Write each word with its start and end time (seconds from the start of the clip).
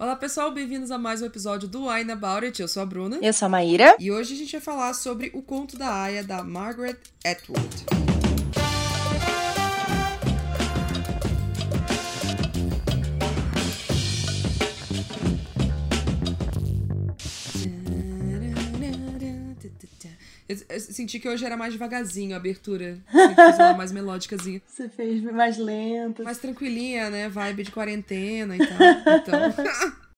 Olá 0.00 0.14
pessoal, 0.14 0.52
bem-vindos 0.52 0.92
a 0.92 0.96
mais 0.96 1.22
um 1.22 1.26
episódio 1.26 1.66
do 1.66 1.88
Wine 1.88 2.12
About 2.12 2.46
It. 2.46 2.62
Eu 2.62 2.68
sou 2.68 2.84
a 2.84 2.86
Bruna. 2.86 3.18
Eu 3.20 3.32
sou 3.32 3.46
a 3.46 3.48
Maíra. 3.48 3.96
E 3.98 4.12
hoje 4.12 4.32
a 4.32 4.36
gente 4.36 4.52
vai 4.52 4.60
falar 4.60 4.94
sobre 4.94 5.28
o 5.34 5.42
conto 5.42 5.76
da 5.76 5.92
Aya 5.92 6.22
da 6.22 6.44
Margaret 6.44 6.98
Atwood. 7.24 8.07
Senti 20.78 21.18
que 21.18 21.28
hoje 21.28 21.44
era 21.44 21.56
mais 21.56 21.72
devagarzinho 21.72 22.34
a 22.34 22.36
abertura. 22.36 22.98
Fiz 23.10 23.58
uma 23.58 23.74
mais 23.78 23.92
melódicazinha. 23.92 24.62
Você 24.66 24.88
fez 24.88 25.22
mais 25.22 25.58
lento. 25.58 26.24
Mais 26.24 26.38
tranquilinha, 26.38 27.10
né? 27.10 27.28
Vibe 27.28 27.64
de 27.64 27.70
quarentena 27.70 28.56
e 28.56 28.58
tal. 28.58 28.78
Então. 29.18 29.98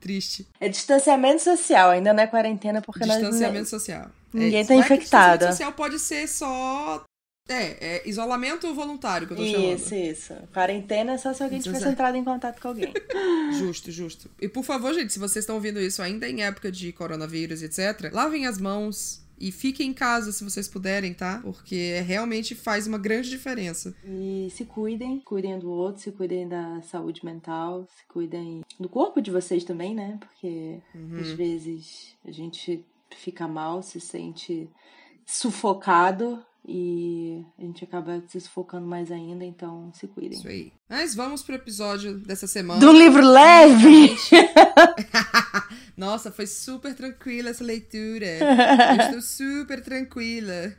Triste. 0.00 0.46
É 0.60 0.68
distanciamento 0.68 1.42
social, 1.42 1.90
ainda 1.90 2.12
não 2.12 2.22
é 2.22 2.26
quarentena 2.26 2.82
porque 2.82 3.00
Distanciamento 3.00 3.60
nós... 3.60 3.68
social. 3.70 4.10
Ninguém 4.34 4.60
é, 4.60 4.64
tá 4.64 4.74
infectado. 4.74 5.46
Distanciamento 5.46 5.52
social 5.52 5.72
pode 5.72 5.98
ser 5.98 6.28
só. 6.28 7.04
É, 7.48 7.96
é 7.96 8.08
isolamento 8.08 8.72
voluntário 8.74 9.26
que 9.26 9.32
eu 9.34 9.36
tô 9.36 9.44
chamando. 9.46 9.76
Isso, 9.76 9.94
isso. 9.94 10.34
Quarentena 10.52 11.12
é 11.12 11.18
só 11.18 11.32
se 11.32 11.42
alguém 11.42 11.60
tivesse 11.60 11.88
entrado 11.88 12.16
em 12.16 12.24
contato 12.24 12.60
com 12.60 12.68
alguém. 12.68 12.92
Justo, 13.58 13.90
justo. 13.90 14.30
E 14.40 14.48
por 14.48 14.64
favor, 14.64 14.92
gente, 14.94 15.12
se 15.12 15.18
vocês 15.18 15.42
estão 15.42 15.54
ouvindo 15.54 15.80
isso 15.80 16.02
ainda 16.02 16.28
em 16.28 16.42
época 16.42 16.70
de 16.72 16.92
coronavírus, 16.92 17.62
etc., 17.62 18.10
lavem 18.12 18.46
as 18.46 18.58
mãos, 18.58 19.23
e 19.38 19.50
fiquem 19.50 19.90
em 19.90 19.94
casa 19.94 20.32
se 20.32 20.44
vocês 20.44 20.68
puderem, 20.68 21.12
tá? 21.12 21.40
Porque 21.42 22.00
realmente 22.00 22.54
faz 22.54 22.86
uma 22.86 22.98
grande 22.98 23.30
diferença. 23.30 23.94
E 24.04 24.48
se 24.50 24.64
cuidem, 24.64 25.20
cuidem 25.20 25.58
do 25.58 25.70
outro, 25.70 26.02
se 26.02 26.12
cuidem 26.12 26.48
da 26.48 26.80
saúde 26.82 27.24
mental, 27.24 27.86
se 27.96 28.06
cuidem 28.08 28.62
do 28.78 28.88
corpo 28.88 29.20
de 29.20 29.30
vocês 29.30 29.64
também, 29.64 29.94
né? 29.94 30.18
Porque 30.20 30.80
uhum. 30.94 31.18
às 31.20 31.28
vezes 31.32 32.16
a 32.24 32.30
gente 32.30 32.84
fica 33.16 33.46
mal, 33.46 33.82
se 33.82 34.00
sente 34.00 34.68
sufocado 35.26 36.44
e 36.66 37.44
a 37.58 37.62
gente 37.62 37.84
acaba 37.84 38.22
se 38.26 38.40
sufocando 38.40 38.86
mais 38.86 39.12
ainda, 39.12 39.44
então 39.44 39.90
se 39.92 40.06
cuidem. 40.06 40.38
Isso 40.38 40.48
aí. 40.48 40.72
Mas 40.88 41.14
vamos 41.14 41.42
pro 41.42 41.54
episódio 41.54 42.18
dessa 42.18 42.46
semana. 42.46 42.80
Do 42.80 42.90
livro 42.92 43.22
leve! 43.22 44.16
Nossa, 45.96 46.30
foi 46.30 46.46
super 46.46 46.94
tranquila 46.94 47.50
essa 47.50 47.62
leitura. 47.62 48.26
Eu 48.98 49.04
estou 49.04 49.22
super 49.22 49.80
tranquila. 49.82 50.74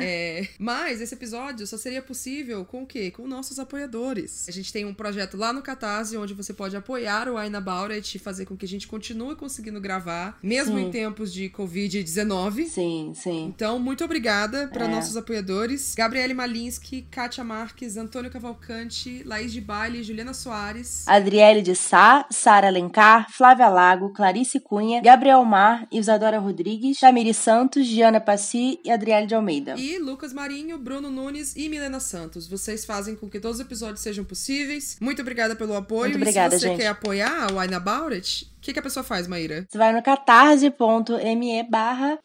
É, 0.00 0.48
mas 0.58 1.00
esse 1.00 1.14
episódio 1.14 1.66
só 1.66 1.76
seria 1.76 2.00
possível 2.00 2.64
com 2.64 2.82
o 2.82 2.86
quê? 2.86 3.10
Com 3.10 3.26
nossos 3.26 3.58
apoiadores. 3.58 4.46
A 4.48 4.52
gente 4.52 4.72
tem 4.72 4.84
um 4.84 4.94
projeto 4.94 5.36
lá 5.36 5.52
no 5.52 5.62
Catarse 5.62 6.16
onde 6.16 6.34
você 6.34 6.52
pode 6.52 6.76
apoiar 6.76 7.28
o 7.28 7.36
Aina 7.36 7.60
Bauret 7.60 8.14
e 8.14 8.18
fazer 8.18 8.46
com 8.46 8.56
que 8.56 8.64
a 8.64 8.68
gente 8.68 8.86
continue 8.86 9.36
conseguindo 9.36 9.80
gravar, 9.80 10.38
mesmo 10.42 10.78
sim. 10.78 10.86
em 10.86 10.90
tempos 10.90 11.32
de 11.32 11.50
Covid-19. 11.50 12.66
Sim, 12.66 13.12
sim. 13.14 13.46
Então, 13.46 13.78
muito 13.78 14.04
obrigada 14.04 14.68
para 14.68 14.86
é. 14.86 14.88
nossos 14.88 15.16
apoiadores: 15.16 15.94
Gabriele 15.94 16.34
Malinsky, 16.34 17.02
Kátia 17.02 17.44
Marques, 17.44 17.96
Antônio 17.96 18.30
Cavalcante, 18.30 19.22
Laís 19.24 19.52
de 19.52 19.60
Baile, 19.60 20.02
Juliana 20.02 20.32
Soares, 20.32 21.06
Adriele 21.06 21.62
de 21.62 21.74
Sá, 21.74 22.26
Sara 22.30 22.68
Alencar, 22.68 23.30
Flávia 23.30 23.68
Lago. 23.68 23.97
Clarice 24.12 24.60
Cunha, 24.60 25.00
Gabriel 25.00 25.44
Mar, 25.44 25.86
Isadora 25.90 26.38
Rodrigues, 26.38 26.98
Tamiri 27.00 27.34
Santos, 27.34 27.86
Diana 27.86 28.20
Passi 28.20 28.78
e 28.84 28.90
Adriele 28.90 29.26
de 29.26 29.34
Almeida. 29.34 29.74
E 29.76 29.98
Lucas 29.98 30.32
Marinho, 30.32 30.78
Bruno 30.78 31.10
Nunes 31.10 31.54
e 31.56 31.68
Milena 31.68 32.00
Santos. 32.00 32.46
Vocês 32.46 32.84
fazem 32.84 33.14
com 33.14 33.28
que 33.28 33.40
todos 33.40 33.58
os 33.58 33.64
episódios 33.64 34.00
sejam 34.00 34.24
possíveis. 34.24 34.96
Muito 35.00 35.22
obrigada 35.22 35.56
pelo 35.56 35.74
apoio. 35.74 36.10
Muito 36.10 36.16
obrigada, 36.16 36.54
e 36.54 36.58
se 36.58 36.64
você 36.64 36.68
gente. 36.68 36.80
quer 36.80 36.88
apoiar 36.88 37.52
o 37.52 37.58
Wine 37.58 37.74
About 37.74 38.14
It, 38.14 38.48
o 38.57 38.57
que, 38.68 38.74
que, 38.74 38.80
a 38.80 38.82
pessoa 38.82 39.02
faz, 39.02 39.26
Maíra? 39.26 39.66
Você 39.66 39.78
vai 39.78 39.94
no 39.94 40.02
catarse.me 40.02 41.62
barra 41.70 42.18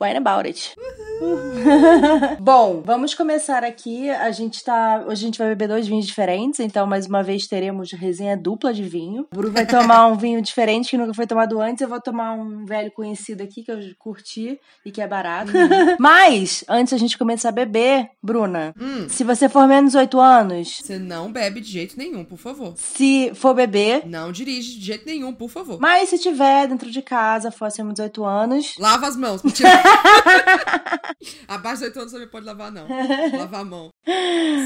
It. 0.46 0.76
Bom, 2.42 2.82
vamos 2.86 3.14
começar 3.14 3.64
aqui. 3.64 4.10
A 4.10 4.30
gente 4.32 4.62
tá. 4.62 5.06
Hoje 5.08 5.24
a 5.24 5.26
gente 5.26 5.40
vai 5.40 5.48
beber 5.48 5.70
dois 5.70 5.88
vinhos 5.88 6.06
diferentes, 6.06 6.60
então 6.60 6.86
mais 6.86 7.08
uma 7.08 7.24
vez 7.24 7.48
teremos 7.48 7.94
resenha 7.94 8.36
dupla 8.36 8.74
de 8.74 8.84
vinho. 8.84 9.26
O 9.32 9.36
Bruno 9.38 9.54
vai 9.54 9.66
tomar 9.66 10.08
um 10.12 10.18
vinho 10.18 10.42
diferente 10.42 10.90
que 10.90 10.98
nunca 10.98 11.14
foi 11.14 11.26
tomado 11.26 11.62
antes. 11.62 11.82
Eu 11.82 11.88
vou 11.88 12.02
tomar 12.02 12.34
um 12.34 12.66
velho 12.66 12.92
conhecido 12.92 13.42
aqui 13.42 13.64
que 13.64 13.72
eu 13.72 13.80
curti 13.98 14.60
e 14.86 14.92
que 14.92 15.02
é 15.02 15.08
barato. 15.08 15.52
Uhum. 15.56 15.96
Mas, 15.98 16.66
antes 16.68 16.94
a 16.94 16.98
gente 16.98 17.18
começar 17.18 17.50
a 17.50 17.54
beber, 17.54 18.10
Bruna, 18.22 18.76
hum. 18.78 19.08
se 19.08 19.24
você 19.24 19.48
for 19.48 19.66
menos 19.66 19.94
de 19.94 19.98
8 19.98 20.20
anos. 20.20 20.80
Você 20.82 21.00
não 21.00 21.32
bebe 21.32 21.62
de 21.62 21.72
jeito 21.72 21.98
nenhum, 21.98 22.26
por 22.26 22.38
favor. 22.38 22.74
Se 22.76 23.32
for 23.34 23.54
beber. 23.54 24.06
Não 24.06 24.32
dirige 24.32 24.78
de 24.78 24.86
jeito 24.86 25.06
nenhum, 25.06 25.34
por 25.34 25.50
favor. 25.50 25.80
Mas 25.80 26.10
se 26.10 26.20
tiver 26.20 26.33
dentro 26.68 26.90
de 26.90 27.02
casa, 27.02 27.52
for 27.52 27.66
acima 27.66 27.90
de 27.90 27.96
18 27.96 28.26
anos. 28.26 28.76
Lava 28.78 29.08
as 29.08 29.16
mãos. 29.16 29.42
Abaixo 31.48 31.82
de 31.82 31.90
18 31.90 32.00
anos 32.00 32.12
você 32.12 32.20
não 32.20 32.28
pode 32.28 32.46
lavar, 32.46 32.72
não. 32.72 32.88
Lavar 33.38 33.62
a 33.62 33.66
mão. 33.66 33.90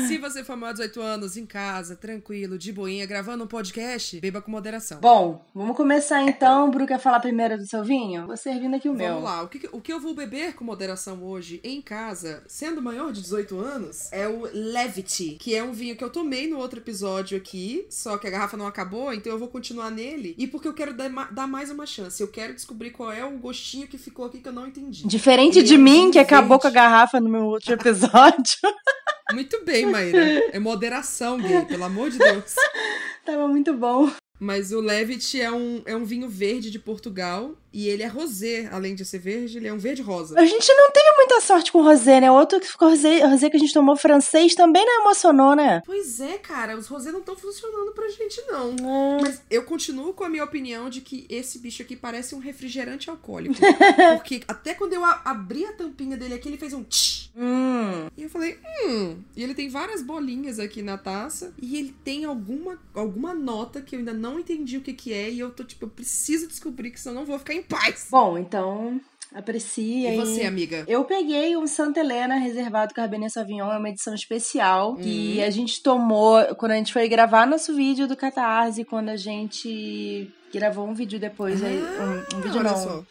Se 0.07 0.17
você 0.17 0.43
for 0.43 0.55
maior 0.55 0.73
de 0.73 0.79
18 0.79 1.01
anos, 1.01 1.37
em 1.37 1.45
casa, 1.45 1.95
tranquilo, 1.95 2.57
de 2.57 2.71
boinha, 2.71 3.05
gravando 3.05 3.43
um 3.43 3.47
podcast, 3.47 4.19
beba 4.19 4.41
com 4.41 4.49
moderação. 4.49 4.99
Bom, 4.99 5.45
vamos 5.53 5.77
começar 5.77 6.23
então. 6.23 6.71
Bru 6.71 6.87
quer 6.87 6.99
falar 6.99 7.19
primeiro 7.19 7.57
do 7.57 7.67
seu 7.67 7.83
vinho? 7.83 8.25
Vou 8.25 8.37
servindo 8.37 8.75
aqui 8.75 8.89
o 8.89 8.93
vamos 8.93 9.05
meu. 9.05 9.13
Vamos 9.15 9.29
lá. 9.29 9.43
O 9.43 9.47
que, 9.47 9.69
o 9.71 9.81
que 9.81 9.93
eu 9.93 9.99
vou 9.99 10.15
beber 10.15 10.55
com 10.55 10.63
moderação 10.63 11.23
hoje 11.23 11.59
em 11.63 11.81
casa, 11.81 12.43
sendo 12.47 12.81
maior 12.81 13.11
de 13.11 13.21
18 13.21 13.59
anos, 13.59 14.11
é 14.11 14.27
o 14.27 14.49
Levity, 14.51 15.37
que 15.39 15.55
é 15.55 15.63
um 15.63 15.71
vinho 15.71 15.95
que 15.95 16.03
eu 16.03 16.09
tomei 16.09 16.47
no 16.47 16.57
outro 16.57 16.79
episódio 16.79 17.37
aqui, 17.37 17.85
só 17.89 18.17
que 18.17 18.27
a 18.27 18.29
garrafa 18.29 18.57
não 18.57 18.67
acabou, 18.67 19.13
então 19.13 19.31
eu 19.31 19.39
vou 19.39 19.47
continuar 19.47 19.91
nele. 19.91 20.35
E 20.37 20.47
porque 20.47 20.67
eu 20.67 20.73
quero 20.73 20.93
dar, 20.93 21.09
dar 21.31 21.47
mais 21.57 21.71
uma 21.71 21.87
chance. 21.87 22.21
Eu 22.21 22.27
quero 22.27 22.53
descobrir 22.53 22.91
qual 22.91 23.11
é 23.11 23.25
o 23.25 23.31
gostinho 23.31 23.87
que 23.87 23.97
ficou 23.97 24.25
aqui 24.25 24.39
que 24.39 24.47
eu 24.47 24.53
não 24.53 24.67
entendi. 24.67 25.07
Diferente 25.07 25.63
de 25.63 25.73
é 25.73 25.77
mim, 25.77 26.11
que 26.11 26.19
acabou 26.19 26.59
com 26.59 26.67
a 26.67 26.69
garrafa 26.69 27.19
no 27.19 27.27
meu 27.27 27.45
outro 27.45 27.73
episódio. 27.73 28.59
Muito 29.33 29.65
bem, 29.65 29.87
Maíra. 29.87 30.19
É 30.51 30.59
moderação, 30.59 31.39
gay, 31.39 31.65
pelo 31.65 31.83
amor 31.83 32.11
de 32.11 32.19
Deus. 32.19 32.53
Tava 33.25 33.47
muito 33.47 33.73
bom. 33.73 34.09
Mas 34.39 34.71
o 34.71 34.79
Levit 34.79 35.41
é 35.41 35.51
um, 35.51 35.81
é 35.85 35.95
um 35.95 36.05
vinho 36.05 36.29
verde 36.29 36.69
de 36.69 36.77
Portugal 36.77 37.55
e 37.71 37.87
ele 37.89 38.03
é 38.03 38.07
rosé, 38.07 38.69
além 38.71 38.95
de 38.95 39.05
ser 39.05 39.19
verde, 39.19 39.57
ele 39.57 39.67
é 39.67 39.73
um 39.73 39.77
verde 39.77 40.01
rosa. 40.01 40.39
A 40.39 40.45
gente 40.45 40.73
não 40.73 40.91
teve 40.91 41.11
muita 41.15 41.41
sorte 41.41 41.71
com 41.71 41.79
o 41.79 41.83
rosé, 41.83 42.19
né? 42.19 42.31
Outro 42.31 42.59
que 42.59 42.67
ficou 42.67 42.89
rosé, 42.89 43.25
rosé 43.25 43.49
que 43.49 43.57
a 43.57 43.59
gente 43.59 43.73
tomou 43.73 43.95
francês 43.95 44.55
também 44.55 44.85
não 44.85 45.01
emocionou, 45.01 45.55
né? 45.55 45.81
Pois 45.85 46.19
é, 46.19 46.37
cara, 46.37 46.77
os 46.77 46.87
rosé 46.87 47.11
não 47.11 47.19
estão 47.19 47.35
funcionando 47.35 47.91
pra 47.91 48.07
gente 48.09 48.41
não. 48.47 48.71
É. 48.71 49.21
Mas 49.21 49.41
eu 49.49 49.63
continuo 49.63 50.13
com 50.13 50.23
a 50.23 50.29
minha 50.29 50.43
opinião 50.43 50.89
de 50.89 51.01
que 51.01 51.25
esse 51.29 51.59
bicho 51.59 51.81
aqui 51.81 51.95
parece 51.95 52.35
um 52.35 52.39
refrigerante 52.39 53.09
alcoólico. 53.09 53.55
porque 54.17 54.41
até 54.47 54.73
quando 54.73 54.93
eu 54.93 55.03
abri 55.03 55.65
a 55.65 55.73
tampinha 55.73 56.17
dele 56.17 56.33
aqui, 56.33 56.47
ele 56.47 56.57
fez 56.57 56.73
um 56.73 56.83
tch. 56.83 57.29
Hum. 57.35 58.07
E 58.17 58.23
eu 58.23 58.29
falei, 58.29 58.57
hum. 58.85 59.17
E 59.35 59.43
ele 59.43 59.53
tem 59.53 59.69
várias 59.69 60.01
bolinhas 60.01 60.57
aqui 60.57 60.81
na 60.81 60.97
taça 60.97 61.53
e 61.61 61.77
ele 61.77 61.93
tem 62.03 62.25
alguma 62.25 62.79
alguma 62.93 63.33
nota 63.33 63.81
que 63.81 63.95
eu 63.95 63.99
ainda 63.99 64.13
não 64.13 64.39
entendi 64.39 64.77
o 64.77 64.81
que 64.81 64.93
que 64.93 65.13
é 65.13 65.29
e 65.29 65.39
eu 65.39 65.51
tô 65.51 65.63
tipo, 65.63 65.85
eu 65.85 65.89
preciso 65.89 66.47
descobrir 66.47 66.89
que 66.89 66.99
senão 66.99 67.15
eu 67.15 67.19
não 67.19 67.25
vou 67.25 67.37
ficar 67.37 67.53
em 67.57 67.63
paz. 67.63 68.07
Bom, 68.09 68.37
então 68.37 68.99
aprecia. 69.33 70.13
E 70.13 70.17
você, 70.17 70.43
amiga? 70.43 70.85
Eu 70.87 71.03
peguei 71.03 71.57
um 71.57 71.67
Santa 71.67 71.99
Helena 71.99 72.35
reservado 72.35 72.93
Cabernet 72.93 73.31
Sauvignon, 73.31 73.71
é 73.71 73.77
uma 73.77 73.89
edição 73.89 74.13
especial 74.13 74.93
hum. 74.93 74.95
que 74.95 75.43
a 75.43 75.49
gente 75.49 75.81
tomou 75.81 76.43
quando 76.55 76.71
a 76.71 76.75
gente 76.75 76.93
foi 76.93 77.07
gravar 77.07 77.45
nosso 77.45 77.75
vídeo 77.75 78.07
do 78.07 78.15
Catarse, 78.15 78.85
quando 78.85 79.09
a 79.09 79.17
gente 79.17 80.31
gravou 80.53 80.87
um 80.87 80.93
vídeo 80.93 81.19
depois, 81.19 81.61
ah, 81.63 81.67
um, 81.67 82.37
um 82.37 82.41
vídeo 82.41 82.63
não. 82.63 82.77
Só 82.77 83.03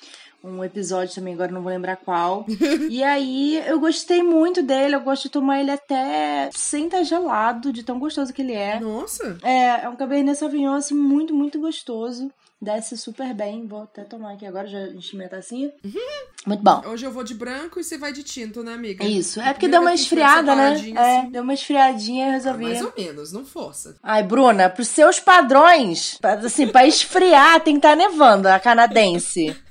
um 0.46 0.62
episódio 0.62 1.14
também, 1.14 1.34
agora 1.34 1.50
não 1.50 1.62
vou 1.62 1.72
lembrar 1.72 1.96
qual. 1.96 2.46
e 2.88 3.02
aí 3.02 3.58
eu 3.66 3.80
gostei 3.80 4.22
muito 4.22 4.62
dele, 4.62 4.94
eu 4.94 5.00
gosto 5.00 5.24
de 5.24 5.30
tomar 5.30 5.60
ele 5.60 5.70
até 5.70 6.48
sem 6.52 6.84
estar 6.86 7.02
gelado, 7.02 7.72
de 7.72 7.82
tão 7.82 7.98
gostoso 7.98 8.32
que 8.32 8.42
ele 8.42 8.52
é. 8.52 8.78
Nossa! 8.78 9.38
É, 9.42 9.84
é 9.84 9.88
um 9.88 9.96
Cabernet 9.96 10.38
Sauvignon 10.38 10.74
assim, 10.74 10.94
muito, 10.94 11.34
muito 11.34 11.58
gostoso. 11.60 12.30
Desce 12.60 12.96
super 12.96 13.34
bem. 13.34 13.66
Vou 13.66 13.82
até 13.82 14.02
tomar 14.02 14.32
aqui 14.32 14.46
agora, 14.46 14.66
já 14.66 14.88
enchimenta 14.88 15.36
assim. 15.36 15.70
Uhum. 15.84 16.26
Muito 16.46 16.62
bom. 16.62 16.82
Hoje 16.86 17.04
eu 17.04 17.10
vou 17.10 17.22
de 17.22 17.34
branco 17.34 17.78
e 17.78 17.84
você 17.84 17.98
vai 17.98 18.12
de 18.12 18.22
tinto, 18.22 18.62
né, 18.62 18.72
amiga? 18.72 19.04
Isso. 19.04 19.40
É 19.40 19.52
porque 19.52 19.68
deu 19.68 19.82
uma 19.82 19.92
esfriada, 19.92 20.54
né? 20.54 20.72
Assim. 20.72 20.96
É, 20.96 21.26
deu 21.30 21.42
uma 21.42 21.52
esfriadinha 21.52 22.28
e 22.28 22.30
resolvi. 22.30 22.64
Ah, 22.64 22.68
mais 22.68 22.82
ou 22.82 22.92
menos, 22.96 23.32
não 23.32 23.44
força. 23.44 23.96
Ai, 24.02 24.22
Bruna, 24.22 24.70
pros 24.70 24.88
seus 24.88 25.20
padrões, 25.20 26.18
assim, 26.22 26.66
pra 26.68 26.86
esfriar 26.86 27.60
tem 27.60 27.74
que 27.74 27.78
estar 27.86 27.90
tá 27.90 27.96
nevando, 27.96 28.48
a 28.48 28.58
canadense. 28.58 29.56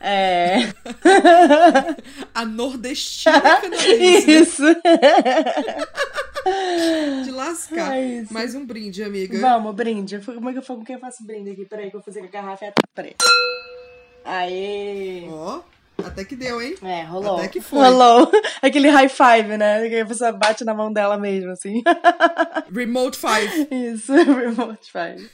É. 0.00 0.72
a 2.34 2.46
nordestina 2.46 3.38
canadense. 3.38 4.30
Isso. 4.30 4.62
É 8.40 8.42
Mais 8.42 8.54
um 8.54 8.64
brinde, 8.64 9.04
amiga. 9.04 9.38
Vamos, 9.38 9.74
brinde. 9.74 10.18
Como 10.20 10.48
é 10.48 10.52
que 10.54 10.58
eu, 10.60 10.62
como 10.62 10.82
é 10.82 10.84
que 10.86 10.94
eu 10.94 10.98
faço 10.98 11.26
brinde 11.26 11.50
aqui? 11.50 11.66
Peraí, 11.66 11.90
que 11.90 11.96
eu 11.96 12.00
vou 12.00 12.04
fazer 12.04 12.20
com 12.20 12.26
a 12.26 12.30
garrafa. 12.30 12.72
Peraí. 12.94 13.14
Aê! 14.24 15.28
Ó. 15.28 15.60
Até 15.98 16.24
que 16.24 16.34
deu, 16.34 16.62
hein? 16.62 16.74
É, 16.82 17.02
rolou. 17.02 17.36
Até 17.36 17.48
que 17.48 17.60
foi. 17.60 17.78
Rolou. 17.78 18.32
Aquele 18.62 18.88
high 18.88 19.10
five, 19.10 19.58
né? 19.58 19.86
Que 19.90 20.00
a 20.00 20.06
pessoa 20.06 20.32
bate 20.32 20.64
na 20.64 20.72
mão 20.72 20.90
dela 20.90 21.18
mesmo, 21.18 21.50
assim. 21.50 21.82
Remote 22.74 23.18
Five. 23.18 23.68
Isso, 23.70 24.10
remote 24.16 24.90
five. 24.90 25.30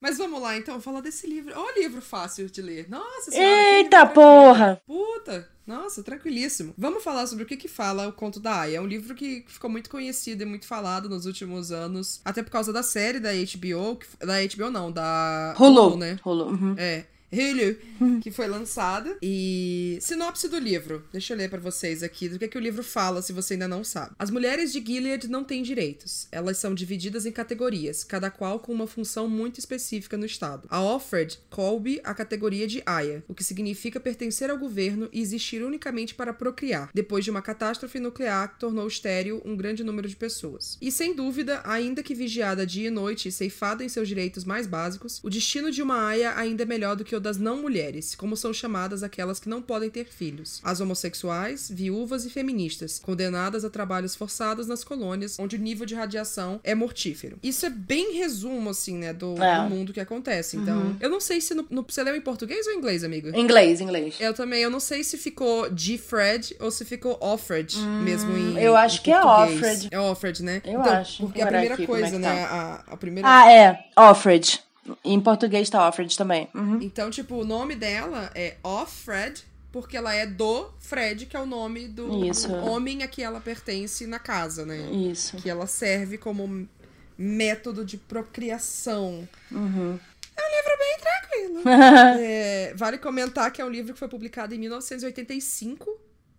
Mas 0.00 0.18
vamos 0.18 0.42
lá, 0.42 0.56
então, 0.56 0.80
falar 0.80 1.00
desse 1.00 1.28
livro. 1.28 1.54
Ó, 1.56 1.64
oh, 1.64 1.78
livro 1.78 2.02
fácil 2.02 2.50
de 2.50 2.60
ler. 2.60 2.90
Nossa 2.90 3.30
senhora. 3.30 3.76
Eita 3.76 4.04
porra! 4.04 4.82
Puta! 4.84 5.48
Nossa, 5.68 6.02
tranquilíssimo. 6.02 6.72
Vamos 6.78 7.04
falar 7.04 7.26
sobre 7.26 7.44
o 7.44 7.46
que 7.46 7.54
que 7.54 7.68
fala 7.68 8.08
o 8.08 8.12
Conto 8.12 8.40
da 8.40 8.60
Aya. 8.60 8.78
É 8.78 8.80
um 8.80 8.86
livro 8.86 9.14
que 9.14 9.44
ficou 9.46 9.68
muito 9.68 9.90
conhecido 9.90 10.42
e 10.42 10.46
muito 10.46 10.66
falado 10.66 11.10
nos 11.10 11.26
últimos 11.26 11.70
anos, 11.70 12.22
até 12.24 12.42
por 12.42 12.50
causa 12.50 12.72
da 12.72 12.82
série 12.82 13.20
da 13.20 13.32
HBO, 13.32 13.98
da 14.18 14.36
HBO 14.40 14.70
não, 14.70 14.90
da 14.90 15.52
Rolou, 15.58 15.94
né? 15.94 16.18
Rolou. 16.22 16.48
Uhum. 16.52 16.74
É. 16.78 17.04
Hulu, 17.32 18.20
que 18.20 18.30
foi 18.30 18.46
lançada. 18.46 19.16
E 19.22 19.98
sinopse 20.00 20.48
do 20.48 20.58
livro. 20.58 21.04
Deixa 21.12 21.34
eu 21.34 21.36
ler 21.36 21.50
para 21.50 21.60
vocês 21.60 22.02
aqui 22.02 22.28
do 22.28 22.38
que, 22.38 22.44
é 22.46 22.48
que 22.48 22.58
o 22.58 22.60
livro 22.60 22.82
fala, 22.82 23.22
se 23.22 23.32
você 23.32 23.54
ainda 23.54 23.68
não 23.68 23.84
sabe. 23.84 24.14
As 24.18 24.30
mulheres 24.30 24.72
de 24.72 24.84
Gilead 24.84 25.28
não 25.28 25.44
têm 25.44 25.62
direitos. 25.62 26.26
Elas 26.32 26.58
são 26.58 26.74
divididas 26.74 27.26
em 27.26 27.32
categorias, 27.32 28.02
cada 28.02 28.30
qual 28.30 28.58
com 28.58 28.72
uma 28.72 28.86
função 28.86 29.28
muito 29.28 29.58
específica 29.58 30.16
no 30.16 30.26
Estado. 30.26 30.66
A 30.70 30.80
Offred 30.80 31.38
coube 31.50 32.00
a 32.02 32.14
categoria 32.14 32.66
de 32.66 32.82
Aya, 32.86 33.22
o 33.28 33.34
que 33.34 33.44
significa 33.44 34.00
pertencer 34.00 34.50
ao 34.50 34.58
governo 34.58 35.08
e 35.12 35.20
existir 35.20 35.62
unicamente 35.62 36.14
para 36.14 36.32
procriar, 36.32 36.90
depois 36.94 37.24
de 37.24 37.30
uma 37.30 37.42
catástrofe 37.42 37.98
nuclear 38.00 38.54
que 38.54 38.60
tornou 38.60 38.86
estéril 38.86 39.42
um 39.44 39.56
grande 39.56 39.84
número 39.84 40.08
de 40.08 40.16
pessoas. 40.16 40.78
E 40.80 40.90
sem 40.90 41.14
dúvida, 41.14 41.60
ainda 41.64 42.02
que 42.02 42.14
vigiada 42.14 42.66
dia 42.66 42.88
e 42.88 42.90
noite 42.90 43.28
e 43.28 43.32
ceifada 43.32 43.84
em 43.84 43.88
seus 43.88 44.08
direitos 44.08 44.44
mais 44.44 44.66
básicos, 44.66 45.20
o 45.22 45.30
destino 45.30 45.70
de 45.70 45.82
uma 45.82 46.08
Aya 46.08 46.34
ainda 46.36 46.62
é 46.62 46.66
melhor 46.66 46.96
do 46.96 47.04
que 47.04 47.17
das 47.20 47.36
não 47.38 47.56
mulheres, 47.62 48.14
como 48.14 48.36
são 48.36 48.52
chamadas 48.52 49.02
aquelas 49.02 49.38
que 49.40 49.48
não 49.48 49.60
podem 49.62 49.90
ter 49.90 50.06
filhos, 50.06 50.60
as 50.62 50.80
homossexuais, 50.80 51.70
viúvas 51.70 52.24
e 52.24 52.30
feministas, 52.30 52.98
condenadas 52.98 53.64
a 53.64 53.70
trabalhos 53.70 54.14
forçados 54.14 54.66
nas 54.66 54.84
colônias, 54.84 55.38
onde 55.38 55.56
o 55.56 55.58
nível 55.58 55.86
de 55.86 55.94
radiação 55.94 56.60
é 56.62 56.74
mortífero. 56.74 57.38
Isso 57.42 57.64
é 57.66 57.70
bem 57.70 58.14
resumo, 58.18 58.70
assim, 58.70 58.96
né, 58.98 59.12
do, 59.12 59.40
É. 59.42 59.62
do 59.62 59.70
mundo 59.70 59.92
que 59.92 60.00
acontece. 60.00 60.56
Então, 60.56 60.78
Uhum. 60.78 60.96
eu 61.00 61.10
não 61.10 61.20
sei 61.20 61.40
se 61.40 61.54
no, 61.54 61.66
no, 61.70 61.82
você 61.88 62.02
leu 62.02 62.14
em 62.16 62.20
português 62.20 62.66
ou 62.66 62.72
em 62.72 62.76
inglês, 62.76 63.02
amiga? 63.04 63.36
Inglês, 63.38 63.80
inglês. 63.80 64.16
Eu 64.20 64.34
também, 64.34 64.62
eu 64.62 64.70
não 64.70 64.80
sei 64.80 65.02
se 65.04 65.16
ficou 65.16 65.68
de 65.70 65.98
Fred 65.98 66.56
ou 66.60 66.70
se 66.70 66.84
ficou 66.84 67.16
Offred, 67.20 67.78
mesmo 68.04 68.36
em 68.36 68.48
Hum, 68.54 68.58
eu 68.58 68.76
acho 68.76 69.00
em 69.00 69.02
que 69.02 69.10
é 69.12 69.20
português. 69.20 69.56
Offred. 69.62 69.88
É 69.90 69.98
Offred, 70.00 70.42
né? 70.42 70.62
Eu 70.64 70.80
então, 70.80 70.92
acho. 70.92 71.22
Porque 71.22 71.38
Vou 71.38 71.46
a 71.46 71.50
primeira 71.50 71.74
aqui 71.74 71.82
é 71.82 71.86
coisa, 71.86 72.18
né, 72.18 72.28
tá. 72.46 72.84
a, 72.88 72.92
a 72.94 72.96
primeira 72.96 73.28
Ah, 73.28 73.50
é. 73.52 73.84
Offred. 73.96 74.60
Em 75.04 75.20
português 75.20 75.68
tá 75.68 75.86
Offred 75.88 76.16
também. 76.16 76.48
Uhum. 76.54 76.80
Então, 76.82 77.10
tipo, 77.10 77.36
o 77.36 77.44
nome 77.44 77.74
dela 77.74 78.30
é 78.34 78.56
Off-Fred, 78.62 79.44
porque 79.70 79.96
ela 79.96 80.14
é 80.14 80.26
do 80.26 80.70
Fred, 80.78 81.26
que 81.26 81.36
é 81.36 81.40
o 81.40 81.46
nome 81.46 81.88
do 81.88 82.24
Isso. 82.24 82.52
homem 82.52 83.02
a 83.02 83.08
que 83.08 83.22
ela 83.22 83.40
pertence 83.40 84.06
na 84.06 84.18
casa, 84.18 84.64
né? 84.64 84.78
Isso. 84.90 85.36
Que 85.36 85.50
ela 85.50 85.66
serve 85.66 86.18
como 86.18 86.68
método 87.16 87.84
de 87.84 87.96
procriação. 87.96 89.28
Uhum. 89.50 89.98
É 90.36 90.42
um 90.42 90.56
livro 90.56 90.78
bem 90.78 90.98
tranquilo. 91.00 91.18
É, 92.20 92.74
vale 92.74 92.98
comentar 92.98 93.50
que 93.50 93.60
é 93.60 93.64
um 93.64 93.70
livro 93.70 93.92
que 93.92 93.98
foi 93.98 94.08
publicado 94.08 94.54
em 94.54 94.58
1985. 94.58 95.98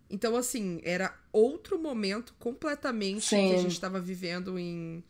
Então, 0.10 0.36
assim, 0.36 0.80
era 0.84 1.14
outro 1.32 1.78
momento 1.78 2.34
completamente 2.40 3.30
que 3.30 3.36
Sim. 3.36 3.54
a 3.54 3.58
gente 3.58 3.74
estava 3.74 4.00
vivendo 4.00 4.58
em. 4.58 5.04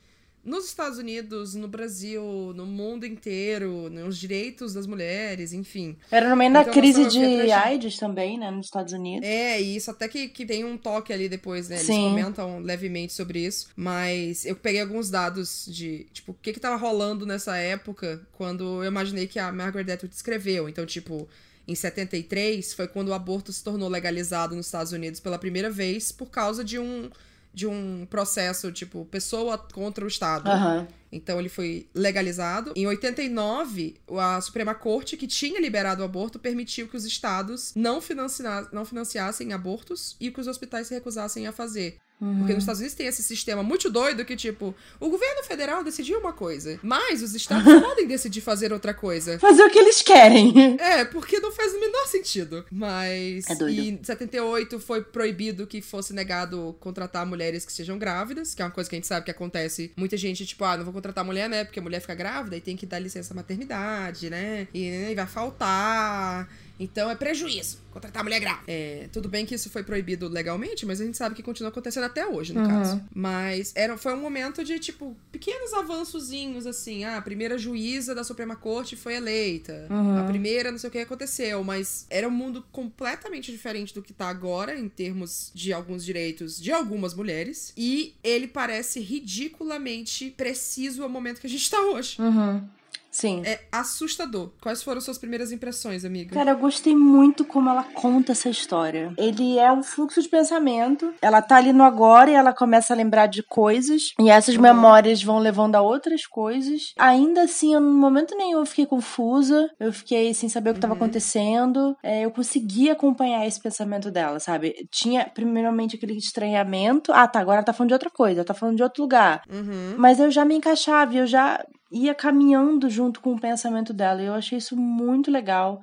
Nos 0.43 0.65
Estados 0.65 0.97
Unidos, 0.97 1.53
no 1.53 1.67
Brasil, 1.67 2.53
no 2.55 2.65
mundo 2.65 3.05
inteiro, 3.05 3.89
nos 3.89 4.17
direitos 4.17 4.73
das 4.73 4.87
mulheres, 4.87 5.53
enfim. 5.53 5.97
Era 6.09 6.29
no 6.29 6.35
meio 6.35 6.53
da 6.53 6.61
Então, 6.61 6.73
crise 6.73 7.07
de 7.07 7.51
AIDS 7.51 7.97
também, 7.97 8.37
né? 8.37 8.49
Nos 8.49 8.67
Estados 8.67 8.93
Unidos. 8.93 9.27
É, 9.27 9.61
e 9.61 9.75
isso 9.75 9.91
até 9.91 10.07
que, 10.07 10.29
que 10.29 10.45
tem 10.45 10.63
um 10.63 10.77
toque 10.77 11.11
ali 11.11 11.27
depois, 11.27 11.67
né? 11.67 11.75
Eles 11.75 11.87
Sim. 11.87 12.09
comentam 12.09 12.59
levemente 12.59 13.13
sobre 13.13 13.45
isso. 13.45 13.69
Mas 13.75 14.45
eu 14.45 14.55
peguei 14.55 14.81
alguns 14.81 15.09
dados 15.09 15.65
de, 15.67 16.05
tipo, 16.13 16.31
o 16.31 16.35
que 16.35 16.53
que 16.53 16.59
tava 16.59 16.77
rolando 16.77 17.25
nessa 17.25 17.57
época 17.57 18.21
quando 18.33 18.83
eu 18.83 18.87
imaginei 18.87 19.27
que 19.27 19.39
a 19.39 19.51
Margaret 19.51 19.91
Atwood 19.91 20.15
escreveu. 20.15 20.69
Então, 20.69 20.85
tipo, 20.85 21.27
em 21.67 21.75
73 21.75 22.73
foi 22.73 22.87
quando 22.87 23.09
o 23.09 23.13
aborto 23.13 23.53
se 23.53 23.63
tornou 23.63 23.89
legalizado 23.89 24.55
nos 24.55 24.65
Estados 24.65 24.91
Unidos 24.91 25.19
pela 25.19 25.37
primeira 25.37 25.69
vez 25.69 26.11
por 26.11 26.29
causa 26.31 26.63
de 26.63 26.79
um 26.79 27.09
de 27.53 27.67
um 27.67 28.05
processo, 28.09 28.71
tipo, 28.71 29.05
pessoa 29.05 29.57
contra 29.57 30.05
o 30.05 30.07
Estado. 30.07 30.49
Aham. 30.49 30.87
Então 31.11 31.39
ele 31.39 31.49
foi 31.49 31.87
legalizado. 31.93 32.73
Em 32.75 32.85
89, 32.85 33.95
a 34.17 34.39
Suprema 34.41 34.75
Corte, 34.75 35.17
que 35.17 35.27
tinha 35.27 35.59
liberado 35.59 36.01
o 36.01 36.05
aborto, 36.05 36.37
permitiu 36.37 36.87
que 36.87 36.95
os 36.95 37.05
estados 37.05 37.73
não, 37.75 37.99
financia 37.99 38.67
não 38.71 38.85
financiassem 38.85 39.51
abortos 39.51 40.15
e 40.19 40.29
que 40.29 40.39
os 40.39 40.47
hospitais 40.47 40.87
se 40.87 40.93
recusassem 40.93 41.47
a 41.47 41.51
fazer. 41.51 41.97
Porque 42.19 42.53
nos 42.53 42.63
Estados 42.63 42.79
Unidos 42.79 42.95
tem 42.95 43.07
esse 43.07 43.23
sistema 43.23 43.63
muito 43.63 43.89
doido 43.89 44.25
que, 44.25 44.35
tipo, 44.35 44.75
o 44.99 45.09
governo 45.09 45.43
federal 45.43 45.83
decidiu 45.83 46.19
uma 46.19 46.33
coisa, 46.33 46.77
mas 46.83 47.21
os 47.23 47.33
estados 47.33 47.63
podem 47.81 48.05
decidir 48.05 48.41
fazer 48.41 48.73
outra 48.73 48.93
coisa. 48.93 49.39
Fazer 49.39 49.63
o 49.63 49.69
que 49.69 49.79
eles 49.79 50.01
querem. 50.01 50.77
É, 50.79 51.05
porque 51.05 51.39
não 51.39 51.51
faz 51.51 51.73
o 51.73 51.79
menor 51.79 52.07
sentido. 52.07 52.65
Mas. 52.71 53.49
É 53.49 53.55
doido. 53.55 53.79
Em 53.79 53.99
78 54.01 54.79
foi 54.79 55.01
proibido 55.01 55.67
que 55.67 55.81
fosse 55.81 56.13
negado 56.13 56.75
contratar 56.79 57.25
mulheres 57.25 57.65
que 57.65 57.71
sejam 57.71 57.97
grávidas, 57.97 58.53
que 58.55 58.61
é 58.61 58.65
uma 58.65 58.71
coisa 58.71 58.89
que 58.89 58.95
a 58.95 58.97
gente 58.97 59.07
sabe 59.07 59.25
que 59.25 59.31
acontece. 59.31 59.91
Muita 59.95 60.17
gente, 60.17 60.45
tipo, 60.45 60.63
ah, 60.63 60.77
não 60.77 60.83
vou 60.83 60.93
contratar 60.93 61.23
mulher, 61.23 61.49
né? 61.49 61.63
Porque 61.63 61.79
a 61.79 61.81
mulher 61.81 61.99
fica 62.01 62.15
grávida 62.15 62.57
e 62.57 62.61
tem 62.61 62.75
que 62.75 62.85
dar 62.85 62.99
licença 62.99 63.33
maternidade, 63.33 64.29
né? 64.29 64.67
E, 64.73 64.89
né, 64.89 65.11
e 65.11 65.15
vai 65.15 65.27
faltar. 65.27 66.49
Então 66.79 67.09
é 67.11 67.15
prejuízo 67.15 67.79
contratar 67.91 68.23
mulher 68.23 68.39
grávida. 68.39 68.63
É, 68.67 69.09
tudo 69.11 69.27
bem 69.27 69.45
que 69.45 69.53
isso 69.55 69.69
foi 69.69 69.83
proibido 69.83 70.27
legalmente, 70.29 70.85
mas 70.85 71.01
a 71.01 71.05
gente 71.05 71.17
sabe 71.17 71.35
que 71.35 71.41
continua 71.43 71.69
acontecendo 71.69 72.03
até 72.05 72.25
hoje, 72.25 72.53
no 72.53 72.61
Uhum. 72.61 72.67
caso. 72.67 73.01
Mas 73.13 73.71
era, 73.75 73.97
foi 73.97 74.13
um 74.13 74.21
momento 74.21 74.63
de, 74.63 74.77
tipo, 74.79 75.17
pequenos 75.31 75.73
avançozinhos, 75.73 76.65
assim. 76.67 77.03
Ah, 77.03 77.17
a 77.17 77.21
primeira 77.21 77.57
juíza 77.57 78.13
da 78.15 78.23
Suprema 78.23 78.55
Corte 78.55 78.95
foi 78.95 79.15
eleita. 79.15 79.87
Uhum. 79.89 80.19
A 80.19 80.23
primeira, 80.23 80.71
não 80.71 80.77
sei 80.77 80.87
o 80.87 80.91
que 80.91 80.99
aconteceu. 80.99 81.63
Mas 81.63 82.05
era 82.09 82.27
um 82.27 82.31
mundo 82.31 82.63
completamente 82.71 83.51
diferente 83.51 83.93
do 83.93 84.01
que 84.03 84.13
tá 84.13 84.29
agora, 84.29 84.77
em 84.79 84.87
termos 84.87 85.51
de 85.53 85.73
alguns 85.73 86.05
direitos 86.05 86.61
de 86.61 86.71
algumas 86.71 87.13
mulheres. 87.15 87.73
E 87.75 88.13
ele 88.23 88.47
parece 88.47 88.99
ridiculamente 89.01 90.31
preciso 90.37 91.03
ao 91.03 91.09
momento 91.09 91.41
que 91.41 91.47
a 91.47 91.49
gente 91.49 91.69
tá 91.69 91.81
hoje. 91.81 92.21
Uhum. 92.21 92.63
Sim. 93.11 93.41
É 93.45 93.59
assustador. 93.71 94.51
Quais 94.61 94.83
foram 94.83 95.01
suas 95.01 95.17
primeiras 95.17 95.51
impressões, 95.51 96.05
amiga? 96.05 96.33
Cara, 96.35 96.51
eu 96.51 96.57
gostei 96.57 96.95
muito 96.95 97.43
como 97.43 97.69
ela 97.69 97.83
conta 97.83 98.31
essa 98.33 98.49
história. 98.49 99.11
Ele 99.17 99.57
é 99.57 99.71
um 99.71 99.81
fluxo 99.83 100.21
de 100.21 100.29
pensamento. 100.29 101.13
Ela 101.21 101.41
tá 101.41 101.57
ali 101.57 101.73
no 101.73 101.83
agora 101.83 102.29
e 102.29 102.33
ela 102.35 102.53
começa 102.53 102.93
a 102.93 102.95
lembrar 102.95 103.25
de 103.27 103.41
coisas. 103.43 104.13
E 104.19 104.29
essas 104.29 104.55
Uhum. 104.55 104.61
memórias 104.61 105.23
vão 105.23 105.39
levando 105.39 105.75
a 105.75 105.81
outras 105.81 106.25
coisas. 106.25 106.93
Ainda 106.97 107.43
assim, 107.43 107.73
eu, 107.73 107.79
no 107.81 107.91
momento 107.93 108.35
nenhum 108.37 108.59
eu 108.59 108.65
fiquei 108.65 108.85
confusa. 108.85 109.69
Eu 109.79 109.91
fiquei 109.91 110.33
sem 110.33 110.47
saber 110.49 110.71
o 110.71 110.73
que 110.73 110.79
tava 110.79 110.93
Uhum. 110.93 110.97
acontecendo. 110.99 111.95
É, 112.03 112.25
eu 112.25 112.31
consegui 112.31 112.89
acompanhar 112.89 113.45
esse 113.47 113.59
pensamento 113.61 114.11
dela, 114.11 114.39
sabe? 114.39 114.87
Tinha, 114.91 115.25
primeiramente, 115.33 115.95
aquele 115.95 116.17
estranhamento. 116.17 117.11
Ah, 117.11 117.27
tá, 117.27 117.39
agora 117.39 117.57
ela 117.57 117.65
tá 117.65 117.73
falando 117.73 117.89
de 117.89 117.93
outra 117.93 118.09
coisa. 118.09 118.39
Ela 118.41 118.45
tá 118.45 118.53
falando 118.53 118.75
de 118.77 118.83
outro 118.83 119.01
lugar. 119.03 119.41
Uhum. 119.51 119.95
Mas 119.97 120.19
eu 120.19 120.29
já 120.31 120.45
me 120.45 120.55
encaixava, 120.55 121.13
e 121.13 121.17
eu 121.17 121.27
já 121.27 121.63
ia 121.91 122.13
caminhando 122.15 122.89
junto 122.89 123.19
com 123.21 123.33
o 123.33 123.39
pensamento 123.39 123.93
dela. 123.93 124.21
Eu 124.21 124.33
achei 124.33 124.57
isso 124.57 124.75
muito 124.77 125.29
legal. 125.31 125.79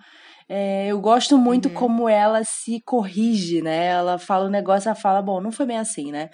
É, 0.49 0.87
eu 0.87 1.01
gosto 1.01 1.37
muito 1.37 1.67
Uhum. 1.69 1.75
como 1.75 2.09
ela 2.09 2.41
se 2.45 2.81
corrige, 2.87 3.61
né? 3.61 3.87
Ela 3.87 4.17
fala 4.17 4.47
um 4.47 4.51
negócio, 4.51 4.89
ela 4.89 4.95
fala, 4.95 5.21
bom, 5.21 5.41
não 5.41 5.51
foi 5.51 5.67
bem 5.67 5.77
assim, 5.79 6.13
né? 6.13 6.31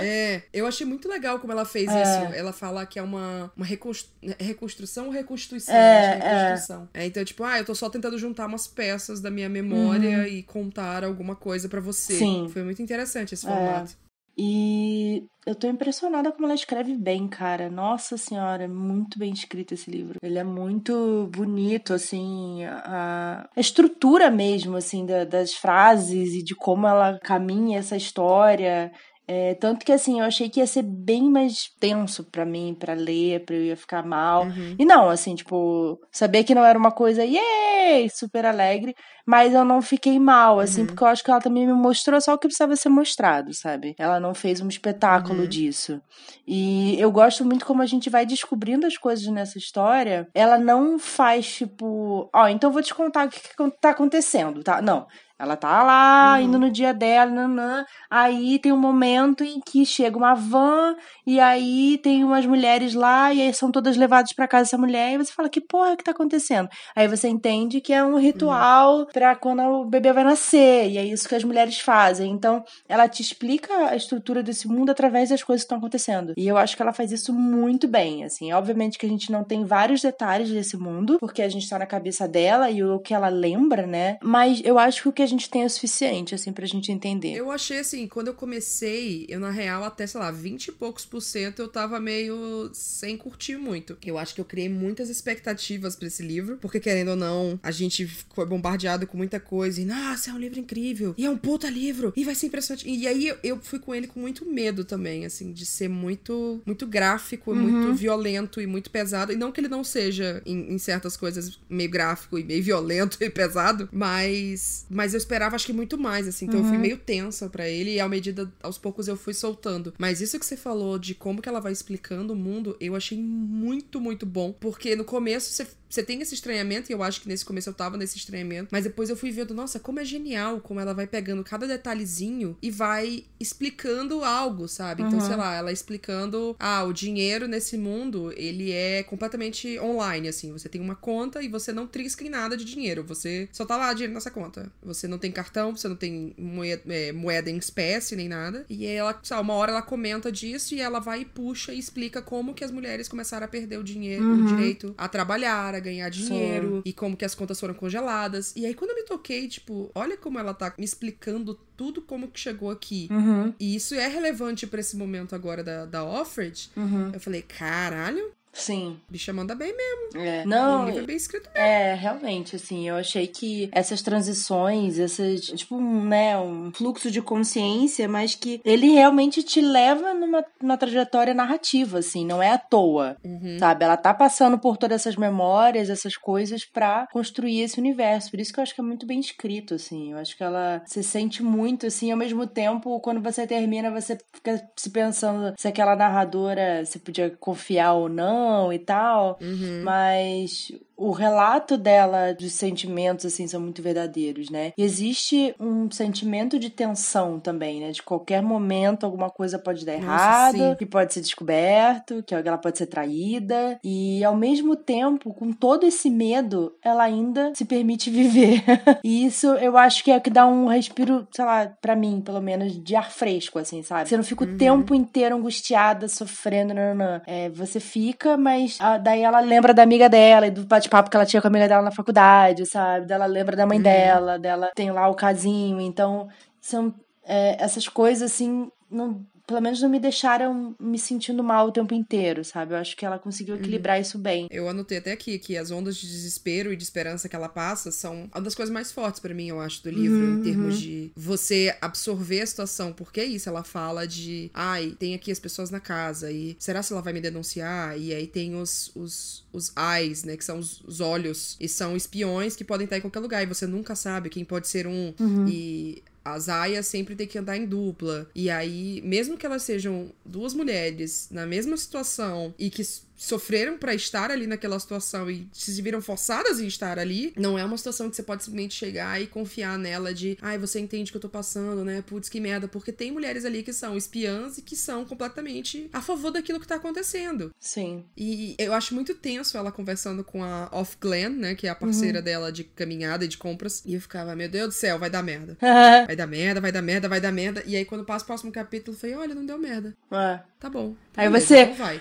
É, 0.00 0.42
eu 0.52 0.64
achei 0.64 0.86
muito 0.86 1.08
legal 1.08 1.38
como 1.40 1.52
ela 1.52 1.64
fez 1.64 1.90
É. 1.92 2.02
isso. 2.02 2.32
Ela 2.34 2.52
fala 2.52 2.86
que 2.86 2.98
é 2.98 3.02
uma, 3.02 3.50
uma 3.56 3.66
reconstru- 3.66 4.12
reconstrução 4.38 5.06
ou 5.06 5.10
reconstituição? 5.10 5.74
É, 5.74 6.00
que 6.00 6.06
é 6.06 6.14
reconstrução. 6.30 6.88
É, 6.94 7.04
então, 7.06 7.24
tipo, 7.24 7.42
ah, 7.42 7.58
eu 7.58 7.64
tô 7.64 7.74
só 7.74 7.90
tentando 7.90 8.16
juntar 8.16 8.46
umas 8.46 8.68
peças 8.68 9.20
da 9.20 9.30
minha 9.30 9.48
memória 9.48 10.28
e 10.28 10.44
contar 10.44 11.02
alguma 11.04 11.34
coisa 11.34 11.68
pra 11.68 11.80
você. 11.80 12.12
Uhum. 12.12 12.18
Sim. 12.18 12.48
Foi 12.52 12.62
muito 12.62 12.80
interessante 12.80 13.34
esse 13.34 13.44
É. 13.44 13.48
formato. 13.50 13.92
E 14.38 15.26
eu 15.46 15.54
tô 15.54 15.66
impressionada 15.66 16.30
como 16.30 16.44
ela 16.44 16.54
escreve 16.54 16.94
bem, 16.96 17.26
cara. 17.26 17.70
Nossa 17.70 18.18
senhora, 18.18 18.68
muito 18.68 19.18
bem 19.18 19.32
escrito 19.32 19.72
esse 19.72 19.90
livro. 19.90 20.18
Ele 20.22 20.38
é 20.38 20.44
muito 20.44 21.28
bonito, 21.34 21.94
assim, 21.94 22.62
a, 22.64 23.48
a 23.56 23.60
estrutura 23.60 24.30
mesmo, 24.30 24.76
assim, 24.76 25.06
da- 25.06 25.24
das 25.24 25.54
frases 25.54 26.34
e 26.34 26.42
de 26.44 26.54
como 26.54 26.86
ela 26.86 27.18
caminha 27.20 27.78
essa 27.78 27.96
história. 27.96 28.92
É, 29.28 29.54
tanto 29.54 29.84
que, 29.84 29.90
assim, 29.90 30.20
eu 30.20 30.24
achei 30.24 30.48
que 30.48 30.60
ia 30.60 30.66
ser 30.68 30.82
bem 30.82 31.28
mais 31.28 31.68
tenso 31.80 32.22
pra 32.24 32.44
mim, 32.44 32.76
pra 32.78 32.94
ler, 32.94 33.44
pra 33.44 33.56
eu 33.56 33.62
ia 33.64 33.76
ficar 33.76 34.04
mal. 34.06 34.44
Uhum. 34.44 34.76
E 34.78 34.84
não, 34.84 35.08
assim, 35.08 35.34
tipo, 35.34 35.98
saber 36.12 36.44
que 36.44 36.54
não 36.54 36.64
era 36.64 36.78
uma 36.78 36.92
coisa, 36.92 37.24
yay, 37.24 38.08
super 38.08 38.46
alegre, 38.46 38.94
mas 39.26 39.52
eu 39.52 39.64
não 39.64 39.82
fiquei 39.82 40.18
mal, 40.20 40.60
assim, 40.60 40.82
Uhum. 40.82 40.86
porque 40.86 41.02
eu 41.02 41.08
acho 41.08 41.24
que 41.24 41.30
ela 41.30 41.40
também 41.40 41.66
me 41.66 41.72
mostrou 41.72 42.20
só 42.20 42.34
o 42.34 42.38
que 42.38 42.46
precisava 42.46 42.76
ser 42.76 42.88
mostrado, 42.88 43.52
sabe? 43.52 43.96
Ela 43.98 44.20
não 44.20 44.32
fez 44.32 44.60
um 44.60 44.68
espetáculo 44.68 45.40
Uhum. 45.40 45.48
disso. 45.48 46.00
E 46.46 46.94
eu 47.00 47.10
gosto 47.10 47.44
muito 47.44 47.66
como 47.66 47.82
a 47.82 47.86
gente 47.86 48.08
vai 48.08 48.24
descobrindo 48.24 48.86
as 48.86 48.96
coisas 48.96 49.26
nessa 49.26 49.58
história. 49.58 50.28
Ela 50.34 50.56
não 50.56 50.98
faz, 51.00 51.46
tipo, 51.52 52.30
ó, 52.32 52.46
então 52.48 52.70
eu 52.70 52.72
vou 52.74 52.82
te 52.82 52.94
contar 52.94 53.26
o 53.26 53.30
que, 53.30 53.40
que 53.40 53.70
tá 53.80 53.90
acontecendo, 53.90 54.62
tá? 54.62 54.80
Não. 54.80 55.06
Ela 55.38 55.56
tá 55.56 55.82
lá, 55.82 56.36
uhum. 56.36 56.44
indo 56.44 56.58
no 56.58 56.70
dia 56.70 56.94
dela, 56.94 57.30
nanã. 57.30 57.84
Aí 58.10 58.58
tem 58.58 58.72
um 58.72 58.78
momento 58.78 59.44
em 59.44 59.60
que 59.60 59.84
chega 59.84 60.16
uma 60.16 60.34
van, 60.34 60.96
e 61.26 61.38
aí 61.38 61.98
tem 61.98 62.24
umas 62.24 62.46
mulheres 62.46 62.94
lá, 62.94 63.32
e 63.34 63.42
aí 63.42 63.52
são 63.52 63.70
todas 63.70 63.96
levadas 63.96 64.32
para 64.32 64.48
casa 64.48 64.64
dessa 64.64 64.78
mulher, 64.78 65.12
e 65.12 65.18
você 65.18 65.32
fala, 65.32 65.48
que 65.48 65.60
porra 65.60 65.96
que 65.96 66.04
tá 66.04 66.12
acontecendo? 66.12 66.68
Aí 66.94 67.06
você 67.06 67.28
entende 67.28 67.80
que 67.82 67.92
é 67.92 68.02
um 68.02 68.18
ritual 68.18 69.00
uhum. 69.00 69.06
pra 69.12 69.36
quando 69.36 69.62
o 69.62 69.84
bebê 69.84 70.12
vai 70.12 70.24
nascer, 70.24 70.90
e 70.90 70.96
é 70.96 71.04
isso 71.04 71.28
que 71.28 71.34
as 71.34 71.44
mulheres 71.44 71.78
fazem. 71.80 72.32
Então, 72.32 72.64
ela 72.88 73.06
te 73.06 73.20
explica 73.20 73.90
a 73.90 73.96
estrutura 73.96 74.42
desse 74.42 74.66
mundo 74.66 74.90
através 74.90 75.28
das 75.28 75.42
coisas 75.42 75.62
que 75.62 75.66
estão 75.66 75.78
acontecendo. 75.78 76.32
E 76.36 76.48
eu 76.48 76.56
acho 76.56 76.74
que 76.74 76.82
ela 76.82 76.92
faz 76.92 77.12
isso 77.12 77.32
muito 77.34 77.86
bem, 77.86 78.24
assim. 78.24 78.52
Obviamente 78.52 78.98
que 78.98 79.04
a 79.04 79.08
gente 79.08 79.30
não 79.30 79.44
tem 79.44 79.64
vários 79.64 80.00
detalhes 80.00 80.50
desse 80.50 80.78
mundo, 80.78 81.18
porque 81.20 81.42
a 81.42 81.48
gente 81.48 81.68
tá 81.68 81.78
na 81.78 81.86
cabeça 81.86 82.26
dela 82.26 82.70
e 82.70 82.82
o 82.82 82.98
que 82.98 83.12
ela 83.12 83.28
lembra, 83.28 83.86
né? 83.86 84.16
Mas 84.22 84.62
eu 84.64 84.78
acho 84.78 85.02
que 85.02 85.08
o 85.08 85.12
que 85.12 85.25
a 85.26 85.28
gente 85.28 85.50
tem 85.50 85.62
é 85.62 85.66
o 85.66 85.70
suficiente, 85.70 86.34
assim, 86.34 86.52
pra 86.52 86.66
gente 86.66 86.90
entender. 86.90 87.32
Eu 87.32 87.50
achei, 87.50 87.78
assim, 87.78 88.06
quando 88.06 88.28
eu 88.28 88.34
comecei, 88.34 89.26
eu 89.28 89.40
na 89.40 89.50
real, 89.50 89.84
até, 89.84 90.06
sei 90.06 90.20
lá, 90.20 90.30
20 90.30 90.68
e 90.68 90.72
poucos 90.72 91.04
por 91.04 91.20
cento, 91.20 91.60
eu 91.60 91.68
tava 91.68 92.00
meio 92.00 92.70
sem 92.72 93.16
curtir 93.16 93.56
muito. 93.56 93.96
Eu 94.04 94.16
acho 94.16 94.34
que 94.34 94.40
eu 94.40 94.44
criei 94.44 94.68
muitas 94.68 95.10
expectativas 95.10 95.96
para 95.96 96.06
esse 96.06 96.22
livro, 96.22 96.58
porque 96.58 96.80
querendo 96.80 97.08
ou 97.08 97.16
não, 97.16 97.58
a 97.62 97.70
gente 97.70 98.06
foi 98.06 98.46
bombardeado 98.46 99.06
com 99.06 99.16
muita 99.16 99.40
coisa. 99.40 99.80
E, 99.80 99.84
nossa, 99.84 100.30
é 100.30 100.32
um 100.32 100.38
livro 100.38 100.58
incrível. 100.58 101.14
E 101.18 101.24
é 101.24 101.30
um 101.30 101.36
puta 101.36 101.68
livro. 101.68 102.12
E 102.16 102.24
vai 102.24 102.34
ser 102.34 102.46
impressionante. 102.46 102.88
E 102.88 103.06
aí 103.06 103.28
eu, 103.28 103.36
eu 103.42 103.60
fui 103.60 103.78
com 103.78 103.94
ele 103.94 104.06
com 104.06 104.20
muito 104.20 104.46
medo 104.46 104.84
também, 104.84 105.26
assim, 105.26 105.52
de 105.52 105.66
ser 105.66 105.88
muito, 105.88 106.62
muito 106.64 106.86
gráfico, 106.86 107.50
uhum. 107.50 107.56
muito 107.56 107.94
violento 107.94 108.60
e 108.60 108.66
muito 108.66 108.90
pesado. 108.90 109.32
E 109.32 109.36
não 109.36 109.50
que 109.50 109.60
ele 109.60 109.68
não 109.68 109.82
seja, 109.82 110.42
em, 110.46 110.74
em 110.74 110.78
certas 110.78 111.16
coisas, 111.16 111.58
meio 111.68 111.90
gráfico 111.90 112.38
e 112.38 112.44
meio 112.44 112.62
violento 112.62 113.18
e 113.22 113.28
pesado, 113.28 113.88
mas, 113.92 114.86
mas 114.88 115.14
eu 115.16 115.18
esperava, 115.18 115.56
acho 115.56 115.66
que 115.66 115.72
muito 115.72 115.98
mais, 115.98 116.28
assim. 116.28 116.46
Então 116.46 116.60
uhum. 116.60 116.66
eu 116.66 116.68
fui 116.68 116.76
uhum. 116.76 116.82
meio 116.82 116.98
tensa 116.98 117.48
para 117.48 117.68
ele 117.68 117.94
e 117.94 118.00
à 118.00 118.08
medida, 118.08 118.52
aos 118.62 118.78
poucos, 118.78 119.08
eu 119.08 119.16
fui 119.16 119.34
soltando. 119.34 119.94
Mas 119.98 120.20
isso 120.20 120.38
que 120.38 120.46
você 120.46 120.56
falou 120.56 120.98
de 120.98 121.14
como 121.14 121.42
que 121.42 121.48
ela 121.48 121.60
vai 121.60 121.72
explicando 121.72 122.32
o 122.32 122.36
mundo, 122.36 122.76
eu 122.80 122.94
achei 122.94 123.18
muito, 123.18 124.00
muito 124.00 124.24
bom. 124.24 124.52
Porque 124.52 124.94
no 124.94 125.04
começo 125.04 125.52
você 125.52 125.66
você 125.88 126.02
tem 126.02 126.20
esse 126.20 126.34
estranhamento, 126.34 126.90
e 126.90 126.94
eu 126.94 127.02
acho 127.02 127.20
que 127.20 127.28
nesse 127.28 127.44
começo 127.44 127.68
eu 127.68 127.74
tava 127.74 127.96
nesse 127.96 128.16
estranhamento, 128.16 128.68
mas 128.70 128.84
depois 128.84 129.10
eu 129.10 129.16
fui 129.16 129.30
vendo, 129.30 129.54
nossa, 129.54 129.78
como 129.78 130.00
é 130.00 130.04
genial 130.04 130.60
como 130.60 130.80
ela 130.80 130.92
vai 130.92 131.06
pegando 131.06 131.42
cada 131.44 131.66
detalhezinho 131.66 132.56
e 132.60 132.70
vai 132.70 133.24
explicando 133.38 134.24
algo, 134.24 134.68
sabe? 134.68 135.02
Então, 135.02 135.18
uhum. 135.18 135.26
sei 135.26 135.36
lá, 135.36 135.54
ela 135.54 135.72
explicando, 135.72 136.56
ah, 136.58 136.84
o 136.84 136.92
dinheiro 136.92 137.46
nesse 137.46 137.76
mundo, 137.76 138.32
ele 138.36 138.72
é 138.72 139.02
completamente 139.02 139.78
online, 139.78 140.28
assim. 140.28 140.52
Você 140.52 140.68
tem 140.68 140.80
uma 140.80 140.94
conta 140.94 141.42
e 141.42 141.48
você 141.48 141.72
não 141.72 141.86
trisca 141.86 142.24
em 142.24 142.28
nada 142.28 142.56
de 142.56 142.64
dinheiro, 142.64 143.04
você 143.04 143.48
só 143.52 143.64
tá 143.64 143.76
lá 143.76 143.92
dinheiro 143.92 144.14
nessa 144.14 144.30
conta. 144.30 144.70
Você 144.82 145.06
não 145.06 145.18
tem 145.18 145.30
cartão, 145.30 145.76
você 145.76 145.88
não 145.88 145.96
tem 145.96 146.34
moeda, 146.36 146.82
é, 146.88 147.12
moeda 147.12 147.50
em 147.50 147.56
espécie 147.56 148.16
nem 148.16 148.28
nada. 148.28 148.64
E 148.68 148.86
ela, 148.86 149.18
sabe, 149.22 149.42
uma 149.42 149.54
hora 149.54 149.72
ela 149.72 149.82
comenta 149.82 150.30
disso 150.30 150.74
e 150.74 150.80
ela 150.80 150.98
vai 150.98 151.20
e 151.20 151.24
puxa 151.24 151.72
e 151.72 151.78
explica 151.78 152.20
como 152.20 152.54
que 152.54 152.64
as 152.64 152.70
mulheres 152.70 153.08
começaram 153.08 153.44
a 153.44 153.48
perder 153.48 153.78
o 153.78 153.84
dinheiro, 153.84 154.24
uhum. 154.24 154.44
o 154.44 154.46
direito 154.48 154.94
a 154.98 155.08
trabalhar, 155.08 155.74
a 155.76 155.80
ganhar 155.80 156.08
dinheiro 156.08 156.76
Sim. 156.76 156.82
e 156.84 156.92
como 156.92 157.16
que 157.16 157.24
as 157.24 157.34
contas 157.34 157.58
foram 157.58 157.74
congeladas. 157.74 158.52
E 158.56 158.66
aí, 158.66 158.74
quando 158.74 158.90
eu 158.90 158.96
me 158.96 159.04
toquei, 159.04 159.48
tipo, 159.48 159.90
olha 159.94 160.16
como 160.16 160.38
ela 160.38 160.54
tá 160.54 160.74
me 160.78 160.84
explicando 160.84 161.58
tudo 161.76 162.00
como 162.02 162.28
que 162.28 162.40
chegou 162.40 162.70
aqui. 162.70 163.08
Uhum. 163.10 163.54
E 163.58 163.74
isso 163.74 163.94
é 163.94 164.06
relevante 164.06 164.66
para 164.66 164.80
esse 164.80 164.96
momento 164.96 165.34
agora 165.34 165.62
da, 165.62 165.86
da 165.86 166.04
Offred. 166.04 166.70
Uhum. 166.76 167.10
Eu 167.12 167.20
falei, 167.20 167.42
caralho, 167.42 168.32
Sim. 168.56 168.98
Bicha 169.08 169.32
manda 169.32 169.54
bem 169.54 169.74
mesmo. 169.76 170.26
É. 170.26 170.44
Não. 170.44 170.88
é 170.88 171.02
bem 171.02 171.16
escrito 171.16 171.48
mesmo. 171.52 171.66
É, 171.66 171.94
realmente, 171.94 172.56
assim, 172.56 172.88
eu 172.88 172.96
achei 172.96 173.26
que 173.26 173.68
essas 173.70 174.02
transições, 174.02 174.98
essas, 174.98 175.42
tipo, 175.42 175.76
um, 175.76 176.04
né, 176.04 176.38
um 176.38 176.72
fluxo 176.72 177.10
de 177.10 177.20
consciência, 177.20 178.08
mas 178.08 178.34
que 178.34 178.60
ele 178.64 178.92
realmente 178.92 179.42
te 179.42 179.60
leva 179.60 180.14
numa, 180.14 180.44
numa 180.60 180.76
trajetória 180.76 181.34
narrativa, 181.34 181.98
assim, 181.98 182.24
não 182.24 182.42
é 182.42 182.52
à 182.52 182.58
toa, 182.58 183.16
uhum. 183.24 183.58
sabe? 183.58 183.84
Ela 183.84 183.96
tá 183.96 184.14
passando 184.14 184.58
por 184.58 184.76
todas 184.76 185.02
essas 185.02 185.16
memórias, 185.16 185.90
essas 185.90 186.16
coisas 186.16 186.64
pra 186.64 187.06
construir 187.12 187.60
esse 187.60 187.78
universo. 187.78 188.30
Por 188.30 188.40
isso 188.40 188.52
que 188.52 188.58
eu 188.58 188.62
acho 188.62 188.74
que 188.74 188.80
é 188.80 188.84
muito 188.84 189.06
bem 189.06 189.20
escrito, 189.20 189.74
assim. 189.74 190.12
Eu 190.12 190.18
acho 190.18 190.36
que 190.36 190.42
ela 190.42 190.82
se 190.86 191.02
sente 191.02 191.42
muito, 191.42 191.86
assim, 191.86 192.10
ao 192.10 192.18
mesmo 192.18 192.46
tempo, 192.46 192.98
quando 193.00 193.20
você 193.20 193.46
termina, 193.46 193.90
você 193.90 194.18
fica 194.32 194.66
se 194.76 194.90
pensando 194.90 195.54
se 195.56 195.68
aquela 195.68 195.94
narradora, 195.94 196.84
você 196.84 196.98
podia 196.98 197.30
confiar 197.38 197.92
ou 197.92 198.08
não, 198.08 198.45
e 198.72 198.78
tal, 198.78 199.38
uhum. 199.40 199.82
mas 199.84 200.72
o 200.96 201.10
relato 201.10 201.76
dela 201.76 202.32
dos 202.32 202.52
sentimentos 202.52 203.26
assim 203.26 203.46
são 203.46 203.60
muito 203.60 203.82
verdadeiros, 203.82 204.50
né? 204.50 204.72
E 204.76 204.82
existe 204.82 205.54
um 205.60 205.90
sentimento 205.90 206.58
de 206.58 206.70
tensão 206.70 207.38
também, 207.38 207.80
né? 207.80 207.90
De 207.90 208.02
qualquer 208.02 208.42
momento 208.42 209.04
alguma 209.04 209.30
coisa 209.30 209.58
pode 209.58 209.84
dar 209.84 209.94
Nossa, 209.94 210.04
errado, 210.04 210.70
sim. 210.70 210.74
que 210.76 210.86
pode 210.86 211.12
ser 211.12 211.20
descoberto, 211.20 212.22
que 212.22 212.34
ela 212.34 212.58
pode 212.58 212.78
ser 212.78 212.86
traída 212.86 213.78
e 213.84 214.24
ao 214.24 214.36
mesmo 214.36 214.76
tempo, 214.76 215.32
com 215.34 215.52
todo 215.52 215.84
esse 215.84 216.08
medo, 216.08 216.74
ela 216.82 217.04
ainda 217.04 217.52
se 217.54 217.64
permite 217.64 218.10
viver. 218.10 218.62
e 219.04 219.26
isso 219.26 219.48
eu 219.56 219.76
acho 219.76 220.02
que 220.02 220.10
é 220.10 220.16
o 220.16 220.20
que 220.20 220.30
dá 220.30 220.46
um 220.46 220.66
respiro, 220.66 221.26
sei 221.30 221.44
lá, 221.44 221.66
para 221.80 221.94
mim, 221.94 222.20
pelo 222.24 222.40
menos 222.40 222.82
de 222.82 222.96
ar 222.96 223.10
fresco 223.10 223.58
assim, 223.58 223.82
sabe? 223.82 224.08
Você 224.08 224.16
não 224.16 224.24
fica 224.24 224.44
o 224.44 224.48
uhum. 224.48 224.56
tempo 224.56 224.94
inteiro 224.94 225.36
angustiada, 225.36 226.08
sofrendo, 226.08 226.74
não, 226.74 226.94
não, 226.94 227.12
não. 227.12 227.20
É, 227.26 227.48
você 227.50 227.80
fica, 227.80 228.36
mas 228.36 228.78
ah, 228.80 228.98
daí 228.98 229.22
ela 229.22 229.40
lembra 229.40 229.74
da 229.74 229.82
amiga 229.82 230.08
dela 230.08 230.46
e 230.46 230.50
do 230.50 230.64
bate-papo 230.86 231.10
que 231.10 231.16
ela 231.16 231.26
tinha 231.26 231.40
com 231.40 231.48
a 231.48 231.50
amiga 231.50 231.68
dela 231.68 231.82
na 231.82 231.90
faculdade, 231.90 232.64
sabe? 232.66 233.06
Dela 233.06 233.26
lembra 233.26 233.56
da 233.56 233.66
mãe 233.66 233.78
uhum. 233.78 233.82
dela, 233.82 234.38
dela 234.38 234.70
tem 234.74 234.90
lá 234.90 235.08
o 235.08 235.14
casinho. 235.14 235.80
Então, 235.80 236.28
são 236.60 236.94
é, 237.24 237.62
essas 237.62 237.88
coisas, 237.88 238.32
assim, 238.32 238.70
não, 238.90 239.24
pelo 239.46 239.60
menos 239.60 239.80
não 239.80 239.88
me 239.88 240.00
deixaram 240.00 240.74
me 240.80 240.98
sentindo 240.98 241.42
mal 241.42 241.68
o 241.68 241.72
tempo 241.72 241.94
inteiro, 241.94 242.44
sabe? 242.44 242.74
Eu 242.74 242.78
acho 242.78 242.96
que 242.96 243.06
ela 243.06 243.18
conseguiu 243.18 243.54
uhum. 243.54 243.60
equilibrar 243.60 243.96
uhum. 243.96 244.02
isso 244.02 244.18
bem. 244.18 244.48
Eu 244.50 244.68
anotei 244.68 244.98
até 244.98 245.12
aqui 245.12 245.38
que 245.38 245.56
as 245.56 245.70
ondas 245.70 245.96
de 245.96 246.06
desespero 246.06 246.72
e 246.72 246.76
de 246.76 246.82
esperança 246.82 247.28
que 247.28 247.36
ela 247.36 247.48
passa 247.48 247.92
são 247.92 248.28
uma 248.34 248.40
das 248.40 248.54
coisas 248.54 248.72
mais 248.72 248.90
fortes 248.90 249.20
para 249.20 249.32
mim, 249.32 249.48
eu 249.48 249.60
acho, 249.60 249.82
do 249.84 249.90
livro, 249.90 250.16
uhum. 250.16 250.38
em 250.38 250.42
termos 250.42 250.74
uhum. 250.74 250.80
de 250.80 251.12
você 251.14 251.76
absorver 251.80 252.40
a 252.40 252.46
situação. 252.46 252.92
Porque 252.92 253.20
é 253.20 253.24
isso, 253.24 253.48
ela 253.48 253.62
fala 253.62 254.06
de, 254.06 254.50
ai, 254.52 254.96
tem 254.98 255.14
aqui 255.14 255.30
as 255.30 255.38
pessoas 255.38 255.70
na 255.70 255.80
casa 255.80 256.30
e 256.32 256.56
será 256.58 256.82
se 256.82 256.92
ela 256.92 257.02
vai 257.02 257.12
me 257.12 257.20
denunciar? 257.20 257.96
E 257.98 258.12
aí 258.12 258.26
tem 258.26 258.56
os, 258.56 258.90
os, 258.96 259.44
os 259.52 259.72
eyes, 259.76 260.24
né, 260.24 260.36
que 260.36 260.44
são 260.44 260.58
os, 260.58 260.80
os 260.80 261.00
olhos, 261.00 261.56
e 261.60 261.68
são 261.68 261.96
espiões 261.96 262.56
que 262.56 262.64
podem 262.64 262.84
estar 262.84 262.98
em 262.98 263.00
qualquer 263.00 263.20
lugar 263.20 263.42
e 263.42 263.46
você 263.46 263.66
nunca 263.66 263.94
sabe 263.94 264.28
quem 264.28 264.44
pode 264.44 264.66
ser 264.66 264.86
um. 264.86 265.14
Uhum. 265.20 265.46
E 265.46 266.02
as 266.26 266.48
aias 266.48 266.86
sempre 266.86 267.14
tem 267.14 267.26
que 267.26 267.38
andar 267.38 267.56
em 267.56 267.66
dupla. 267.66 268.28
E 268.34 268.50
aí, 268.50 269.00
mesmo 269.04 269.36
que 269.36 269.46
elas 269.46 269.62
sejam 269.62 270.12
duas 270.24 270.54
mulheres 270.54 271.28
na 271.30 271.46
mesma 271.46 271.76
situação 271.76 272.54
e 272.58 272.68
que 272.68 272.82
sofreram 273.16 273.78
para 273.78 273.94
estar 273.94 274.30
ali 274.30 274.46
naquela 274.46 274.78
situação 274.78 275.30
e 275.30 275.48
se 275.52 275.80
viram 275.82 276.00
forçadas 276.00 276.60
em 276.60 276.66
estar 276.66 276.98
ali, 276.98 277.32
não 277.36 277.58
é 277.58 277.64
uma 277.64 277.76
situação 277.76 278.10
que 278.10 278.16
você 278.16 278.22
pode 278.22 278.44
simplesmente 278.44 278.74
chegar 278.74 279.20
e 279.20 279.26
confiar 279.26 279.78
nela 279.78 280.12
de, 280.12 280.36
ai, 280.40 280.58
você 280.58 280.78
entende 280.78 281.10
o 281.10 281.12
que 281.12 281.16
eu 281.16 281.22
tô 281.22 281.28
passando, 281.28 281.84
né? 281.84 282.02
Putz, 282.06 282.28
que 282.28 282.40
merda, 282.40 282.68
porque 282.68 282.92
tem 282.92 283.10
mulheres 283.10 283.44
ali 283.44 283.62
que 283.62 283.72
são 283.72 283.96
espiãs 283.96 284.58
e 284.58 284.62
que 284.62 284.76
são 284.76 285.04
completamente 285.04 285.88
a 285.92 286.00
favor 286.00 286.30
daquilo 286.30 286.60
que 286.60 286.66
tá 286.66 286.76
acontecendo. 286.76 287.50
Sim. 287.58 288.04
E 288.16 288.54
eu 288.58 288.72
acho 288.72 288.94
muito 288.94 289.14
tenso 289.14 289.56
ela 289.56 289.72
conversando 289.72 290.22
com 290.22 290.44
a 290.44 290.68
Off 290.72 290.96
Glen, 291.00 291.30
né, 291.30 291.54
que 291.54 291.66
é 291.66 291.70
a 291.70 291.74
parceira 291.74 292.18
uhum. 292.18 292.24
dela 292.24 292.52
de 292.52 292.64
caminhada 292.64 293.24
e 293.24 293.28
de 293.28 293.38
compras, 293.38 293.82
e 293.84 293.94
eu 293.94 294.00
ficava, 294.00 294.36
meu 294.36 294.48
Deus 294.48 294.68
do 294.68 294.74
céu, 294.74 294.98
vai 294.98 295.10
dar 295.10 295.22
merda. 295.22 295.56
vai 296.06 296.16
dar 296.16 296.26
merda, 296.26 296.60
vai 296.60 296.72
dar 296.72 296.82
merda, 296.82 297.08
vai 297.08 297.20
dar 297.20 297.32
merda. 297.32 297.62
E 297.66 297.76
aí 297.76 297.84
quando 297.84 298.04
passa 298.04 298.24
o 298.24 298.26
próximo 298.26 298.52
capítulo, 298.52 298.96
eu 298.96 299.00
falei, 299.00 299.16
olha, 299.16 299.34
não 299.34 299.46
deu 299.46 299.58
merda. 299.58 299.96
É. 300.10 300.40
Tá 300.58 300.68
bom. 300.68 300.94
Tá 301.12 301.22
aí 301.22 301.28
beleza, 301.28 301.46
você 301.46 301.60
então 301.62 301.74
vai. 301.74 302.00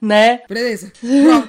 Né? 0.00 0.42
Beleza. 0.48 0.92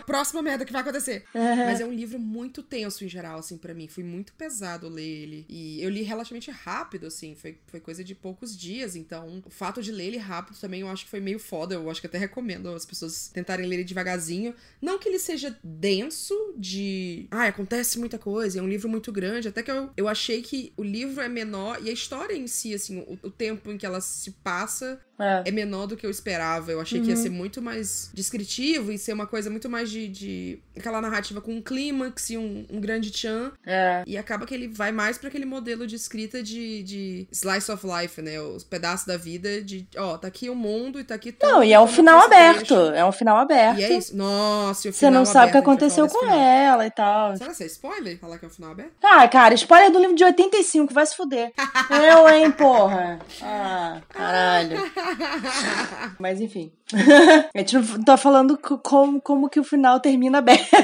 próxima 0.05 0.41
merda 0.41 0.65
que 0.65 0.71
vai 0.71 0.81
acontecer. 0.81 1.25
Mas 1.33 1.79
é 1.79 1.85
um 1.85 1.93
livro 1.93 2.19
muito 2.19 2.63
tenso 2.63 3.03
em 3.03 3.07
geral, 3.07 3.39
assim, 3.39 3.57
para 3.57 3.73
mim. 3.73 3.87
Foi 3.87 4.03
muito 4.03 4.33
pesado 4.33 4.87
ler 4.87 5.03
ele. 5.03 5.45
E 5.49 5.81
eu 5.81 5.89
li 5.89 6.01
relativamente 6.01 6.51
rápido, 6.51 7.07
assim. 7.07 7.35
Foi, 7.35 7.57
foi 7.67 7.79
coisa 7.79 8.03
de 8.03 8.15
poucos 8.15 8.55
dias. 8.55 8.95
Então, 8.95 9.41
o 9.45 9.49
fato 9.49 9.81
de 9.81 9.91
ler 9.91 10.07
ele 10.07 10.17
rápido 10.17 10.57
também 10.59 10.81
eu 10.81 10.89
acho 10.89 11.05
que 11.05 11.11
foi 11.11 11.19
meio 11.19 11.39
foda. 11.39 11.75
Eu 11.75 11.89
acho 11.89 12.01
que 12.01 12.07
até 12.07 12.17
recomendo 12.17 12.69
as 12.69 12.85
pessoas 12.85 13.29
tentarem 13.29 13.65
ler 13.65 13.75
ele 13.75 13.83
devagarzinho. 13.83 14.53
Não 14.81 14.97
que 14.99 15.09
ele 15.09 15.19
seja 15.19 15.57
denso 15.63 16.53
de. 16.57 17.27
Ah, 17.31 17.45
acontece 17.45 17.99
muita 17.99 18.17
coisa. 18.17 18.59
É 18.59 18.61
um 18.61 18.69
livro 18.69 18.89
muito 18.89 19.11
grande. 19.11 19.47
Até 19.47 19.63
que 19.63 19.71
eu, 19.71 19.89
eu 19.97 20.07
achei 20.07 20.41
que 20.41 20.73
o 20.77 20.83
livro 20.83 21.21
é 21.21 21.27
menor 21.27 21.79
e 21.83 21.89
a 21.89 21.93
história 21.93 22.35
em 22.35 22.47
si, 22.47 22.73
assim, 22.73 22.99
o, 22.99 23.27
o 23.27 23.31
tempo 23.31 23.71
em 23.71 23.77
que 23.77 23.85
ela 23.85 24.01
se 24.01 24.31
passa 24.31 24.99
é. 25.19 25.43
é. 25.45 25.51
menor 25.51 25.87
do 25.87 25.95
que 25.95 26.05
eu 26.05 26.09
esperava. 26.09 26.71
Eu 26.71 26.81
achei 26.81 26.99
uhum. 26.99 27.05
que 27.05 27.11
ia 27.11 27.17
uhum. 27.17 27.23
ser 27.23 27.29
muito 27.29 27.61
mais 27.61 28.09
descritivo 28.13 28.91
e 28.91 28.97
ser 28.97 29.13
uma 29.13 29.27
coisa 29.27 29.49
muito 29.49 29.69
mais 29.69 29.89
de. 29.89 30.07
de 30.07 30.59
aquela 30.77 31.01
narrativa 31.01 31.41
com 31.41 31.53
um 31.53 31.61
clímax 31.61 32.29
e 32.29 32.37
um, 32.37 32.65
um 32.69 32.79
grande 32.79 33.11
tchan. 33.11 33.51
É. 33.65 34.03
E 34.05 34.17
acaba 34.17 34.45
que 34.45 34.53
ele 34.53 34.67
vai 34.67 34.91
mais 34.91 35.17
para 35.17 35.29
aquele 35.29 35.45
modelo 35.45 35.87
de 35.87 35.95
escrita 35.95 36.43
de, 36.43 36.83
de 36.83 37.27
slice 37.31 37.71
of 37.71 37.85
life, 37.85 38.21
né? 38.21 38.39
Os 38.41 38.63
pedaços 38.63 39.05
da 39.05 39.17
vida 39.17 39.61
de, 39.61 39.87
ó, 39.97 40.17
tá 40.17 40.27
aqui 40.27 40.49
o 40.49 40.55
mundo 40.55 40.99
e 40.99 41.03
tá 41.03 41.15
aqui 41.15 41.31
tudo. 41.31 41.49
Não, 41.49 41.63
e 41.63 41.73
é 41.73 41.79
um 41.79 41.87
final 41.87 42.19
aberto. 42.19 42.75
É 42.75 43.05
um 43.05 43.11
final 43.11 43.37
aberto. 43.37 43.79
E 43.79 43.83
é 43.83 43.97
isso. 43.97 44.15
Nossa, 44.15 44.87
e 44.87 44.89
o 44.89 44.93
final 44.93 45.11
Você 45.11 45.17
não 45.17 45.25
sabe 45.25 45.49
o 45.49 45.51
que 45.51 45.57
aconteceu 45.57 46.07
com 46.07 46.19
final. 46.19 46.39
ela 46.39 46.85
e 46.85 46.91
tal. 46.91 47.37
Será 47.37 47.53
que 47.53 47.63
é 47.63 47.65
spoiler? 47.67 48.19
Falar 48.19 48.37
que 48.37 48.45
é 48.45 48.47
um 48.47 48.51
final 48.51 48.71
aberto? 48.71 48.93
Ah, 49.03 49.27
cara, 49.27 49.53
spoiler 49.53 49.91
do 49.91 49.99
livro 49.99 50.15
de 50.15 50.23
85, 50.23 50.93
vai 50.93 51.05
se 51.05 51.15
fuder. 51.15 51.51
eu, 51.89 52.29
hein, 52.29 52.51
porra. 52.51 53.19
Ah, 53.41 54.01
caralho. 54.09 54.91
Mas 56.19 56.41
enfim. 56.41 56.71
A 57.53 57.57
gente 57.59 57.77
não 57.77 58.03
tá 58.03 58.17
falando 58.17 58.57
como, 58.57 59.21
como 59.21 59.49
que 59.49 59.59
o 59.59 59.63
final 59.63 59.99
termina 59.99 60.39
aberto. 60.39 60.69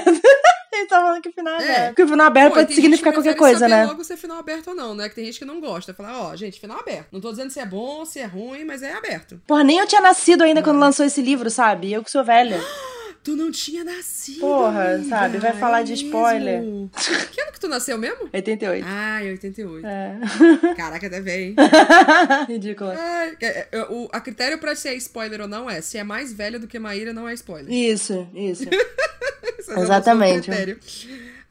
A 0.73 0.77
gente 0.77 0.89
tá 0.89 1.01
falando 1.01 1.21
que 1.21 1.29
o 1.29 1.33
final 1.33 1.59
é, 1.59 1.65
é. 1.65 1.75
aberto. 1.75 1.87
Porque 1.87 2.03
o 2.03 2.07
final 2.07 2.27
aberto 2.27 2.49
Pô, 2.49 2.55
pode 2.55 2.73
significar 2.73 3.13
qualquer 3.13 3.35
coisa, 3.35 3.67
né? 3.67 3.85
logo 3.85 4.03
se 4.03 4.13
é 4.13 4.17
final 4.17 4.37
aberto 4.37 4.69
ou 4.69 4.75
não, 4.75 4.95
né? 4.95 5.09
Que 5.09 5.15
tem 5.15 5.25
gente 5.25 5.39
que 5.39 5.45
não 5.45 5.59
gosta. 5.59 5.93
Falar, 5.93 6.17
ó, 6.17 6.31
oh, 6.31 6.35
gente, 6.35 6.59
final 6.59 6.79
aberto. 6.79 7.07
Não 7.11 7.19
tô 7.19 7.29
dizendo 7.29 7.51
se 7.51 7.59
é 7.59 7.65
bom, 7.65 8.05
se 8.05 8.19
é 8.19 8.25
ruim, 8.25 8.63
mas 8.63 8.81
é 8.81 8.93
aberto. 8.93 9.41
Porra, 9.45 9.63
nem 9.63 9.79
eu 9.79 9.87
tinha 9.87 10.01
nascido 10.01 10.43
ainda 10.43 10.61
não. 10.61 10.65
quando 10.65 10.79
lançou 10.79 11.05
esse 11.05 11.21
livro, 11.21 11.49
sabe? 11.49 11.91
Eu 11.91 12.03
que 12.03 12.09
sou 12.09 12.23
velha. 12.23 12.59
Tu 13.23 13.35
não 13.35 13.51
tinha 13.51 13.83
nascido. 13.83 14.39
Porra, 14.39 14.95
amiga. 14.95 15.09
sabe? 15.09 15.37
Vai 15.37 15.53
falar 15.53 15.81
é 15.81 15.83
de 15.83 15.93
spoiler. 15.93 16.63
Que 17.31 17.41
ano 17.41 17.51
que 17.51 17.59
tu 17.59 17.67
nasceu 17.67 17.97
mesmo? 17.97 18.29
88. 18.33 18.85
Ah, 18.87 19.19
88. 19.23 19.85
É. 19.85 20.19
Caraca, 20.75 21.05
até 21.05 21.21
bem. 21.21 21.55
Ridícula. 22.49 22.95
É, 22.95 23.35
é, 23.39 23.67
é, 23.71 23.81
o, 23.89 24.09
a 24.11 24.19
critério 24.19 24.57
pra 24.57 24.75
ser 24.75 24.95
spoiler 24.95 25.41
ou 25.41 25.47
não 25.47 25.69
é 25.69 25.81
se 25.81 25.99
é 25.99 26.03
mais 26.03 26.33
velha 26.33 26.57
do 26.57 26.67
que 26.67 26.79
Maíra, 26.79 27.13
não 27.13 27.29
é 27.29 27.33
spoiler. 27.33 27.71
Isso, 27.71 28.27
isso. 28.33 28.65
Exatamente. 29.77 30.49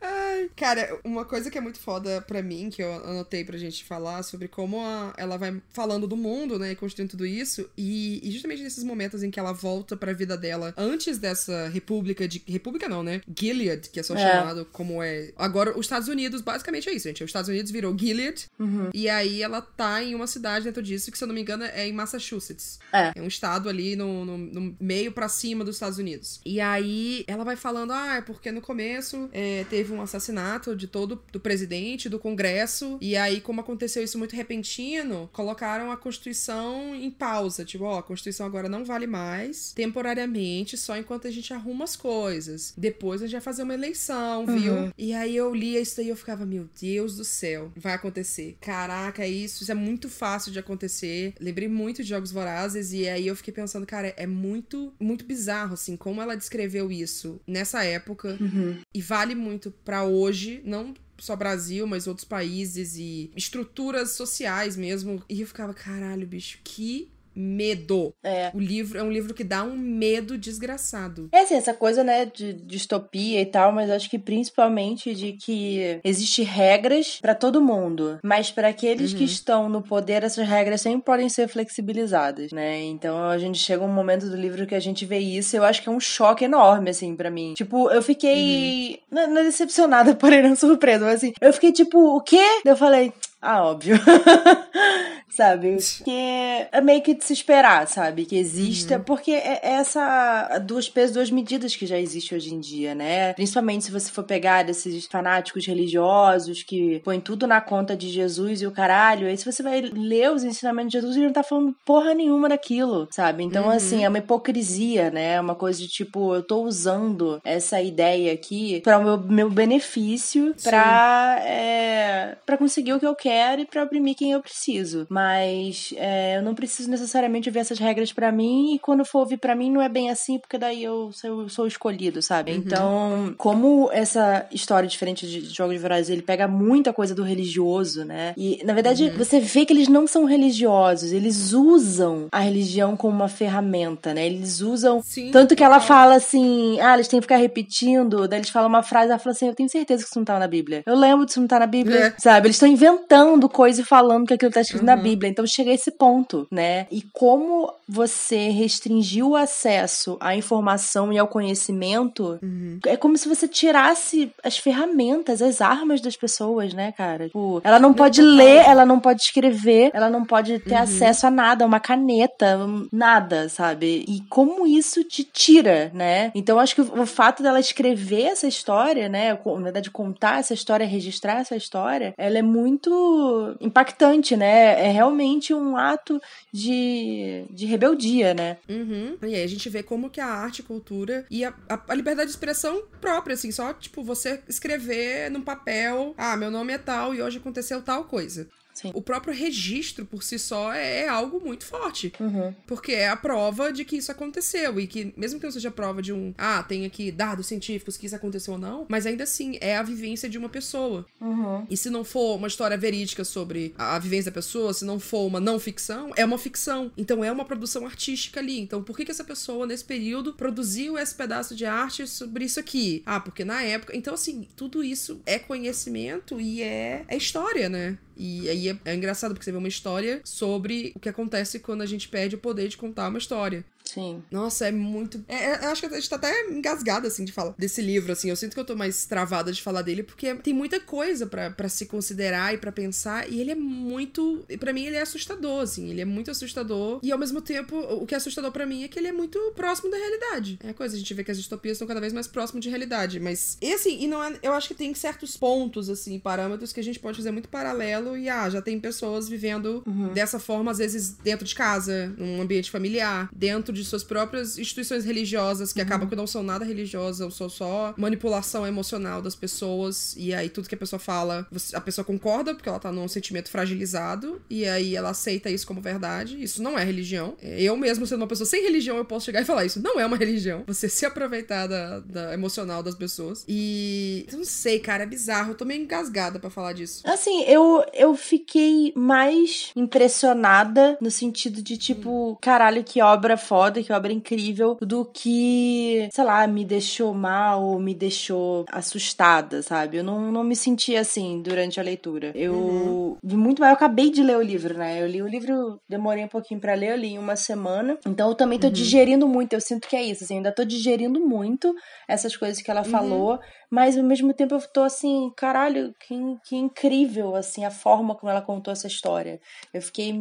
Ai, 0.00 0.50
cara, 0.56 0.98
uma 1.04 1.24
coisa 1.24 1.50
que 1.50 1.58
é 1.58 1.60
muito 1.60 1.78
foda 1.78 2.20
pra 2.22 2.42
mim, 2.42 2.70
que 2.70 2.82
eu 2.82 2.92
anotei 3.04 3.44
pra 3.44 3.58
gente 3.58 3.84
falar, 3.84 4.22
sobre 4.22 4.48
como 4.48 4.80
a, 4.80 5.12
ela 5.16 5.36
vai 5.36 5.60
falando 5.70 6.06
do 6.06 6.16
mundo, 6.16 6.58
né, 6.58 6.72
e 6.72 6.76
construindo 6.76 7.10
tudo 7.10 7.26
isso, 7.26 7.68
e, 7.76 8.26
e, 8.26 8.30
justamente 8.30 8.62
nesses 8.62 8.82
momentos 8.82 9.22
em 9.22 9.30
que 9.30 9.38
ela 9.38 9.52
volta 9.52 9.96
pra 9.96 10.12
vida 10.12 10.36
dela, 10.36 10.72
antes 10.76 11.18
dessa 11.18 11.68
república 11.68 12.26
de... 12.26 12.42
República 12.46 12.88
não, 12.88 13.02
né? 13.02 13.20
Gilead, 13.38 13.90
que 13.90 14.00
é 14.00 14.02
só 14.02 14.14
é. 14.14 14.18
chamado 14.18 14.64
como 14.72 15.02
é... 15.02 15.32
Agora, 15.36 15.78
os 15.78 15.86
Estados 15.86 16.08
Unidos, 16.08 16.40
basicamente 16.40 16.88
é 16.88 16.92
isso, 16.92 17.08
gente. 17.08 17.22
Os 17.22 17.28
Estados 17.28 17.48
Unidos 17.48 17.70
virou 17.70 17.96
Gilead, 17.96 18.46
uhum. 18.58 18.90
e 18.94 19.08
aí 19.08 19.42
ela 19.42 19.60
tá 19.60 20.02
em 20.02 20.14
uma 20.14 20.26
cidade 20.26 20.64
dentro 20.64 20.82
disso, 20.82 21.12
que 21.12 21.18
se 21.18 21.24
eu 21.24 21.28
não 21.28 21.34
me 21.34 21.42
engano 21.42 21.64
é 21.64 21.86
em 21.86 21.92
Massachusetts. 21.92 22.78
É. 22.92 23.12
É 23.14 23.22
um 23.22 23.26
estado 23.26 23.68
ali 23.68 23.96
no, 23.96 24.24
no, 24.24 24.38
no 24.38 24.76
meio 24.80 25.12
pra 25.12 25.28
cima 25.28 25.64
dos 25.64 25.76
Estados 25.76 25.98
Unidos. 25.98 26.40
E 26.44 26.60
aí 26.60 27.24
ela 27.26 27.44
vai 27.44 27.56
falando, 27.56 27.92
ah, 27.92 28.16
é 28.16 28.20
porque 28.22 28.50
no 28.50 28.60
começo 28.60 29.28
é, 29.32 29.64
teve 29.68 29.89
teve 29.90 29.94
um 29.94 30.00
assassinato 30.00 30.76
de 30.76 30.86
todo 30.86 31.22
do 31.32 31.40
presidente, 31.40 32.08
do 32.08 32.18
Congresso, 32.18 32.96
e 33.00 33.16
aí, 33.16 33.40
como 33.40 33.60
aconteceu 33.60 34.02
isso 34.02 34.18
muito 34.18 34.36
repentino, 34.36 35.28
colocaram 35.32 35.90
a 35.90 35.96
Constituição 35.96 36.94
em 36.94 37.10
pausa. 37.10 37.64
Tipo, 37.64 37.84
ó, 37.84 37.98
a 37.98 38.02
Constituição 38.02 38.46
agora 38.46 38.68
não 38.68 38.84
vale 38.84 39.06
mais, 39.06 39.72
temporariamente, 39.72 40.76
só 40.76 40.96
enquanto 40.96 41.26
a 41.26 41.30
gente 41.30 41.52
arruma 41.52 41.84
as 41.84 41.96
coisas. 41.96 42.72
Depois 42.76 43.20
a 43.20 43.26
gente 43.26 43.32
vai 43.32 43.40
fazer 43.40 43.62
uma 43.64 43.74
eleição, 43.74 44.44
uhum. 44.44 44.58
viu? 44.58 44.92
E 44.96 45.12
aí 45.12 45.36
eu 45.36 45.54
lia 45.54 45.80
isso 45.80 45.96
daí 45.96 46.06
e 46.06 46.08
eu 46.10 46.16
ficava, 46.16 46.46
meu 46.46 46.68
Deus 46.80 47.16
do 47.16 47.24
céu, 47.24 47.72
vai 47.76 47.94
acontecer. 47.94 48.56
Caraca, 48.60 49.26
isso, 49.26 49.62
isso 49.62 49.72
é 49.72 49.74
muito 49.74 50.08
fácil 50.08 50.52
de 50.52 50.58
acontecer. 50.58 51.34
Lembrei 51.40 51.68
muito 51.68 52.02
de 52.02 52.08
Jogos 52.08 52.30
Vorazes 52.30 52.92
e 52.92 53.08
aí 53.08 53.26
eu 53.26 53.36
fiquei 53.36 53.52
pensando, 53.52 53.86
cara, 53.86 54.14
é 54.16 54.26
muito, 54.26 54.92
muito 55.00 55.24
bizarro, 55.24 55.74
assim, 55.74 55.96
como 55.96 56.22
ela 56.22 56.36
descreveu 56.36 56.90
isso 56.90 57.40
nessa 57.46 57.84
época. 57.84 58.36
Uhum. 58.40 58.78
E 58.94 59.00
vale 59.00 59.34
muito 59.34 59.72
para 59.84 60.04
hoje, 60.04 60.60
não 60.64 60.94
só 61.18 61.36
Brasil, 61.36 61.86
mas 61.86 62.06
outros 62.06 62.24
países 62.24 62.96
e 62.96 63.30
estruturas 63.36 64.12
sociais 64.12 64.76
mesmo. 64.76 65.22
E 65.28 65.40
eu 65.40 65.46
ficava, 65.46 65.74
caralho, 65.74 66.26
bicho, 66.26 66.58
que 66.64 67.10
medo. 67.34 68.14
É. 68.22 68.50
O 68.54 68.58
livro 68.58 68.98
é 68.98 69.02
um 69.02 69.10
livro 69.10 69.34
que 69.34 69.44
dá 69.44 69.62
um 69.62 69.76
medo 69.76 70.36
desgraçado. 70.36 71.28
É 71.32 71.40
assim, 71.40 71.54
essa 71.54 71.74
coisa, 71.74 72.02
né, 72.02 72.26
de 72.26 72.52
distopia 72.52 73.40
e 73.40 73.46
tal, 73.46 73.72
mas 73.72 73.90
acho 73.90 74.10
que 74.10 74.18
principalmente 74.18 75.14
de 75.14 75.32
que 75.32 76.00
existe 76.04 76.42
regras 76.42 77.18
para 77.20 77.34
todo 77.34 77.62
mundo, 77.62 78.18
mas 78.22 78.50
para 78.50 78.68
aqueles 78.68 79.12
uhum. 79.12 79.18
que 79.18 79.24
estão 79.24 79.68
no 79.68 79.82
poder, 79.82 80.22
essas 80.22 80.46
regras 80.46 80.80
sempre 80.80 81.04
podem 81.04 81.28
ser 81.28 81.48
flexibilizadas, 81.48 82.52
né? 82.52 82.82
Então 82.82 83.28
a 83.28 83.38
gente 83.38 83.58
chega 83.58 83.84
um 83.84 83.92
momento 83.92 84.28
do 84.28 84.36
livro 84.36 84.66
que 84.66 84.74
a 84.74 84.80
gente 84.80 85.04
vê 85.04 85.18
isso, 85.18 85.56
eu 85.56 85.64
acho 85.64 85.82
que 85.82 85.88
é 85.88 85.92
um 85.92 86.00
choque 86.00 86.44
enorme 86.44 86.90
assim 86.90 87.14
para 87.16 87.30
mim. 87.30 87.54
Tipo, 87.54 87.90
eu 87.90 88.02
fiquei 88.02 89.00
uhum. 89.10 89.16
não, 89.16 89.34
não 89.34 89.42
decepcionada, 89.44 90.14
porém 90.16 90.42
não 90.42 90.56
surpresa, 90.56 91.04
mas 91.04 91.16
assim, 91.16 91.32
eu 91.40 91.52
fiquei 91.52 91.72
tipo, 91.72 91.98
o 92.16 92.20
quê? 92.20 92.44
Eu 92.64 92.76
falei, 92.76 93.12
ah, 93.42 93.64
óbvio. 93.64 93.96
sabe? 95.30 95.76
Que 96.04 96.66
é 96.72 96.80
meio 96.80 97.02
que 97.02 97.14
de 97.14 97.24
se 97.24 97.32
esperar, 97.32 97.86
sabe? 97.86 98.24
Que 98.24 98.36
exista, 98.36 98.96
uhum. 98.96 99.04
porque 99.04 99.32
é, 99.32 99.60
é 99.62 99.72
essa 99.72 100.58
duas 100.58 100.88
pesos, 100.88 101.14
duas 101.14 101.30
medidas 101.30 101.74
que 101.74 101.86
já 101.86 101.98
existe 101.98 102.34
hoje 102.34 102.54
em 102.54 102.60
dia, 102.60 102.94
né? 102.94 103.32
Principalmente 103.34 103.84
se 103.84 103.90
você 103.90 104.10
for 104.10 104.24
pegar 104.24 104.68
esses 104.68 105.06
fanáticos 105.06 105.66
religiosos 105.66 106.62
que 106.62 107.00
põem 107.00 107.20
tudo 107.20 107.46
na 107.46 107.60
conta 107.60 107.96
de 107.96 108.08
Jesus 108.08 108.62
e 108.62 108.66
o 108.66 108.72
caralho, 108.72 109.26
aí 109.26 109.36
se 109.36 109.50
você 109.50 109.62
vai 109.62 109.80
ler 109.80 110.30
os 110.32 110.44
ensinamentos 110.44 110.92
de 110.92 110.98
Jesus, 110.98 111.16
ele 111.16 111.26
não 111.26 111.32
tá 111.32 111.42
falando 111.42 111.74
porra 111.84 112.14
nenhuma 112.14 112.48
daquilo, 112.48 113.08
sabe? 113.10 113.44
Então, 113.44 113.64
uhum. 113.64 113.70
assim, 113.70 114.04
é 114.04 114.08
uma 114.08 114.18
hipocrisia, 114.18 115.10
né? 115.10 115.40
Uma 115.40 115.54
coisa 115.54 115.78
de 115.80 115.88
tipo, 115.88 116.34
eu 116.34 116.42
tô 116.42 116.62
usando 116.62 117.40
essa 117.44 117.80
ideia 117.80 118.32
aqui 118.32 118.80
para 118.82 118.98
o 118.98 119.04
meu, 119.04 119.18
meu 119.18 119.50
benefício, 119.50 120.54
pra, 120.62 121.40
é, 121.44 122.36
pra 122.44 122.58
conseguir 122.58 122.92
o 122.92 123.00
que 123.00 123.06
eu 123.06 123.14
quero 123.14 123.62
e 123.62 123.66
pra 123.66 123.84
oprimir 123.84 124.16
quem 124.16 124.32
eu 124.32 124.40
preciso. 124.40 125.06
Mas 125.08 125.19
mas 125.20 125.92
é, 125.96 126.38
eu 126.38 126.42
não 126.42 126.54
preciso 126.54 126.90
necessariamente 126.90 127.50
ver 127.50 127.60
essas 127.60 127.78
regras 127.78 128.10
para 128.12 128.32
mim, 128.32 128.74
e 128.74 128.78
quando 128.78 129.04
for 129.04 129.20
ouvir 129.20 129.36
para 129.36 129.54
mim 129.54 129.70
não 129.70 129.82
é 129.82 129.88
bem 129.88 130.10
assim, 130.10 130.38
porque 130.38 130.56
daí 130.56 130.82
eu, 130.82 131.10
eu 131.22 131.48
sou 131.48 131.66
escolhido, 131.66 132.22
sabe? 132.22 132.52
Uhum. 132.52 132.56
Então, 132.58 133.34
como 133.36 133.90
essa 133.92 134.46
história 134.50 134.88
diferente 134.88 135.26
de 135.26 135.40
Jogos 135.54 135.74
de 135.74 135.78
Vorazes, 135.78 136.08
ele 136.08 136.22
pega 136.22 136.48
muita 136.48 136.92
coisa 136.92 137.14
do 137.14 137.22
religioso, 137.22 138.04
né? 138.04 138.32
E, 138.36 138.62
na 138.64 138.72
verdade, 138.72 139.04
uhum. 139.04 139.18
você 139.18 139.40
vê 139.40 139.66
que 139.66 139.72
eles 139.74 139.88
não 139.88 140.06
são 140.06 140.24
religiosos, 140.24 141.12
eles 141.12 141.52
usam 141.52 142.28
a 142.32 142.40
religião 142.40 142.96
como 142.96 143.14
uma 143.14 143.28
ferramenta, 143.28 144.14
né? 144.14 144.24
Eles 144.24 144.60
usam. 144.60 145.02
Sim, 145.02 145.30
tanto 145.30 145.54
que 145.54 145.62
ela 145.62 145.80
fala 145.80 146.14
assim, 146.14 146.80
ah, 146.80 146.94
eles 146.94 147.08
têm 147.08 147.20
que 147.20 147.24
ficar 147.24 147.36
repetindo, 147.36 148.26
daí 148.26 148.38
eles 148.38 148.50
falam 148.50 148.68
uma 148.68 148.82
frase, 148.82 149.10
ela 149.10 149.18
fala 149.18 149.34
assim, 149.34 149.48
eu 149.48 149.54
tenho 149.54 149.68
certeza 149.68 150.02
que 150.02 150.08
isso 150.08 150.18
não 150.18 150.24
tá 150.24 150.38
na 150.38 150.48
Bíblia. 150.48 150.82
Eu 150.86 150.96
lembro 150.96 151.26
disso 151.26 151.40
não 151.40 151.46
tá 151.46 151.58
na 151.58 151.66
Bíblia, 151.66 152.06
é. 152.06 152.14
sabe? 152.18 152.46
Eles 152.46 152.56
estão 152.56 152.68
inventando 152.68 153.48
coisa 153.48 153.82
e 153.82 153.84
falando 153.84 154.26
que 154.26 154.34
aquilo 154.34 154.50
tá 154.50 154.62
escrito 154.62 154.80
uhum. 154.80 154.86
na 154.86 154.96
Bíblia. 154.96 155.09
Bíblia. 155.10 155.30
Então 155.30 155.46
chega 155.46 155.70
a 155.70 155.74
esse 155.74 155.90
ponto, 155.90 156.46
né? 156.50 156.86
E 156.90 157.02
como 157.12 157.72
você 157.88 158.48
restringiu 158.48 159.30
o 159.30 159.36
acesso 159.36 160.16
à 160.20 160.36
informação 160.36 161.12
e 161.12 161.18
ao 161.18 161.26
conhecimento, 161.26 162.38
uhum. 162.42 162.78
é 162.86 162.96
como 162.96 163.16
se 163.16 163.28
você 163.28 163.48
tirasse 163.48 164.32
as 164.42 164.56
ferramentas, 164.56 165.42
as 165.42 165.60
armas 165.60 166.00
das 166.00 166.16
pessoas, 166.16 166.72
né, 166.72 166.92
cara? 166.92 167.26
Tipo, 167.26 167.60
ela 167.64 167.78
não, 167.78 167.90
não 167.90 167.94
pode 167.94 168.22
ler, 168.22 168.64
ela 168.66 168.86
não 168.86 169.00
pode 169.00 169.22
escrever, 169.22 169.90
ela 169.92 170.08
não 170.08 170.24
pode 170.24 170.58
ter 170.60 170.74
uhum. 170.74 170.82
acesso 170.82 171.26
a 171.26 171.30
nada, 171.30 171.66
uma 171.66 171.80
caneta, 171.80 172.58
nada, 172.92 173.48
sabe? 173.48 174.04
E 174.06 174.20
como 174.28 174.66
isso 174.66 175.02
te 175.02 175.24
tira, 175.24 175.90
né? 175.92 176.30
Então 176.34 176.58
acho 176.58 176.74
que 176.74 176.80
o 176.82 177.06
fato 177.06 177.42
dela 177.42 177.58
escrever 177.58 178.26
essa 178.26 178.46
história, 178.46 179.08
né, 179.08 179.38
na 179.44 179.62
verdade 179.62 179.90
contar 179.90 180.40
essa 180.40 180.54
história, 180.54 180.86
registrar 180.86 181.40
essa 181.40 181.56
história, 181.56 182.14
ela 182.16 182.38
é 182.38 182.42
muito 182.42 183.56
impactante, 183.60 184.36
né? 184.36 184.86
É 184.86 184.90
realmente 185.00 185.54
um 185.54 185.78
ato 185.78 186.20
de, 186.52 187.46
de 187.50 187.64
rebeldia, 187.64 188.34
né? 188.34 188.58
Uhum. 188.68 189.16
E 189.22 189.34
aí 189.34 189.42
a 189.42 189.46
gente 189.46 189.68
vê 189.70 189.82
como 189.82 190.10
que 190.10 190.20
a 190.20 190.26
arte, 190.26 190.62
cultura 190.62 191.24
e 191.30 191.42
a, 191.42 191.54
a, 191.68 191.80
a, 191.88 191.94
liberdade 191.94 192.26
de 192.26 192.36
expressão 192.36 192.82
própria, 193.00 193.32
assim, 193.32 193.50
só, 193.50 193.72
tipo, 193.72 194.04
você 194.04 194.42
escrever 194.46 195.30
num 195.30 195.40
papel, 195.40 196.14
ah, 196.18 196.36
meu 196.36 196.50
nome 196.50 196.74
é 196.74 196.78
tal 196.78 197.14
e 197.14 197.22
hoje 197.22 197.38
aconteceu 197.38 197.80
tal 197.80 198.04
coisa. 198.04 198.46
Sim. 198.80 198.90
O 198.94 199.02
próprio 199.02 199.34
registro 199.34 200.06
por 200.06 200.22
si 200.22 200.38
só 200.38 200.72
é, 200.72 201.02
é 201.02 201.08
algo 201.08 201.40
muito 201.40 201.64
forte. 201.64 202.12
Uhum. 202.18 202.54
Porque 202.66 202.92
é 202.92 203.08
a 203.08 203.16
prova 203.16 203.72
de 203.72 203.84
que 203.84 203.96
isso 203.96 204.10
aconteceu. 204.10 204.80
E 204.80 204.86
que, 204.86 205.12
mesmo 205.16 205.38
que 205.38 205.46
não 205.46 205.52
seja 205.52 205.70
prova 205.70 206.00
de 206.00 206.12
um, 206.12 206.32
ah, 206.38 206.62
tem 206.62 206.86
aqui 206.86 207.12
dados 207.12 207.46
científicos 207.46 207.96
que 207.96 208.06
isso 208.06 208.16
aconteceu 208.16 208.54
ou 208.54 208.58
não, 208.58 208.86
mas 208.88 209.06
ainda 209.06 209.24
assim 209.24 209.58
é 209.60 209.76
a 209.76 209.82
vivência 209.82 210.28
de 210.28 210.38
uma 210.38 210.48
pessoa. 210.48 211.04
Uhum. 211.20 211.66
E 211.68 211.76
se 211.76 211.90
não 211.90 212.04
for 212.04 212.36
uma 212.36 212.48
história 212.48 212.76
verídica 212.76 213.24
sobre 213.24 213.74
a, 213.76 213.96
a 213.96 213.98
vivência 213.98 214.30
da 214.30 214.34
pessoa, 214.34 214.72
se 214.72 214.84
não 214.84 214.98
for 214.98 215.26
uma 215.26 215.40
não 215.40 215.58
ficção, 215.58 216.12
é 216.16 216.24
uma 216.24 216.38
ficção. 216.38 216.90
Então 216.96 217.24
é 217.24 217.30
uma 217.30 217.44
produção 217.44 217.84
artística 217.84 218.40
ali. 218.40 218.60
Então 218.60 218.82
por 218.82 218.96
que, 218.96 219.04
que 219.04 219.10
essa 219.10 219.24
pessoa, 219.24 219.66
nesse 219.66 219.84
período, 219.84 220.32
produziu 220.32 220.98
esse 220.98 221.14
pedaço 221.14 221.54
de 221.54 221.66
arte 221.66 222.06
sobre 222.06 222.44
isso 222.44 222.58
aqui? 222.58 223.02
Ah, 223.04 223.20
porque 223.20 223.44
na 223.44 223.62
época. 223.62 223.96
Então, 223.96 224.14
assim, 224.14 224.48
tudo 224.56 224.82
isso 224.82 225.20
é 225.26 225.38
conhecimento 225.38 226.40
e 226.40 226.62
é, 226.62 227.04
é 227.08 227.16
história, 227.16 227.68
né? 227.68 227.98
E 228.22 228.50
aí 228.50 228.68
é, 228.68 228.76
é 228.84 228.94
engraçado, 228.94 229.32
porque 229.32 229.46
você 229.46 229.50
vê 229.50 229.56
uma 229.56 229.66
história 229.66 230.20
sobre 230.24 230.92
o 230.94 231.00
que 231.00 231.08
acontece 231.08 231.58
quando 231.58 231.80
a 231.80 231.86
gente 231.86 232.06
perde 232.06 232.34
o 232.34 232.38
poder 232.38 232.68
de 232.68 232.76
contar 232.76 233.08
uma 233.08 233.16
história. 233.16 233.64
Sim. 233.92 234.22
Nossa, 234.30 234.68
é 234.68 234.70
muito. 234.70 235.24
É, 235.26 235.34
é, 235.34 235.64
eu 235.64 235.70
acho 235.70 235.80
que 235.80 235.86
a 235.86 235.98
gente 235.98 236.08
tá 236.08 236.16
até 236.16 236.48
engasgada, 236.48 237.08
assim, 237.08 237.24
de 237.24 237.32
falar 237.32 237.54
desse 237.58 237.82
livro, 237.82 238.12
assim. 238.12 238.30
Eu 238.30 238.36
sinto 238.36 238.54
que 238.54 238.60
eu 238.60 238.64
tô 238.64 238.76
mais 238.76 239.04
travada 239.04 239.50
de 239.52 239.60
falar 239.60 239.82
dele, 239.82 240.04
porque 240.04 240.32
tem 240.36 240.54
muita 240.54 240.78
coisa 240.78 241.26
para 241.26 241.68
se 241.68 241.86
considerar 241.86 242.54
e 242.54 242.58
para 242.58 242.70
pensar. 242.70 243.28
E 243.28 243.40
ele 243.40 243.50
é 243.50 243.54
muito. 243.56 244.44
para 244.60 244.72
mim, 244.72 244.84
ele 244.84 244.96
é 244.96 245.00
assustador, 245.00 245.62
assim. 245.62 245.90
Ele 245.90 246.00
é 246.00 246.04
muito 246.04 246.30
assustador. 246.30 247.00
E 247.02 247.10
ao 247.10 247.18
mesmo 247.18 247.40
tempo, 247.40 247.76
o 247.76 248.06
que 248.06 248.14
é 248.14 248.16
assustador 248.16 248.52
para 248.52 248.64
mim 248.64 248.84
é 248.84 248.88
que 248.88 248.98
ele 248.98 249.08
é 249.08 249.12
muito 249.12 249.38
próximo 249.56 249.90
da 249.90 249.96
realidade. 249.96 250.58
É 250.62 250.70
a 250.70 250.74
coisa, 250.74 250.94
a 250.94 250.98
gente 250.98 251.12
vê 251.12 251.24
que 251.24 251.32
as 251.32 251.38
distopias 251.38 251.74
estão 251.74 251.88
cada 251.88 252.00
vez 252.00 252.12
mais 252.12 252.28
próximo 252.28 252.60
de 252.60 252.68
realidade. 252.68 253.18
Mas. 253.18 253.58
E 253.60 253.72
assim, 253.72 254.04
e 254.04 254.06
não 254.06 254.22
é, 254.22 254.38
eu 254.40 254.52
acho 254.52 254.68
que 254.68 254.74
tem 254.74 254.94
certos 254.94 255.36
pontos, 255.36 255.90
assim, 255.90 256.18
parâmetros 256.20 256.72
que 256.72 256.78
a 256.78 256.84
gente 256.84 257.00
pode 257.00 257.16
fazer 257.16 257.32
muito 257.32 257.48
paralelo. 257.48 258.16
E 258.16 258.28
ah, 258.28 258.48
já 258.48 258.62
tem 258.62 258.78
pessoas 258.78 259.28
vivendo 259.28 259.82
uhum. 259.84 260.12
dessa 260.12 260.38
forma, 260.38 260.70
às 260.70 260.78
vezes, 260.78 261.10
dentro 261.10 261.44
de 261.44 261.54
casa, 261.56 262.14
num 262.16 262.40
ambiente 262.40 262.70
familiar, 262.70 263.28
dentro 263.34 263.72
de 263.72 263.79
de 263.80 263.88
suas 263.88 264.04
próprias 264.04 264.58
instituições 264.58 265.04
religiosas, 265.04 265.72
que 265.72 265.80
uhum. 265.80 265.86
acabam 265.86 266.08
que 266.08 266.16
não 266.16 266.26
são 266.26 266.42
nada 266.42 266.64
religiosas, 266.64 267.34
são 267.34 267.48
só 267.48 267.94
manipulação 267.96 268.66
emocional 268.66 269.22
das 269.22 269.34
pessoas. 269.34 270.14
E 270.16 270.34
aí 270.34 270.48
tudo 270.48 270.68
que 270.68 270.74
a 270.74 270.78
pessoa 270.78 270.98
fala, 270.98 271.46
a 271.74 271.80
pessoa 271.80 272.04
concorda, 272.04 272.54
porque 272.54 272.68
ela 272.68 272.78
tá 272.78 272.92
num 272.92 273.08
sentimento 273.08 273.50
fragilizado, 273.50 274.40
e 274.48 274.66
aí 274.66 274.96
ela 274.96 275.10
aceita 275.10 275.50
isso 275.50 275.66
como 275.66 275.80
verdade. 275.80 276.42
Isso 276.42 276.62
não 276.62 276.78
é 276.78 276.84
religião. 276.84 277.36
Eu 277.40 277.76
mesmo, 277.76 278.06
sendo 278.06 278.22
uma 278.22 278.26
pessoa 278.26 278.46
sem 278.46 278.62
religião, 278.62 278.96
eu 278.96 279.04
posso 279.04 279.26
chegar 279.26 279.42
e 279.42 279.44
falar 279.44 279.64
isso. 279.64 279.82
Não 279.82 279.98
é 279.98 280.06
uma 280.06 280.16
religião. 280.16 280.64
Você 280.66 280.88
se 280.88 281.06
aproveitar 281.06 281.66
da, 281.66 282.00
da 282.00 282.34
emocional 282.34 282.82
das 282.82 282.94
pessoas. 282.94 283.44
E. 283.48 284.26
Eu 284.30 284.38
não 284.38 284.44
sei, 284.44 284.78
cara, 284.78 285.04
é 285.04 285.06
bizarro. 285.06 285.52
Eu 285.52 285.54
tô 285.54 285.64
meio 285.64 285.82
engasgada 285.82 286.38
para 286.38 286.50
falar 286.50 286.72
disso. 286.72 287.02
Assim, 287.04 287.42
eu, 287.44 287.84
eu 287.92 288.14
fiquei 288.14 288.92
mais 288.96 289.70
impressionada 289.76 290.98
no 291.00 291.10
sentido 291.10 291.62
de, 291.62 291.76
tipo, 291.76 292.32
hum. 292.32 292.36
caralho, 292.40 292.84
que 292.84 293.00
obra 293.00 293.36
foda 293.36 293.69
foda, 293.70 293.82
que 293.82 293.92
obra 293.92 294.12
incrível, 294.12 294.76
do 294.80 295.04
que, 295.04 296.08
sei 296.12 296.24
lá, 296.24 296.46
me 296.46 296.64
deixou 296.64 297.14
mal, 297.14 297.78
me 297.78 297.94
deixou 297.94 298.64
assustada, 298.70 299.62
sabe? 299.62 299.98
Eu 299.98 300.04
não, 300.04 300.32
não 300.32 300.42
me 300.42 300.56
senti 300.56 300.96
assim 300.96 301.40
durante 301.40 301.78
a 301.78 301.82
leitura. 301.82 302.32
Eu 302.34 302.54
uhum. 302.54 303.16
vi 303.22 303.36
muito 303.36 303.60
mais. 303.60 303.70
Eu 303.70 303.76
acabei 303.76 304.10
de 304.10 304.22
ler 304.22 304.36
o 304.36 304.42
livro, 304.42 304.76
né? 304.76 305.00
Eu 305.00 305.06
li 305.06 305.22
o 305.22 305.28
livro, 305.28 305.80
demorei 305.88 306.24
um 306.24 306.28
pouquinho 306.28 306.60
para 306.60 306.74
ler, 306.74 306.90
eu 306.90 306.96
li 306.96 307.14
em 307.14 307.18
uma 307.18 307.36
semana. 307.36 307.96
Então 308.04 308.28
eu 308.28 308.34
também 308.34 308.58
tô 308.58 308.66
uhum. 308.66 308.72
digerindo 308.72 309.28
muito. 309.28 309.52
Eu 309.52 309.60
sinto 309.60 309.88
que 309.88 309.96
é 309.96 310.02
isso, 310.02 310.24
assim, 310.24 310.36
ainda 310.36 310.52
tô 310.52 310.64
digerindo 310.64 311.20
muito 311.20 311.72
essas 312.08 312.36
coisas 312.36 312.60
que 312.60 312.70
ela 312.70 312.82
uhum. 312.82 312.90
falou, 312.90 313.38
mas 313.70 313.96
ao 313.96 314.04
mesmo 314.04 314.34
tempo 314.34 314.56
eu 314.56 314.60
tô 314.72 314.82
assim, 314.82 315.32
caralho, 315.36 315.94
que, 316.00 316.14
que 316.44 316.56
incrível, 316.56 317.36
assim, 317.36 317.64
a 317.64 317.70
forma 317.70 318.14
como 318.16 318.30
ela 318.30 318.42
contou 318.42 318.72
essa 318.72 318.88
história. 318.88 319.40
Eu 319.72 319.80
fiquei 319.80 320.12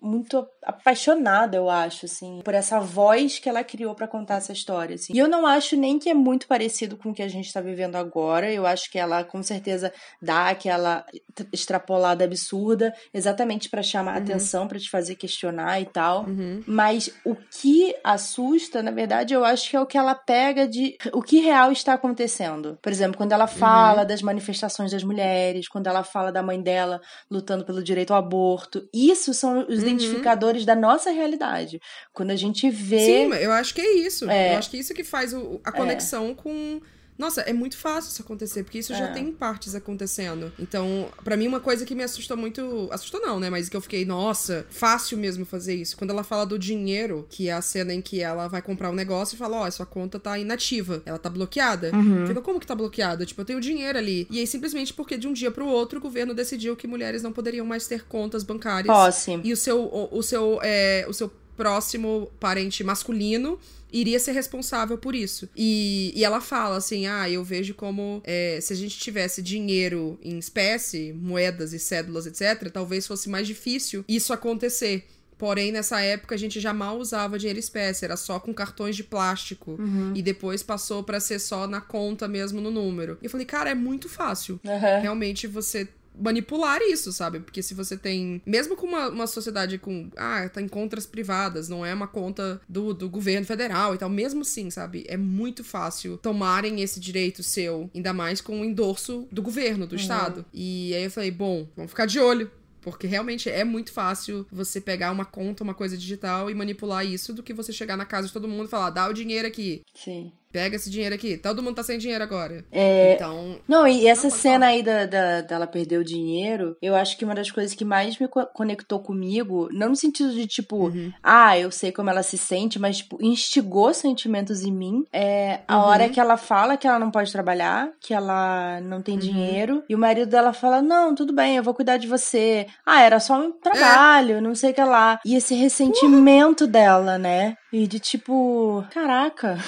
muito 0.00 0.46
apaixonada, 0.62 1.56
eu 1.56 1.70
acho, 1.70 2.06
assim, 2.06 2.40
por 2.44 2.54
essa 2.54 2.78
voz 2.78 3.38
que 3.38 3.48
ela 3.48 3.64
criou 3.64 3.94
para 3.94 4.06
contar 4.06 4.36
essa 4.36 4.52
história, 4.52 4.94
assim. 4.94 5.12
E 5.14 5.18
eu 5.18 5.28
não 5.28 5.46
acho 5.46 5.76
nem 5.76 5.98
que 5.98 6.08
é 6.08 6.14
muito 6.14 6.46
parecido 6.46 6.96
com 6.96 7.10
o 7.10 7.14
que 7.14 7.22
a 7.22 7.28
gente 7.28 7.52
tá 7.52 7.60
vivendo 7.60 7.96
agora. 7.96 8.52
Eu 8.52 8.66
acho 8.66 8.90
que 8.90 8.98
ela 8.98 9.24
com 9.24 9.42
certeza 9.42 9.92
dá 10.20 10.48
aquela 10.48 11.04
extrapolada 11.52 12.24
absurda, 12.24 12.92
exatamente 13.12 13.68
para 13.68 13.82
chamar 13.82 14.12
uhum. 14.12 14.18
a 14.18 14.20
atenção, 14.20 14.68
para 14.68 14.78
te 14.78 14.90
fazer 14.90 15.14
questionar 15.14 15.80
e 15.80 15.86
tal. 15.86 16.24
Uhum. 16.26 16.62
Mas 16.66 17.10
o 17.24 17.34
que 17.34 17.94
assusta, 18.04 18.82
na 18.82 18.90
verdade, 18.90 19.34
eu 19.34 19.44
acho 19.44 19.70
que 19.70 19.76
é 19.76 19.80
o 19.80 19.86
que 19.86 19.98
ela 19.98 20.14
pega 20.14 20.68
de 20.68 20.96
o 21.12 21.22
que 21.22 21.40
real 21.40 21.72
está 21.72 21.94
acontecendo. 21.94 22.78
Por 22.82 22.92
exemplo, 22.92 23.16
quando 23.16 23.32
ela 23.32 23.46
fala 23.46 24.02
uhum. 24.02 24.06
das 24.06 24.22
manifestações 24.22 24.92
das 24.92 25.02
mulheres, 25.02 25.68
quando 25.68 25.86
ela 25.86 26.04
fala 26.04 26.30
da 26.30 26.42
mãe 26.42 26.60
dela 26.60 27.00
lutando 27.30 27.64
pelo 27.64 27.82
direito 27.82 28.12
ao 28.12 28.18
aborto, 28.18 28.88
isso 28.92 29.32
são 29.32 29.66
os 29.68 29.82
uhum. 29.88 29.96
identificadores 29.96 30.64
da 30.64 30.74
nossa 30.74 31.10
realidade. 31.10 31.80
Quando 32.12 32.30
a 32.30 32.36
gente 32.36 32.70
vê. 32.70 32.98
Sim, 32.98 33.34
eu 33.34 33.52
acho 33.52 33.74
que 33.74 33.80
é 33.80 33.92
isso. 33.96 34.28
É. 34.30 34.54
Eu 34.54 34.58
acho 34.58 34.70
que 34.70 34.76
é 34.76 34.80
isso 34.80 34.94
que 34.94 35.04
faz 35.04 35.32
o, 35.32 35.60
a 35.64 35.72
conexão 35.72 36.30
é. 36.30 36.34
com 36.34 36.80
nossa, 37.18 37.40
é 37.40 37.52
muito 37.52 37.76
fácil 37.76 38.12
isso 38.12 38.22
acontecer, 38.22 38.62
porque 38.62 38.78
isso 38.78 38.92
é. 38.92 38.96
já 38.96 39.08
tem 39.08 39.32
partes 39.32 39.74
acontecendo. 39.74 40.52
Então, 40.56 41.08
para 41.24 41.36
mim, 41.36 41.48
uma 41.48 41.58
coisa 41.58 41.84
que 41.84 41.94
me 41.94 42.04
assustou 42.04 42.36
muito. 42.36 42.88
Assustou 42.92 43.20
não, 43.20 43.40
né? 43.40 43.50
Mas 43.50 43.68
que 43.68 43.76
eu 43.76 43.80
fiquei, 43.80 44.04
nossa, 44.04 44.64
fácil 44.70 45.18
mesmo 45.18 45.44
fazer 45.44 45.74
isso. 45.74 45.96
Quando 45.96 46.10
ela 46.10 46.22
fala 46.22 46.46
do 46.46 46.56
dinheiro, 46.56 47.26
que 47.28 47.48
é 47.48 47.52
a 47.52 47.60
cena 47.60 47.92
em 47.92 48.00
que 48.00 48.20
ela 48.20 48.46
vai 48.46 48.62
comprar 48.62 48.88
um 48.90 48.94
negócio 48.94 49.34
e 49.34 49.38
fala: 49.38 49.56
Ó, 49.58 49.66
oh, 49.66 49.70
sua 49.70 49.84
conta 49.84 50.20
tá 50.20 50.38
inativa, 50.38 51.02
ela 51.04 51.18
tá 51.18 51.28
bloqueada. 51.28 51.90
Uhum. 51.92 52.26
Fica, 52.28 52.40
como 52.40 52.60
que 52.60 52.66
tá 52.66 52.76
bloqueada? 52.76 53.26
Tipo, 53.26 53.40
eu 53.40 53.44
tenho 53.44 53.60
dinheiro 53.60 53.98
ali. 53.98 54.28
E 54.30 54.38
aí, 54.38 54.46
simplesmente 54.46 54.94
porque 54.94 55.16
de 55.16 55.26
um 55.26 55.32
dia 55.32 55.50
pro 55.50 55.66
outro, 55.66 55.98
o 55.98 56.02
governo 56.02 56.32
decidiu 56.32 56.76
que 56.76 56.86
mulheres 56.86 57.20
não 57.20 57.32
poderiam 57.32 57.66
mais 57.66 57.88
ter 57.88 58.04
contas 58.04 58.44
bancárias. 58.44 58.94
Posse. 58.94 59.40
E 59.42 59.52
o 59.52 59.56
seu, 59.56 59.80
o, 59.80 60.18
o 60.18 60.22
seu, 60.22 60.60
é, 60.62 61.04
o 61.08 61.12
seu 61.12 61.32
próximo 61.58 62.30
parente 62.38 62.84
masculino 62.84 63.58
iria 63.92 64.20
ser 64.20 64.32
responsável 64.32 64.96
por 64.96 65.14
isso. 65.14 65.48
E, 65.56 66.12
e 66.14 66.24
ela 66.24 66.40
fala 66.40 66.76
assim: 66.76 67.06
ah, 67.08 67.28
eu 67.28 67.42
vejo 67.42 67.74
como 67.74 68.22
é, 68.24 68.60
se 68.62 68.72
a 68.72 68.76
gente 68.76 68.96
tivesse 68.98 69.42
dinheiro 69.42 70.18
em 70.22 70.38
espécie, 70.38 71.12
moedas 71.12 71.72
e 71.72 71.78
cédulas, 71.78 72.26
etc., 72.26 72.70
talvez 72.72 73.06
fosse 73.06 73.28
mais 73.28 73.46
difícil 73.46 74.04
isso 74.08 74.32
acontecer. 74.32 75.04
Porém, 75.36 75.70
nessa 75.70 76.00
época 76.00 76.34
a 76.34 76.38
gente 76.38 76.58
já 76.58 76.74
mal 76.74 76.98
usava 76.98 77.38
dinheiro 77.38 77.60
espécie, 77.60 78.04
era 78.04 78.16
só 78.16 78.40
com 78.40 78.52
cartões 78.52 78.96
de 78.96 79.04
plástico. 79.04 79.76
Uhum. 79.78 80.12
E 80.14 80.20
depois 80.20 80.64
passou 80.64 81.04
para 81.04 81.20
ser 81.20 81.38
só 81.38 81.68
na 81.68 81.80
conta 81.80 82.26
mesmo 82.26 82.60
no 82.60 82.72
número. 82.72 83.16
E 83.22 83.26
eu 83.26 83.30
falei, 83.30 83.46
cara, 83.46 83.70
é 83.70 83.74
muito 83.74 84.08
fácil. 84.08 84.58
Uhum. 84.64 85.00
Realmente 85.00 85.46
você 85.46 85.88
manipular 86.18 86.80
isso, 86.82 87.12
sabe? 87.12 87.40
Porque 87.40 87.62
se 87.62 87.74
você 87.74 87.96
tem. 87.96 88.42
Mesmo 88.44 88.76
com 88.76 88.86
uma, 88.86 89.08
uma 89.08 89.26
sociedade 89.26 89.78
com. 89.78 90.10
Ah, 90.16 90.48
tá 90.48 90.60
em 90.60 90.68
contas 90.68 91.06
privadas, 91.06 91.68
não 91.68 91.84
é 91.84 91.94
uma 91.94 92.08
conta 92.08 92.60
do, 92.68 92.92
do 92.92 93.08
governo 93.08 93.46
federal 93.46 93.94
e 93.94 93.98
tal. 93.98 94.08
Mesmo 94.08 94.42
assim, 94.42 94.70
sabe? 94.70 95.04
É 95.08 95.16
muito 95.16 95.62
fácil 95.64 96.18
tomarem 96.18 96.80
esse 96.80 97.00
direito 97.00 97.42
seu, 97.42 97.90
ainda 97.94 98.12
mais 98.12 98.40
com 98.40 98.60
o 98.60 98.64
endorso 98.64 99.26
do 99.30 99.42
governo, 99.42 99.86
do 99.86 99.92
uhum. 99.92 100.00
Estado. 100.00 100.44
E 100.52 100.94
aí 100.94 101.04
eu 101.04 101.10
falei, 101.10 101.30
bom, 101.30 101.68
vamos 101.76 101.90
ficar 101.90 102.06
de 102.06 102.18
olho. 102.18 102.50
Porque 102.80 103.06
realmente 103.06 103.50
é 103.50 103.64
muito 103.64 103.92
fácil 103.92 104.46
você 104.50 104.80
pegar 104.80 105.10
uma 105.10 105.24
conta, 105.24 105.64
uma 105.64 105.74
coisa 105.74 105.96
digital 105.96 106.48
e 106.48 106.54
manipular 106.54 107.04
isso 107.04 107.34
do 107.34 107.42
que 107.42 107.52
você 107.52 107.72
chegar 107.72 107.96
na 107.96 108.06
casa 108.06 108.28
de 108.28 108.32
todo 108.32 108.48
mundo 108.48 108.66
e 108.66 108.70
falar, 108.70 108.90
dá 108.90 109.08
o 109.08 109.12
dinheiro 109.12 109.46
aqui. 109.46 109.82
Sim 109.94 110.32
pega 110.52 110.76
esse 110.76 110.90
dinheiro 110.90 111.14
aqui. 111.14 111.36
Todo 111.36 111.62
mundo 111.62 111.76
tá 111.76 111.82
sem 111.82 111.98
dinheiro 111.98 112.22
agora. 112.22 112.64
É... 112.70 113.14
Então. 113.14 113.58
Não, 113.66 113.86
e 113.86 114.06
essa 114.06 114.28
não, 114.28 114.30
cena 114.30 114.66
aí 114.66 114.82
da, 114.82 115.06
da, 115.06 115.40
dela 115.42 115.66
perder 115.66 115.98
o 115.98 116.04
dinheiro, 116.04 116.76
eu 116.80 116.94
acho 116.94 117.16
que 117.16 117.24
uma 117.24 117.34
das 117.34 117.50
coisas 117.50 117.74
que 117.74 117.84
mais 117.84 118.18
me 118.18 118.28
conectou 118.28 119.00
comigo, 119.00 119.68
não 119.72 119.90
no 119.90 119.96
sentido 119.96 120.32
de 120.32 120.46
tipo, 120.46 120.88
uhum. 120.88 121.12
ah, 121.22 121.58
eu 121.58 121.70
sei 121.70 121.92
como 121.92 122.10
ela 122.10 122.22
se 122.22 122.38
sente, 122.38 122.78
mas 122.78 122.98
tipo, 122.98 123.18
instigou 123.20 123.92
sentimentos 123.92 124.62
em 124.62 124.72
mim. 124.72 125.04
É 125.12 125.60
a 125.66 125.76
uhum. 125.76 125.84
hora 125.84 126.08
que 126.08 126.20
ela 126.20 126.36
fala 126.36 126.76
que 126.76 126.86
ela 126.86 126.98
não 126.98 127.10
pode 127.10 127.32
trabalhar, 127.32 127.90
que 128.00 128.14
ela 128.14 128.80
não 128.80 129.02
tem 129.02 129.14
uhum. 129.14 129.20
dinheiro, 129.20 129.84
e 129.88 129.94
o 129.94 129.98
marido 129.98 130.30
dela 130.30 130.52
fala: 130.52 130.82
Não, 130.82 131.14
tudo 131.14 131.32
bem, 131.32 131.56
eu 131.56 131.62
vou 131.62 131.74
cuidar 131.74 131.96
de 131.96 132.06
você. 132.06 132.66
Ah, 132.84 133.02
era 133.02 133.20
só 133.20 133.38
um 133.38 133.52
trabalho, 133.52 134.36
é. 134.36 134.40
não 134.40 134.54
sei 134.54 134.70
o 134.70 134.74
que 134.74 134.82
lá. 134.82 135.20
E 135.24 135.34
esse 135.34 135.54
ressentimento 135.54 136.66
dela, 136.66 137.18
né? 137.18 137.56
E 137.72 137.86
de 137.86 137.98
tipo, 137.98 138.84
caraca. 138.90 139.58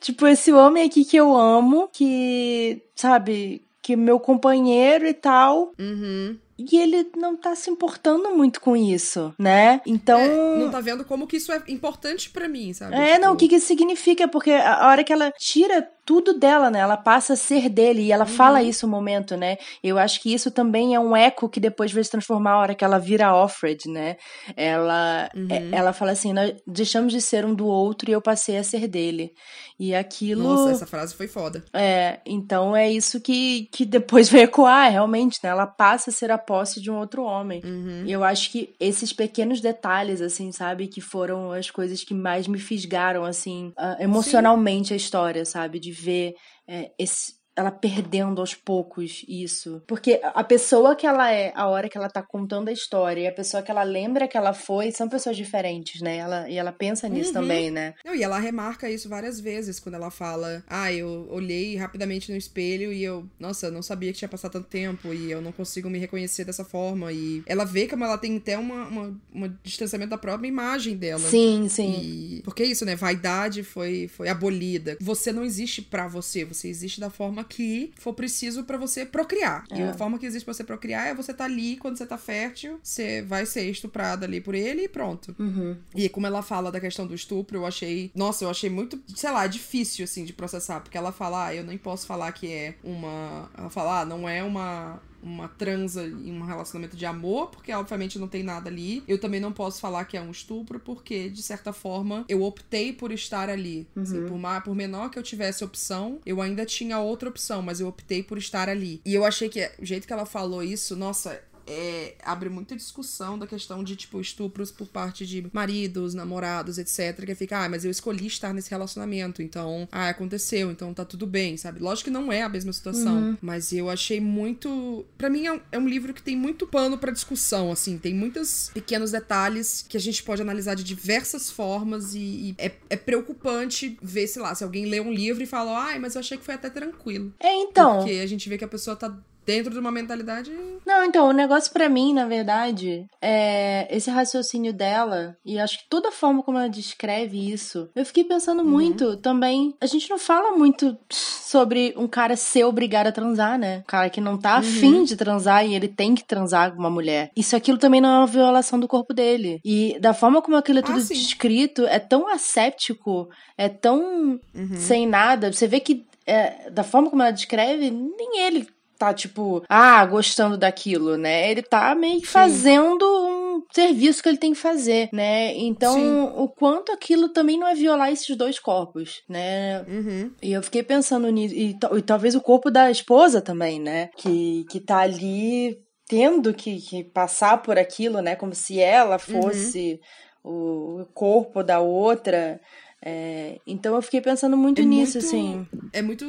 Tipo, 0.00 0.26
esse 0.26 0.52
homem 0.52 0.84
aqui 0.84 1.04
que 1.04 1.16
eu 1.16 1.36
amo, 1.36 1.88
que, 1.92 2.82
sabe, 2.94 3.64
que 3.80 3.96
meu 3.96 4.20
companheiro 4.20 5.06
e 5.06 5.14
tal. 5.14 5.72
Uhum. 5.78 6.36
E 6.58 6.78
ele 6.78 7.10
não 7.16 7.36
tá 7.36 7.56
se 7.56 7.70
importando 7.70 8.30
muito 8.36 8.60
com 8.60 8.76
isso, 8.76 9.34
né? 9.38 9.80
Então. 9.84 10.18
É, 10.18 10.58
não 10.58 10.70
tá 10.70 10.80
vendo 10.80 11.04
como 11.04 11.26
que 11.26 11.36
isso 11.36 11.50
é 11.50 11.62
importante 11.68 12.30
para 12.30 12.48
mim, 12.48 12.72
sabe? 12.72 12.94
É, 12.94 13.14
tipo... 13.14 13.20
não, 13.20 13.32
o 13.32 13.36
que, 13.36 13.48
que 13.48 13.56
isso 13.56 13.66
significa? 13.66 14.28
Porque 14.28 14.52
a 14.52 14.86
hora 14.88 15.02
que 15.02 15.12
ela 15.12 15.32
tira 15.32 15.88
tudo 16.04 16.38
dela, 16.38 16.70
né? 16.70 16.80
Ela 16.80 16.96
passa 16.96 17.34
a 17.34 17.36
ser 17.36 17.68
dele 17.68 18.02
e 18.02 18.12
ela 18.12 18.24
uhum. 18.24 18.30
fala 18.30 18.62
isso 18.62 18.86
no 18.86 18.92
momento, 18.92 19.36
né? 19.36 19.56
Eu 19.82 19.98
acho 19.98 20.20
que 20.20 20.32
isso 20.32 20.50
também 20.50 20.94
é 20.94 21.00
um 21.00 21.16
eco 21.16 21.48
que 21.48 21.60
depois 21.60 21.92
vai 21.92 22.02
se 22.02 22.10
transformar 22.10 22.52
a 22.52 22.58
hora 22.58 22.74
que 22.74 22.84
ela 22.84 22.98
vira 22.98 23.34
Offred, 23.34 23.88
né? 23.88 24.16
Ela, 24.56 25.30
é, 25.48 25.58
uhum. 25.58 25.68
ela 25.72 25.92
fala 25.92 26.12
assim: 26.12 26.32
nós 26.32 26.54
deixamos 26.66 27.12
de 27.12 27.20
ser 27.20 27.44
um 27.44 27.54
do 27.54 27.66
outro 27.66 28.10
e 28.10 28.12
eu 28.12 28.20
passei 28.20 28.56
a 28.56 28.64
ser 28.64 28.88
dele. 28.88 29.32
E 29.78 29.94
aquilo. 29.94 30.42
Nossa, 30.42 30.72
essa 30.72 30.86
frase 30.86 31.14
foi 31.14 31.28
foda. 31.28 31.64
É, 31.72 32.20
então 32.26 32.76
é 32.76 32.90
isso 32.90 33.20
que, 33.20 33.68
que 33.72 33.84
depois 33.84 34.28
vai 34.30 34.42
ecoar, 34.42 34.90
realmente, 34.90 35.38
né? 35.42 35.50
Ela 35.50 35.66
passa 35.66 36.10
a 36.10 36.12
ser 36.12 36.30
a 36.30 36.38
posse 36.38 36.80
de 36.80 36.90
um 36.90 36.98
outro 36.98 37.22
homem. 37.22 37.60
Uhum. 37.64 38.04
E 38.06 38.12
eu 38.12 38.24
acho 38.24 38.50
que 38.50 38.74
esses 38.80 39.12
pequenos 39.12 39.60
detalhes, 39.60 40.20
assim, 40.20 40.50
sabe? 40.50 40.88
Que 40.88 41.00
foram 41.00 41.52
as 41.52 41.70
coisas 41.70 42.02
que 42.02 42.14
mais 42.14 42.46
me 42.48 42.58
fisgaram, 42.58 43.24
assim, 43.24 43.72
uh, 43.78 44.02
emocionalmente 44.02 44.88
Sim. 44.88 44.94
a 44.94 44.96
história, 44.96 45.44
sabe? 45.44 45.78
De 45.78 45.91
ver 45.92 46.34
é, 46.66 46.92
esse, 46.98 47.34
ela 47.54 47.70
perdendo 47.70 48.40
aos 48.40 48.54
poucos 48.54 49.24
isso. 49.28 49.82
Porque 49.86 50.20
a 50.22 50.42
pessoa 50.42 50.96
que 50.96 51.06
ela 51.06 51.30
é, 51.30 51.52
a 51.54 51.68
hora 51.68 51.88
que 51.88 51.98
ela 51.98 52.08
tá 52.08 52.22
contando 52.22 52.68
a 52.68 52.72
história, 52.72 53.22
e 53.22 53.26
a 53.26 53.32
pessoa 53.32 53.62
que 53.62 53.70
ela 53.70 53.82
lembra 53.82 54.26
que 54.26 54.36
ela 54.36 54.54
foi, 54.54 54.90
são 54.90 55.08
pessoas 55.08 55.36
diferentes, 55.36 56.00
né? 56.00 56.16
Ela, 56.16 56.48
e 56.48 56.56
ela 56.56 56.72
pensa 56.72 57.08
nisso 57.08 57.28
uhum. 57.28 57.34
também, 57.34 57.70
né? 57.70 57.94
Não, 58.04 58.14
e 58.14 58.22
ela 58.22 58.38
remarca 58.38 58.90
isso 58.90 59.08
várias 59.08 59.38
vezes 59.38 59.78
quando 59.78 59.96
ela 59.96 60.10
fala: 60.10 60.64
Ah, 60.66 60.92
eu 60.92 61.28
olhei 61.30 61.76
rapidamente 61.76 62.30
no 62.30 62.38
espelho 62.38 62.92
e 62.92 63.04
eu, 63.04 63.28
nossa, 63.38 63.70
não 63.70 63.82
sabia 63.82 64.12
que 64.12 64.18
tinha 64.18 64.28
passado 64.28 64.52
tanto 64.52 64.68
tempo 64.68 65.12
e 65.12 65.30
eu 65.30 65.42
não 65.42 65.52
consigo 65.52 65.90
me 65.90 65.98
reconhecer 65.98 66.44
dessa 66.44 66.64
forma. 66.64 67.12
E 67.12 67.42
ela 67.46 67.64
vê 67.64 67.86
como 67.86 68.04
ela 68.04 68.16
tem 68.16 68.36
até 68.36 68.56
uma, 68.56 68.86
uma, 68.86 69.20
uma 69.32 69.48
distanciamento 69.62 70.10
da 70.10 70.18
própria 70.18 70.48
imagem 70.48 70.96
dela. 70.96 71.20
Sim, 71.20 71.68
sim. 71.68 72.00
E... 72.00 72.42
Porque 72.42 72.62
é 72.62 72.66
isso, 72.66 72.84
né? 72.84 72.96
Vaidade 72.96 73.62
foi, 73.62 74.08
foi 74.08 74.28
abolida. 74.28 74.96
Você 75.00 75.32
não 75.32 75.44
existe 75.44 75.82
para 75.82 76.08
você, 76.08 76.44
você 76.44 76.68
existe 76.68 76.98
da 76.98 77.10
forma 77.10 77.41
que 77.44 77.92
for 77.96 78.12
preciso 78.12 78.64
para 78.64 78.76
você 78.76 79.04
procriar. 79.04 79.64
É. 79.70 79.78
E 79.78 79.82
a 79.82 79.94
forma 79.94 80.18
que 80.18 80.26
existe 80.26 80.44
pra 80.44 80.54
você 80.54 80.64
procriar 80.64 81.06
é 81.06 81.14
você 81.14 81.32
tá 81.32 81.44
ali 81.44 81.76
quando 81.76 81.96
você 81.96 82.06
tá 82.06 82.18
fértil, 82.18 82.78
você 82.82 83.22
vai 83.22 83.46
ser 83.46 83.68
estuprada 83.70 84.26
ali 84.26 84.40
por 84.40 84.54
ele 84.54 84.82
e 84.82 84.88
pronto. 84.88 85.34
Uhum. 85.38 85.76
E 85.94 86.08
como 86.08 86.26
ela 86.26 86.42
fala 86.42 86.70
da 86.70 86.80
questão 86.80 87.06
do 87.06 87.14
estupro, 87.14 87.58
eu 87.58 87.66
achei. 87.66 88.10
Nossa, 88.14 88.44
eu 88.44 88.50
achei 88.50 88.70
muito, 88.70 89.00
sei 89.14 89.30
lá, 89.30 89.46
difícil, 89.46 90.04
assim, 90.04 90.24
de 90.24 90.32
processar. 90.32 90.80
Porque 90.80 90.98
ela 90.98 91.12
fala, 91.12 91.46
ah, 91.46 91.54
eu 91.54 91.64
nem 91.64 91.78
posso 91.78 92.06
falar 92.06 92.32
que 92.32 92.50
é 92.52 92.74
uma. 92.82 93.50
Ela 93.56 93.70
fala, 93.70 94.00
ah, 94.00 94.04
não 94.04 94.28
é 94.28 94.42
uma 94.42 95.00
uma 95.22 95.48
transa 95.48 96.04
em 96.04 96.32
um 96.32 96.44
relacionamento 96.44 96.96
de 96.96 97.06
amor, 97.06 97.48
porque 97.48 97.72
obviamente 97.72 98.18
não 98.18 98.28
tem 98.28 98.42
nada 98.42 98.68
ali. 98.68 99.02
Eu 99.06 99.18
também 99.18 99.40
não 99.40 99.52
posso 99.52 99.80
falar 99.80 100.04
que 100.04 100.16
é 100.16 100.20
um 100.20 100.30
estupro, 100.30 100.80
porque, 100.80 101.28
de 101.28 101.42
certa 101.42 101.72
forma, 101.72 102.24
eu 102.28 102.42
optei 102.42 102.92
por 102.92 103.12
estar 103.12 103.48
ali. 103.48 103.86
Uhum. 103.94 104.02
Assim, 104.02 104.26
por, 104.26 104.38
mais, 104.38 104.64
por 104.64 104.74
menor 104.74 105.10
que 105.10 105.18
eu 105.18 105.22
tivesse 105.22 105.64
opção, 105.64 106.20
eu 106.26 106.40
ainda 106.40 106.66
tinha 106.66 106.98
outra 106.98 107.28
opção, 107.28 107.62
mas 107.62 107.80
eu 107.80 107.88
optei 107.88 108.22
por 108.22 108.38
estar 108.38 108.68
ali. 108.68 109.00
E 109.04 109.14
eu 109.14 109.24
achei 109.24 109.48
que 109.48 109.70
o 109.78 109.84
jeito 109.84 110.06
que 110.06 110.12
ela 110.12 110.26
falou 110.26 110.62
isso, 110.62 110.96
nossa, 110.96 111.40
é, 111.66 112.14
abre 112.24 112.48
muita 112.48 112.76
discussão 112.76 113.38
da 113.38 113.46
questão 113.46 113.82
de, 113.82 113.96
tipo, 113.96 114.20
estupros 114.20 114.70
por 114.70 114.86
parte 114.86 115.26
de 115.26 115.46
maridos, 115.52 116.14
namorados, 116.14 116.78
etc. 116.78 117.24
Que 117.24 117.34
fica, 117.34 117.64
ah, 117.64 117.68
mas 117.68 117.84
eu 117.84 117.90
escolhi 117.90 118.26
estar 118.26 118.52
nesse 118.52 118.70
relacionamento, 118.70 119.42
então, 119.42 119.88
ah, 119.90 120.08
aconteceu, 120.08 120.70
então 120.70 120.92
tá 120.92 121.04
tudo 121.04 121.26
bem, 121.26 121.56
sabe? 121.56 121.80
Lógico 121.80 122.04
que 122.04 122.10
não 122.10 122.32
é 122.32 122.42
a 122.42 122.48
mesma 122.48 122.72
situação, 122.72 123.14
uhum. 123.14 123.36
mas 123.40 123.72
eu 123.72 123.88
achei 123.88 124.20
muito. 124.20 125.04
para 125.16 125.30
mim 125.30 125.46
é 125.46 125.52
um, 125.52 125.60
é 125.72 125.78
um, 125.78 125.88
livro 125.88 126.14
que 126.14 126.22
tem 126.22 126.36
muito 126.36 126.66
pano 126.66 126.98
para 126.98 127.12
discussão, 127.12 127.70
assim, 127.70 127.98
tem 127.98 128.14
muitos 128.14 128.70
pequenos 128.72 129.10
detalhes 129.10 129.84
que 129.88 129.96
a 129.96 130.00
gente 130.00 130.22
pode 130.22 130.42
analisar 130.42 130.74
de 130.74 130.84
diversas 130.84 131.50
formas 131.50 132.14
e, 132.14 132.18
e 132.18 132.54
é, 132.58 132.72
é, 132.88 132.96
preocupante 132.96 133.98
ver, 134.02 134.26
sei 134.26 134.42
lá, 134.42 134.54
se 134.54 134.64
alguém 134.64 134.86
lê 134.86 135.00
um 135.00 135.12
livro 135.12 135.42
e 135.42 135.46
fala, 135.46 135.86
ai, 135.86 135.98
mas 135.98 136.14
eu 136.14 136.20
achei 136.20 136.38
que 136.38 136.44
foi 136.44 136.54
até 136.54 136.70
tranquilo. 136.70 137.32
É, 137.38 137.54
então. 137.54 137.98
Porque 137.98 138.12
a 138.12 138.26
gente 138.26 138.48
vê 138.48 138.58
que 138.58 138.64
a 138.64 138.68
pessoa 138.68 138.96
tá 138.96 139.14
dentro 139.44 139.72
de 139.72 139.78
uma 139.78 139.90
mentalidade. 139.90 140.52
Não, 140.86 141.04
então, 141.04 141.28
o 141.28 141.32
negócio 141.32 141.72
para 141.72 141.88
mim, 141.88 142.12
na 142.12 142.26
verdade, 142.26 143.06
é 143.20 143.86
esse 143.94 144.10
raciocínio 144.10 144.72
dela, 144.72 145.36
e 145.44 145.58
acho 145.58 145.78
que 145.78 145.88
toda 145.88 146.08
a 146.08 146.12
forma 146.12 146.42
como 146.42 146.58
ela 146.58 146.68
descreve 146.68 147.52
isso, 147.52 147.88
eu 147.94 148.04
fiquei 148.04 148.24
pensando 148.24 148.62
uhum. 148.62 148.68
muito 148.68 149.16
também. 149.16 149.74
A 149.80 149.86
gente 149.86 150.08
não 150.10 150.18
fala 150.18 150.56
muito 150.56 150.96
sobre 151.10 151.94
um 151.96 152.08
cara 152.08 152.36
ser 152.36 152.64
obrigado 152.64 153.08
a 153.08 153.12
transar, 153.12 153.58
né? 153.58 153.78
Um 153.78 153.90
cara 153.90 154.10
que 154.10 154.20
não 154.20 154.38
tá 154.38 154.54
uhum. 154.54 154.58
afim 154.58 155.04
de 155.04 155.16
transar 155.16 155.66
e 155.66 155.74
ele 155.74 155.88
tem 155.88 156.14
que 156.14 156.24
transar 156.24 156.72
com 156.72 156.78
uma 156.78 156.90
mulher. 156.90 157.30
Isso 157.36 157.54
aquilo 157.54 157.78
também 157.78 158.00
não 158.00 158.08
é 158.08 158.18
uma 158.18 158.26
violação 158.26 158.78
do 158.80 158.88
corpo 158.88 159.12
dele. 159.12 159.60
E 159.64 159.98
da 160.00 160.14
forma 160.14 160.40
como 160.40 160.56
aquilo 160.56 160.78
é 160.78 160.82
tudo 160.82 160.98
ah, 160.98 161.02
descrito, 161.02 161.86
é 161.86 161.98
tão 161.98 162.28
asséptico, 162.28 163.28
é 163.56 163.68
tão 163.68 164.40
uhum. 164.54 164.76
sem 164.76 165.06
nada. 165.06 165.52
Você 165.52 165.66
vê 165.66 165.80
que 165.80 166.06
é, 166.26 166.70
da 166.70 166.82
forma 166.82 167.10
como 167.10 167.22
ela 167.22 167.32
descreve, 167.32 167.90
nem 167.90 168.40
ele 168.40 168.66
tá, 169.02 169.12
tipo, 169.12 169.64
ah, 169.68 170.06
gostando 170.06 170.56
daquilo, 170.56 171.16
né? 171.16 171.50
Ele 171.50 171.60
tá 171.60 171.92
meio 171.92 172.20
que 172.20 172.26
fazendo 172.28 173.04
um 173.04 173.62
serviço 173.72 174.22
que 174.22 174.28
ele 174.28 174.38
tem 174.38 174.52
que 174.52 174.60
fazer, 174.60 175.08
né? 175.12 175.52
Então, 175.56 175.94
Sim. 175.94 176.32
o 176.36 176.48
quanto 176.48 176.92
aquilo 176.92 177.28
também 177.30 177.58
não 177.58 177.66
é 177.66 177.74
violar 177.74 178.12
esses 178.12 178.36
dois 178.36 178.60
corpos, 178.60 179.22
né? 179.28 179.82
Uhum. 179.88 180.30
E 180.40 180.52
eu 180.52 180.62
fiquei 180.62 180.84
pensando 180.84 181.28
nisso. 181.30 181.52
E, 181.52 181.76
e, 181.96 182.02
talvez 182.02 182.36
o 182.36 182.40
corpo 182.40 182.70
da 182.70 182.92
esposa 182.92 183.40
também, 183.40 183.80
né? 183.80 184.08
Que, 184.16 184.64
que 184.70 184.78
tá 184.78 184.98
ali 184.98 185.76
tendo 186.06 186.54
que, 186.54 186.80
que 186.80 187.02
passar 187.02 187.60
por 187.60 187.76
aquilo, 187.76 188.20
né? 188.20 188.36
Como 188.36 188.54
se 188.54 188.78
ela 188.78 189.14
uhum. 189.14 189.42
fosse 189.42 190.00
uhum. 190.44 191.00
o 191.02 191.06
corpo 191.06 191.64
da 191.64 191.80
outra. 191.80 192.60
É, 193.04 193.58
então 193.66 193.96
eu 193.96 194.02
fiquei 194.02 194.20
pensando 194.20 194.56
muito 194.56 194.80
é 194.80 194.84
nisso, 194.84 195.18
muito, 195.18 195.26
assim. 195.26 195.66
É 195.92 196.00
muito 196.00 196.24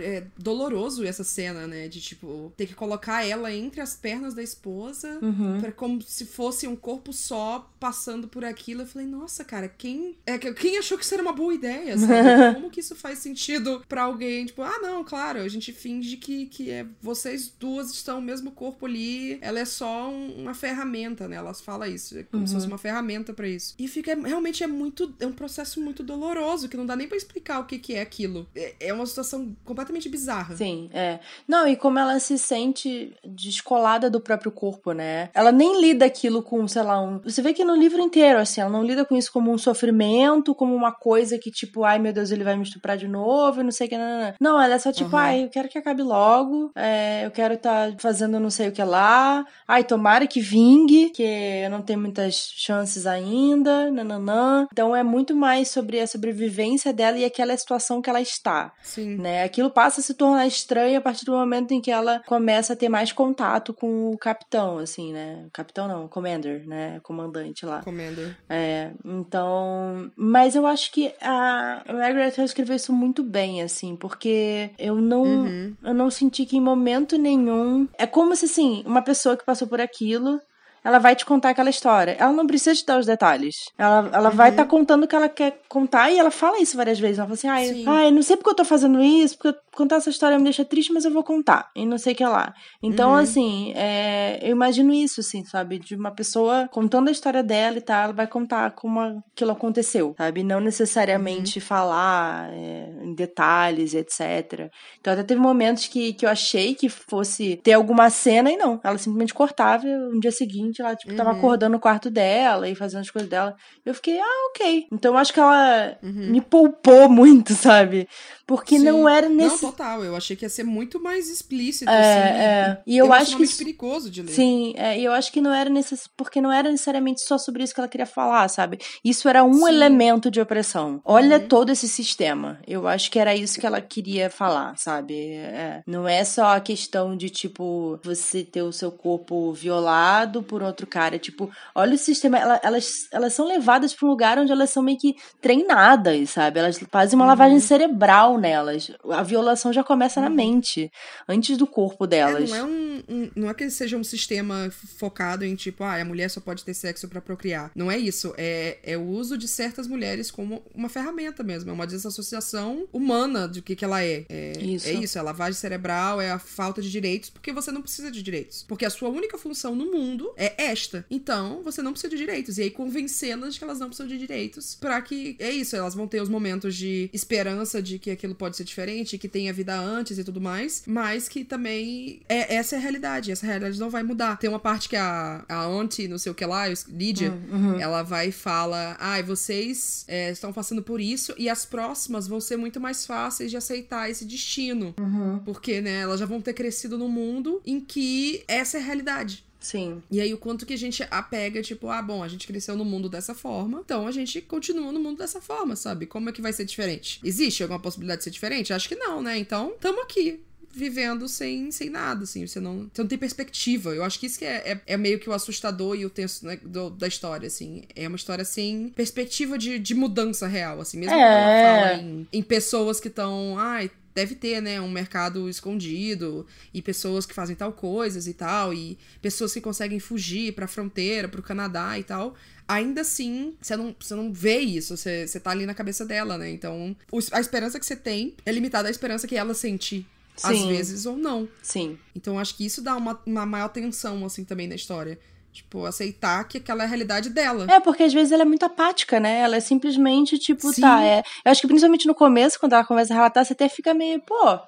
é, 0.00 0.24
doloroso 0.36 1.04
essa 1.04 1.24
cena, 1.24 1.66
né? 1.66 1.88
De, 1.88 2.00
tipo, 2.00 2.52
ter 2.56 2.66
que 2.66 2.74
colocar 2.74 3.24
ela 3.24 3.52
entre 3.52 3.80
as 3.80 3.94
pernas 3.94 4.34
da 4.34 4.42
esposa, 4.42 5.18
uhum. 5.20 5.60
Pra, 5.60 5.72
como 5.72 6.00
se 6.02 6.24
fosse 6.24 6.66
um 6.66 6.76
corpo 6.76 7.12
só 7.12 7.70
passando 7.78 8.28
por 8.28 8.44
aquilo. 8.44 8.82
Eu 8.82 8.86
falei, 8.86 9.06
nossa, 9.06 9.44
cara, 9.44 9.68
quem 9.68 10.16
é 10.26 10.38
quem 10.38 10.78
achou 10.78 10.96
que 10.96 11.04
isso 11.04 11.14
era 11.14 11.22
uma 11.22 11.32
boa 11.32 11.54
ideia, 11.54 11.94
como 12.54 12.70
que 12.70 12.80
isso 12.80 12.96
faz 12.96 13.18
sentido 13.18 13.82
para 13.88 14.02
alguém? 14.02 14.46
Tipo, 14.46 14.62
ah, 14.62 14.78
não, 14.80 15.04
claro, 15.04 15.40
a 15.40 15.48
gente 15.48 15.72
finge 15.72 16.16
que, 16.16 16.46
que 16.46 16.70
é, 16.70 16.86
vocês 17.00 17.52
duas 17.58 17.90
estão 17.90 18.20
no 18.20 18.26
mesmo 18.26 18.50
corpo 18.50 18.86
ali, 18.86 19.38
ela 19.40 19.58
é 19.58 19.64
só 19.64 20.10
um, 20.10 20.42
uma 20.42 20.54
ferramenta, 20.54 21.28
né? 21.28 21.36
Elas 21.36 21.60
falam 21.60 21.88
isso, 21.88 22.18
é 22.18 22.22
como 22.22 22.42
uhum. 22.42 22.46
se 22.46 22.54
fosse 22.54 22.66
uhum. 22.66 22.72
uma 22.72 22.78
ferramenta 22.78 23.32
para 23.32 23.48
isso. 23.48 23.74
E 23.78 23.86
fica, 23.86 24.14
realmente 24.14 24.62
é 24.62 24.66
muito, 24.66 25.14
é 25.20 25.26
um 25.26 25.32
processo 25.32 25.80
muito 25.80 26.02
doloroso, 26.02 26.68
que 26.68 26.76
não 26.76 26.86
dá 26.86 26.96
nem 26.96 27.08
para 27.08 27.16
explicar 27.16 27.60
o 27.60 27.66
que, 27.66 27.78
que 27.78 27.94
é 27.94 28.00
aquilo. 28.00 28.48
É, 28.54 28.74
é 28.80 28.92
uma 28.92 29.06
situação 29.06 29.56
completamente 29.64 30.08
bizarra. 30.08 30.56
Sim, 30.56 30.90
é. 30.92 31.18
Não, 31.46 31.66
e 31.66 31.76
como 31.76 31.98
ela 31.98 32.18
se 32.18 32.38
sente 32.38 33.14
descolada 33.24 34.10
do 34.10 34.20
próprio 34.20 34.50
corpo, 34.50 34.92
né? 34.92 35.30
Ela 35.34 35.52
nem 35.52 35.80
lida 35.80 36.04
aquilo 36.04 36.42
com, 36.42 36.66
sei 36.66 36.82
lá, 36.82 37.00
um. 37.00 37.20
Você 37.20 37.42
vê 37.42 37.52
que 37.52 37.64
no 37.64 37.76
livro 37.76 38.00
inteiro, 38.00 38.38
assim, 38.38 38.60
ela 38.60 38.70
não 38.70 38.84
lida 38.84 39.04
com 39.04 39.16
isso 39.16 39.32
como 39.32 39.52
um 39.52 39.58
sofrimento, 39.58 40.54
como 40.54 40.74
uma 40.74 40.92
coisa 40.92 41.38
que, 41.38 41.50
tipo, 41.50 41.84
ai 41.84 41.98
meu 41.98 42.12
Deus, 42.12 42.30
ele 42.30 42.44
vai 42.44 42.56
me 42.56 42.62
estuprar 42.62 42.96
de 42.96 43.08
novo, 43.08 43.62
não 43.62 43.70
sei 43.70 43.86
o 43.86 43.90
que, 43.90 43.98
não, 43.98 44.20
não. 44.20 44.34
não 44.40 44.62
ela 44.62 44.74
é 44.74 44.78
só 44.78 44.92
tipo, 44.92 45.10
uhum. 45.10 45.22
ai, 45.22 45.44
eu 45.44 45.48
quero 45.48 45.68
que 45.68 45.78
acabe 45.78 46.02
logo, 46.02 46.70
é, 46.74 47.26
eu 47.26 47.30
quero 47.30 47.54
estar 47.54 47.92
tá 47.92 47.96
fazendo 47.98 48.40
não 48.40 48.50
sei 48.50 48.68
o 48.68 48.72
que 48.72 48.82
lá, 48.82 49.44
ai, 49.66 49.84
tomara 49.84 50.26
que 50.26 50.40
vingue, 50.40 51.10
que 51.10 51.22
eu 51.22 51.70
não 51.70 51.82
tenho 51.82 52.00
muitas 52.00 52.52
chances 52.56 53.06
ainda, 53.06 53.90
nananã. 53.90 54.66
Então 54.72 54.94
é 54.94 55.02
muito 55.02 55.34
mais 55.34 55.68
sobre 55.68 56.00
a 56.00 56.06
sobrevivência 56.06 56.92
dela 56.92 57.18
e 57.18 57.24
aquela 57.24 57.56
situação 57.56 58.00
que 58.00 58.08
ela 58.08 58.20
está. 58.20 58.72
Sim. 58.82 59.16
Né? 59.16 59.47
Aquilo 59.48 59.70
passa 59.70 60.00
a 60.00 60.02
se 60.02 60.14
tornar 60.14 60.46
estranho 60.46 60.98
a 60.98 61.00
partir 61.00 61.24
do 61.24 61.32
momento 61.32 61.72
em 61.72 61.80
que 61.80 61.90
ela 61.90 62.20
começa 62.26 62.72
a 62.72 62.76
ter 62.76 62.88
mais 62.88 63.12
contato 63.12 63.72
com 63.72 64.10
o 64.10 64.18
capitão, 64.18 64.78
assim, 64.78 65.12
né? 65.12 65.46
Capitão 65.52 65.88
não, 65.88 66.08
commander, 66.08 66.66
né? 66.66 67.00
Comandante 67.02 67.66
lá. 67.66 67.82
Commander. 67.82 68.36
É, 68.48 68.90
então. 69.04 70.10
Mas 70.16 70.54
eu 70.54 70.66
acho 70.66 70.92
que 70.92 71.12
a 71.20 71.82
Margaret 71.88 72.34
escreveu 72.38 72.76
isso 72.76 72.92
muito 72.92 73.22
bem, 73.22 73.62
assim, 73.62 73.96
porque 73.96 74.70
eu 74.78 74.96
não. 74.96 75.22
Uhum. 75.22 75.76
Eu 75.82 75.94
não 75.94 76.10
senti 76.10 76.46
que 76.46 76.56
em 76.56 76.60
momento 76.60 77.16
nenhum. 77.18 77.88
É 77.98 78.06
como 78.06 78.36
se, 78.36 78.44
assim, 78.44 78.82
uma 78.86 79.02
pessoa 79.02 79.36
que 79.36 79.44
passou 79.44 79.66
por 79.66 79.80
aquilo 79.80 80.40
ela 80.84 80.98
vai 80.98 81.14
te 81.14 81.24
contar 81.24 81.50
aquela 81.50 81.70
história. 81.70 82.16
Ela 82.18 82.32
não 82.32 82.46
precisa 82.46 82.74
te 82.74 82.86
dar 82.86 82.98
os 82.98 83.06
detalhes. 83.06 83.54
Ela, 83.76 84.10
ela 84.12 84.30
uhum. 84.30 84.36
vai 84.36 84.50
estar 84.50 84.64
tá 84.64 84.68
contando 84.68 85.04
o 85.04 85.08
que 85.08 85.14
ela 85.14 85.28
quer 85.28 85.60
contar 85.68 86.10
e 86.10 86.18
ela 86.18 86.30
fala 86.30 86.60
isso 86.60 86.76
várias 86.76 86.98
vezes. 86.98 87.18
Ela 87.18 87.26
fala 87.26 87.34
assim: 87.34 87.48
ai, 87.48 87.84
ai 87.86 88.10
não 88.10 88.22
sei 88.22 88.36
porque 88.36 88.50
eu 88.50 88.54
tô 88.54 88.64
fazendo 88.64 89.00
isso, 89.00 89.36
porque 89.36 89.58
contar 89.74 89.96
essa 89.96 90.10
história 90.10 90.38
me 90.38 90.44
deixa 90.44 90.64
triste, 90.64 90.92
mas 90.92 91.04
eu 91.04 91.10
vou 91.10 91.22
contar. 91.22 91.70
E 91.74 91.86
não 91.86 91.98
sei 91.98 92.12
o 92.12 92.16
que 92.16 92.24
lá. 92.24 92.54
Então, 92.82 93.10
uhum. 93.10 93.16
assim, 93.16 93.72
é, 93.76 94.38
eu 94.42 94.50
imagino 94.50 94.92
isso, 94.92 95.20
assim, 95.20 95.44
sabe? 95.44 95.78
De 95.78 95.94
uma 95.94 96.10
pessoa 96.10 96.68
contando 96.72 97.08
a 97.08 97.12
história 97.12 97.42
dela 97.42 97.78
e 97.78 97.80
tal, 97.80 98.04
ela 98.04 98.12
vai 98.12 98.26
contar 98.26 98.72
como 98.72 99.00
aquilo 99.00 99.52
aconteceu, 99.52 100.14
sabe? 100.16 100.42
Não 100.42 100.60
necessariamente 100.60 101.58
uhum. 101.58 101.64
falar 101.64 102.52
é, 102.52 102.90
em 103.02 103.14
detalhes, 103.14 103.94
etc. 103.94 104.70
Então, 105.00 105.12
até 105.12 105.22
teve 105.22 105.40
momentos 105.40 105.86
que, 105.86 106.12
que 106.12 106.26
eu 106.26 106.30
achei 106.30 106.74
que 106.74 106.88
fosse 106.88 107.56
ter 107.62 107.74
alguma 107.74 108.10
cena 108.10 108.50
e 108.50 108.56
não. 108.56 108.80
Ela 108.82 108.98
simplesmente 108.98 109.34
cortava 109.34 109.86
e 109.86 109.96
no 109.96 110.20
dia 110.20 110.32
seguinte 110.32 110.67
ela, 110.80 110.94
tipo, 110.94 111.10
uhum. 111.10 111.16
tava 111.16 111.32
acordando 111.32 111.72
no 111.72 111.80
quarto 111.80 112.10
dela 112.10 112.68
e 112.68 112.74
fazendo 112.74 113.00
as 113.00 113.10
coisas 113.10 113.28
dela. 113.28 113.56
Eu 113.84 113.94
fiquei, 113.94 114.18
ah, 114.18 114.48
ok. 114.50 114.86
Então, 114.92 115.12
eu 115.14 115.18
acho 115.18 115.32
que 115.32 115.40
ela 115.40 115.96
uhum. 116.02 116.30
me 116.30 116.40
poupou 116.40 117.08
muito, 117.10 117.54
sabe? 117.54 118.08
Porque 118.46 118.78
Sim. 118.78 118.84
não 118.84 119.06
era 119.06 119.28
nesse. 119.28 119.62
Não, 119.62 119.70
total. 119.70 120.02
Eu 120.02 120.16
achei 120.16 120.34
que 120.34 120.44
ia 120.44 120.48
ser 120.48 120.64
muito 120.64 120.98
mais 121.02 121.28
explícito, 121.28 121.90
é, 121.90 121.94
assim. 121.94 122.38
É. 122.40 122.82
E 122.86 122.96
eu 122.96 123.12
acho 123.12 123.36
que. 123.36 123.46
perigoso 123.46 124.10
de 124.10 124.22
ler. 124.22 124.32
Sim, 124.32 124.72
é, 124.76 124.98
e 124.98 125.04
eu 125.04 125.12
acho 125.12 125.30
que 125.30 125.40
não 125.40 125.52
era 125.52 125.68
necess... 125.68 126.08
porque 126.16 126.40
não 126.40 126.50
era 126.50 126.70
necessariamente 126.70 127.20
só 127.20 127.36
sobre 127.36 127.62
isso 127.62 127.74
que 127.74 127.80
ela 127.80 127.88
queria 127.88 128.06
falar, 128.06 128.48
sabe? 128.48 128.78
Isso 129.04 129.28
era 129.28 129.44
um 129.44 129.52
Sim. 129.52 129.68
elemento 129.68 130.30
de 130.30 130.40
opressão. 130.40 131.00
Olha 131.04 131.38
uhum. 131.38 131.46
todo 131.46 131.70
esse 131.70 131.86
sistema. 131.86 132.58
Eu 132.66 132.88
acho 132.88 133.10
que 133.10 133.18
era 133.18 133.34
isso 133.34 133.60
que 133.60 133.66
ela 133.66 133.82
queria 133.82 134.30
falar, 134.30 134.78
sabe? 134.78 135.32
É. 135.34 135.82
Não 135.86 136.08
é 136.08 136.24
só 136.24 136.56
a 136.56 136.60
questão 136.60 137.14
de, 137.14 137.28
tipo, 137.28 138.00
você 138.02 138.42
ter 138.42 138.62
o 138.62 138.72
seu 138.72 138.90
corpo 138.90 139.52
violado 139.52 140.42
por 140.42 140.57
outro 140.62 140.86
cara. 140.86 141.18
Tipo, 141.18 141.50
olha 141.74 141.94
o 141.94 141.98
sistema. 141.98 142.38
Ela, 142.38 142.60
elas, 142.62 143.08
elas 143.12 143.32
são 143.32 143.46
levadas 143.46 143.94
para 143.94 144.06
um 144.06 144.10
lugar 144.10 144.38
onde 144.38 144.52
elas 144.52 144.70
são 144.70 144.82
meio 144.82 144.98
que 144.98 145.16
treinadas, 145.40 146.30
sabe? 146.30 146.58
Elas 146.58 146.78
fazem 146.90 147.16
uma 147.16 147.24
uhum. 147.24 147.30
lavagem 147.30 147.60
cerebral 147.60 148.38
nelas. 148.38 148.90
A 149.10 149.22
violação 149.22 149.72
já 149.72 149.84
começa 149.84 150.20
na 150.20 150.28
uhum. 150.28 150.34
mente, 150.34 150.90
antes 151.28 151.56
do 151.56 151.66
corpo 151.66 152.06
delas. 152.06 152.50
É, 152.50 152.54
não, 152.54 152.56
é 152.56 152.64
um, 152.64 153.02
um, 153.08 153.30
não 153.36 153.50
é 153.50 153.54
que 153.54 153.68
seja 153.70 153.96
um 153.96 154.04
sistema 154.04 154.70
focado 154.98 155.44
em 155.44 155.54
tipo, 155.54 155.84
ah, 155.84 156.00
a 156.00 156.04
mulher 156.04 156.28
só 156.28 156.40
pode 156.40 156.64
ter 156.64 156.74
sexo 156.74 157.08
para 157.08 157.20
procriar. 157.20 157.70
Não 157.74 157.90
é 157.90 157.98
isso. 157.98 158.34
É, 158.36 158.78
é 158.82 158.96
o 158.96 159.02
uso 159.02 159.36
de 159.36 159.46
certas 159.46 159.86
mulheres 159.86 160.30
como 160.30 160.64
uma 160.74 160.88
ferramenta 160.88 161.42
mesmo. 161.42 161.70
É 161.70 161.72
uma 161.72 161.86
desassociação 161.86 162.86
humana 162.92 163.48
de 163.48 163.62
que, 163.62 163.76
que 163.76 163.84
ela 163.84 164.02
é. 164.02 164.24
É 164.28 164.52
isso. 164.58 164.88
é 164.88 164.92
isso. 164.92 165.18
É 165.18 165.22
lavagem 165.22 165.54
cerebral, 165.54 166.20
é 166.20 166.30
a 166.30 166.38
falta 166.38 166.80
de 166.80 166.90
direitos, 166.90 167.30
porque 167.30 167.52
você 167.52 167.70
não 167.70 167.82
precisa 167.82 168.10
de 168.10 168.22
direitos. 168.22 168.64
Porque 168.66 168.84
a 168.84 168.90
sua 168.90 169.08
única 169.08 169.38
função 169.38 169.74
no 169.74 169.90
mundo 169.90 170.32
é 170.36 170.47
esta. 170.56 171.04
Então, 171.10 171.62
você 171.62 171.82
não 171.82 171.92
precisa 171.92 172.10
de 172.10 172.16
direitos. 172.16 172.58
E 172.58 172.62
aí, 172.62 172.70
convencê-las 172.70 173.54
de 173.54 173.58
que 173.60 173.64
elas 173.64 173.78
não 173.78 173.88
precisam 173.88 174.08
de 174.08 174.18
direitos 174.18 174.74
para 174.74 175.00
que. 175.02 175.36
É 175.38 175.50
isso, 175.50 175.76
elas 175.76 175.94
vão 175.94 176.06
ter 176.06 176.22
os 176.22 176.28
momentos 176.28 176.74
de 176.74 177.10
esperança 177.12 177.82
de 177.82 177.98
que 177.98 178.10
aquilo 178.10 178.34
pode 178.34 178.56
ser 178.56 178.64
diferente, 178.64 179.18
que 179.18 179.28
tenha 179.28 179.52
vida 179.52 179.78
antes 179.78 180.18
e 180.18 180.24
tudo 180.24 180.40
mais, 180.40 180.82
mas 180.86 181.28
que 181.28 181.44
também. 181.44 182.20
É, 182.28 182.54
essa 182.54 182.76
é 182.76 182.78
a 182.78 182.80
realidade. 182.80 183.30
Essa 183.30 183.46
realidade 183.46 183.78
não 183.78 183.90
vai 183.90 184.02
mudar. 184.02 184.36
Tem 184.38 184.48
uma 184.48 184.58
parte 184.58 184.88
que 184.88 184.96
a, 184.96 185.44
a 185.48 185.54
auntie, 185.54 186.08
não 186.08 186.18
sei 186.18 186.32
o 186.32 186.34
que 186.34 186.44
lá, 186.44 186.66
Lídia, 186.88 187.30
hum, 187.30 187.72
uhum. 187.72 187.80
ela 187.80 188.02
vai 188.02 188.28
e 188.28 188.32
fala: 188.32 188.96
ai, 188.98 189.20
ah, 189.20 189.22
vocês 189.22 190.04
é, 190.08 190.30
estão 190.30 190.52
passando 190.52 190.82
por 190.82 191.00
isso 191.00 191.34
e 191.36 191.48
as 191.48 191.64
próximas 191.64 192.26
vão 192.26 192.40
ser 192.40 192.56
muito 192.56 192.80
mais 192.80 193.06
fáceis 193.06 193.50
de 193.50 193.56
aceitar 193.56 194.10
esse 194.10 194.24
destino. 194.24 194.94
Uhum. 194.98 195.40
Porque, 195.44 195.80
né, 195.80 196.00
elas 196.00 196.20
já 196.20 196.26
vão 196.26 196.40
ter 196.40 196.52
crescido 196.52 196.98
num 196.98 197.08
mundo 197.08 197.60
em 197.64 197.80
que 197.80 198.44
essa 198.46 198.78
é 198.78 198.80
a 198.80 198.84
realidade. 198.84 199.44
Sim. 199.60 200.02
E 200.10 200.20
aí 200.20 200.32
o 200.32 200.38
quanto 200.38 200.64
que 200.64 200.74
a 200.74 200.78
gente 200.78 201.04
apega, 201.10 201.60
tipo, 201.62 201.88
ah, 201.88 202.00
bom, 202.00 202.22
a 202.22 202.28
gente 202.28 202.46
cresceu 202.46 202.76
no 202.76 202.84
mundo 202.84 203.08
dessa 203.08 203.34
forma, 203.34 203.80
então 203.84 204.06
a 204.06 204.12
gente 204.12 204.40
continua 204.40 204.92
no 204.92 205.00
mundo 205.00 205.18
dessa 205.18 205.40
forma, 205.40 205.74
sabe? 205.74 206.06
Como 206.06 206.28
é 206.28 206.32
que 206.32 206.42
vai 206.42 206.52
ser 206.52 206.64
diferente? 206.64 207.20
Existe 207.24 207.62
alguma 207.62 207.80
possibilidade 207.80 208.18
de 208.18 208.24
ser 208.24 208.30
diferente? 208.30 208.72
Acho 208.72 208.88
que 208.88 208.96
não, 208.96 209.22
né? 209.22 209.36
Então, 209.38 209.74
tamo 209.80 210.00
aqui 210.02 210.40
vivendo 210.72 211.28
sem, 211.28 211.70
sem 211.70 211.90
nada, 211.90 212.24
assim. 212.24 212.46
Você 212.46 212.60
não, 212.60 212.88
você 212.92 213.02
não 213.02 213.08
tem 213.08 213.18
perspectiva. 213.18 213.94
Eu 213.94 214.04
acho 214.04 214.18
que 214.20 214.26
isso 214.26 214.38
que 214.38 214.44
é, 214.44 214.72
é, 214.72 214.80
é 214.86 214.96
meio 214.96 215.18
que 215.18 215.28
o 215.28 215.32
assustador 215.32 215.96
e 215.96 216.06
o 216.06 216.10
tenso 216.10 216.46
né, 216.46 216.58
do, 216.62 216.90
da 216.90 217.08
história, 217.08 217.46
assim. 217.46 217.82
É 217.96 218.06
uma 218.06 218.16
história 218.16 218.44
sem 218.44 218.90
perspectiva 218.90 219.58
de, 219.58 219.78
de 219.78 219.94
mudança 219.94 220.46
real, 220.46 220.80
assim. 220.80 220.98
Mesmo 220.98 221.14
é. 221.14 221.18
quando 221.18 221.32
ela 221.32 221.90
fala 221.90 222.02
em, 222.02 222.28
em 222.32 222.42
pessoas 222.42 223.00
que 223.00 223.08
estão. 223.08 223.58
Ai, 223.58 223.90
deve 224.18 224.34
ter, 224.34 224.60
né, 224.60 224.80
um 224.80 224.90
mercado 224.90 225.48
escondido 225.48 226.44
e 226.74 226.82
pessoas 226.82 227.24
que 227.24 227.32
fazem 227.32 227.54
tal 227.54 227.72
coisas 227.72 228.26
e 228.26 228.34
tal, 228.34 228.74
e 228.74 228.98
pessoas 229.22 229.54
que 229.54 229.60
conseguem 229.60 230.00
fugir 230.00 230.54
para 230.54 230.64
a 230.64 230.68
fronteira, 230.68 231.28
para 231.28 231.38
o 231.38 231.42
Canadá 231.42 231.96
e 231.96 232.02
tal. 232.02 232.34
Ainda 232.66 233.02
assim, 233.02 233.54
você 233.62 233.76
não, 233.76 233.94
você 233.98 234.16
não 234.16 234.32
vê 234.32 234.58
isso, 234.58 234.96
você, 234.96 235.24
você 235.24 235.38
tá 235.38 235.52
ali 235.52 235.64
na 235.66 235.72
cabeça 235.72 236.04
dela, 236.04 236.36
né? 236.36 236.50
Então, 236.50 236.96
a 237.30 237.40
esperança 237.40 237.78
que 237.78 237.86
você 237.86 237.94
tem 237.94 238.34
é 238.44 238.50
limitada 238.50 238.88
à 238.88 238.90
esperança 238.90 239.28
que 239.28 239.36
ela 239.36 239.54
sente 239.54 240.04
Sim. 240.36 240.48
às 240.48 240.64
vezes 240.64 241.06
ou 241.06 241.16
não. 241.16 241.48
Sim. 241.62 241.96
Então 242.14 242.38
acho 242.38 242.56
que 242.56 242.66
isso 242.66 242.82
dá 242.82 242.96
uma, 242.96 243.20
uma 243.24 243.46
maior 243.46 243.68
tensão, 243.68 244.24
assim, 244.26 244.44
também 244.44 244.66
na 244.66 244.74
história. 244.74 245.16
Tipo, 245.52 245.86
aceitar 245.86 246.44
que 246.44 246.58
aquela 246.58 246.82
é 246.82 246.86
a 246.86 246.88
realidade 246.88 247.30
dela. 247.30 247.66
É, 247.68 247.80
porque 247.80 248.04
às 248.04 248.12
vezes 248.12 248.32
ela 248.32 248.42
é 248.42 248.46
muito 248.46 248.64
apática, 248.64 249.18
né? 249.18 249.40
Ela 249.40 249.56
é 249.56 249.60
simplesmente, 249.60 250.38
tipo, 250.38 250.72
Sim. 250.72 250.82
tá. 250.82 251.02
É... 251.02 251.22
Eu 251.44 251.50
acho 251.50 251.60
que 251.60 251.66
principalmente 251.66 252.06
no 252.06 252.14
começo, 252.14 252.60
quando 252.60 252.74
ela 252.74 252.84
começa 252.84 253.12
a 253.12 253.16
relatar, 253.16 253.44
você 253.44 253.54
até 253.54 253.68
fica 253.68 253.92
meio, 253.92 254.20
pô, 254.20 254.58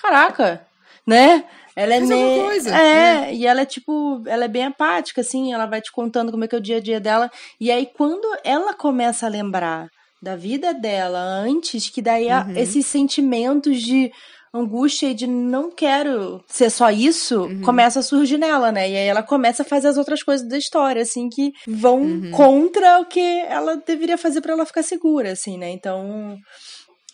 caraca, 0.00 0.66
né? 1.06 1.44
Ela 1.74 1.94
é 1.94 2.00
meio. 2.00 2.44
Coisa, 2.44 2.70
é, 2.70 3.20
né? 3.20 3.34
e 3.34 3.46
ela 3.46 3.62
é 3.62 3.66
tipo, 3.66 4.22
ela 4.26 4.44
é 4.44 4.48
bem 4.48 4.64
apática, 4.64 5.20
assim, 5.22 5.52
ela 5.52 5.66
vai 5.66 5.80
te 5.80 5.90
contando 5.90 6.30
como 6.30 6.44
é 6.44 6.48
que 6.48 6.54
é 6.54 6.58
o 6.58 6.62
dia 6.62 6.76
a 6.76 6.80
dia 6.80 7.00
dela. 7.00 7.30
E 7.60 7.70
aí, 7.70 7.88
quando 7.96 8.26
ela 8.44 8.74
começa 8.74 9.26
a 9.26 9.28
lembrar 9.28 9.88
da 10.22 10.36
vida 10.36 10.72
dela 10.72 11.18
antes, 11.18 11.88
que 11.88 12.00
daí 12.00 12.28
uhum. 12.28 12.56
esses 12.56 12.86
sentimentos 12.86 13.80
de 13.82 14.12
angústia 14.54 15.14
de 15.14 15.26
não 15.26 15.70
quero 15.70 16.44
ser 16.46 16.70
só 16.70 16.90
isso, 16.90 17.42
uhum. 17.42 17.62
começa 17.62 18.00
a 18.00 18.02
surgir 18.02 18.36
nela, 18.36 18.70
né? 18.70 18.90
E 18.90 18.96
aí 18.96 19.06
ela 19.06 19.22
começa 19.22 19.62
a 19.62 19.66
fazer 19.66 19.88
as 19.88 19.96
outras 19.96 20.22
coisas 20.22 20.46
da 20.46 20.58
história, 20.58 21.02
assim, 21.02 21.28
que 21.28 21.52
vão 21.66 22.02
uhum. 22.02 22.30
contra 22.32 23.00
o 23.00 23.06
que 23.06 23.20
ela 23.48 23.76
deveria 23.76 24.18
fazer 24.18 24.40
para 24.40 24.52
ela 24.52 24.66
ficar 24.66 24.82
segura, 24.82 25.32
assim, 25.32 25.56
né? 25.56 25.70
Então, 25.70 26.36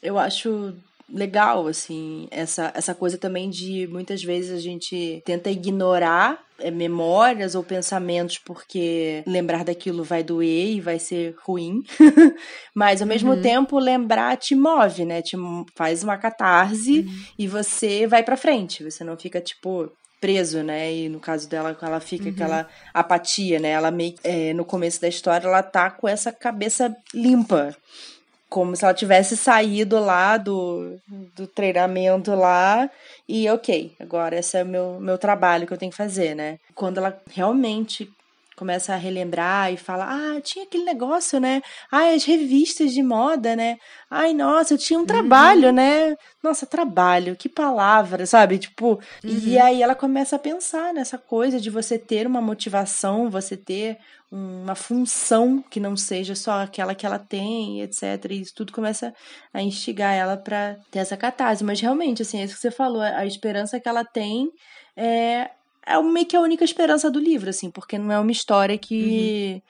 eu 0.03 0.19
acho 0.19 0.75
legal, 1.11 1.67
assim, 1.67 2.29
essa, 2.31 2.71
essa 2.75 2.95
coisa 2.95 3.17
também 3.17 3.49
de 3.49 3.87
muitas 3.89 4.23
vezes 4.23 4.51
a 4.51 4.61
gente 4.61 5.23
tenta 5.25 5.51
ignorar 5.51 6.39
é, 6.59 6.71
memórias 6.71 7.55
ou 7.55 7.63
pensamentos 7.63 8.39
porque 8.39 9.23
lembrar 9.27 9.65
daquilo 9.65 10.05
vai 10.05 10.23
doer 10.23 10.77
e 10.77 10.81
vai 10.81 10.99
ser 10.99 11.35
ruim, 11.45 11.83
mas 12.75 13.01
ao 13.01 13.09
mesmo 13.09 13.33
uhum. 13.33 13.41
tempo 13.41 13.79
lembrar 13.79 14.37
te 14.37 14.55
move, 14.55 15.05
né? 15.05 15.23
Te 15.23 15.37
faz 15.75 16.03
uma 16.03 16.19
catarse 16.19 17.01
uhum. 17.01 17.23
e 17.39 17.47
você 17.47 18.07
vai 18.07 18.23
para 18.23 18.37
frente, 18.37 18.85
você 18.85 19.03
não 19.03 19.17
fica 19.17 19.41
tipo 19.41 19.91
preso, 20.21 20.63
né? 20.63 20.93
E 20.93 21.09
no 21.09 21.21
caso 21.21 21.49
dela, 21.49 21.77
ela 21.81 22.01
fica 22.01 22.25
uhum. 22.25 22.33
aquela 22.33 22.69
apatia, 22.93 23.59
né? 23.59 23.71
Ela 23.71 23.91
meio 23.91 24.15
é, 24.25 24.53
no 24.53 24.65
começo 24.65 25.01
da 25.01 25.09
história 25.09 25.47
ela 25.47 25.63
tá 25.63 25.91
com 25.91 26.09
essa 26.09 26.33
cabeça 26.33 26.95
limpa 27.15 27.75
como 28.49 28.75
se 28.75 28.85
ela 28.85 28.95
tivesse 28.95 29.37
saído 29.37 29.99
lá 29.99 30.37
do, 30.37 30.99
do 31.37 31.47
treinamento 31.47 32.35
lá 32.35 32.91
e 33.29 33.49
ok, 33.51 33.95
agora 34.01 34.39
esse 34.39 34.57
é 34.57 34.63
o 34.63 34.67
meu, 34.67 34.99
meu 35.01 35.19
trabalho 35.19 35.67
que 35.67 35.73
eu 35.73 35.79
tenho 35.79 35.91
que 35.91 35.97
fazer, 35.97 36.35
né? 36.35 36.59
Quando 36.75 36.99
ela 36.99 37.21
realmente 37.31 38.11
começa 38.59 38.93
a 38.93 38.97
relembrar 38.97 39.73
e 39.73 39.77
fala: 39.77 40.07
Ah, 40.09 40.41
tinha 40.41 40.65
aquele 40.65 40.85
negócio, 40.85 41.39
né? 41.39 41.63
Ai, 41.91 42.15
as 42.15 42.25
revistas 42.25 42.93
de 42.93 43.03
moda, 43.03 43.55
né? 43.55 43.79
Ai, 44.11 44.35
nossa, 44.35 44.75
eu 44.75 44.79
tinha 44.79 44.99
um 44.99 45.07
trabalho, 45.07 45.69
uhum. 45.69 45.75
né? 45.75 46.17
Nossa, 46.43 46.67
trabalho, 46.67 47.37
que 47.37 47.49
palavra, 47.49 48.27
sabe? 48.27 48.59
Tipo, 48.59 48.95
uhum. 48.95 49.01
e 49.23 49.59
aí 49.59 49.83
ela 49.83 49.95
começa 49.95 50.37
a 50.37 50.39
pensar 50.39 50.93
nessa 50.93 51.17
coisa 51.17 51.61
de 51.61 51.71
você 51.71 51.99
ter 51.99 52.27
uma 52.27 52.41
motivação, 52.41 53.31
você 53.31 53.57
ter 53.57 53.99
uma 54.31 54.75
função 54.75 55.63
que 55.71 55.81
não 55.81 55.97
seja 55.97 56.35
só 56.35 56.63
aquela 56.63 56.95
que 56.95 57.07
ela 57.07 57.19
tem, 57.19 57.81
etc. 57.81 58.03
E 58.31 58.41
isso 58.43 58.55
tudo 58.55 58.73
começa 58.73 59.15
a 59.55 59.63
instigar 59.63 60.15
ela 60.15 60.37
para 60.37 60.77
ter 60.91 60.99
essa 60.99 61.17
catarse. 61.17 61.65
Mas 61.65 61.81
realmente, 61.81 62.23
assim, 62.23 62.41
é 62.41 62.45
isso 62.45 62.55
que 62.55 62.61
você 62.61 62.71
falou, 62.71 63.01
a 63.01 63.25
esperança 63.25 63.81
que 63.81 63.89
ela 63.89 64.05
tem 64.05 64.51
é, 64.97 65.51
é 65.89 66.03
meio 66.03 66.27
que 66.27 66.37
a 66.37 66.41
única 66.41 66.65
esperança 66.65 67.11
do 67.11 67.19
livro, 67.19 67.49
assim, 67.49 67.71
porque 67.71 67.99
não 67.99 68.13
é 68.13 68.19
uma 68.19 68.31
história 68.31 68.77
que, 68.77 69.55
uhum. 69.55 69.63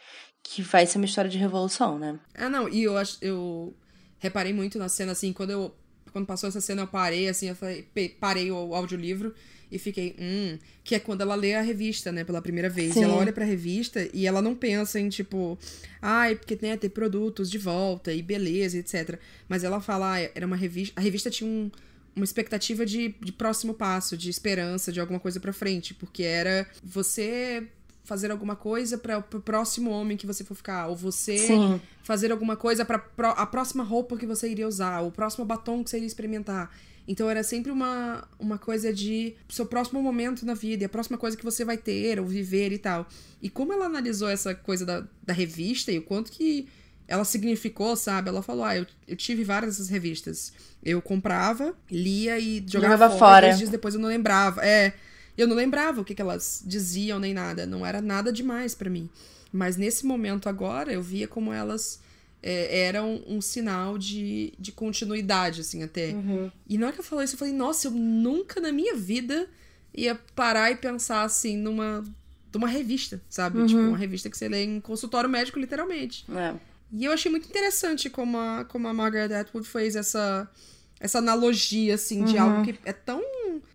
que 0.43 0.63
vai 0.63 0.87
ser 0.87 0.99
uma 0.99 1.07
história 1.07 1.31
de 1.31 1.39
revolução, 1.39 1.99
né? 1.99 2.19
Ah, 2.35 2.49
não, 2.49 2.69
e 2.69 2.83
eu 2.83 2.97
acho. 2.97 3.19
Eu 3.23 3.75
reparei 4.19 4.53
muito 4.53 4.79
na 4.79 4.89
cena, 4.89 5.13
assim, 5.13 5.33
quando 5.33 5.51
eu. 5.51 5.75
Quando 6.13 6.27
passou 6.27 6.49
essa 6.49 6.61
cena, 6.61 6.83
eu 6.83 6.87
parei, 6.87 7.29
assim, 7.29 7.49
eu 7.49 7.55
falei, 7.55 7.87
parei 8.19 8.51
o 8.51 8.75
audiolivro 8.75 9.35
e 9.71 9.79
fiquei, 9.79 10.17
hum, 10.19 10.59
que 10.83 10.95
é 10.95 10.99
quando 10.99 11.21
ela 11.21 11.35
lê 11.35 11.55
a 11.55 11.61
revista, 11.61 12.11
né, 12.11 12.25
pela 12.25 12.41
primeira 12.41 12.69
vez. 12.69 12.97
E 12.97 13.03
ela 13.03 13.15
olha 13.15 13.33
pra 13.33 13.45
revista 13.45 14.09
e 14.15 14.27
ela 14.27 14.41
não 14.41 14.55
pensa 14.55 14.99
em, 14.99 15.09
tipo, 15.09 15.59
ai, 16.01 16.35
porque 16.35 16.59
né, 16.63 16.77
ter 16.77 16.89
produtos 16.89 17.51
de 17.51 17.59
volta 17.59 18.13
e 18.13 18.23
beleza, 18.23 18.79
etc. 18.79 19.21
Mas 19.47 19.65
ela 19.65 19.81
fala, 19.81 20.15
ah, 20.15 20.31
era 20.35 20.47
uma 20.47 20.57
revista. 20.57 20.99
A 20.99 21.03
revista 21.03 21.29
tinha 21.29 21.49
um, 21.49 21.71
uma 22.15 22.25
expectativa 22.25 22.85
de, 22.85 23.15
de 23.21 23.33
próximo 23.33 23.75
passo, 23.75 24.17
de 24.17 24.29
esperança, 24.29 24.93
de 24.93 25.01
alguma 25.01 25.21
coisa 25.21 25.39
pra 25.39 25.53
frente, 25.53 25.95
porque 25.95 26.23
era 26.23 26.69
você 26.83 27.69
fazer 28.09 28.31
alguma 28.31 28.57
coisa 28.57 28.97
para 28.97 29.19
o 29.19 29.41
próximo 29.41 29.91
homem 29.91 30.17
que 30.17 30.27
você 30.27 30.43
for 30.43 30.55
ficar, 30.55 30.87
ou 30.87 30.97
você 30.97 31.37
Sim. 31.37 31.81
fazer 32.03 32.33
alguma 32.33 32.57
coisa 32.57 32.83
para 32.83 33.05
a 33.33 33.47
próxima 33.47 33.85
roupa 33.85 34.17
que 34.17 34.25
você 34.25 34.49
iria 34.49 34.67
usar, 34.67 35.03
o 35.03 35.13
próximo 35.13 35.45
batom 35.45 35.85
que 35.85 35.91
você 35.91 35.99
iria 35.99 36.07
experimentar. 36.07 36.71
Então 37.07 37.29
era 37.29 37.43
sempre 37.43 37.71
uma, 37.71 38.27
uma 38.39 38.59
coisa 38.59 38.93
de 38.93 39.35
seu 39.49 39.67
próximo 39.67 40.03
momento 40.03 40.45
na 40.45 40.55
vida, 40.55 40.87
a 40.87 40.89
próxima 40.89 41.17
coisa 41.19 41.37
que 41.37 41.45
você 41.45 41.65
vai 41.65 41.77
ter 41.77 42.19
ou 42.19 42.27
viver 42.27 42.73
e 42.73 42.79
tal. 42.79 43.07
E 43.43 43.49
como 43.49 43.73
ela 43.73 43.87
analisou 43.87 44.29
essa 44.29 44.55
coisa 44.55 44.85
da, 44.85 45.07
da 45.23 45.33
revista 45.33 45.93
e 45.93 45.99
o 45.99 46.03
quanto 46.03 46.33
que 46.33 46.67
ela 47.09 47.25
significou, 47.25 47.97
sabe? 47.97 48.29
Ela 48.29 48.43
falou: 48.43 48.65
ah, 48.65 48.77
eu, 48.77 48.87
eu 49.09 49.17
tive 49.17 49.43
várias 49.43 49.77
dessas 49.77 49.89
revistas. 49.89 50.53
Eu 50.85 51.01
comprava, 51.03 51.75
lia 51.91 52.39
e 52.39 52.63
jogava, 52.67 52.95
jogava 52.95 53.19
fora. 53.19 53.47
fora. 53.47 53.57
Dias 53.57 53.71
depois 53.71 53.95
eu 53.95 54.01
não 54.01 54.09
lembrava. 54.09 54.65
É, 54.65 54.93
eu 55.37 55.49
não 55.49 55.57
lembrava 55.57 56.03
o 56.03 56.05
que, 56.05 56.15
que 56.15 56.23
elas 56.23 56.63
diziam 56.65 57.19
nem 57.19 57.33
nada. 57.33 57.67
Não 57.67 57.85
era 57.85 58.03
nada 58.03 58.31
demais 58.31 58.75
para 58.75 58.91
mim. 58.91 59.09
Mas 59.51 59.77
nesse 59.77 60.05
momento 60.05 60.49
agora, 60.49 60.93
eu 60.93 61.03
via 61.03 61.27
como 61.27 61.53
elas 61.53 62.01
é, 62.43 62.87
era 62.87 63.03
um, 63.03 63.41
sinal 63.41 63.99
de, 63.99 64.53
de 64.59 64.71
continuidade, 64.73 65.63
assim, 65.63 65.83
até. 65.83 66.09
Uhum. 66.11 66.51
E 66.69 66.77
na 66.79 66.87
hora 66.87 66.95
que 66.95 67.01
eu 67.01 67.05
falei 67.05 67.25
isso, 67.25 67.35
eu 67.35 67.39
falei, 67.39 67.55
nossa, 67.55 67.89
eu 67.89 67.91
nunca 67.93 68.61
na 68.61 68.71
minha 68.71 68.95
vida 68.95 69.49
ia 69.95 70.15
parar 70.35 70.71
e 70.71 70.77
pensar, 70.77 71.23
assim, 71.23 71.57
numa, 71.57 72.05
numa 72.53 72.69
revista, 72.69 73.21
sabe? 73.29 73.59
Uhum. 73.59 73.67
Tipo, 73.67 73.81
uma 73.81 73.97
revista 73.97 74.31
que 74.31 74.37
você 74.37 74.49
lê 74.49 74.65
em 74.65 74.81
consultório 74.81 75.29
médico, 75.29 75.59
literalmente. 75.59 76.25
É. 76.31 76.55
E 76.93 77.05
eu 77.05 77.13
achei 77.13 77.31
muito 77.31 77.49
interessante 77.49 78.09
como 78.09 78.39
a, 78.39 78.65
como 78.65 78.89
a 78.89 78.95
Margaret 78.95 79.35
Atwood 79.35 79.67
fez 79.69 79.95
essa, 79.95 80.51
essa 80.99 81.19
analogia, 81.19 81.95
assim, 81.95 82.25
de 82.25 82.37
uhum. 82.37 82.43
algo 82.43 82.65
que 82.65 82.79
é 82.85 82.93
tão 82.93 83.23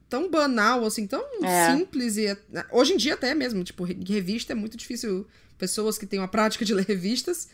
tão 0.09 0.29
banal, 0.29 0.85
assim, 0.85 1.07
tão 1.07 1.23
é. 1.43 1.75
simples 1.75 2.17
e 2.17 2.37
hoje 2.71 2.93
em 2.93 2.97
dia 2.97 3.15
até 3.15 3.33
mesmo, 3.33 3.63
tipo, 3.63 3.83
revista 3.83 4.53
é 4.53 4.55
muito 4.55 4.77
difícil 4.77 5.25
pessoas 5.57 5.97
que 5.97 6.05
têm 6.05 6.19
uma 6.19 6.27
prática 6.27 6.63
de 6.63 6.71
ler 6.71 6.85
revistas 6.85 7.49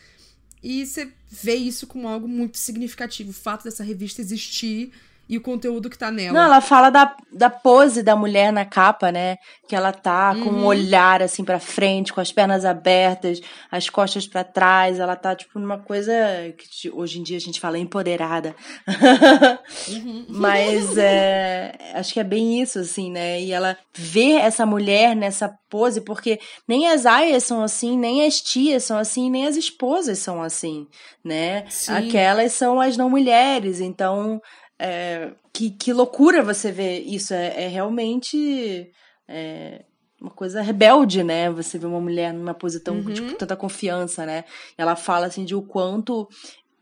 e 0.62 0.86
você 0.86 1.10
vê 1.32 1.56
isso 1.56 1.88
como 1.88 2.06
algo 2.06 2.28
muito 2.28 2.58
significativo. 2.58 3.30
O 3.30 3.34
fato 3.34 3.64
dessa 3.64 3.82
revista 3.82 4.22
existir 4.22 4.92
e 5.30 5.38
o 5.38 5.42
conteúdo 5.42 5.92
que 5.92 5.98
tá 5.98 6.10
nela. 6.10 6.34
Não, 6.34 6.46
ela 6.46 6.60
fala 6.60 6.90
da, 6.90 7.16
da 7.32 7.52
pose 7.52 8.02
da 8.02 8.16
mulher 8.16 8.52
na 8.52 8.66
capa, 8.66 9.12
né? 9.12 9.38
Que 9.68 9.76
ela 9.76 9.94
tá 9.94 10.34
com 10.34 10.50
um 10.50 10.66
olhar 10.66 11.22
assim 11.22 11.44
pra 11.44 11.60
frente, 11.60 12.12
com 12.12 12.20
as 12.20 12.32
pernas 12.32 12.66
abertas, 12.66 13.40
as 13.72 13.88
costas 13.88 14.26
pra 14.26 14.44
trás. 14.44 15.00
Ela 15.00 15.16
tá, 15.16 15.36
tipo, 15.36 15.60
numa 15.60 15.78
coisa 15.78 16.12
que 16.58 16.90
hoje 16.90 17.20
em 17.20 17.24
dia 17.24 17.38
a 17.38 17.42
gente 17.42 17.60
fala 17.60 17.78
empoderada. 17.78 18.56
Mas 20.28 20.98
é, 20.98 21.78
acho 21.94 22.12
que 22.12 22.20
é 22.20 22.24
bem 22.24 22.60
isso, 22.60 22.80
assim, 22.80 23.12
né? 23.12 23.40
E 23.40 23.52
ela 23.52 23.78
vê 23.94 24.32
essa 24.32 24.66
mulher 24.66 25.16
nessa 25.16 25.54
pose, 25.70 26.02
porque 26.02 26.40
nem 26.68 26.88
as 26.88 27.06
aias 27.06 27.44
são 27.44 27.62
assim, 27.62 27.96
nem 27.96 28.26
as 28.26 28.42
tias 28.42 28.84
são 28.84 28.98
assim, 28.98 29.30
nem 29.30 29.46
as 29.46 29.56
esposas 29.56 30.18
são 30.18 30.42
assim, 30.42 30.88
né? 31.24 31.66
Sim. 31.70 31.94
Aquelas 31.94 32.54
são 32.54 32.82
as 32.82 32.98
não 32.98 33.12
mulheres, 33.12 33.80
então 33.80 34.42
é, 34.80 35.32
que, 35.54 35.70
que 35.72 35.92
loucura 35.94 36.42
você 36.42 36.72
ver 36.72 37.00
isso. 37.02 37.34
É, 37.34 37.66
é 37.66 37.68
realmente 37.68 38.90
é, 39.28 39.84
uma 40.22 40.32
coisa 40.32 40.62
rebelde, 40.62 41.24
né? 41.24 41.50
Você 41.52 41.78
vê 41.78 41.86
uma 41.86 42.00
mulher 42.02 42.34
numa 42.34 42.54
pose 42.54 42.80
tão, 42.80 42.96
Uhum. 42.98 43.14
tipo, 43.14 43.34
tanta 43.36 43.56
confiança, 43.56 44.26
né? 44.26 44.46
Ela 44.78 44.96
fala 44.96 45.26
assim 45.28 45.44
de 45.46 45.54
o 45.56 45.62
quanto 45.62 46.28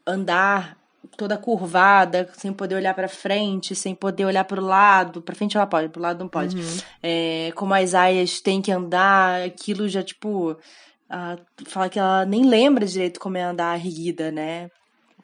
andar 0.06 0.78
toda 1.16 1.38
curvada, 1.38 2.30
sem 2.34 2.52
poder 2.52 2.76
olhar 2.76 2.94
pra 2.94 3.08
frente, 3.08 3.74
sem 3.76 3.96
poder 3.96 4.26
olhar 4.26 4.44
pro 4.44 4.62
lado. 4.62 5.22
Pra 5.22 5.36
frente 5.36 5.56
ela 5.56 5.66
pode, 5.66 5.90
pro 5.90 6.02
lado 6.02 6.20
não 6.20 6.28
pode. 6.28 6.56
Uhum. 6.56 6.78
É, 7.02 7.52
como 7.56 7.74
as 7.74 7.94
aias 7.94 8.40
têm 8.42 8.62
que 8.62 8.72
andar, 8.72 9.42
aquilo 9.42 9.88
já, 9.88 10.04
tipo. 10.04 10.58
ah, 11.10 11.38
fala 11.68 11.88
que 11.90 11.98
ela 12.00 12.26
nem 12.26 12.44
lembra 12.46 12.86
direito 12.86 13.20
como 13.20 13.38
é 13.38 13.44
andar 13.44 13.78
erguida, 13.80 14.32
né? 14.32 14.70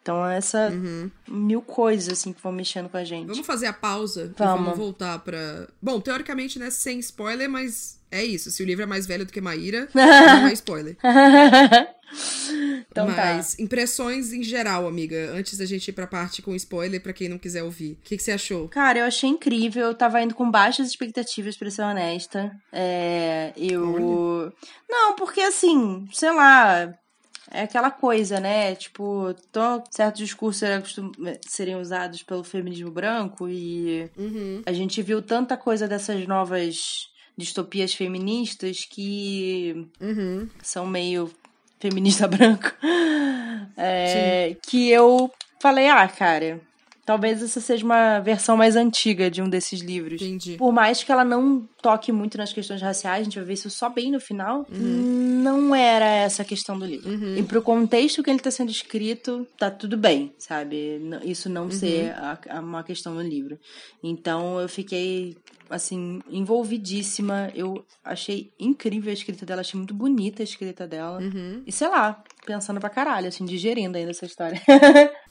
Então, 0.04 0.26
essa 0.30 0.70
Uhum. 0.70 1.10
mil 1.30 1.62
coisas, 1.62 2.10
assim, 2.20 2.34
que 2.34 2.44
vão 2.44 2.52
mexendo 2.52 2.90
com 2.90 2.98
a 2.98 3.06
gente. 3.06 3.26
Vamos 3.28 3.48
fazer 3.48 3.68
a 3.68 3.74
pausa 3.74 4.26
e 4.36 4.38
Vamos. 4.38 4.62
vamos 4.66 4.78
voltar 4.78 5.18
pra. 5.20 5.66
Bom, 5.82 6.02
teoricamente, 6.02 6.60
né, 6.60 6.70
sem 6.70 7.00
spoiler, 7.00 7.50
mas 7.50 7.98
é 8.12 8.22
isso. 8.22 8.52
Se 8.52 8.62
o 8.62 8.66
livro 8.66 8.84
é 8.84 8.86
mais 8.86 9.08
velho 9.08 9.26
do 9.26 9.32
que 9.32 9.40
Maíra, 9.40 9.88
não 9.96 10.48
é 10.48 10.52
spoiler. 10.54 10.98
então 12.92 13.08
mas 13.08 13.58
impressões 13.58 14.34
em 14.34 14.44
geral, 14.44 14.88
amiga, 14.88 15.32
antes 15.34 15.58
da 15.58 15.66
gente 15.66 15.88
ir 15.88 15.94
pra 15.94 16.06
parte 16.06 16.42
com 16.42 16.54
spoiler, 16.54 17.02
pra 17.02 17.14
quem 17.14 17.30
não 17.30 17.38
quiser 17.38 17.64
ouvir. 17.64 17.94
O 17.94 17.98
que, 18.04 18.18
que 18.18 18.24
você 18.24 18.34
achou? 18.34 18.68
Cara, 18.68 19.00
eu 19.00 19.06
achei 19.06 19.30
incrível. 19.30 19.86
Eu 19.86 19.96
tava 19.96 20.22
indo 20.22 20.36
com 20.36 20.52
baixas 20.52 20.88
expectativas, 20.90 21.56
pra 21.58 21.72
ser 21.72 21.82
honesta. 21.84 22.52
É, 22.74 23.54
eu. 23.56 24.52
Não, 24.90 25.16
porque 25.16 25.40
assim, 25.42 26.06
sei 26.12 26.32
lá. 26.32 26.94
É 27.54 27.62
aquela 27.62 27.92
coisa, 27.92 28.40
né? 28.40 28.74
Tipo, 28.76 29.34
tão, 29.52 29.84
certos 29.92 30.20
discursos 30.20 30.68
costum- 30.82 31.12
serem 31.48 31.76
usados 31.76 32.24
pelo 32.24 32.44
feminismo 32.44 32.90
branco 32.90 33.48
e 33.48 34.10
Uhum. 34.18 34.62
a 34.66 34.74
gente 34.74 35.02
viu 35.04 35.22
tanta 35.22 35.56
coisa 35.56 35.88
dessas 35.88 36.28
novas 36.28 37.08
distopias 37.38 37.94
feministas 37.94 38.86
que 38.90 39.88
Uhum. 40.02 40.50
são 40.64 40.86
meio 40.88 41.32
feminista 41.80 42.28
branco. 42.28 42.74
É, 43.78 44.56
que 44.68 44.90
eu 44.90 45.32
falei, 45.62 45.88
ah, 45.90 46.08
cara, 46.08 46.60
talvez 47.06 47.42
essa 47.44 47.60
seja 47.60 47.84
uma 47.86 48.20
versão 48.20 48.56
mais 48.58 48.76
antiga 48.76 49.30
de 49.30 49.42
um 49.42 49.50
desses 49.50 49.82
livros. 49.82 50.22
Entendi. 50.22 50.58
Por 50.58 50.72
mais 50.72 51.04
que 51.04 51.12
ela 51.12 51.24
não 51.26 51.68
toque 51.82 52.12
muito 52.12 52.38
nas 52.38 52.54
questões 52.54 52.82
raciais, 52.82 53.22
a 53.22 53.24
gente 53.24 53.36
vai 53.38 53.46
ver 53.46 53.54
isso 53.54 53.70
só 53.70 53.90
bem 53.90 54.12
no 54.12 54.20
final, 54.20 54.66
não 54.70 55.76
era 55.76 56.06
essa 56.06 56.42
a 56.42 56.46
questão 56.46 56.78
do 56.80 56.86
livro. 56.86 57.10
Uhum. 57.10 57.36
E 57.38 57.44
pro 57.44 57.62
contexto 57.62 58.24
que 58.24 58.30
ele 58.30 58.40
tá 58.40 58.50
sendo 58.52 58.72
escrito, 58.72 59.46
tá 59.58 59.70
tudo 59.70 59.98
bem, 59.98 60.34
sabe? 60.38 61.02
Isso 61.24 61.50
não 61.50 61.70
ser 61.70 62.12
a- 62.12 62.38
a- 62.50 62.60
uma 62.60 62.84
questão 62.84 63.14
no 63.14 63.22
livro. 63.22 63.58
Então 64.02 64.60
eu 64.60 64.70
fiquei, 64.70 65.36
assim, 65.70 66.22
envolvidíssima. 66.30 67.52
Eu 67.56 67.86
achei 68.04 68.52
incrível 68.60 69.10
a 69.10 69.14
escrita 69.14 69.46
dela, 69.46 69.62
achei 69.62 69.78
muito 69.78 69.94
bonita 69.94 70.42
a 70.42 70.46
escrita 70.46 70.88
dela. 70.88 71.20
Uhum. 71.20 71.64
E 71.66 71.72
sei 71.72 71.88
lá, 71.88 72.24
pensando 72.46 72.80
pra 72.80 72.90
caralho, 72.90 73.28
assim, 73.28 73.46
digerindo 73.46 73.98
ainda 73.98 74.12
essa 74.12 74.26
história. 74.26 74.62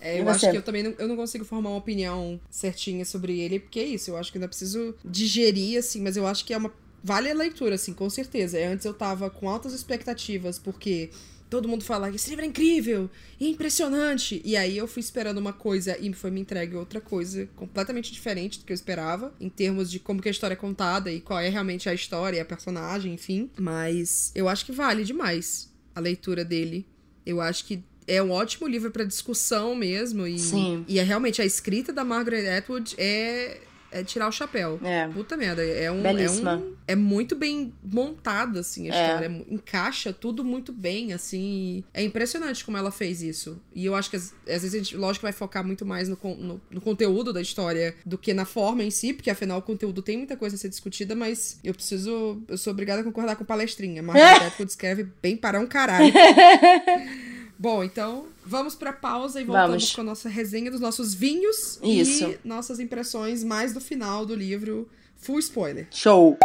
É, 0.01 0.21
eu 0.21 0.29
acho 0.31 0.51
que 0.51 0.57
eu 0.57 0.63
também 0.63 0.83
não, 0.83 0.95
eu 0.99 1.09
não 1.09 1.17
consigo 1.17 1.45
formar 1.45 1.71
uma 1.71 1.79
opinião 1.79 2.41
certinha 2.51 3.05
sobre 3.05 3.41
ele, 3.41 3.61
porque 3.61 3.81
é 3.81 3.85
isso, 3.85 4.11
eu 4.11 4.17
acho 4.17 4.31
que 4.31 4.39
ainda 4.39 4.49
preciso 4.49 4.95
digerir, 5.05 5.79
assim, 5.79 6.01
mas 6.03 6.17
eu 6.17 6.27
acho 6.27 6.45
que 6.45 6.53
é 6.53 6.57
uma. 6.57 6.73
Vale 7.05 7.31
a 7.31 7.35
leitura, 7.35 7.75
assim, 7.75 7.93
com 7.93 8.09
certeza. 8.09 8.59
Antes 8.65 8.85
eu 8.85 8.95
tava 8.95 9.29
com 9.29 9.49
altas 9.49 9.73
expectativas, 9.73 10.57
porque 10.57 11.11
todo 11.53 11.69
mundo 11.69 11.85
fala 11.85 12.09
que 12.09 12.17
esse 12.17 12.31
livro 12.31 12.47
é 12.47 12.49
incrível 12.49 13.11
e 13.39 13.51
impressionante. 13.51 14.41
E 14.43 14.57
aí 14.57 14.79
eu 14.79 14.87
fui 14.87 15.01
esperando 15.01 15.37
uma 15.37 15.53
coisa 15.53 15.99
e 16.01 16.11
foi 16.15 16.31
me 16.31 16.41
entregue 16.41 16.75
outra 16.77 16.99
coisa 16.99 17.47
completamente 17.55 18.11
diferente 18.11 18.59
do 18.59 18.65
que 18.65 18.73
eu 18.73 18.75
esperava, 18.75 19.35
em 19.39 19.51
termos 19.51 19.91
de 19.91 19.99
como 19.99 20.23
que 20.23 20.29
a 20.29 20.31
história 20.31 20.55
é 20.55 20.57
contada 20.57 21.13
e 21.13 21.21
qual 21.21 21.39
é 21.39 21.51
realmente 21.51 21.91
a 21.91 21.95
história, 21.95 22.41
a 22.41 22.45
personagem, 22.47 23.13
enfim. 23.13 23.51
Mas 23.61 24.33
eu 24.35 24.49
acho 24.49 24.65
que 24.65 24.73
vale 24.73 25.05
demais 25.05 25.71
a 25.95 26.01
leitura 26.01 26.43
dele. 26.43 26.87
Eu 27.27 27.39
acho 27.39 27.67
que 27.67 27.85
é 28.07 28.23
um 28.23 28.31
ótimo 28.31 28.67
livro 28.67 28.91
pra 28.91 29.05
discussão 29.05 29.75
mesmo. 29.75 30.27
E, 30.27 30.39
Sim. 30.39 30.87
e 30.89 30.99
é 30.99 31.03
realmente 31.03 31.43
a 31.43 31.45
escrita 31.45 31.93
da 31.93 32.03
Margaret 32.03 32.49
Atwood 32.49 32.95
é, 32.97 33.61
é 33.93 34.03
tirar 34.03 34.29
o 34.29 34.33
chapéu. 34.33 34.81
É. 34.83 35.07
Puta 35.09 35.37
merda, 35.37 35.65
é 35.65 35.91
um. 35.91 36.03
Belíssima. 36.03 36.53
É, 36.53 36.57
um, 36.57 36.75
é 36.89 36.97
muito 36.97 37.37
bem 37.37 37.73
montada, 37.85 38.61
assim, 38.61 38.91
a 38.91 38.95
É. 38.95 39.07
história. 39.07 39.27
É 39.27 39.55
encaixa 39.55 40.13
tudo 40.13 40.43
muito 40.45 40.73
bem, 40.73 41.13
assim. 41.13 41.85
É 41.93 42.03
impressionante 42.03 42.65
como 42.65 42.77
ela 42.77 42.91
fez 42.91 43.23
isso. 43.23 43.61
E 43.75 43.85
eu 43.85 43.95
acho 43.95 44.11
que 44.11 44.17
às, 44.17 44.35
às 44.49 44.63
vezes 44.63 44.75
a 44.75 44.79
gente, 44.79 44.97
lógico, 44.97 45.23
vai 45.25 45.33
focar 45.33 45.65
muito 45.65 45.85
mais 45.87 46.09
no, 46.09 46.19
no, 46.39 46.61
no 46.71 46.81
conteúdo 46.81 47.33
da 47.33 47.41
história 47.41 47.95
do 48.05 48.17
que 48.19 48.33
na 48.35 48.45
forma 48.45 48.83
em 48.83 48.91
si, 48.91 49.13
porque 49.13 49.31
afinal 49.31 49.59
o 49.59 49.63
conteúdo 49.63 50.03
tem 50.03 50.17
muita 50.17 50.37
coisa 50.37 50.57
a 50.57 50.59
ser 50.59 50.69
discutida, 50.69 51.15
mas 51.15 51.59
eu 51.63 51.75
preciso. 51.75 52.43
Eu 52.49 52.57
sou 52.59 52.73
obrigada 52.73 53.03
a 53.03 53.05
concordar 53.05 53.37
com 53.37 53.45
palestrinha. 53.45 54.03
Margaret 54.03 54.47
Atwood 54.49 54.71
escreve 54.71 55.07
bem 55.21 55.37
para 55.37 55.61
um 55.61 55.67
caralho. 55.67 56.13
Bom, 57.59 57.85
então 57.85 58.27
vamos 58.45 58.75
pra 58.75 58.93
pausa 58.93 59.41
e 59.41 59.45
voltamos 59.45 59.71
Vamos. 59.71 59.95
com 59.95 60.01
a 60.01 60.05
nossa 60.05 60.29
resenha 60.29 60.71
dos 60.71 60.81
nossos 60.81 61.15
vinhos 61.15 61.79
Isso. 61.83 62.25
e 62.25 62.39
nossas 62.45 62.81
impressões 62.81 63.43
mais 63.45 63.73
do 63.73 63.81
final 63.81 64.27
do 64.27 64.35
livro. 64.35 64.89
Full 65.17 65.39
spoiler. 65.39 65.87
Show! 65.91 66.37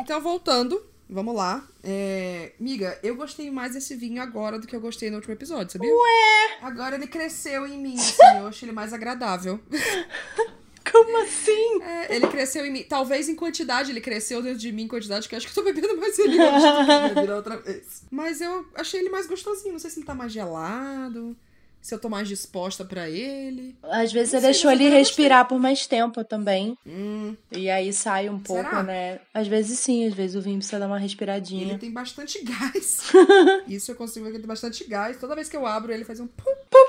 Então, 0.00 0.20
voltando, 0.20 0.80
vamos 1.10 1.34
lá. 1.34 1.66
É... 1.82 2.52
Miga, 2.60 2.98
eu 3.02 3.16
gostei 3.16 3.50
mais 3.50 3.74
desse 3.74 3.96
vinho 3.96 4.22
agora 4.22 4.58
do 4.58 4.66
que 4.66 4.74
eu 4.74 4.80
gostei 4.80 5.10
no 5.10 5.16
último 5.16 5.34
episódio, 5.34 5.72
sabia? 5.72 5.92
Ué! 5.92 6.58
Agora 6.62 6.94
ele 6.94 7.06
cresceu 7.06 7.66
em 7.66 7.78
mim, 7.78 7.96
assim, 7.96 8.38
eu 8.38 8.46
achei 8.46 8.66
ele 8.66 8.74
mais 8.74 8.92
agradável. 8.92 9.60
Como 10.92 11.22
assim? 11.22 11.82
É, 11.82 12.14
ele 12.16 12.26
cresceu 12.28 12.64
em 12.66 12.70
mim. 12.70 12.82
Talvez 12.88 13.28
em 13.28 13.34
quantidade 13.34 13.90
ele 13.90 14.00
cresceu 14.00 14.42
dentro 14.42 14.58
de 14.58 14.72
mim 14.72 14.82
em 14.84 14.88
quantidade, 14.88 15.28
que 15.28 15.34
eu 15.34 15.38
acho 15.38 15.46
que 15.46 15.58
eu 15.58 15.64
tô 15.64 15.72
bebendo 15.72 15.96
mais 15.98 16.18
ele 16.18 16.40
hoje 16.40 16.66
do 16.66 16.84
que 16.86 16.92
eu 16.92 17.14
bebi 17.14 17.32
outra 17.32 17.56
vez. 17.58 18.02
Mas 18.10 18.40
eu 18.40 18.66
achei 18.74 19.00
ele 19.00 19.10
mais 19.10 19.26
gostosinho. 19.26 19.72
Não 19.72 19.78
sei 19.78 19.90
se 19.90 19.98
ele 19.98 20.06
tá 20.06 20.14
mais 20.14 20.32
gelado, 20.32 21.36
se 21.80 21.94
eu 21.94 21.98
tô 21.98 22.08
mais 22.08 22.26
disposta 22.28 22.84
pra 22.84 23.08
ele. 23.08 23.76
Às 23.82 24.12
vezes 24.12 24.30
você 24.30 24.40
sei, 24.40 24.50
deixou 24.50 24.70
ele 24.70 24.88
respirar 24.88 25.46
por 25.46 25.58
mais 25.60 25.86
tempo 25.86 26.24
também. 26.24 26.76
Hum, 26.86 27.36
E 27.52 27.70
aí 27.70 27.92
sai 27.92 28.28
um 28.28 28.38
pouco, 28.38 28.62
Será? 28.62 28.82
né? 28.82 29.20
Às 29.32 29.46
vezes 29.46 29.78
sim, 29.78 30.06
às 30.06 30.14
vezes 30.14 30.36
o 30.36 30.40
vinho 30.42 30.58
precisa 30.58 30.78
dar 30.80 30.86
uma 30.86 30.96
ele 30.96 31.04
respiradinha. 31.04 31.78
tem 31.78 31.90
bastante 31.92 32.42
gás. 32.44 33.02
Isso 33.68 33.90
eu 33.92 33.94
consigo 33.94 34.24
ver 34.24 34.32
que 34.32 34.36
ele 34.38 34.42
tem 34.44 34.48
bastante 34.48 34.84
gás. 34.84 35.16
Toda 35.18 35.34
vez 35.34 35.48
que 35.48 35.56
eu 35.56 35.66
abro, 35.66 35.92
ele 35.92 36.04
faz 36.04 36.18
um 36.20 36.26
pum, 36.26 36.54
pum. 36.70 36.88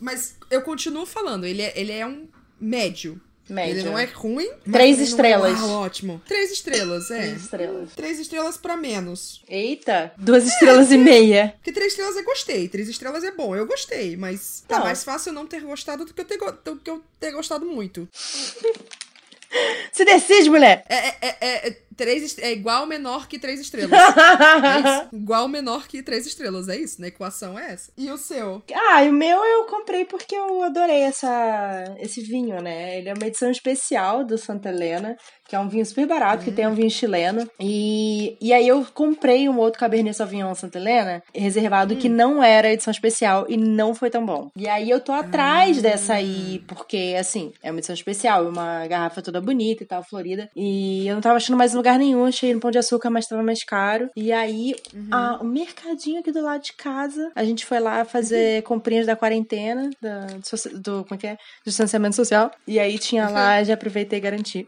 Mas 0.00 0.36
eu 0.50 0.62
continuo 0.62 1.04
falando, 1.06 1.44
ele 1.44 1.62
é, 1.62 1.72
ele 1.78 1.92
é 1.92 2.06
um 2.06 2.26
médio. 2.60 3.20
Médio. 3.48 3.78
Ele 3.78 3.88
não 3.88 3.98
é 3.98 4.04
ruim. 4.04 4.46
Três 4.70 5.00
estrelas. 5.00 5.58
É, 5.58 5.62
uau, 5.62 5.80
ótimo. 5.82 6.20
Três 6.28 6.50
estrelas, 6.52 7.10
é. 7.10 7.18
Três 7.22 7.42
estrelas. 7.42 7.90
Três 7.96 8.18
estrelas 8.18 8.56
pra 8.58 8.76
menos. 8.76 9.42
Eita, 9.48 10.12
duas 10.18 10.46
estrelas 10.46 10.92
e 10.92 10.98
meia. 10.98 11.54
Porque 11.56 11.72
três 11.72 11.92
estrelas 11.92 12.14
eu 12.16 12.24
gostei, 12.24 12.68
três 12.68 12.88
estrelas 12.90 13.24
é 13.24 13.30
bom, 13.30 13.56
eu 13.56 13.66
gostei, 13.66 14.18
mas 14.18 14.62
tá 14.68 14.76
Não. 14.78 14.84
mais 14.84 15.02
fácil 15.02 15.30
eu 15.30 15.34
não 15.34 15.46
ter 15.46 15.62
gostado 15.62 16.04
do 16.04 16.12
que 16.12 16.20
eu 16.20 16.24
ter, 16.26 16.36
go- 16.36 16.52
do 16.62 16.76
que 16.76 16.90
eu 16.90 17.02
ter 17.18 17.30
gostado 17.32 17.64
muito. 17.64 18.06
Se 19.92 20.04
decide, 20.04 20.50
mulher! 20.50 20.84
É, 20.88 20.96
é, 20.96 21.14
é, 21.40 21.68
é, 21.68 21.76
três, 21.98 22.38
é 22.38 22.52
igual 22.52 22.86
menor 22.86 23.26
que 23.28 23.38
três 23.38 23.60
estrelas. 23.60 23.90
É 24.38 24.78
isso? 24.80 25.08
Igual 25.12 25.48
menor 25.48 25.88
que 25.88 26.02
três 26.02 26.26
estrelas, 26.26 26.68
é 26.68 26.76
isso? 26.76 27.00
Na 27.00 27.08
equação 27.08 27.58
é 27.58 27.72
essa. 27.72 27.90
E 27.96 28.10
o 28.10 28.16
seu? 28.16 28.62
Ah, 28.72 29.04
e 29.04 29.10
o 29.10 29.12
meu 29.12 29.44
eu 29.44 29.64
comprei 29.64 30.04
porque 30.04 30.34
eu 30.34 30.62
adorei 30.62 31.00
essa, 31.00 31.96
esse 31.98 32.20
vinho, 32.22 32.60
né? 32.62 32.98
Ele 32.98 33.08
é 33.08 33.14
uma 33.14 33.26
edição 33.26 33.50
especial 33.50 34.24
do 34.24 34.38
Santa 34.38 34.68
Helena, 34.68 35.16
que 35.48 35.56
é 35.56 35.58
um 35.58 35.68
vinho 35.68 35.84
super 35.84 36.06
barato, 36.06 36.44
que 36.44 36.52
tem 36.52 36.66
um 36.66 36.74
vinho 36.74 36.90
chileno. 36.90 37.48
E, 37.58 38.36
e 38.40 38.52
aí 38.52 38.68
eu 38.68 38.86
comprei 38.94 39.48
um 39.48 39.58
outro 39.58 39.80
Cabernet 39.80 40.14
Sauvignon 40.14 40.54
Santa 40.54 40.78
Helena, 40.78 41.22
reservado, 41.34 41.96
que 41.96 42.08
não 42.08 42.42
era 42.42 42.72
edição 42.72 42.90
especial 42.90 43.46
e 43.48 43.56
não 43.56 43.94
foi 43.94 44.10
tão 44.10 44.24
bom. 44.24 44.50
E 44.54 44.68
aí 44.68 44.90
eu 44.90 45.00
tô 45.00 45.12
atrás 45.12 45.80
dessa 45.80 46.14
aí, 46.14 46.62
porque, 46.68 47.16
assim, 47.18 47.52
é 47.62 47.70
uma 47.70 47.78
edição 47.80 47.94
especial, 47.94 48.46
uma 48.46 48.86
garrafa 48.86 49.22
toda 49.22 49.40
bonita 49.40 49.82
e 49.82 49.86
tal, 49.86 50.02
florida. 50.04 50.50
E 50.54 51.08
eu 51.08 51.14
não 51.14 51.22
tava 51.22 51.36
achando 51.36 51.56
mais 51.56 51.72
lugar 51.72 51.87
lugar 51.88 51.98
nenhum, 51.98 52.24
achei 52.24 52.52
no 52.52 52.60
Pão 52.60 52.70
de 52.70 52.78
Açúcar, 52.78 53.08
mas 53.08 53.26
tava 53.26 53.42
mais 53.42 53.64
caro. 53.64 54.10
E 54.14 54.30
aí, 54.30 54.74
uhum. 54.92 55.08
a, 55.10 55.38
o 55.40 55.44
mercadinho 55.44 56.20
aqui 56.20 56.30
do 56.30 56.42
lado 56.42 56.62
de 56.62 56.74
casa, 56.74 57.32
a 57.34 57.44
gente 57.44 57.64
foi 57.64 57.80
lá 57.80 58.04
fazer 58.04 58.56
uhum. 58.56 58.62
comprinhas 58.62 59.06
da 59.06 59.16
quarentena, 59.16 59.88
da, 60.00 60.26
do, 60.26 60.80
do, 60.80 61.04
como 61.04 61.14
é 61.14 61.18
que 61.18 61.26
é? 61.26 61.38
Distanciamento 61.64 62.14
social. 62.14 62.50
E 62.66 62.78
aí 62.78 62.98
tinha 62.98 63.28
lá, 63.30 63.62
já 63.64 63.74
aproveitei 63.74 64.18
e 64.18 64.22
garanti. 64.22 64.66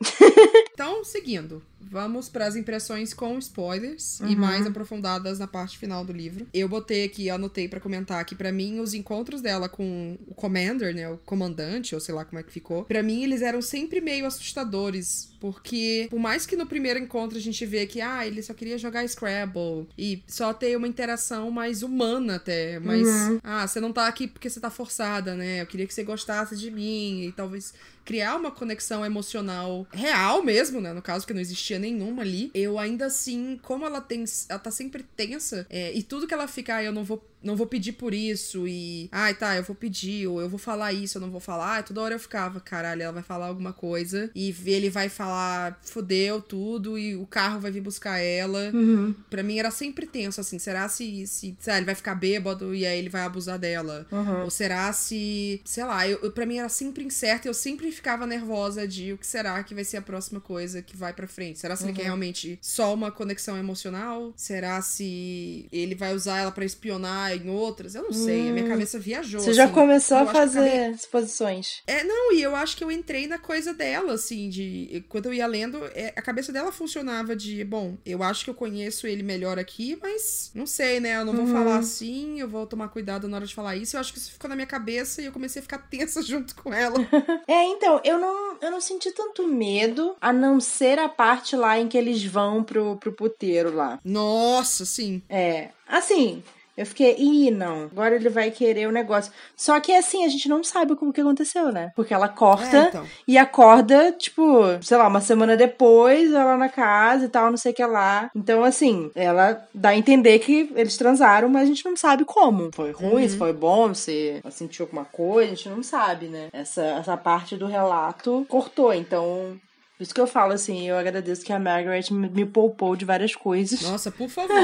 então, 0.73 1.05
seguindo. 1.05 1.63
Vamos 1.91 2.29
para 2.29 2.47
as 2.47 2.55
impressões 2.55 3.13
com 3.13 3.37
spoilers 3.39 4.21
uhum. 4.21 4.29
e 4.29 4.37
mais 4.37 4.65
aprofundadas 4.67 5.39
na 5.39 5.47
parte 5.47 5.77
final 5.77 6.05
do 6.05 6.13
livro. 6.13 6.47
Eu 6.55 6.69
botei 6.69 7.05
aqui, 7.05 7.29
anotei 7.29 7.69
para 7.69 7.81
comentar 7.81 8.25
que 8.25 8.35
para 8.35 8.53
mim 8.53 8.79
os 8.79 8.95
encontros 8.95 9.41
dela 9.41 9.69
com 9.69 10.17
o 10.27 10.35
commander, 10.35 10.95
né, 10.95 11.09
o 11.09 11.19
comandante, 11.19 11.95
ou 11.95 12.01
sei 12.01 12.15
lá 12.15 12.25
como 12.25 12.39
é 12.39 12.43
que 12.43 12.53
ficou, 12.53 12.85
para 12.85 13.03
mim 13.03 13.25
eles 13.25 13.43
eram 13.43 13.61
sempre 13.61 14.01
meio 14.01 14.25
assustadores, 14.25 15.33
porque 15.41 16.07
por 16.11 16.21
mais 16.21 16.47
que 16.47 16.55
no 16.55 16.67
primeiro 16.67 17.01
encontro 17.01 17.37
a 17.37 17.41
gente 17.41 17.67
vê 17.67 17.87
que 17.87 18.01
ah, 18.01 18.25
ele 18.27 18.43
só 18.43 18.55
queria 18.55 18.79
jogar 18.79 19.07
Scrabble 19.09 19.89
e 19.99 20.23
só 20.29 20.55
ter 20.55 20.77
uma 20.77 20.87
interação 20.87 21.51
mais 21.51 21.83
humana 21.83 22.37
até, 22.37 22.79
mas 22.79 23.09
uhum. 23.09 23.41
ah, 23.43 23.67
você 23.67 23.81
não 23.81 23.93
tá 23.93 24.07
aqui 24.07 24.29
porque 24.29 24.49
você 24.49 24.61
tá 24.61 24.71
forçada, 24.71 25.35
né? 25.35 25.63
Eu 25.63 25.67
queria 25.67 25.87
que 25.87 25.95
você 25.95 26.05
gostasse 26.05 26.57
de 26.57 26.71
mim 26.71 27.25
e 27.25 27.33
talvez 27.33 27.75
criar 28.11 28.35
uma 28.35 28.51
conexão 28.51 29.07
emocional 29.07 29.87
real 29.93 30.43
mesmo, 30.43 30.81
né? 30.81 30.93
No 30.93 31.01
caso, 31.01 31.25
que 31.25 31.33
não 31.33 31.41
existia 31.41 31.79
nenhuma 31.79 32.23
ali. 32.23 32.51
Eu 32.53 32.77
ainda 32.77 33.07
assim, 33.07 33.57
como 33.63 33.87
ela 33.87 34.01
tem. 34.01 34.25
Ela 34.49 34.59
tá 34.59 34.73
sempre 34.73 35.05
tensa, 35.15 35.65
é, 35.71 35.93
e 35.93 36.03
tudo 36.03 36.27
que 36.27 36.35
ela 36.35 36.49
fica, 36.49 36.75
ah, 36.75 36.83
eu 36.83 36.91
não 36.91 37.05
vou 37.05 37.25
não 37.43 37.57
vou 37.57 37.67
pedir 37.67 37.93
por 37.93 38.13
isso 38.13 38.69
e. 38.69 39.09
Ai, 39.11 39.35
tá, 39.35 39.57
eu 39.57 39.63
vou 39.63 39.75
pedir, 39.75 40.27
ou 40.27 40.41
eu 40.41 40.49
vou 40.49 40.59
falar 40.59 40.93
isso, 40.93 41.19
eu 41.19 41.23
não 41.23 41.31
vou 41.31 41.41
falar. 41.41 41.81
E 41.81 41.83
toda 41.85 42.01
hora 42.01 42.15
eu 42.15 42.19
ficava, 42.19 42.61
caralho, 42.61 43.03
ela 43.03 43.13
vai 43.13 43.23
falar 43.23 43.47
alguma 43.47 43.73
coisa 43.73 44.31
e 44.35 44.55
ele 44.67 44.91
vai 44.91 45.09
falar, 45.09 45.79
fodeu 45.83 46.41
tudo 46.41 46.99
e 46.99 47.17
o 47.17 47.27
carro 47.27 47.61
vai 47.61 47.71
vir 47.71 47.81
buscar 47.81 48.19
ela. 48.19 48.71
Uhum. 48.73 49.15
Pra 49.29 49.43
mim 49.43 49.59
era 49.59 49.71
sempre 49.71 50.07
tenso, 50.07 50.41
assim. 50.41 50.59
Será 50.59 50.89
se, 50.89 51.27
se 51.27 51.57
sei 51.59 51.73
lá, 51.73 51.79
ele 51.79 51.87
vai 51.87 51.95
ficar 51.95 52.15
bêbado 52.15 52.75
e 52.75 52.85
aí 52.85 52.99
ele 52.99 53.09
vai 53.09 53.23
abusar 53.23 53.59
dela? 53.59 54.07
Uhum. 54.11 54.45
Ou 54.45 54.51
será 54.51 54.93
se. 54.93 55.61
Sei 55.65 55.85
lá, 55.85 56.07
eu, 56.07 56.19
eu, 56.23 56.33
pra 56.33 56.47
mim 56.47 56.59
era 56.59 56.69
sempre 56.69 57.05
incerto 57.05 57.47
e 57.47 57.49
eu 57.49 57.55
sempre 57.55 57.91
ficava 57.91 58.27
nervosa 58.27 58.87
de 58.87 59.13
o 59.13 59.19
que 59.19 59.27
será 59.27 59.63
que 59.63 59.75
vai 59.75 59.85
ser 59.85 59.97
a 59.97 60.03
próxima 60.03 60.41
coisa 60.41 60.83
que 60.83 60.97
vai 60.97 61.13
pra 61.13 61.27
frente. 61.27 61.59
Será 61.59 61.75
se 61.75 61.83
uhum. 61.83 61.89
ele 61.89 61.97
quer 61.97 62.03
uhum. 62.03 62.09
realmente 62.09 62.59
só 62.61 62.93
uma 62.93 63.11
conexão 63.11 63.57
emocional? 63.57 64.33
Será 64.37 64.81
se 64.83 65.67
ele 65.73 65.95
vai 65.95 66.15
usar 66.15 66.39
ela 66.39 66.53
para 66.53 66.65
espionar? 66.65 67.30
Em 67.37 67.49
outras. 67.51 67.95
Eu 67.95 68.05
não 68.05 68.13
sei, 68.13 68.43
hum, 68.43 68.51
a 68.51 68.53
minha 68.53 68.65
hum. 68.67 68.69
cabeça 68.69 68.99
viajou. 68.99 69.41
Você 69.41 69.55
já 69.55 69.65
assim. 69.65 69.75
começou 69.75 70.19
a 70.19 70.27
fazer 70.27 70.59
acabei... 70.59 70.91
exposições. 70.91 71.83
É, 71.87 72.05
não, 72.05 72.33
e 72.33 72.43
eu 72.43 72.55
acho 72.55 72.77
que 72.77 72.85
eu 72.85 72.91
entrei 72.91 73.27
na 73.27 73.39
coisa 73.39 73.73
dela, 73.73 74.15
assim, 74.15 74.49
de. 74.49 75.05
Quando 75.09 75.27
eu 75.27 75.35
ia 75.35 75.47
lendo, 75.47 75.85
é, 75.95 76.13
a 76.17 76.23
cabeça 76.23 76.53
dela 76.53 76.73
funcionava 76.73 77.35
de, 77.35 77.65
bom, 77.65 77.97
eu 78.05 78.23
acho 78.23 78.45
que 78.45 78.51
eu 78.51 78.55
conheço 78.55 79.07
ele 79.07 79.23
melhor 79.23 79.59
aqui, 79.59 79.99
mas 80.01 80.51
não 80.55 80.67
sei, 80.67 81.01
né? 81.01 81.17
Eu 81.17 81.25
não 81.25 81.35
vou 81.35 81.45
uhum. 81.45 81.53
falar 81.53 81.79
assim, 81.79 82.41
eu 82.41 82.49
vou 82.49 82.67
tomar 82.67 82.89
cuidado 82.89 83.29
na 83.29 83.37
hora 83.37 83.47
de 83.47 83.55
falar 83.55 83.77
isso. 83.77 83.97
Eu 83.97 84.01
acho 84.01 84.13
que 84.13 84.19
isso 84.19 84.33
ficou 84.33 84.49
na 84.49 84.57
minha 84.57 84.67
cabeça 84.67 85.23
e 85.23 85.27
eu 85.27 85.33
comecei 85.33 85.61
a 85.61 85.63
ficar 85.63 85.79
tensa 85.91 86.23
junto 86.23 86.55
com 86.55 86.73
ela. 86.73 86.99
é, 87.47 87.65
então, 87.65 88.01
eu 88.05 88.19
não, 88.19 88.59
eu 88.61 88.71
não 88.71 88.81
senti 88.81 89.11
tanto 89.13 89.47
medo, 89.47 90.17
a 90.21 90.33
não 90.33 90.61
ser 90.61 90.99
a 90.99 91.09
parte 91.09 91.57
lá 91.57 91.79
em 91.79 91.89
que 91.89 91.99
eles 91.99 92.25
vão 92.25 92.63
pro, 92.63 92.97
pro 92.97 93.13
puteiro 93.13 93.75
lá. 93.75 93.99
Nossa, 94.05 94.85
sim. 94.85 95.23
É. 95.29 95.71
Assim, 95.87 96.43
eu 96.81 96.87
fiquei, 96.87 97.15
ih, 97.19 97.51
não, 97.51 97.83
agora 97.93 98.17
ele 98.17 98.31
vai 98.31 98.51
querer 98.51 98.89
o 98.89 98.91
negócio. 98.91 99.31
Só 99.55 99.79
que 99.81 99.93
assim, 99.93 100.25
a 100.25 100.29
gente 100.29 100.49
não 100.49 100.65
sabe 100.65 100.97
como 100.97 101.13
que 101.13 101.21
aconteceu, 101.21 101.71
né? 101.71 101.93
Porque 101.95 102.15
ela 102.15 102.27
corta 102.27 102.77
é, 102.79 102.89
então. 102.89 103.07
e 103.29 103.37
acorda, 103.37 104.13
tipo, 104.13 104.43
sei 104.81 104.97
lá, 104.97 105.07
uma 105.07 105.21
semana 105.21 105.59
depois, 105.59 106.33
ela 106.33 106.57
na 106.57 106.71
casa 106.71 107.27
e 107.27 107.29
tal, 107.29 107.51
não 107.51 107.59
sei 107.59 107.73
o 107.73 107.75
que 107.75 107.85
lá. 107.85 108.31
Então, 108.35 108.65
assim, 108.65 109.11
ela 109.15 109.63
dá 109.75 109.91
a 109.91 109.97
entender 109.97 110.39
que 110.39 110.73
eles 110.75 110.97
transaram, 110.97 111.51
mas 111.51 111.65
a 111.65 111.67
gente 111.67 111.85
não 111.85 111.95
sabe 111.95 112.25
como. 112.25 112.71
Foi 112.73 112.93
ruim, 112.93 113.25
uhum. 113.25 113.29
se 113.29 113.37
foi 113.37 113.53
bom, 113.53 113.93
se 113.93 114.41
ela 114.43 114.51
sentiu 114.51 114.87
alguma 114.87 115.05
coisa, 115.05 115.53
a 115.53 115.55
gente 115.55 115.69
não 115.69 115.83
sabe, 115.83 116.29
né? 116.29 116.49
Essa, 116.51 116.83
essa 116.83 117.15
parte 117.15 117.57
do 117.57 117.67
relato 117.67 118.47
cortou, 118.49 118.95
então 118.95 119.61
por 120.01 120.05
isso 120.05 120.15
que 120.15 120.21
eu 120.23 120.27
falo 120.27 120.55
assim, 120.55 120.89
eu 120.89 120.97
agradeço 120.97 121.45
que 121.45 121.53
a 121.53 121.59
Margaret 121.59 122.05
me 122.11 122.47
poupou 122.47 122.97
de 122.97 123.05
várias 123.05 123.35
coisas. 123.37 123.83
Nossa, 123.83 124.11
por 124.11 124.31
favor. 124.33 124.57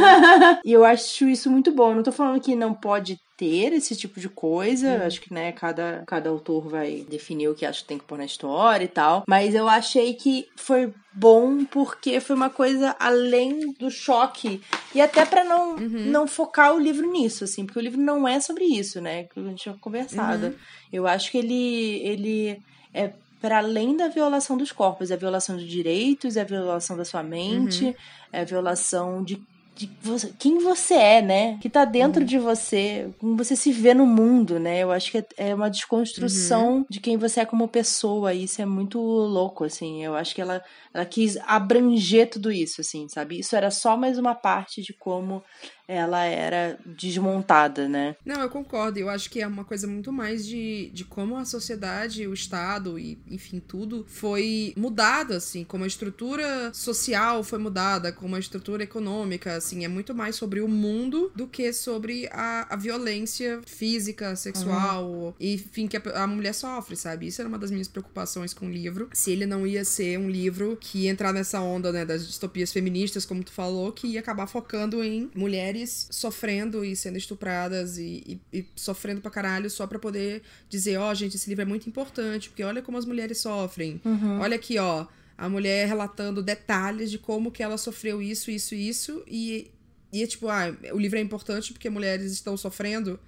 e 0.64 0.72
eu 0.72 0.82
acho 0.82 1.28
isso 1.28 1.50
muito 1.50 1.70
bom. 1.70 1.90
Eu 1.90 1.96
não 1.96 2.02
tô 2.02 2.10
falando 2.10 2.40
que 2.40 2.56
não 2.56 2.72
pode 2.72 3.20
ter 3.36 3.74
esse 3.74 3.94
tipo 3.94 4.18
de 4.18 4.30
coisa. 4.30 4.88
Hum. 4.88 5.06
Acho 5.06 5.20
que, 5.20 5.34
né, 5.34 5.52
cada, 5.52 6.04
cada 6.06 6.30
autor 6.30 6.70
vai 6.70 7.04
definir 7.06 7.48
o 7.48 7.54
que 7.54 7.66
acha 7.66 7.82
que 7.82 7.86
tem 7.88 7.98
que 7.98 8.06
pôr 8.06 8.16
na 8.16 8.24
história 8.24 8.86
e 8.86 8.88
tal. 8.88 9.24
Mas 9.28 9.54
eu 9.54 9.68
achei 9.68 10.14
que 10.14 10.48
foi 10.56 10.90
bom 11.12 11.66
porque 11.66 12.18
foi 12.18 12.34
uma 12.34 12.48
coisa 12.48 12.96
além 12.98 13.74
do 13.74 13.90
choque. 13.90 14.62
E 14.94 15.02
até 15.02 15.26
para 15.26 15.44
não, 15.44 15.72
uhum. 15.72 16.06
não 16.06 16.26
focar 16.26 16.74
o 16.74 16.80
livro 16.80 17.12
nisso, 17.12 17.44
assim, 17.44 17.66
porque 17.66 17.78
o 17.78 17.82
livro 17.82 18.00
não 18.00 18.26
é 18.26 18.40
sobre 18.40 18.64
isso, 18.64 19.02
né? 19.02 19.24
Que 19.24 19.38
a 19.38 19.42
gente 19.42 19.64
tinha 19.64 19.76
conversado. 19.82 20.46
Uhum. 20.46 20.54
Eu 20.90 21.06
acho 21.06 21.30
que 21.30 21.36
ele, 21.36 22.00
ele 22.02 22.62
é 22.94 23.12
para 23.46 23.58
além 23.58 23.96
da 23.96 24.08
violação 24.08 24.56
dos 24.56 24.72
corpos, 24.72 25.12
é 25.12 25.14
a 25.14 25.16
violação 25.16 25.56
de 25.56 25.68
direitos, 25.68 26.36
é 26.36 26.40
a 26.40 26.44
violação 26.44 26.96
da 26.96 27.04
sua 27.04 27.22
mente, 27.22 27.84
uhum. 27.84 27.94
é 28.32 28.40
a 28.40 28.44
violação 28.44 29.22
de, 29.22 29.40
de 29.72 29.88
você, 30.02 30.32
quem 30.36 30.58
você 30.58 30.94
é, 30.94 31.22
né? 31.22 31.56
Que 31.62 31.70
tá 31.70 31.84
dentro 31.84 32.22
uhum. 32.22 32.26
de 32.26 32.40
você, 32.40 33.08
como 33.20 33.36
você 33.36 33.54
se 33.54 33.70
vê 33.70 33.94
no 33.94 34.04
mundo, 34.04 34.58
né? 34.58 34.80
Eu 34.80 34.90
acho 34.90 35.12
que 35.12 35.18
é, 35.18 35.26
é 35.36 35.54
uma 35.54 35.70
desconstrução 35.70 36.78
uhum. 36.78 36.86
de 36.90 36.98
quem 36.98 37.16
você 37.16 37.38
é 37.38 37.44
como 37.44 37.68
pessoa, 37.68 38.34
e 38.34 38.42
isso 38.42 38.60
é 38.60 38.66
muito 38.66 38.98
louco, 38.98 39.62
assim. 39.62 40.02
Eu 40.02 40.16
acho 40.16 40.34
que 40.34 40.40
ela, 40.40 40.60
ela 40.92 41.06
quis 41.06 41.36
abranger 41.46 42.28
tudo 42.28 42.50
isso, 42.50 42.80
assim, 42.80 43.08
sabe? 43.08 43.38
Isso 43.38 43.54
era 43.54 43.70
só 43.70 43.96
mais 43.96 44.18
uma 44.18 44.34
parte 44.34 44.82
de 44.82 44.92
como 44.92 45.40
ela 45.88 46.24
era 46.24 46.78
desmontada, 46.84 47.88
né? 47.88 48.16
Não, 48.24 48.40
eu 48.40 48.48
concordo. 48.48 48.98
Eu 48.98 49.08
acho 49.08 49.30
que 49.30 49.40
é 49.40 49.46
uma 49.46 49.64
coisa 49.64 49.86
muito 49.86 50.12
mais 50.12 50.46
de, 50.46 50.90
de 50.92 51.04
como 51.04 51.36
a 51.36 51.44
sociedade, 51.44 52.26
o 52.26 52.34
Estado 52.34 52.98
e, 52.98 53.18
enfim, 53.30 53.60
tudo 53.60 54.04
foi 54.08 54.72
mudado, 54.76 55.34
assim. 55.34 55.64
Como 55.64 55.84
a 55.84 55.86
estrutura 55.86 56.72
social 56.74 57.44
foi 57.44 57.58
mudada, 57.58 58.12
como 58.12 58.36
a 58.36 58.38
estrutura 58.38 58.82
econômica, 58.82 59.54
assim. 59.54 59.84
É 59.84 59.88
muito 59.88 60.14
mais 60.14 60.36
sobre 60.36 60.60
o 60.60 60.68
mundo 60.68 61.30
do 61.34 61.46
que 61.46 61.72
sobre 61.72 62.28
a, 62.32 62.74
a 62.74 62.76
violência 62.76 63.60
física, 63.66 64.34
sexual, 64.34 65.08
uhum. 65.08 65.34
e, 65.38 65.54
enfim, 65.54 65.86
que 65.86 65.96
a, 65.96 66.22
a 66.22 66.26
mulher 66.26 66.52
sofre, 66.52 66.96
sabe? 66.96 67.26
Isso 67.26 67.40
era 67.40 67.48
uma 67.48 67.58
das 67.58 67.70
minhas 67.70 67.88
preocupações 67.88 68.52
com 68.52 68.66
o 68.66 68.70
livro. 68.70 69.08
Se 69.12 69.30
ele 69.30 69.46
não 69.46 69.66
ia 69.66 69.84
ser 69.84 70.18
um 70.18 70.28
livro 70.28 70.76
que 70.80 71.04
ia 71.04 71.10
entrar 71.10 71.32
nessa 71.32 71.60
onda, 71.60 71.92
né, 71.92 72.04
das 72.04 72.26
distopias 72.26 72.72
feministas, 72.72 73.24
como 73.24 73.44
tu 73.44 73.52
falou, 73.52 73.92
que 73.92 74.06
ia 74.08 74.20
acabar 74.20 74.46
focando 74.46 75.02
em 75.02 75.30
mulheres 75.34 75.75
mulheres 75.76 76.08
sofrendo 76.10 76.84
e 76.84 76.96
sendo 76.96 77.18
estupradas 77.18 77.98
e, 77.98 78.40
e, 78.52 78.58
e 78.58 78.66
sofrendo 78.74 79.20
pra 79.20 79.30
caralho 79.30 79.68
só 79.68 79.86
pra 79.86 79.98
poder 79.98 80.42
dizer, 80.68 80.96
ó, 80.98 81.10
oh, 81.10 81.14
gente, 81.14 81.36
esse 81.36 81.48
livro 81.48 81.62
é 81.62 81.64
muito 81.64 81.88
importante, 81.88 82.48
porque 82.48 82.64
olha 82.64 82.82
como 82.82 82.96
as 82.96 83.04
mulheres 83.04 83.38
sofrem. 83.38 84.00
Uhum. 84.04 84.40
Olha 84.40 84.56
aqui, 84.56 84.78
ó, 84.78 85.06
a 85.36 85.48
mulher 85.48 85.86
relatando 85.86 86.42
detalhes 86.42 87.10
de 87.10 87.18
como 87.18 87.50
que 87.50 87.62
ela 87.62 87.76
sofreu 87.76 88.22
isso, 88.22 88.50
isso, 88.50 88.74
isso, 88.74 89.22
e, 89.26 89.70
e 90.12 90.22
é 90.22 90.26
tipo, 90.26 90.48
ah, 90.48 90.74
o 90.92 90.98
livro 90.98 91.18
é 91.18 91.22
importante 91.22 91.72
porque 91.72 91.90
mulheres 91.90 92.32
estão 92.32 92.56
sofrendo. 92.56 93.20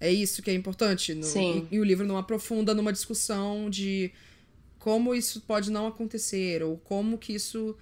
É 0.00 0.12
isso 0.12 0.42
que 0.42 0.50
é 0.50 0.54
importante. 0.54 1.14
No, 1.14 1.22
Sim. 1.22 1.66
E, 1.70 1.76
e 1.76 1.80
o 1.80 1.84
livro 1.84 2.06
não 2.06 2.18
aprofunda 2.18 2.74
numa 2.74 2.92
discussão 2.92 3.70
de 3.70 4.10
como 4.78 5.14
isso 5.14 5.40
pode 5.42 5.70
não 5.70 5.86
acontecer, 5.86 6.62
ou 6.62 6.76
como 6.76 7.16
que 7.16 7.32
isso 7.32 7.74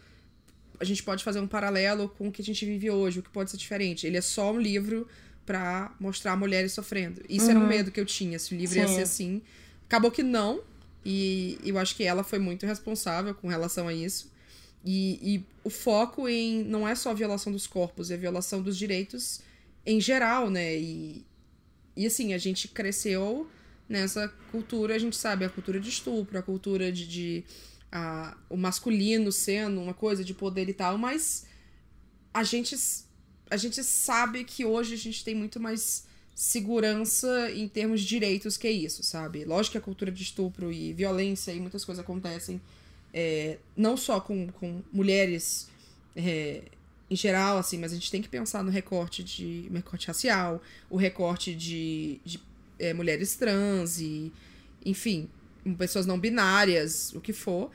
a 0.82 0.84
gente 0.84 1.00
pode 1.00 1.22
fazer 1.22 1.38
um 1.38 1.46
paralelo 1.46 2.08
com 2.08 2.26
o 2.26 2.32
que 2.32 2.42
a 2.42 2.44
gente 2.44 2.66
vive 2.66 2.90
hoje, 2.90 3.20
o 3.20 3.22
que 3.22 3.30
pode 3.30 3.52
ser 3.52 3.56
diferente. 3.56 4.04
Ele 4.04 4.16
é 4.16 4.20
só 4.20 4.52
um 4.52 4.60
livro 4.60 5.06
para 5.46 5.94
mostrar 6.00 6.36
mulheres 6.36 6.72
sofrendo. 6.72 7.22
Isso 7.28 7.44
uhum. 7.44 7.50
era 7.52 7.60
um 7.60 7.62
uhum. 7.62 7.68
medo 7.68 7.92
que 7.92 8.00
eu 8.00 8.04
tinha, 8.04 8.36
se 8.36 8.52
o 8.52 8.58
livro 8.58 8.74
Sim. 8.74 8.80
ia 8.80 8.88
ser 8.88 9.02
assim. 9.02 9.42
Acabou 9.86 10.10
que 10.10 10.24
não, 10.24 10.60
e 11.04 11.56
eu 11.64 11.78
acho 11.78 11.94
que 11.94 12.02
ela 12.02 12.24
foi 12.24 12.40
muito 12.40 12.66
responsável 12.66 13.32
com 13.32 13.46
relação 13.46 13.86
a 13.86 13.94
isso. 13.94 14.32
E, 14.84 15.20
e 15.22 15.44
o 15.62 15.70
foco 15.70 16.28
em 16.28 16.64
não 16.64 16.88
é 16.88 16.96
só 16.96 17.10
a 17.10 17.14
violação 17.14 17.52
dos 17.52 17.68
corpos, 17.68 18.10
é 18.10 18.14
a 18.14 18.18
violação 18.18 18.60
dos 18.60 18.76
direitos 18.76 19.40
em 19.86 20.00
geral, 20.00 20.50
né? 20.50 20.76
E, 20.76 21.24
e 21.96 22.06
assim, 22.06 22.34
a 22.34 22.38
gente 22.38 22.66
cresceu 22.66 23.48
nessa 23.88 24.26
cultura, 24.50 24.96
a 24.96 24.98
gente 24.98 25.16
sabe, 25.16 25.44
a 25.44 25.48
cultura 25.48 25.78
de 25.78 25.88
estupro, 25.88 26.36
a 26.36 26.42
cultura 26.42 26.90
de, 26.90 27.06
de 27.06 27.44
a, 27.92 28.36
o 28.48 28.56
masculino 28.56 29.30
sendo 29.30 29.80
uma 29.80 29.92
coisa 29.92 30.24
de 30.24 30.32
poder 30.32 30.68
e 30.68 30.72
tal, 30.72 30.96
mas 30.96 31.44
a 32.32 32.42
gente, 32.42 32.74
a 33.50 33.56
gente 33.58 33.84
sabe 33.84 34.42
que 34.44 34.64
hoje 34.64 34.94
a 34.94 34.98
gente 34.98 35.22
tem 35.22 35.34
muito 35.34 35.60
mais 35.60 36.06
segurança 36.34 37.50
em 37.50 37.68
termos 37.68 38.00
de 38.00 38.06
direitos 38.06 38.56
que 38.56 38.70
isso, 38.70 39.02
sabe? 39.02 39.44
Lógico 39.44 39.72
que 39.72 39.78
a 39.78 39.82
cultura 39.82 40.10
de 40.10 40.22
estupro 40.22 40.72
e 40.72 40.94
violência 40.94 41.52
e 41.52 41.60
muitas 41.60 41.84
coisas 41.84 42.02
acontecem 42.02 42.60
é, 43.12 43.58
não 43.76 43.96
só 43.96 44.18
com, 44.20 44.48
com 44.48 44.82
mulheres 44.90 45.68
é, 46.16 46.62
em 47.10 47.16
geral, 47.16 47.58
assim, 47.58 47.76
mas 47.76 47.92
a 47.92 47.94
gente 47.94 48.10
tem 48.10 48.22
que 48.22 48.28
pensar 48.28 48.64
no 48.64 48.70
recorte 48.70 49.22
de 49.22 49.68
recorte 49.70 50.06
racial, 50.06 50.62
o 50.88 50.96
recorte 50.96 51.54
de, 51.54 52.18
de 52.24 52.40
é, 52.78 52.94
mulheres 52.94 53.36
trans 53.36 54.00
e, 54.00 54.32
enfim, 54.84 55.28
pessoas 55.76 56.06
não 56.06 56.18
binárias, 56.18 57.12
o 57.12 57.20
que 57.20 57.34
for. 57.34 57.70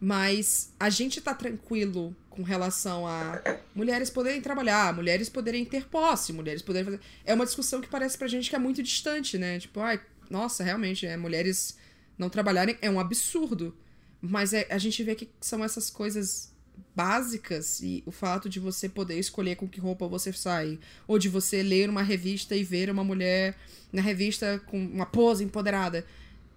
Mas 0.00 0.72
a 0.78 0.88
gente 0.90 1.20
tá 1.20 1.34
tranquilo 1.34 2.14
com 2.30 2.42
relação 2.42 3.06
a 3.06 3.42
mulheres 3.74 4.10
poderem 4.10 4.40
trabalhar, 4.40 4.94
mulheres 4.94 5.28
poderem 5.28 5.64
ter 5.64 5.88
posse, 5.88 6.32
mulheres 6.32 6.62
poderem 6.62 6.84
fazer. 6.84 7.00
É 7.24 7.34
uma 7.34 7.44
discussão 7.44 7.80
que 7.80 7.88
parece 7.88 8.16
pra 8.16 8.28
gente 8.28 8.48
que 8.48 8.54
é 8.54 8.58
muito 8.60 8.82
distante, 8.82 9.36
né? 9.36 9.58
Tipo, 9.58 9.80
ai, 9.80 10.00
nossa, 10.30 10.62
realmente, 10.62 11.04
é, 11.04 11.16
mulheres 11.16 11.76
não 12.16 12.30
trabalharem 12.30 12.78
é 12.80 12.88
um 12.88 13.00
absurdo. 13.00 13.76
Mas 14.20 14.52
é, 14.52 14.66
a 14.70 14.78
gente 14.78 15.02
vê 15.02 15.14
que 15.14 15.28
são 15.40 15.64
essas 15.64 15.90
coisas 15.90 16.52
básicas 16.94 17.80
e 17.80 18.02
o 18.06 18.10
fato 18.10 18.48
de 18.48 18.60
você 18.60 18.88
poder 18.88 19.18
escolher 19.18 19.56
com 19.56 19.68
que 19.68 19.80
roupa 19.80 20.06
você 20.06 20.32
sai, 20.32 20.78
ou 21.06 21.18
de 21.18 21.28
você 21.28 21.62
ler 21.62 21.88
uma 21.88 22.02
revista 22.02 22.54
e 22.56 22.64
ver 22.64 22.90
uma 22.90 23.04
mulher 23.04 23.56
na 23.92 24.02
revista 24.02 24.60
com 24.66 24.78
uma 24.78 25.06
pose 25.06 25.44
empoderada. 25.44 26.04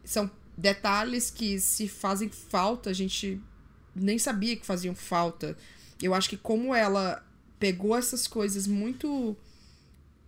São 0.03 0.29
detalhes 0.57 1.29
que 1.29 1.59
se 1.59 1.87
fazem 1.87 2.29
falta, 2.29 2.89
a 2.89 2.93
gente 2.93 3.39
nem 3.95 4.17
sabia 4.17 4.55
que 4.55 4.65
faziam 4.65 4.95
falta. 4.95 5.57
Eu 6.01 6.13
acho 6.13 6.29
que 6.29 6.37
como 6.37 6.73
ela 6.73 7.25
pegou 7.59 7.95
essas 7.95 8.27
coisas 8.27 8.65
muito 8.65 9.35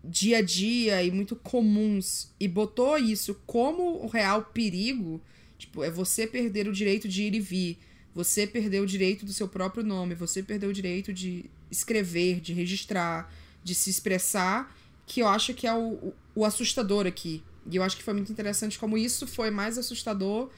dia 0.04 0.40
a 0.40 0.42
dia 0.42 1.02
e 1.02 1.10
muito 1.10 1.36
comuns 1.36 2.30
e 2.40 2.48
botou 2.48 2.98
isso 2.98 3.36
como 3.46 4.04
o 4.04 4.08
real 4.08 4.44
perigo, 4.44 5.22
tipo, 5.58 5.84
é 5.84 5.90
você 5.90 6.28
perder 6.28 6.68
o 6.68 6.74
direito 6.74 7.08
de 7.08 7.24
ir 7.24 7.34
e 7.34 7.40
vir, 7.40 7.80
você 8.14 8.46
perder 8.46 8.82
o 8.82 8.86
direito 8.86 9.26
do 9.26 9.34
seu 9.34 9.48
próprio 9.48 9.84
nome, 9.84 10.14
você 10.14 10.44
perder 10.44 10.68
o 10.68 10.74
direito 10.74 11.14
de 11.14 11.46
escrever, 11.72 12.40
de 12.40 12.54
registrar, 12.54 13.34
de 13.64 13.74
se 13.74 13.90
expressar, 13.90 14.76
que 15.08 15.22
eu 15.22 15.28
acho 15.28 15.54
que 15.54 15.66
é 15.66 15.74
o, 15.74 16.14
o 16.36 16.46
assustador 16.46 17.08
aqui. 17.08 17.42
E 17.70 17.76
eu 17.76 17.84
acho 17.84 17.98
que 17.98 18.04
foi 18.04 18.14
muito 18.14 18.32
interessante 18.32 18.78
como 18.78 18.98
isso 18.98 19.26
foi 19.26 19.50
mais 19.50 19.78
assustador 19.78 20.50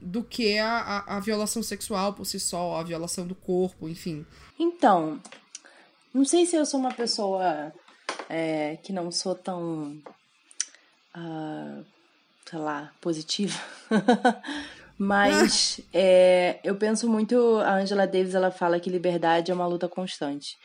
do 0.00 0.22
que 0.22 0.58
a, 0.58 1.04
a, 1.06 1.20
violação 1.20 1.62
sexual 1.62 2.12
por 2.12 2.24
si 2.26 2.38
só, 2.38 2.76
a 2.76 2.82
violação 2.82 3.26
do 3.26 3.34
corpo, 3.34 3.88
enfim. 3.88 4.26
Então, 4.58 5.20
não 6.12 6.24
sei 6.24 6.46
se 6.46 6.56
eu 6.56 6.66
sou 6.66 6.80
uma 6.80 6.92
pessoa 6.92 7.72
é, 8.28 8.76
que 8.82 8.92
não 8.92 9.10
sou 9.10 9.34
tão, 9.34 10.02
uh, 11.16 11.84
sei 12.48 12.58
lá, 12.58 12.92
positiva, 13.00 13.58
mas 14.98 15.80
é, 15.92 16.60
eu 16.62 16.76
penso 16.76 17.08
muito, 17.08 17.58
a 17.58 17.76
Angela 17.76 18.06
Davis 18.06 18.34
ela 18.34 18.50
fala 18.50 18.80
que 18.80 18.90
liberdade 18.90 19.50
é 19.50 19.54
uma 19.54 19.66
luta 19.66 19.88
constante 19.88 20.58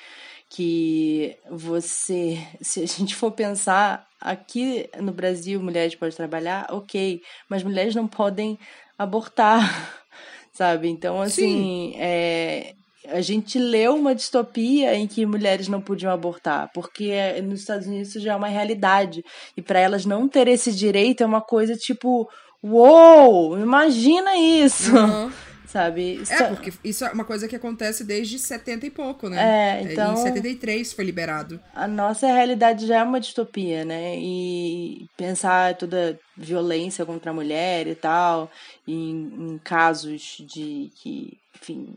que 0.50 1.38
você, 1.50 2.40
se 2.60 2.82
a 2.82 2.86
gente 2.88 3.16
for 3.16 3.32
pensar 3.32 4.08
aqui 4.20 4.90
no 5.00 5.12
Brasil, 5.12 5.62
mulheres 5.62 5.96
podem 5.96 6.16
trabalhar, 6.16 6.68
ok, 6.72 7.22
mas 7.48 7.64
mulheres 7.64 7.94
não 7.94 8.08
podem 8.08 8.58
abortar, 8.98 10.02
sabe? 10.52 10.90
Então, 10.90 11.22
assim, 11.22 11.94
é, 11.98 12.74
a 13.08 13.22
gente 13.22 13.60
leu 13.60 13.96
uma 13.96 14.16
distopia 14.16 14.96
em 14.96 15.08
que 15.08 15.26
mulheres 15.26 15.68
não 15.68 15.80
podiam 15.80 16.12
abortar, 16.12 16.72
porque 16.74 17.14
nos 17.44 17.62
Estados 17.62 17.86
Unidos 17.86 18.10
isso 18.10 18.20
já 18.20 18.34
é 18.34 18.36
uma 18.36 18.48
realidade. 18.48 19.24
E 19.56 19.62
para 19.62 19.80
elas 19.80 20.04
não 20.04 20.28
ter 20.28 20.48
esse 20.48 20.72
direito 20.72 21.22
é 21.22 21.26
uma 21.26 21.42
coisa 21.42 21.76
tipo, 21.76 22.28
uou, 22.62 23.58
imagina 23.58 24.36
isso! 24.36 24.96
Uhum. 24.96 25.32
Sabe? 25.70 26.24
É, 26.28 26.44
porque 26.46 26.74
isso 26.84 27.06
é 27.06 27.12
uma 27.12 27.24
coisa 27.24 27.48
que 27.48 27.56
acontece 27.56 28.04
desde 28.04 28.40
70 28.40 28.88
e 28.88 28.90
pouco, 28.90 29.30
né? 29.30 29.78
É, 29.78 29.84
então. 29.84 30.14
Em 30.14 30.18
73 30.18 30.94
foi 30.94 31.06
liberado. 31.06 31.60
A 31.76 31.88
nossa 31.88 32.26
realidade 32.26 32.88
já 32.88 32.98
é 32.98 33.04
uma 33.04 33.20
distopia, 33.20 33.86
né? 33.86 34.18
E 34.18 35.08
pensar 35.16 35.76
toda 35.76 36.20
violência 36.36 37.06
contra 37.06 37.30
a 37.30 37.34
mulher 37.36 37.86
e 37.86 37.94
tal, 37.94 38.50
em, 38.88 39.32
em 39.52 39.58
casos 39.60 40.38
de 40.40 40.92
que, 40.96 41.38
enfim, 41.56 41.96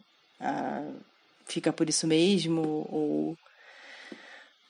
fica 1.46 1.72
por 1.72 1.88
isso 1.88 2.06
mesmo, 2.06 2.86
ou. 2.90 3.36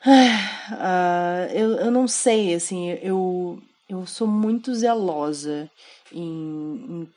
Uh, 0.07 1.51
eu, 1.53 1.71
eu 1.73 1.91
não 1.91 2.07
sei, 2.07 2.55
assim, 2.55 2.91
eu, 3.03 3.61
eu 3.93 4.07
sou 4.07 4.27
muito 4.27 4.75
zelosa 4.75 5.71
em, 6.11 6.23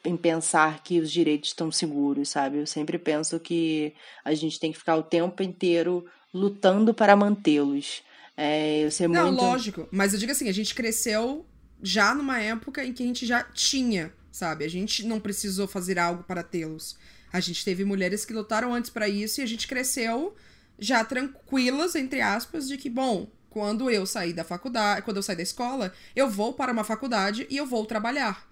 em, 0.03 0.11
em, 0.11 0.17
pensar 0.17 0.83
que 0.83 0.99
os 0.99 1.11
direitos 1.11 1.49
estão 1.49 1.71
seguros, 1.71 2.29
sabe? 2.29 2.57
Eu 2.57 2.67
sempre 2.67 2.97
penso 2.97 3.39
que 3.39 3.93
a 4.23 4.33
gente 4.33 4.59
tem 4.59 4.71
que 4.71 4.77
ficar 4.77 4.97
o 4.97 5.03
tempo 5.03 5.41
inteiro 5.41 6.05
lutando 6.33 6.93
para 6.93 7.15
mantê-los. 7.15 8.03
É, 8.35 8.83
eu 8.83 8.91
sei 8.91 9.07
Não, 9.07 9.27
muito... 9.27 9.41
lógico. 9.41 9.87
Mas 9.91 10.13
eu 10.13 10.19
digo 10.19 10.31
assim, 10.31 10.49
a 10.49 10.53
gente 10.53 10.75
cresceu 10.75 11.45
já 11.81 12.13
numa 12.13 12.39
época 12.41 12.83
em 12.83 12.91
que 12.91 13.03
a 13.03 13.05
gente 13.05 13.25
já 13.25 13.43
tinha, 13.43 14.13
sabe? 14.31 14.65
A 14.65 14.69
gente 14.69 15.05
não 15.05 15.19
precisou 15.19 15.67
fazer 15.67 15.97
algo 15.97 16.23
para 16.23 16.43
tê-los. 16.43 16.97
A 17.31 17.39
gente 17.39 17.63
teve 17.63 17.85
mulheres 17.85 18.25
que 18.25 18.33
lutaram 18.33 18.73
antes 18.73 18.89
para 18.89 19.07
isso 19.07 19.39
e 19.39 19.43
a 19.43 19.47
gente 19.47 19.67
cresceu 19.67 20.35
já 20.77 21.05
tranquilas, 21.05 21.95
entre 21.95 22.19
aspas, 22.19 22.67
de 22.67 22.77
que, 22.77 22.89
bom, 22.89 23.29
quando 23.55 23.89
eu 23.89 24.05
sair 24.05 24.33
da 24.33 24.43
faculdade, 24.43 25.03
quando 25.03 25.15
eu 25.15 25.23
sair 25.23 25.37
da 25.37 25.41
escola, 25.41 25.93
eu 26.13 26.29
vou 26.29 26.53
para 26.53 26.73
uma 26.73 26.83
faculdade 26.83 27.47
e 27.49 27.55
eu 27.55 27.65
vou 27.65 27.85
trabalhar. 27.85 28.45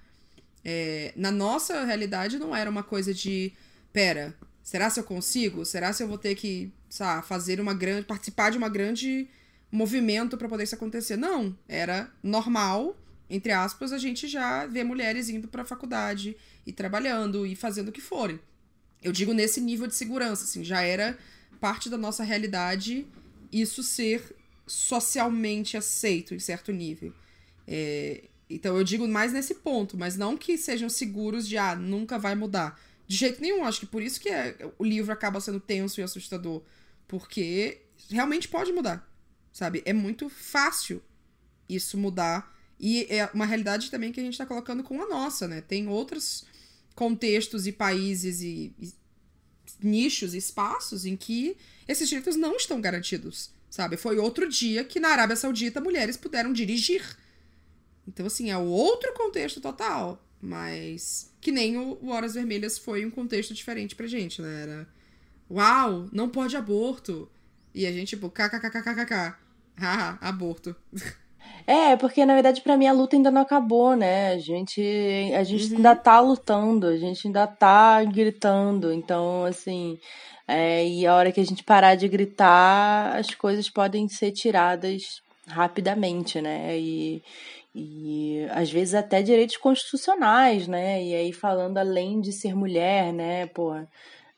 É, 0.64 1.12
na 1.18 1.30
nossa 1.30 1.84
realidade 1.84 2.40
não 2.40 2.56
era 2.56 2.70
uma 2.70 2.84
coisa 2.84 3.14
de, 3.14 3.52
pera, 3.92 4.34
será 4.64 4.90
se 4.90 5.02
eu 5.02 5.04
consigo? 5.04 5.66
Será 5.66 5.92
se 5.92 6.02
eu 6.02 6.08
vou 6.08 6.18
ter 6.18 6.36
que, 6.36 6.72
sabe, 6.90 7.28
fazer 7.28 7.60
uma 7.60 7.74
grande, 7.74 8.06
participar 8.06 8.50
de 8.50 8.58
uma 8.58 8.70
grande 8.70 9.28
movimento 9.70 10.38
para 10.38 10.48
poder 10.48 10.64
isso 10.64 10.76
acontecer? 10.76 11.18
Não, 11.18 11.54
era 11.68 12.10
normal, 12.24 12.96
entre 13.30 13.52
aspas, 13.52 13.92
a 13.92 13.98
gente 13.98 14.26
já 14.26 14.66
vê 14.68 14.86
mulheres 14.86 15.28
indo 15.28 15.50
para 15.50 15.64
a 15.64 15.66
faculdade 15.66 16.38
e 16.66 16.72
trabalhando 16.72 17.46
e 17.46 17.58
fazendo 17.58 17.90
o 17.90 17.92
que 17.92 18.00
forem. 18.00 18.40
Eu 19.02 19.12
digo 19.12 19.34
nesse 19.34 19.60
nível 19.60 19.86
de 19.86 19.96
segurança, 19.96 20.46
assim, 20.46 20.64
já 20.64 20.82
era 20.82 21.18
parte 21.60 21.90
da 21.90 21.98
nossa 21.98 22.24
realidade 22.24 23.06
isso 23.52 23.84
ser 23.84 24.34
socialmente 24.66 25.78
aceito 25.78 26.34
em 26.34 26.40
certo 26.40 26.72
nível. 26.72 27.14
É, 27.68 28.24
então 28.50 28.78
eu 28.78 28.84
digo 28.84 29.08
mais 29.08 29.34
nesse 29.34 29.56
ponto, 29.56 29.98
mas 29.98 30.16
não 30.18 30.38
que 30.38 30.58
sejam 30.58 30.90
seguros 30.90 31.48
de, 31.48 31.58
ah, 31.58 31.76
nunca 31.76 32.20
vai 32.20 32.36
mudar. 32.36 32.80
De 33.08 33.16
jeito 33.16 33.42
nenhum, 33.42 33.66
acho 33.66 33.82
que 33.82 33.86
por 33.86 34.02
isso 34.02 34.20
que 34.20 34.30
é, 34.30 34.56
o 34.78 34.84
livro 34.84 35.12
acaba 35.12 35.42
sendo 35.42 35.60
tenso 35.60 36.00
e 36.00 36.04
assustador. 36.04 36.62
Porque 37.08 37.82
realmente 38.10 38.48
pode 38.48 38.72
mudar, 38.72 39.10
sabe? 39.52 39.82
É 39.86 39.94
muito 39.94 40.30
fácil 40.30 41.02
isso 41.68 41.98
mudar. 41.98 42.52
E 42.80 43.06
é 43.10 43.30
uma 43.34 43.46
realidade 43.46 43.90
também 43.92 44.12
que 44.12 44.20
a 44.20 44.24
gente 44.24 44.38
tá 44.38 44.46
colocando 44.46 44.84
com 44.84 45.02
a 45.02 45.08
nossa, 45.08 45.48
né? 45.48 45.62
Tem 45.62 45.88
outros 45.88 46.46
contextos 46.96 47.66
e 47.66 47.72
países 47.72 48.42
e, 48.42 48.74
e 48.80 48.94
nichos, 49.82 50.34
espaços 50.34 51.06
em 51.06 51.16
que 51.16 51.58
esses 51.88 52.08
direitos 52.08 52.36
não 52.36 52.56
estão 52.56 52.80
garantidos, 52.80 53.52
sabe? 53.74 53.98
Foi 53.98 54.18
outro 54.18 54.48
dia 54.48 54.84
que 54.84 55.00
na 55.00 55.10
Arábia 55.10 55.36
Saudita 55.36 55.82
mulheres 55.82 56.18
puderam 56.18 56.54
dirigir 56.54 57.04
então, 58.08 58.26
assim, 58.26 58.52
é 58.52 58.58
outro 58.58 59.14
contexto 59.14 59.62
total. 59.62 60.22
Mas 60.42 61.34
que 61.40 61.52
nem 61.52 61.78
o, 61.78 62.10
Horas 62.10 62.34
Vermelhas 62.34 62.78
foi 62.78 63.06
um 63.06 63.12
contexto 63.12 63.54
diferente 63.54 63.96
pra 63.96 64.08
gente, 64.08 64.42
né? 64.42 64.64
Era. 64.64 64.88
Uau, 65.50 66.10
não 66.12 66.28
pode 66.28 66.58
aborto. 66.58 67.30
E 67.74 67.86
a 67.86 67.92
gente, 67.92 68.10
tipo, 68.10 68.30
kkkkkkk. 68.30 69.36
Haha, 69.78 70.18
aborto. 70.22 70.76
É, 71.66 71.96
porque 71.96 72.26
na 72.26 72.34
verdade 72.34 72.62
para 72.62 72.78
mim 72.78 72.88
a 72.88 72.94
luta 72.94 73.16
ainda 73.16 73.32
não 73.32 73.42
acabou, 73.42 73.96
né? 73.96 74.34
A 74.34 74.38
gente, 74.38 74.82
a 75.34 75.44
gente 75.44 75.70
uhum. 75.70 75.78
ainda 75.78 75.96
tá 75.96 76.20
lutando, 76.20 76.88
a 76.88 76.98
gente 76.98 77.26
ainda 77.26 77.48
tá 77.48 78.04
gritando. 78.04 78.92
Então, 78.92 79.46
assim, 79.46 79.98
é, 80.48 80.86
e 80.88 81.06
a 81.08 81.16
hora 81.16 81.32
que 81.32 81.40
a 81.40 81.46
gente 81.46 81.64
parar 81.64 81.96
de 81.96 82.08
gritar, 82.08 83.16
as 83.18 83.34
coisas 83.34 83.70
podem 83.70 84.08
ser 84.08 84.32
tiradas 84.32 85.22
rapidamente, 85.48 86.42
né? 86.42 86.78
E, 86.78 87.24
e 87.74 88.46
às 88.52 88.72
vezes 88.72 88.94
até 88.94 89.22
direitos 89.22 89.58
constitucionais, 89.58 90.68
né? 90.68 91.02
E 91.04 91.16
aí 91.16 91.34
falando 91.34 91.78
além 91.78 92.20
de 92.20 92.32
ser 92.32 92.56
mulher, 92.56 93.14
né? 93.14 93.48
Pô, 93.48 93.74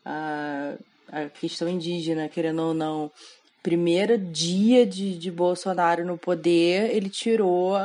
a, 0.06 0.74
a 1.12 1.30
questão 1.30 1.68
indígena, 1.68 2.30
querendo 2.30 2.62
ou 2.62 2.74
não, 2.74 3.12
primeiro 3.64 4.18
dia 4.18 4.86
de, 4.86 5.18
de 5.18 5.32
Bolsonaro 5.32 6.06
no 6.06 6.18
poder, 6.18 6.96
ele 6.96 7.10
tirou 7.10 7.76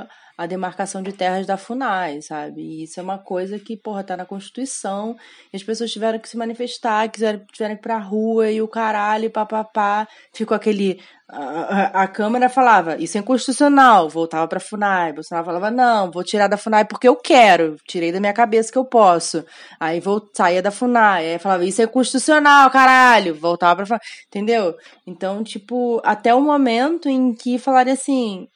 a 0.41 0.47
demarcação 0.47 1.03
de 1.03 1.13
terras 1.13 1.47
da 1.47 1.59
FUNAI, 1.59 2.23
sabe? 2.23 2.63
E 2.63 2.85
isso 2.85 2.99
é 2.99 3.03
uma 3.03 3.19
coisa 3.19 3.59
que, 3.59 3.77
porra, 3.77 4.03
tá 4.03 4.17
na 4.17 4.25
Constituição, 4.25 5.15
e 5.53 5.57
as 5.59 5.63
pessoas 5.63 5.93
tiveram 5.93 6.19
que 6.19 6.27
se 6.27 6.35
manifestar, 6.35 7.11
quiseram, 7.11 7.45
tiveram 7.53 7.75
que 7.75 7.81
ir 7.81 7.83
pra 7.83 7.99
rua, 7.99 8.51
e 8.51 8.63
o 8.63 8.67
caralho, 8.67 9.31
papapá, 9.31 10.09
ficou 10.33 10.55
aquele... 10.55 10.99
A, 11.29 11.43
a, 11.43 12.03
a 12.05 12.09
Câmara 12.09 12.49
falava, 12.49 12.97
isso 12.97 13.19
é 13.19 13.21
inconstitucional, 13.21 14.09
voltava 14.09 14.49
pra 14.49 14.59
FUNAI, 14.59 15.13
Bolsonaro 15.13 15.45
falava, 15.45 15.71
não, 15.71 16.11
vou 16.11 16.25
tirar 16.25 16.49
da 16.49 16.57
FUNAI 16.57 16.87
porque 16.87 17.07
eu 17.07 17.17
quero, 17.17 17.77
tirei 17.87 18.11
da 18.11 18.19
minha 18.19 18.33
cabeça 18.33 18.73
que 18.73 18.79
eu 18.79 18.85
posso, 18.87 19.45
aí 19.79 20.01
vou, 20.01 20.27
saía 20.35 20.63
da 20.63 20.71
FUNAI, 20.71 21.33
aí 21.33 21.39
falava, 21.39 21.67
isso 21.67 21.83
é 21.83 21.87
constitucional, 21.87 22.71
caralho, 22.71 23.35
voltava 23.35 23.77
pra 23.77 23.87
FUNAI, 23.87 24.01
entendeu? 24.27 24.75
Então, 25.07 25.45
tipo, 25.45 26.01
até 26.03 26.35
o 26.35 26.41
momento 26.41 27.11
em 27.11 27.35
que 27.35 27.59
falaria 27.59 27.93
assim, 27.93 28.49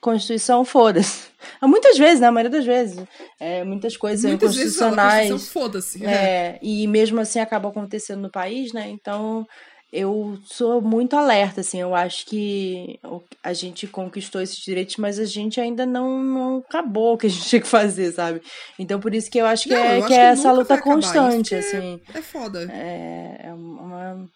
Constituição, 0.00 0.64
foda-se. 0.64 1.28
Muitas 1.62 1.98
vezes, 1.98 2.20
né? 2.20 2.28
A 2.28 2.32
maioria 2.32 2.58
das 2.58 2.64
vezes. 2.64 3.04
É, 3.38 3.64
muitas 3.64 3.96
coisas 3.96 4.24
muitas 4.24 4.50
constitucionais. 4.50 5.28
Vezes 5.28 5.48
foda-se. 5.50 6.04
É, 6.04 6.58
e 6.62 6.86
mesmo 6.86 7.20
assim 7.20 7.38
acaba 7.38 7.68
acontecendo 7.68 8.20
no 8.20 8.30
país, 8.30 8.72
né? 8.72 8.88
Então, 8.88 9.46
eu 9.92 10.38
sou 10.44 10.80
muito 10.80 11.16
alerta, 11.16 11.62
assim, 11.62 11.80
eu 11.80 11.94
acho 11.94 12.24
que 12.26 13.00
a 13.42 13.52
gente 13.52 13.88
conquistou 13.88 14.40
esses 14.40 14.58
direitos, 14.58 14.96
mas 14.96 15.18
a 15.18 15.24
gente 15.24 15.60
ainda 15.60 15.84
não, 15.84 16.22
não 16.22 16.58
acabou 16.58 17.14
o 17.14 17.18
que 17.18 17.26
a 17.26 17.30
gente 17.30 17.48
tinha 17.48 17.60
que 17.60 17.66
fazer, 17.66 18.12
sabe? 18.12 18.40
Então 18.78 19.00
por 19.00 19.12
isso 19.12 19.28
que 19.28 19.38
eu 19.38 19.46
acho 19.46 19.64
que, 19.64 19.74
não, 19.74 19.82
é, 19.82 20.00
que, 20.00 20.06
que 20.08 20.14
é 20.14 20.26
essa 20.26 20.52
luta 20.52 20.80
constante, 20.80 21.56
assim. 21.56 22.00
É, 22.14 22.18
é 22.18 22.22
foda. 22.22 22.70
É, 22.72 23.40
é 23.48 23.52
uma 23.52 24.28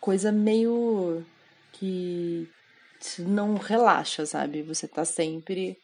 coisa 0.00 0.32
meio 0.32 1.24
que 1.74 2.48
não 3.18 3.54
relaxa, 3.54 4.26
sabe? 4.26 4.62
Você 4.62 4.86
tá 4.86 5.04
sempre 5.04 5.76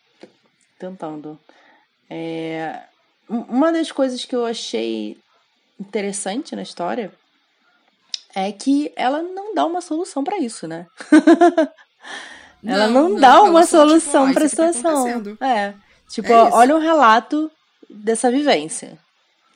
tentando. 0.79 1.39
É, 2.09 2.83
uma 3.29 3.73
das 3.73 3.91
coisas 3.91 4.25
que 4.25 4.35
eu 4.35 4.45
achei 4.45 5.16
interessante 5.79 6.55
na 6.55 6.62
história 6.62 7.12
é 8.35 8.51
que 8.53 8.93
ela 8.97 9.23
não 9.23 9.55
dá 9.55 9.64
uma 9.64 9.81
solução 9.81 10.25
para 10.25 10.39
isso, 10.39 10.66
né? 10.66 10.87
ela 12.64 12.89
não, 12.89 13.11
não 13.11 13.20
dá 13.20 13.43
uma 13.43 13.64
solução 13.64 14.27
tipo, 14.27 14.35
para 14.35 14.47
a 14.47 14.49
situação. 14.49 15.37
Tá 15.37 15.49
é. 15.49 15.75
Tipo, 16.09 16.33
é 16.33 16.43
olha 16.53 16.77
um 16.77 16.81
relato 16.81 17.51
dessa 17.89 18.31
vivência. 18.31 18.99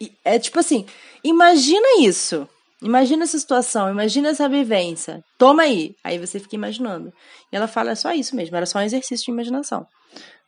E 0.01 0.13
é 0.25 0.39
tipo 0.39 0.59
assim, 0.59 0.87
imagina 1.25 2.01
isso. 2.01 2.49
Imagina 2.83 3.25
essa 3.25 3.39
situação, 3.39 3.91
imagina 3.91 4.29
essa 4.29 4.49
vivência. 4.49 5.25
Toma 5.39 5.63
aí. 5.63 5.95
Aí 6.05 6.19
você 6.19 6.39
fica 6.39 6.57
imaginando. 6.57 7.13
E 7.51 7.57
ela 7.57 7.67
fala, 7.67 7.93
é 7.93 7.95
só 7.95 8.13
isso 8.13 8.37
mesmo, 8.37 8.57
era 8.57 8.67
só 8.67 8.79
um 8.79 8.83
exercício 8.83 9.25
de 9.25 9.31
imaginação. 9.31 9.87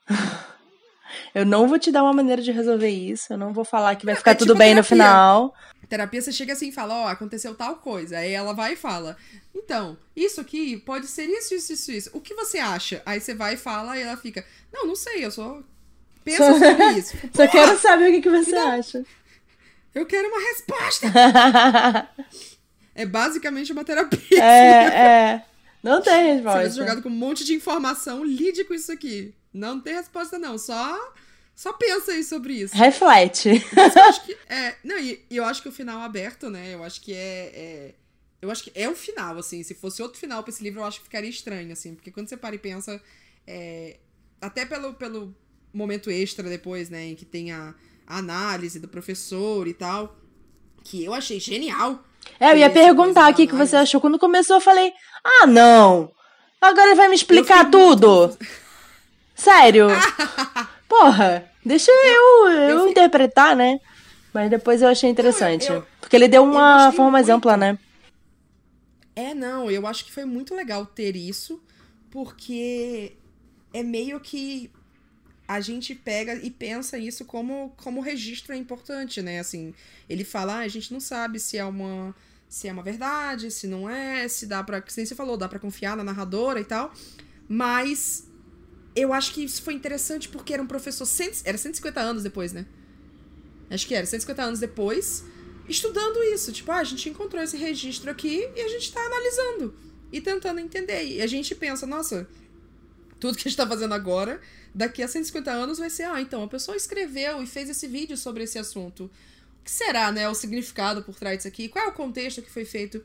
eu 1.35 1.47
não 1.47 1.67
vou 1.67 1.79
te 1.79 1.91
dar 1.91 2.03
uma 2.03 2.13
maneira 2.13 2.43
de 2.43 2.53
resolver 2.53 2.91
isso, 2.91 3.33
eu 3.33 3.39
não 3.39 3.53
vou 3.53 3.65
falar 3.65 3.97
que 3.97 4.05
vai 4.05 4.15
ficar 4.15 4.33
é, 4.33 4.35
tudo 4.35 4.49
tipo 4.49 4.59
bem 4.59 4.75
no 4.75 4.85
final. 4.85 5.55
Terapia, 5.89 6.21
você 6.21 6.31
chega 6.31 6.53
assim 6.53 6.69
e 6.69 6.73
fala, 6.73 6.95
ó, 6.95 7.05
oh, 7.05 7.09
aconteceu 7.09 7.55
tal 7.55 7.77
coisa. 7.77 8.19
Aí 8.19 8.33
ela 8.33 8.53
vai 8.53 8.75
e 8.75 8.77
fala, 8.77 9.17
então, 9.55 9.97
isso 10.15 10.39
aqui 10.41 10.77
pode 10.77 11.07
ser 11.07 11.25
isso, 11.25 11.55
isso, 11.55 11.73
isso, 11.73 11.93
isso. 11.93 12.11
O 12.13 12.21
que 12.21 12.35
você 12.35 12.59
acha? 12.59 13.03
Aí 13.07 13.21
você 13.21 13.35
vai 13.35 13.55
e 13.55 13.57
fala 13.57 13.97
e 13.97 14.03
ela 14.03 14.17
fica, 14.17 14.45
não, 14.71 14.87
não 14.87 14.95
sei, 14.95 15.25
eu 15.25 15.31
só 15.31 15.63
penso 16.23 16.45
só... 16.45 16.53
sobre 16.59 16.93
isso. 16.93 17.17
só 17.35 17.49
quero 17.49 17.79
saber 17.79 18.11
o 18.11 18.13
que, 18.13 18.21
que 18.21 18.31
você 18.31 18.55
acha. 18.55 19.05
Eu 19.95 20.07
quero 20.07 20.29
uma 20.29 20.41
resposta! 20.41 21.07
é 22.95 23.07
basicamente 23.07 23.73
uma 23.73 23.85
terapia. 23.85 24.43
É, 24.43 24.85
é. 24.85 25.45
Não 25.83 26.03
tem 26.03 26.35
resposta. 26.35 26.61
Você 26.61 26.67
vai 26.67 26.71
jogado 26.71 27.03
com 27.03 27.09
um 27.09 27.13
monte 27.13 27.45
de 27.45 27.55
informação, 27.55 28.25
lide 28.25 28.65
com 28.65 28.75
isso 28.75 28.93
aqui. 28.93 29.35
Não 29.53 29.81
tem 29.81 29.95
resposta, 29.95 30.39
não. 30.39 30.59
Só 30.59 31.15
só 31.59 31.73
pensa 31.73 32.13
aí 32.13 32.23
sobre 32.23 32.55
isso. 32.55 32.77
Reflete. 32.77 33.49
eu 33.49 34.03
acho 34.05 34.25
que 34.25 34.37
é, 34.49 34.77
não, 34.85 34.97
e, 34.97 35.25
eu 35.29 35.45
acho 35.45 35.61
que 35.61 35.69
o 35.69 35.73
final 35.73 36.01
aberto, 36.03 36.49
né? 36.49 36.73
Eu 36.73 36.85
acho 36.85 37.01
que 37.01 37.13
é, 37.13 37.51
é, 37.53 37.95
eu 38.41 38.49
acho 38.49 38.63
que 38.63 38.73
é 38.77 38.89
o 38.89 38.95
final, 38.95 39.37
assim. 39.37 39.65
Se 39.65 39.75
fosse 39.75 40.01
outro 40.01 40.21
final 40.21 40.41
pra 40.45 40.51
esse 40.51 40.63
livro, 40.63 40.79
eu 40.79 40.85
acho 40.85 40.99
que 40.99 41.05
ficaria 41.07 41.29
estranho, 41.29 41.73
assim, 41.73 41.97
porque 41.97 42.13
quando 42.13 42.29
você 42.29 42.37
para 42.37 42.55
e 42.55 42.59
pensa, 42.61 43.03
é, 43.45 43.97
até 44.41 44.65
pelo, 44.65 44.95
pelo 44.95 45.35
momento 45.73 46.11
extra 46.13 46.49
depois, 46.49 46.91
né, 46.91 47.07
em 47.07 47.17
que 47.17 47.25
tem 47.25 47.51
a, 47.51 47.75
a 48.09 48.19
análise 48.19 48.81
do 48.81 48.89
professor 48.89 49.69
e 49.69 49.75
tal, 49.75 50.17
que 50.83 51.05
eu 51.05 51.13
achei 51.13 51.39
genial. 51.39 52.03
É, 52.41 52.53
eu 52.53 52.57
ia 52.57 52.71
perguntar 52.71 53.31
o 53.31 53.35
que, 53.35 53.47
que 53.47 53.55
você 53.55 53.77
achou. 53.77 54.01
Quando 54.01 54.19
começou, 54.19 54.57
eu 54.57 54.61
falei, 54.61 54.93
ah, 55.23 55.47
não. 55.47 56.11
Agora 56.61 56.89
ele 56.89 56.95
vai 56.95 57.09
me 57.09 57.15
explicar 57.15 57.71
tudo. 57.71 58.29
Muito... 58.29 58.39
Sério. 59.35 59.89
Porra, 60.89 61.45
deixa 61.65 61.93
eu, 61.93 62.49
eu, 62.49 62.69
eu 62.71 62.89
interpretar, 62.89 63.55
né? 63.55 63.79
Mas 64.33 64.51
depois 64.51 64.81
eu 64.81 64.89
achei 64.89 65.11
interessante. 65.11 65.71
Eu, 65.71 65.87
porque 66.01 66.17
ele 66.17 66.29
deu 66.29 66.43
uma 66.43 66.91
forma 66.93 67.13
mais 67.13 67.29
ampla, 67.29 67.57
né? 67.57 67.79
É, 69.15 69.35
não, 69.35 69.71
eu 69.71 69.87
acho 69.87 70.05
que 70.05 70.13
foi 70.13 70.25
muito 70.25 70.55
legal 70.55 70.87
ter 70.87 71.15
isso, 71.15 71.63
porque 72.11 73.17
é 73.73 73.83
meio 73.83 74.19
que 74.21 74.71
a 75.49 75.63
gente 75.63 75.95
pega 75.95 76.35
e 76.35 76.51
pensa 76.51 76.99
isso 76.99 77.25
como, 77.25 77.73
como 77.79 78.03
registro 78.03 78.53
é 78.53 78.57
importante, 78.57 79.23
né? 79.23 79.41
Assim, 79.41 79.73
ele 80.07 80.23
fala, 80.23 80.57
ah, 80.57 80.61
a 80.61 80.69
gente 80.69 80.93
não 80.93 81.01
sabe 81.01 81.41
se 81.41 81.57
é 81.57 81.65
uma 81.65 82.15
se 82.51 82.67
é 82.67 82.73
uma 82.73 82.83
verdade, 82.83 83.51
se 83.51 83.67
não 83.67 83.89
é, 83.91 84.27
se 84.27 84.47
dá 84.47 84.65
para, 84.65 84.81
como 84.81 84.91
você 84.91 85.15
falou, 85.15 85.37
dá 85.37 85.47
para 85.47 85.59
confiar 85.59 85.95
na 85.97 86.03
narradora 86.03 86.59
e 86.59 86.65
tal, 86.65 86.95
mas 87.47 88.27
eu 88.97 89.13
acho 89.13 89.35
que 89.35 89.45
isso 89.45 89.63
foi 89.63 89.75
interessante 89.75 90.29
porque 90.29 90.55
era 90.55 90.63
um 90.63 90.67
professor. 90.67 91.05
Cento, 91.05 91.43
era 91.45 91.59
150 91.59 92.01
anos 92.01 92.23
depois, 92.23 92.53
né? 92.53 92.67
Acho 93.71 93.87
que 93.87 93.95
era, 93.95 94.07
150 94.07 94.43
anos 94.43 94.61
depois, 94.61 95.25
estudando 95.69 96.23
isso. 96.25 96.53
Tipo, 96.53 96.73
ah, 96.73 96.79
a 96.79 96.85
gente 96.85 97.09
encontrou 97.09 97.43
esse 97.43 97.57
registro 97.57 98.11
aqui 98.11 98.49
e 98.57 98.61
a 98.61 98.69
gente 98.69 98.93
tá 98.93 99.01
analisando 99.01 99.75
e 100.11 100.21
tentando 100.21 100.59
entender. 100.59 101.05
E 101.05 101.23
a 101.23 101.27
gente 101.27 101.55
pensa, 101.55 101.87
nossa, 101.87 102.27
tudo 103.19 103.37
que 103.37 103.47
a 103.47 103.51
gente 103.51 103.57
tá 103.57 103.67
fazendo 103.67 103.95
agora, 103.95 104.41
daqui 104.75 105.03
a 105.03 105.09
150 105.09 105.51
anos 105.51 105.79
vai 105.79 105.91
ser, 105.91 106.05
ah, 106.05 106.21
então, 106.21 106.43
a 106.43 106.49
pessoa 106.49 106.77
escreveu 106.77 107.43
e 107.43 107.47
fez 107.47 107.69
esse 107.69 107.87
vídeo 107.87 108.17
sobre 108.17 108.45
esse 108.45 108.59
assunto. 108.59 109.05
O 109.61 109.65
que 109.65 109.71
será, 109.71 110.11
né, 110.13 110.29
o 110.29 110.35
significado 110.35 111.03
por 111.03 111.15
trás 111.15 111.39
disso 111.39 111.49
aqui? 111.49 111.69
Qual 111.69 111.85
é 111.85 111.89
o 111.89 111.93
contexto 111.93 112.43
que 112.43 112.51
foi 112.51 112.65
feito? 112.65 113.05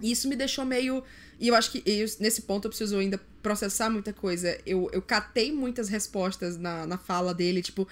E 0.00 0.10
isso 0.10 0.28
me 0.28 0.36
deixou 0.36 0.64
meio. 0.64 1.02
E 1.38 1.48
eu 1.48 1.54
acho 1.54 1.70
que 1.70 1.82
eu, 1.86 2.06
nesse 2.20 2.42
ponto 2.42 2.66
eu 2.66 2.70
preciso 2.70 2.98
ainda 2.98 3.20
processar 3.42 3.90
muita 3.90 4.12
coisa. 4.12 4.58
Eu, 4.66 4.90
eu 4.92 5.00
catei 5.00 5.52
muitas 5.52 5.88
respostas 5.88 6.56
na, 6.56 6.86
na 6.86 6.98
fala 6.98 7.32
dele, 7.32 7.62
tipo, 7.62 7.86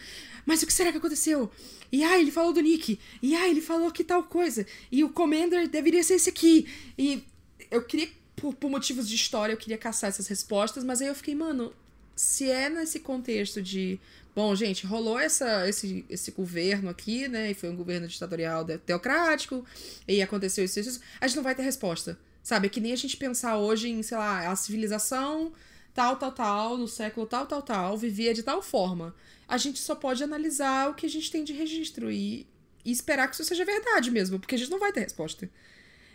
mas 0.44 0.62
o 0.62 0.66
que 0.66 0.72
será 0.72 0.90
que 0.90 0.98
aconteceu? 0.98 1.50
E 1.92 2.02
ah, 2.02 2.18
ele 2.18 2.30
falou 2.30 2.52
do 2.52 2.60
Nick. 2.60 2.98
E 3.22 3.34
ah, 3.34 3.48
ele 3.48 3.60
falou 3.60 3.90
que 3.90 4.02
tal 4.02 4.24
coisa. 4.24 4.66
E 4.90 5.04
o 5.04 5.10
Commander 5.10 5.68
deveria 5.68 6.02
ser 6.02 6.14
esse 6.14 6.28
aqui. 6.28 6.66
E 6.98 7.24
eu 7.70 7.82
queria, 7.82 8.08
por, 8.36 8.54
por 8.54 8.70
motivos 8.70 9.08
de 9.08 9.14
história, 9.14 9.52
eu 9.52 9.56
queria 9.56 9.78
caçar 9.78 10.08
essas 10.08 10.26
respostas, 10.26 10.84
mas 10.84 11.00
aí 11.00 11.08
eu 11.08 11.14
fiquei, 11.14 11.34
mano, 11.34 11.72
se 12.14 12.50
é 12.50 12.68
nesse 12.68 13.00
contexto 13.00 13.60
de. 13.60 13.98
Bom, 14.34 14.54
gente, 14.54 14.84
rolou 14.86 15.18
essa, 15.18 15.68
esse, 15.68 16.04
esse 16.08 16.32
governo 16.32 16.90
aqui, 16.90 17.28
né? 17.28 17.52
E 17.52 17.54
foi 17.54 17.70
um 17.70 17.76
governo 17.76 18.08
ditatorial 18.08 18.64
teocrático, 18.84 19.64
e 20.08 20.20
aconteceu 20.20 20.64
isso, 20.64 20.80
isso, 20.80 21.00
a 21.20 21.26
gente 21.26 21.36
não 21.36 21.42
vai 21.42 21.54
ter 21.54 21.62
resposta. 21.62 22.18
Sabe? 22.42 22.66
É 22.66 22.70
que 22.70 22.80
nem 22.80 22.92
a 22.92 22.96
gente 22.96 23.16
pensar 23.16 23.56
hoje 23.56 23.88
em, 23.88 24.02
sei 24.02 24.18
lá, 24.18 24.50
a 24.50 24.56
civilização 24.56 25.52
tal, 25.94 26.16
tal, 26.16 26.32
tal, 26.32 26.76
no 26.76 26.88
século 26.88 27.26
tal, 27.26 27.46
tal, 27.46 27.62
tal, 27.62 27.96
vivia 27.96 28.34
de 28.34 28.42
tal 28.42 28.60
forma. 28.60 29.14
A 29.46 29.56
gente 29.56 29.78
só 29.78 29.94
pode 29.94 30.22
analisar 30.22 30.90
o 30.90 30.94
que 30.94 31.06
a 31.06 31.08
gente 31.08 31.30
tem 31.30 31.44
de 31.44 31.52
registro 31.52 32.10
e, 32.10 32.46
e 32.84 32.90
esperar 32.90 33.28
que 33.28 33.34
isso 33.34 33.44
seja 33.44 33.64
verdade 33.64 34.10
mesmo, 34.10 34.40
porque 34.40 34.56
a 34.56 34.58
gente 34.58 34.70
não 34.70 34.80
vai 34.80 34.92
ter 34.92 35.00
resposta. 35.00 35.48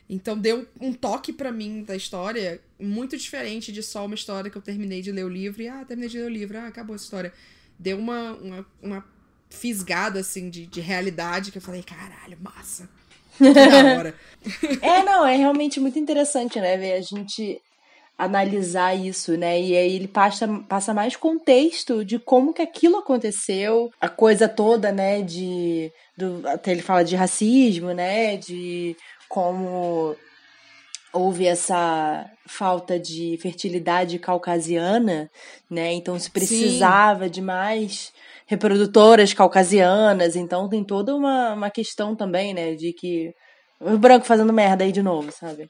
Então 0.10 0.36
deu 0.36 0.68
um 0.82 0.92
toque 0.92 1.32
para 1.32 1.52
mim 1.52 1.84
da 1.84 1.96
história 1.96 2.60
muito 2.80 3.16
diferente 3.16 3.72
de 3.72 3.84
só 3.84 4.06
uma 4.06 4.16
história 4.16 4.50
que 4.50 4.58
eu 4.58 4.62
terminei 4.62 5.04
de 5.04 5.12
ler 5.12 5.24
o 5.24 5.30
livro 5.30 5.62
e, 5.62 5.68
ah, 5.68 5.86
terminei 5.86 6.10
de 6.10 6.18
ler 6.18 6.26
o 6.26 6.30
livro, 6.30 6.58
ah, 6.58 6.68
acabou 6.68 6.94
a 6.94 6.98
história. 6.98 7.32
Deu 7.78 7.98
uma, 7.98 8.34
uma, 8.34 8.66
uma 8.82 9.06
fisgada, 9.50 10.20
assim, 10.20 10.50
de, 10.50 10.66
de 10.66 10.82
realidade 10.82 11.52
que 11.52 11.60
eu 11.60 11.62
falei, 11.62 11.84
caralho, 11.84 12.38
massa. 12.42 12.90
é, 14.82 15.04
não, 15.04 15.26
é 15.26 15.36
realmente 15.36 15.80
muito 15.80 16.00
interessante, 16.00 16.60
né, 16.60 16.76
ver 16.76 16.94
a 16.94 17.02
gente 17.02 17.62
analisar 18.18 18.94
isso, 18.96 19.38
né? 19.38 19.62
E 19.62 19.78
aí 19.78 19.96
ele 19.96 20.08
passa, 20.08 20.46
passa 20.68 20.94
mais 20.94 21.16
contexto 21.16 22.04
de 22.04 22.20
como 22.20 22.54
que 22.54 22.62
aquilo 22.62 22.98
aconteceu, 22.98 23.90
a 24.02 24.10
coisa 24.10 24.50
toda, 24.50 24.92
né, 24.92 25.22
de 25.22 25.90
do, 26.18 26.46
até 26.46 26.72
ele 26.72 26.82
fala 26.82 27.04
de 27.04 27.16
racismo, 27.16 27.94
né, 27.94 28.36
de 28.36 28.98
como 29.30 30.16
houve 31.14 31.46
essa 31.46 32.30
falta 32.46 33.00
de 33.00 33.38
fertilidade 33.42 34.20
caucasiana, 34.20 35.30
né? 35.70 35.94
Então 35.94 36.20
se 36.20 36.30
precisava 36.30 37.26
Sim. 37.26 37.32
de 37.32 37.42
mais 37.42 38.12
reprodutoras 38.46 39.34
caucasianas, 39.34 40.36
então 40.36 40.68
tem 40.68 40.84
toda 40.84 41.16
uma, 41.16 41.54
uma 41.54 41.70
questão 41.70 42.16
também, 42.16 42.52
né, 42.52 42.74
de 42.74 42.92
que 42.92 43.32
o 43.80 43.96
branco 43.96 44.26
fazendo 44.26 44.52
merda 44.52 44.84
aí 44.84 44.92
de 44.92 45.04
novo, 45.04 45.32
sabe? 45.32 45.70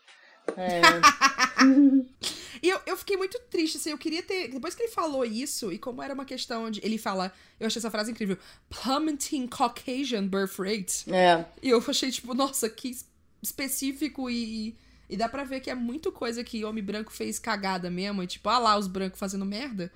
É. 0.57 0.81
e 2.63 2.69
eu, 2.69 2.79
eu 2.85 2.97
fiquei 2.97 3.17
muito 3.17 3.37
triste, 3.51 3.77
assim, 3.77 3.91
eu 3.91 3.97
queria 3.97 4.23
ter. 4.23 4.47
Depois 4.47 4.73
que 4.73 4.83
ele 4.83 4.91
falou 4.91 5.23
isso, 5.25 5.71
e 5.71 5.77
como 5.77 6.01
era 6.01 6.13
uma 6.13 6.25
questão 6.25 6.71
de. 6.71 6.79
Ele 6.83 6.97
fala. 6.97 7.31
Eu 7.59 7.67
achei 7.67 7.79
essa 7.79 7.91
frase 7.91 8.11
incrível. 8.11 8.37
Plummeting 8.69 9.47
Caucasian 9.47 10.25
birth 10.27 10.57
rate. 10.57 11.13
É. 11.13 11.45
E 11.61 11.69
eu 11.69 11.83
achei, 11.87 12.09
tipo, 12.09 12.33
nossa, 12.33 12.69
que 12.69 12.95
específico 13.41 14.29
e. 14.29 14.75
E 15.11 15.17
dá 15.17 15.27
pra 15.27 15.43
ver 15.43 15.59
que 15.59 15.71
é 15.71 15.75
muito 15.75 16.11
coisa 16.11 16.43
que 16.43 16.63
homem 16.63 16.83
branco 16.83 17.11
fez 17.11 17.39
cagada 17.39 17.89
mesmo. 17.89 18.21
E 18.21 18.27
tipo, 18.27 18.47
ah 18.47 18.59
lá, 18.59 18.77
os 18.77 18.87
brancos 18.87 19.19
fazendo 19.19 19.43
merda. 19.43 19.91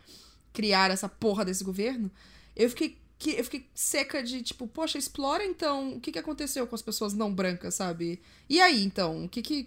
Criar 0.52 0.90
essa 0.90 1.08
porra 1.08 1.46
desse 1.46 1.64
governo. 1.64 2.10
Eu 2.56 2.68
fiquei 2.70 2.98
que 3.24 3.32
eu 3.32 3.44
fiquei 3.44 3.66
seca 3.74 4.22
de 4.22 4.42
tipo, 4.42 4.68
poxa, 4.68 4.98
explora 4.98 5.46
então 5.46 5.94
o 5.94 6.00
que, 6.00 6.12
que 6.12 6.20
aconteceu 6.20 6.68
com 6.68 6.76
as 6.76 6.82
pessoas 6.82 7.14
não 7.14 7.34
brancas, 7.34 7.76
sabe? 7.76 8.22
E 8.50 8.60
aí 8.60 8.84
então, 8.84 9.24
o 9.24 9.30
que 9.30 9.42
que, 9.42 9.66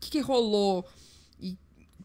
que, 0.00 0.10
que 0.10 0.20
rolou 0.20 0.84
e 1.40 1.56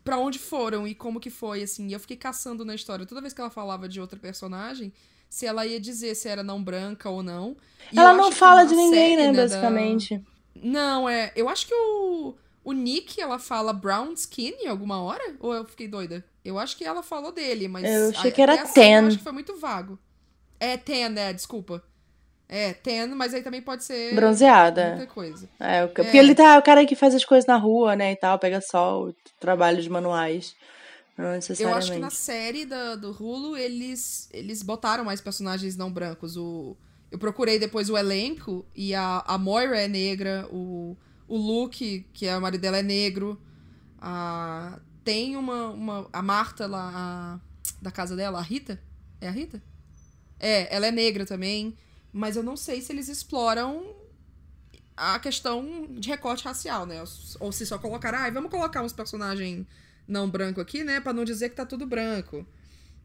para 0.03 0.19
onde 0.19 0.37
foram 0.37 0.87
e 0.87 0.93
como 0.93 1.19
que 1.19 1.31
foi 1.31 1.63
assim? 1.63 1.87
E 1.87 1.93
eu 1.93 1.99
fiquei 1.99 2.17
caçando 2.17 2.63
na 2.63 2.75
história 2.75 3.05
toda 3.05 3.19
vez 3.19 3.33
que 3.33 3.41
ela 3.41 3.49
falava 3.49 3.89
de 3.89 3.99
outra 3.99 4.19
personagem, 4.19 4.93
se 5.27 5.45
ela 5.45 5.65
ia 5.65 5.79
dizer 5.79 6.13
se 6.13 6.27
era 6.27 6.43
não 6.43 6.63
branca 6.63 7.09
ou 7.09 7.23
não. 7.23 7.57
E 7.91 7.97
ela 7.97 8.13
não 8.13 8.31
fala 8.31 8.63
de 8.65 8.75
ninguém, 8.75 9.17
série, 9.17 9.31
né, 9.31 9.33
basicamente. 9.33 10.17
Da... 10.17 10.30
Não, 10.55 11.07
é, 11.09 11.31
eu 11.35 11.47
acho 11.49 11.67
que 11.67 11.73
o 11.73 12.35
o 12.63 12.73
Nick, 12.73 13.19
ela 13.19 13.39
fala 13.39 13.73
brown 13.73 14.13
skin 14.13 14.53
em 14.61 14.67
alguma 14.67 15.01
hora? 15.01 15.35
Ou 15.39 15.53
eu 15.53 15.65
fiquei 15.65 15.87
doida? 15.87 16.23
Eu 16.45 16.59
acho 16.59 16.77
que 16.77 16.83
ela 16.83 17.01
falou 17.01 17.31
dele, 17.31 17.67
mas. 17.67 17.89
Eu 17.89 18.09
achei 18.09 18.29
a, 18.29 18.33
que 18.33 18.41
era 18.41 18.67
ten. 18.67 18.93
Eu 19.01 19.07
acho 19.07 19.17
que 19.17 19.23
foi 19.23 19.31
muito 19.31 19.57
vago. 19.57 19.97
É 20.59 20.77
ten, 20.77 21.09
né? 21.09 21.33
Desculpa. 21.33 21.83
É, 22.47 22.73
ten, 22.73 23.07
mas 23.07 23.33
aí 23.33 23.41
também 23.41 23.61
pode 23.61 23.83
ser. 23.83 24.13
Bronzeada. 24.13 24.95
Muita 24.95 25.07
coisa. 25.07 25.49
É, 25.59 25.85
o 25.85 25.89
ca- 25.89 26.03
porque 26.03 26.17
ele 26.17 26.35
tá 26.35 26.57
o 26.57 26.61
cara 26.61 26.85
que 26.85 26.95
faz 26.95 27.15
as 27.15 27.25
coisas 27.25 27.47
na 27.47 27.55
rua, 27.55 27.95
né, 27.95 28.11
e 28.11 28.15
tal, 28.15 28.37
pega 28.37 28.59
sol, 28.61 29.15
trabalhos 29.39 29.87
manuais. 29.87 30.53
Não 31.17 31.25
Eu 31.27 31.31
necessariamente. 31.33 31.83
acho 31.83 31.93
que 31.93 31.99
na 31.99 32.09
série 32.09 32.65
da, 32.65 32.95
do 32.95 33.11
Hulu 33.11 33.55
eles, 33.57 34.29
eles 34.33 34.61
botaram 34.63 35.03
mais 35.05 35.21
personagens 35.21 35.75
não 35.77 35.91
brancos. 35.91 36.35
O, 36.37 36.75
eu 37.11 37.19
procurei 37.19 37.59
depois 37.59 37.89
o 37.89 37.97
elenco 37.97 38.65
e 38.75 38.95
a, 38.95 39.23
a 39.27 39.37
Moira 39.37 39.79
é 39.79 39.87
negra, 39.87 40.47
o, 40.51 40.97
o 41.27 41.37
Luke, 41.37 42.05
que 42.13 42.25
é 42.25 42.37
o 42.37 42.41
marido 42.41 42.61
dela, 42.61 42.77
é 42.77 42.83
negro. 42.83 43.39
A, 43.99 44.79
tem 45.03 45.35
uma, 45.35 45.69
uma. 45.71 46.09
A 46.13 46.21
Marta 46.21 46.67
lá, 46.67 46.91
a- 46.95 47.39
da 47.81 47.91
casa 47.91 48.15
dela, 48.15 48.39
a 48.39 48.41
Rita? 48.41 48.81
É 49.19 49.27
a 49.27 49.31
Rita? 49.31 49.61
É, 50.39 50.73
ela 50.75 50.87
é 50.87 50.91
negra 50.91 51.25
também. 51.25 51.77
Mas 52.13 52.35
eu 52.35 52.43
não 52.43 52.57
sei 52.57 52.81
se 52.81 52.91
eles 52.91 53.07
exploram 53.09 53.95
a 54.95 55.17
questão 55.19 55.87
de 55.91 56.09
recorte 56.09 56.43
racial, 56.45 56.85
né? 56.85 57.01
Ou 57.39 57.51
se 57.51 57.65
só 57.65 57.77
colocaram, 57.77 58.19
ah, 58.19 58.29
vamos 58.29 58.51
colocar 58.51 58.83
uns 58.83 58.93
personagens 58.93 59.65
não 60.07 60.29
branco 60.29 60.59
aqui, 60.61 60.83
né? 60.83 60.99
Pra 60.99 61.13
não 61.13 61.23
dizer 61.23 61.49
que 61.49 61.55
tá 61.55 61.65
tudo 61.65 61.85
branco. 61.87 62.45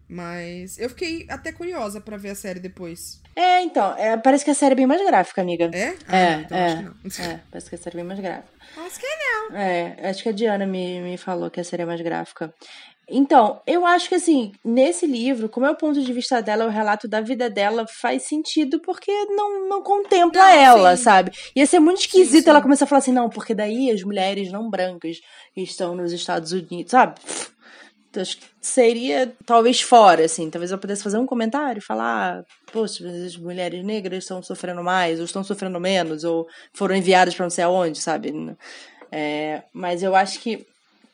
Mas 0.09 0.79
eu 0.79 0.89
fiquei 0.89 1.27
até 1.29 1.51
curiosa 1.53 2.01
pra 2.01 2.17
ver 2.17 2.31
a 2.31 2.35
série 2.35 2.61
depois. 2.61 3.21
É, 3.35 3.61
então, 3.63 3.95
é, 3.99 4.17
parece 4.17 4.45
que 4.45 4.51
a 4.51 4.55
série 4.55 4.73
é 4.73 4.77
bem 4.77 4.87
mais 4.87 5.05
gráfica, 5.05 5.43
amiga. 5.43 5.71
É? 5.75 5.95
Ah, 6.09 6.17
É, 6.17 6.37
não, 6.37 6.41
então 6.43 6.57
é, 6.59 6.65
acho 6.67 6.77
que 6.77 6.83
não. 7.23 7.31
É, 7.31 7.41
parece 7.51 7.69
que 7.69 7.75
a 7.75 7.79
série 7.79 7.97
é 7.97 7.99
bem 7.99 8.05
mais 8.07 8.21
gráfica. 8.21 8.49
Acho 8.79 9.01
que 9.01 9.07
não. 9.07 9.57
É, 9.57 9.97
acho 10.09 10.23
que 10.23 10.29
a 10.29 10.33
Diana 10.33 10.67
me, 10.67 11.01
me 11.01 11.19
falou 11.19 11.51
que 11.51 11.61
a 11.61 11.65
série 11.65 11.83
é 11.83 11.87
mais 11.87 12.01
gráfica. 12.01 12.55
Então, 13.09 13.61
eu 13.67 13.87
acho 13.87 14.09
que 14.09 14.17
assim, 14.17 14.51
nesse 14.65 15.07
livro, 15.07 15.49
como 15.49 15.65
é 15.65 15.71
o 15.71 15.77
ponto 15.77 16.01
de 16.03 16.13
vista 16.13 16.43
dela, 16.43 16.67
o 16.67 16.71
relato 16.71 17.07
da 17.07 17.21
vida 17.21 17.49
dela 17.49 17.87
faz 17.89 18.25
sentido 18.25 18.81
porque 18.81 19.13
não, 19.27 19.69
não 19.69 19.81
contempla 19.83 20.43
Não, 20.43 20.49
ela, 20.49 20.97
sim. 20.97 21.05
sabe? 21.05 21.31
Ia 21.55 21.67
ser 21.67 21.79
muito 21.79 22.01
esquisito 22.01 22.45
sim. 22.45 22.51
ela 22.51 22.61
começar 22.61 22.85
a 22.85 22.89
falar 22.89 22.99
assim, 22.99 23.13
não, 23.13 23.29
porque 23.31 23.55
daí 23.55 23.93
as 23.93 24.03
mulheres 24.03 24.51
não 24.51 24.69
brancas 24.69 25.21
estão 25.57 25.95
nos 25.95 26.13
Estados 26.13 26.51
Unidos, 26.51 26.91
sabe? 26.91 27.15
Então, 28.11 28.23
acho 28.23 28.39
que 28.39 28.47
seria 28.61 29.33
talvez 29.45 29.81
fora, 29.81 30.25
assim. 30.25 30.49
Talvez 30.51 30.71
eu 30.71 30.79
pudesse 30.79 31.03
fazer 31.03 31.19
um 31.19 31.27
comentário, 31.27 31.83
falar, 31.83 32.45
poxa, 32.73 33.05
mas 33.05 33.15
as 33.23 33.37
mulheres 33.37 33.85
negras 33.85 34.25
estão 34.25 34.43
sofrendo 34.43 34.83
mais, 34.83 35.19
ou 35.19 35.25
estão 35.25 35.45
sofrendo 35.45 35.79
menos, 35.81 36.25
ou 36.25 36.47
foram 36.73 36.95
enviadas 36.97 37.35
para 37.35 37.45
não 37.45 37.51
sei 37.51 37.65
aonde, 37.65 37.99
sabe? 37.99 38.33
É, 39.13 39.63
mas 39.73 40.03
eu 40.03 40.17
acho 40.17 40.41
que 40.41 40.67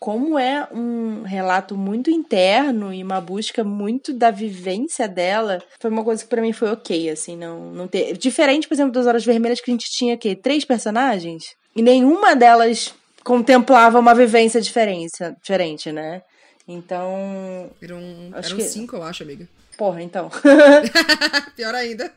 como 0.03 0.37
é 0.37 0.67
um 0.73 1.23
relato 1.23 1.77
muito 1.77 2.11
interno 2.11 2.93
e 2.93 3.05
uma 3.05 3.21
busca 3.21 3.63
muito 3.63 4.13
da 4.13 4.33
vivência 4.33 5.07
dela, 5.07 5.63
foi 5.79 5.89
uma 5.93 6.03
coisa 6.03 6.25
que 6.25 6.29
pra 6.29 6.43
mim 6.43 6.53
foi 6.53 6.73
ok, 6.73 7.09
assim, 7.09 7.37
não, 7.37 7.71
não 7.71 7.87
ter... 7.87 8.17
Diferente, 8.19 8.67
por 8.67 8.75
exemplo, 8.75 8.91
das 8.91 9.07
Horas 9.07 9.25
Vermelhas, 9.25 9.61
que 9.61 9.71
a 9.71 9.75
gente 9.75 9.89
tinha, 9.89 10.17
que 10.17 10.35
Três 10.35 10.65
personagens? 10.65 11.55
E 11.77 11.83
nenhuma 11.83 12.35
delas 12.35 12.93
contemplava 13.23 14.01
uma 14.01 14.13
vivência 14.13 14.61
diferente, 14.61 15.13
diferente 15.41 15.93
né? 15.93 16.23
Então, 16.67 17.71
Eram, 17.81 18.31
Acho 18.35 18.49
eram 18.51 18.57
que- 18.59 18.65
cinco, 18.65 18.97
eu 18.97 19.03
acho, 19.03 19.23
amiga. 19.23 19.49
porra, 19.77 20.03
então. 20.03 20.31
Pior 21.57 21.75
ainda. 21.75 22.13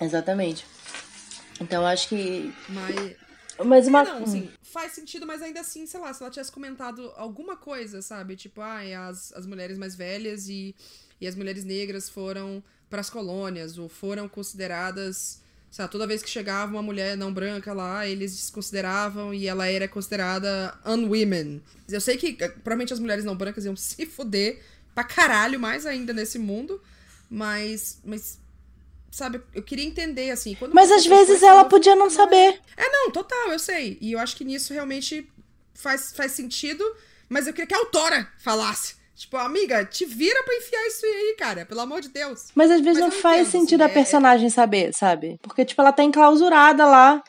Exatamente. 0.00 0.64
Então, 1.60 1.84
acho 1.86 2.08
que... 2.08 2.52
Mas. 2.68 3.16
Mas 3.64 3.88
uma... 3.88 4.04
Não, 4.04 4.22
assim, 4.22 4.48
faz 4.62 4.92
sentido, 4.92 5.26
mas 5.26 5.42
ainda 5.42 5.60
assim, 5.60 5.84
sei 5.84 5.98
lá, 5.98 6.14
se 6.14 6.22
ela 6.22 6.30
tivesse 6.30 6.52
comentado 6.52 7.12
alguma 7.16 7.56
coisa, 7.56 8.00
sabe? 8.00 8.36
Tipo, 8.36 8.60
ai, 8.60 8.94
as, 8.94 9.32
as 9.32 9.44
mulheres 9.46 9.76
mais 9.76 9.96
velhas 9.96 10.48
e, 10.48 10.76
e 11.20 11.26
as 11.26 11.34
mulheres 11.34 11.64
negras 11.64 12.08
foram 12.08 12.62
pras 12.88 13.10
colônias, 13.10 13.76
ou 13.76 13.88
foram 13.88 14.28
consideradas. 14.28 15.42
Sei 15.70 15.82
lá, 15.82 15.88
toda 15.88 16.06
vez 16.06 16.22
que 16.22 16.30
chegava 16.30 16.72
uma 16.72 16.82
mulher 16.82 17.16
não 17.16 17.32
branca 17.32 17.72
lá, 17.72 18.06
eles 18.06 18.34
desconsideravam 18.34 19.34
e 19.34 19.46
ela 19.46 19.66
era 19.66 19.86
considerada 19.86 20.74
unwomen. 20.84 21.62
Eu 21.88 22.00
sei 22.00 22.16
que 22.16 22.36
eh, 22.40 22.48
provavelmente 22.48 22.92
as 22.92 22.98
mulheres 22.98 23.24
não 23.24 23.36
brancas 23.36 23.64
iam 23.64 23.76
se 23.76 24.06
fuder 24.06 24.62
pra 24.94 25.04
caralho 25.04 25.60
mais 25.60 25.86
ainda 25.86 26.12
nesse 26.12 26.38
mundo, 26.38 26.80
mas. 27.30 28.00
mas 28.04 28.38
sabe, 29.10 29.40
eu 29.54 29.62
queria 29.62 29.84
entender, 29.84 30.30
assim. 30.30 30.54
Quando 30.54 30.74
Mas 30.74 30.90
às 30.90 31.04
vezes 31.06 31.42
ela 31.42 31.64
podia 31.64 31.94
não 31.94 32.10
saber. 32.10 32.60
é, 32.76 32.88
não, 32.90 33.10
total, 33.10 33.52
eu 33.52 33.58
sei. 33.58 33.98
E 34.00 34.12
eu 34.12 34.18
acho 34.18 34.36
que 34.36 34.44
nisso 34.44 34.72
realmente 34.72 35.30
faz, 35.74 36.12
faz 36.12 36.32
sentido, 36.32 36.84
mas 37.28 37.46
eu 37.46 37.52
queria 37.52 37.66
que 37.66 37.74
a 37.74 37.78
autora 37.78 38.30
falasse. 38.38 38.97
Tipo, 39.18 39.36
amiga, 39.36 39.84
te 39.84 40.04
vira 40.04 40.42
pra 40.44 40.54
enfiar 40.54 40.86
isso 40.86 41.04
aí, 41.04 41.34
cara, 41.38 41.66
pelo 41.66 41.80
amor 41.80 42.00
de 42.00 42.08
Deus. 42.08 42.48
Mas 42.54 42.70
às 42.70 42.80
vezes 42.80 43.00
Mas 43.00 43.10
não 43.10 43.16
eu 43.16 43.20
faz 43.22 43.48
entendo, 43.48 43.60
sentido 43.60 43.82
assim, 43.82 43.90
a 43.90 43.92
é- 43.92 43.94
personagem 43.94 44.48
saber, 44.50 44.92
sabe? 44.94 45.36
Porque, 45.42 45.64
tipo, 45.64 45.80
ela 45.82 45.92
tá 45.92 46.04
enclausurada 46.04 46.86
lá. 46.86 47.22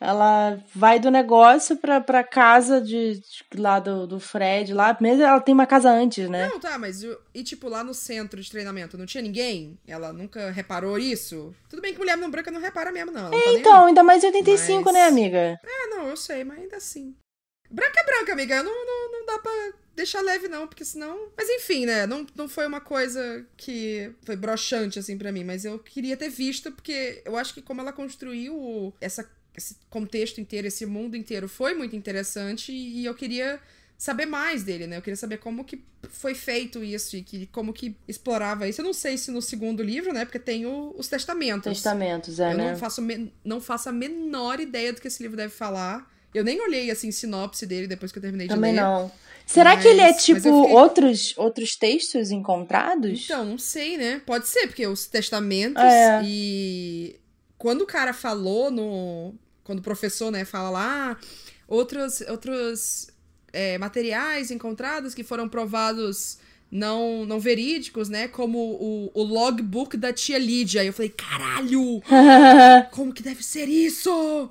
Ela 0.00 0.58
vai 0.74 0.98
do 0.98 1.10
negócio 1.10 1.76
pra, 1.76 2.00
pra 2.00 2.22
casa 2.24 2.80
de, 2.80 3.14
de- 3.14 3.22
lá 3.60 3.78
do, 3.78 4.06
do 4.06 4.18
Fred, 4.20 4.74
lá. 4.74 4.94
Mesmo 5.00 5.22
ela 5.22 5.40
tem 5.40 5.54
uma 5.54 5.66
casa 5.66 5.90
antes, 5.90 6.28
né? 6.28 6.48
Não, 6.48 6.58
tá, 6.60 6.76
mas 6.78 7.02
e 7.34 7.42
tipo, 7.42 7.68
lá 7.68 7.82
no 7.84 7.94
centro 7.94 8.40
de 8.40 8.50
treinamento 8.50 8.98
não 8.98 9.06
tinha 9.06 9.22
ninguém? 9.22 9.78
Ela 9.86 10.12
nunca 10.12 10.50
reparou 10.50 10.98
isso? 10.98 11.54
Tudo 11.70 11.80
bem 11.80 11.92
que 11.92 11.98
mulher 11.98 12.16
não 12.18 12.30
branca 12.30 12.50
não 12.50 12.60
repara 12.60 12.90
mesmo, 12.92 13.12
não. 13.12 13.24
não 13.24 13.30
tá 13.30 13.36
nem 13.36 13.56
Então, 13.58 13.86
ainda 13.86 14.02
mais 14.02 14.22
em 14.22 14.26
85, 14.26 14.84
Mas- 14.84 14.94
né, 14.94 15.02
amiga? 15.06 15.58
É, 15.64 15.86
não, 15.88 16.08
eu 16.08 16.16
sei, 16.16 16.42
mas 16.44 16.58
ainda 16.58 16.76
assim. 16.76 17.14
Branca 17.70 18.00
é 18.00 18.04
branca, 18.04 18.32
amiga. 18.32 18.62
Não, 18.62 18.86
não, 18.86 19.12
não 19.12 19.26
dá 19.26 19.38
pra 19.38 19.52
deixar 19.94 20.20
leve, 20.20 20.48
não, 20.48 20.66
porque 20.66 20.84
senão. 20.84 21.28
Mas 21.36 21.48
enfim, 21.48 21.86
né? 21.86 22.06
Não, 22.06 22.26
não 22.34 22.48
foi 22.48 22.66
uma 22.66 22.80
coisa 22.80 23.46
que 23.56 24.10
foi 24.24 24.36
broxante, 24.36 24.98
assim, 24.98 25.16
pra 25.18 25.30
mim. 25.32 25.44
Mas 25.44 25.64
eu 25.64 25.78
queria 25.78 26.16
ter 26.16 26.28
visto, 26.28 26.70
porque 26.72 27.22
eu 27.24 27.36
acho 27.36 27.54
que 27.54 27.62
como 27.62 27.80
ela 27.80 27.92
construiu 27.92 28.92
essa, 29.00 29.28
esse 29.56 29.76
contexto 29.90 30.40
inteiro, 30.40 30.66
esse 30.66 30.84
mundo 30.86 31.16
inteiro, 31.16 31.48
foi 31.48 31.74
muito 31.74 31.94
interessante. 31.96 32.72
E 32.72 33.04
eu 33.04 33.14
queria 33.14 33.60
saber 33.96 34.26
mais 34.26 34.64
dele, 34.64 34.86
né? 34.86 34.96
Eu 34.98 35.02
queria 35.02 35.16
saber 35.16 35.38
como 35.38 35.64
que 35.64 35.82
foi 36.10 36.34
feito 36.34 36.82
isso 36.82 37.16
e 37.16 37.22
que, 37.22 37.46
como 37.46 37.72
que 37.72 37.96
explorava 38.08 38.68
isso. 38.68 38.80
Eu 38.80 38.84
não 38.84 38.92
sei 38.92 39.16
se 39.16 39.30
no 39.30 39.40
segundo 39.40 39.82
livro, 39.82 40.12
né? 40.12 40.24
Porque 40.24 40.38
tem 40.38 40.66
o- 40.66 40.94
os 40.98 41.08
testamentos. 41.08 41.72
Testamentos, 41.72 42.38
é, 42.40 42.52
Eu 42.52 42.56
né? 42.58 42.70
não 42.72 42.76
faço, 42.78 43.00
me- 43.00 43.32
não 43.44 43.60
faço 43.60 43.88
a 43.88 43.92
menor 43.92 44.60
ideia 44.60 44.92
do 44.92 45.00
que 45.00 45.08
esse 45.08 45.22
livro 45.22 45.36
deve 45.36 45.54
falar. 45.54 46.12
Eu 46.34 46.42
nem 46.44 46.60
olhei, 46.60 46.90
assim, 46.90 47.10
sinopse 47.12 47.64
dele 47.64 47.86
depois 47.86 48.10
que 48.12 48.18
eu 48.18 48.22
terminei 48.22 48.48
Também 48.48 48.72
de 48.74 48.80
ler. 48.80 48.82
não. 48.84 49.10
Será 49.46 49.76
que 49.76 49.86
ele 49.86 50.00
é, 50.00 50.04
Mas- 50.06 50.14
mas 50.16 50.24
tipo, 50.24 50.40
fiquei- 50.40 50.74
outros, 50.74 51.34
outros 51.36 51.76
textos 51.76 52.30
encontrados? 52.30 53.24
Então, 53.24 53.44
não 53.44 53.58
sei, 53.58 53.96
né? 53.98 54.20
Pode 54.26 54.48
ser, 54.48 54.66
porque 54.66 54.86
os 54.86 55.06
testamentos 55.06 55.82
É. 55.82 56.22
e... 56.24 57.16
Quando 57.58 57.82
o 57.82 57.86
cara 57.86 58.12
falou 58.12 58.70
no... 58.70 59.34
Quando 59.62 59.78
o 59.78 59.82
professor, 59.82 60.30
né, 60.30 60.44
fala 60.44 60.70
lá... 60.70 61.12
"Ah, 61.12 61.16
Outros, 61.66 62.20
outros 62.28 63.08
é, 63.52 63.78
materiais 63.78 64.50
encontrados 64.50 65.14
que 65.14 65.22
foram 65.24 65.48
provados 65.48 66.36
não, 66.70 67.24
não 67.24 67.40
verídicos, 67.40 68.08
né? 68.10 68.28
Como 68.28 68.58
o, 68.58 69.10
o 69.14 69.22
logbook 69.22 69.96
da 69.96 70.12
tia 70.12 70.36
Lídia. 70.38 70.82
Aí 70.82 70.86
eu 70.88 70.92
falei, 70.92 71.08
caralho! 71.16 72.02
Como 72.92 73.14
que 73.14 73.22
deve 73.22 73.42
ser 73.42 73.66
isso? 73.66 74.50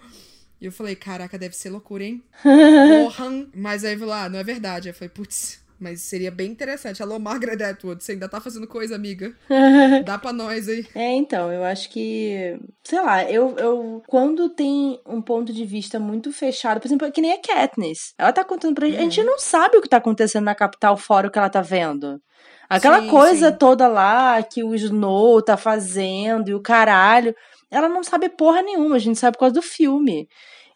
E 0.64 0.66
eu 0.66 0.72
falei, 0.72 0.96
caraca, 0.96 1.38
deve 1.38 1.58
ser 1.58 1.70
loucura, 1.70 2.06
hein? 2.06 2.24
Porra! 2.42 3.26
Mas 3.54 3.84
aí 3.84 3.96
eu 3.96 4.00
falei, 4.00 4.14
ah, 4.14 4.30
não 4.30 4.40
é 4.40 4.44
verdade. 4.46 4.88
Aí 4.88 4.92
eu 4.94 4.96
falei, 4.96 5.10
putz, 5.10 5.62
mas 5.78 6.00
seria 6.00 6.32
bem 6.32 6.50
interessante. 6.50 7.04
Alô, 7.04 7.20
Margaret 7.20 7.62
Atwood, 7.62 8.02
você 8.02 8.14
ainda 8.14 8.30
tá 8.30 8.40
fazendo 8.40 8.66
coisa, 8.66 8.96
amiga? 8.96 9.34
Dá 10.06 10.18
pra 10.18 10.32
nós 10.32 10.70
aí. 10.70 10.88
É, 10.96 11.12
então, 11.16 11.52
eu 11.52 11.66
acho 11.66 11.90
que. 11.90 12.58
Sei 12.82 13.02
lá, 13.02 13.30
eu, 13.30 13.58
eu. 13.58 14.02
Quando 14.08 14.48
tem 14.52 15.02
um 15.06 15.22
ponto 15.22 15.52
de 15.52 15.66
vista 15.66 16.00
muito 16.00 16.32
fechado, 16.32 16.80
por 16.80 16.88
exemplo, 16.88 17.06
é 17.08 17.12
que 17.12 17.20
nem 17.20 17.34
a 17.34 17.42
Katniss. 17.42 18.14
Ela 18.18 18.32
tá 18.32 18.46
contando 18.46 18.74
pra 18.76 18.88
gente. 18.88 18.98
A 19.00 19.02
gente 19.04 19.20
Uhum. 19.20 19.26
não 19.26 19.40
sabe 19.40 19.76
o 19.76 19.82
que 19.82 19.90
tá 19.90 19.98
acontecendo 19.98 20.46
na 20.46 20.56
capital 20.56 20.96
fora 20.96 21.28
o 21.28 21.30
que 21.32 21.38
ela 21.38 21.50
tá 21.50 21.62
vendo. 21.62 22.22
Aquela 22.70 23.02
Sim, 23.02 23.10
coisa 23.10 23.52
sim. 23.52 23.58
toda 23.58 23.86
lá 23.90 24.42
que 24.42 24.64
o 24.64 24.74
Snow 24.74 25.42
tá 25.42 25.58
fazendo 25.58 26.48
e 26.50 26.54
o 26.56 26.62
caralho. 26.62 27.36
Ela 27.70 27.90
não 27.90 28.02
sabe 28.04 28.30
porra 28.30 28.62
nenhuma, 28.62 28.96
a 28.96 29.00
gente 29.00 29.20
sabe 29.20 29.36
por 29.36 29.42
causa 29.42 29.56
do 29.56 29.62
filme. 29.62 30.30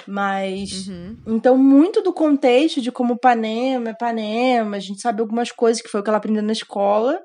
Mas. 0.08 0.88
Uhum. 0.88 1.18
Então, 1.28 1.58
muito 1.58 2.02
do 2.02 2.14
contexto 2.14 2.82
de 2.82 2.92
como 2.92 3.20
Panema 3.20 3.90
é 3.90 3.94
Panema, 3.94 4.78
a 4.78 4.80
gente 4.80 5.02
sabe 5.02 5.22
algumas 5.22 5.52
coisas 5.52 5.82
que 5.82 5.90
foi 5.90 6.00
o 6.00 6.04
que 6.04 6.10
ela 6.10 6.18
aprendeu 6.18 6.42
na 6.42 6.54
escola, 6.54 7.22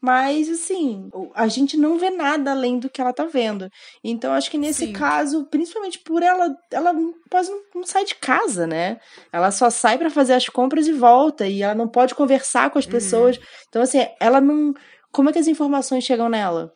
mas 0.00 0.48
assim, 0.48 1.10
a 1.34 1.46
gente 1.46 1.76
não 1.76 1.98
vê 1.98 2.08
nada 2.08 2.52
além 2.52 2.78
do 2.78 2.88
que 2.88 3.00
ela 3.00 3.12
tá 3.12 3.24
vendo. 3.24 3.68
Então, 4.02 4.32
acho 4.32 4.50
que 4.50 4.56
nesse 4.56 4.86
Sim. 4.86 4.92
caso, 4.92 5.44
principalmente 5.50 5.98
por 5.98 6.22
ela, 6.22 6.56
ela 6.70 6.94
quase 7.28 7.50
não, 7.50 7.60
não 7.74 7.84
sai 7.84 8.04
de 8.04 8.14
casa, 8.14 8.66
né? 8.66 8.98
Ela 9.30 9.50
só 9.50 9.68
sai 9.68 9.98
pra 9.98 10.08
fazer 10.08 10.32
as 10.32 10.48
compras 10.48 10.86
e 10.86 10.92
volta, 10.92 11.46
e 11.46 11.62
ela 11.62 11.74
não 11.74 11.86
pode 11.86 12.14
conversar 12.14 12.70
com 12.70 12.78
as 12.78 12.86
pessoas. 12.86 13.38
Então, 13.68 13.82
assim, 13.82 14.06
ela 14.18 14.40
não. 14.40 14.72
Como 15.12 15.28
é 15.28 15.32
que 15.32 15.38
as 15.38 15.48
informações 15.48 16.04
chegam 16.04 16.28
nela? 16.28 16.72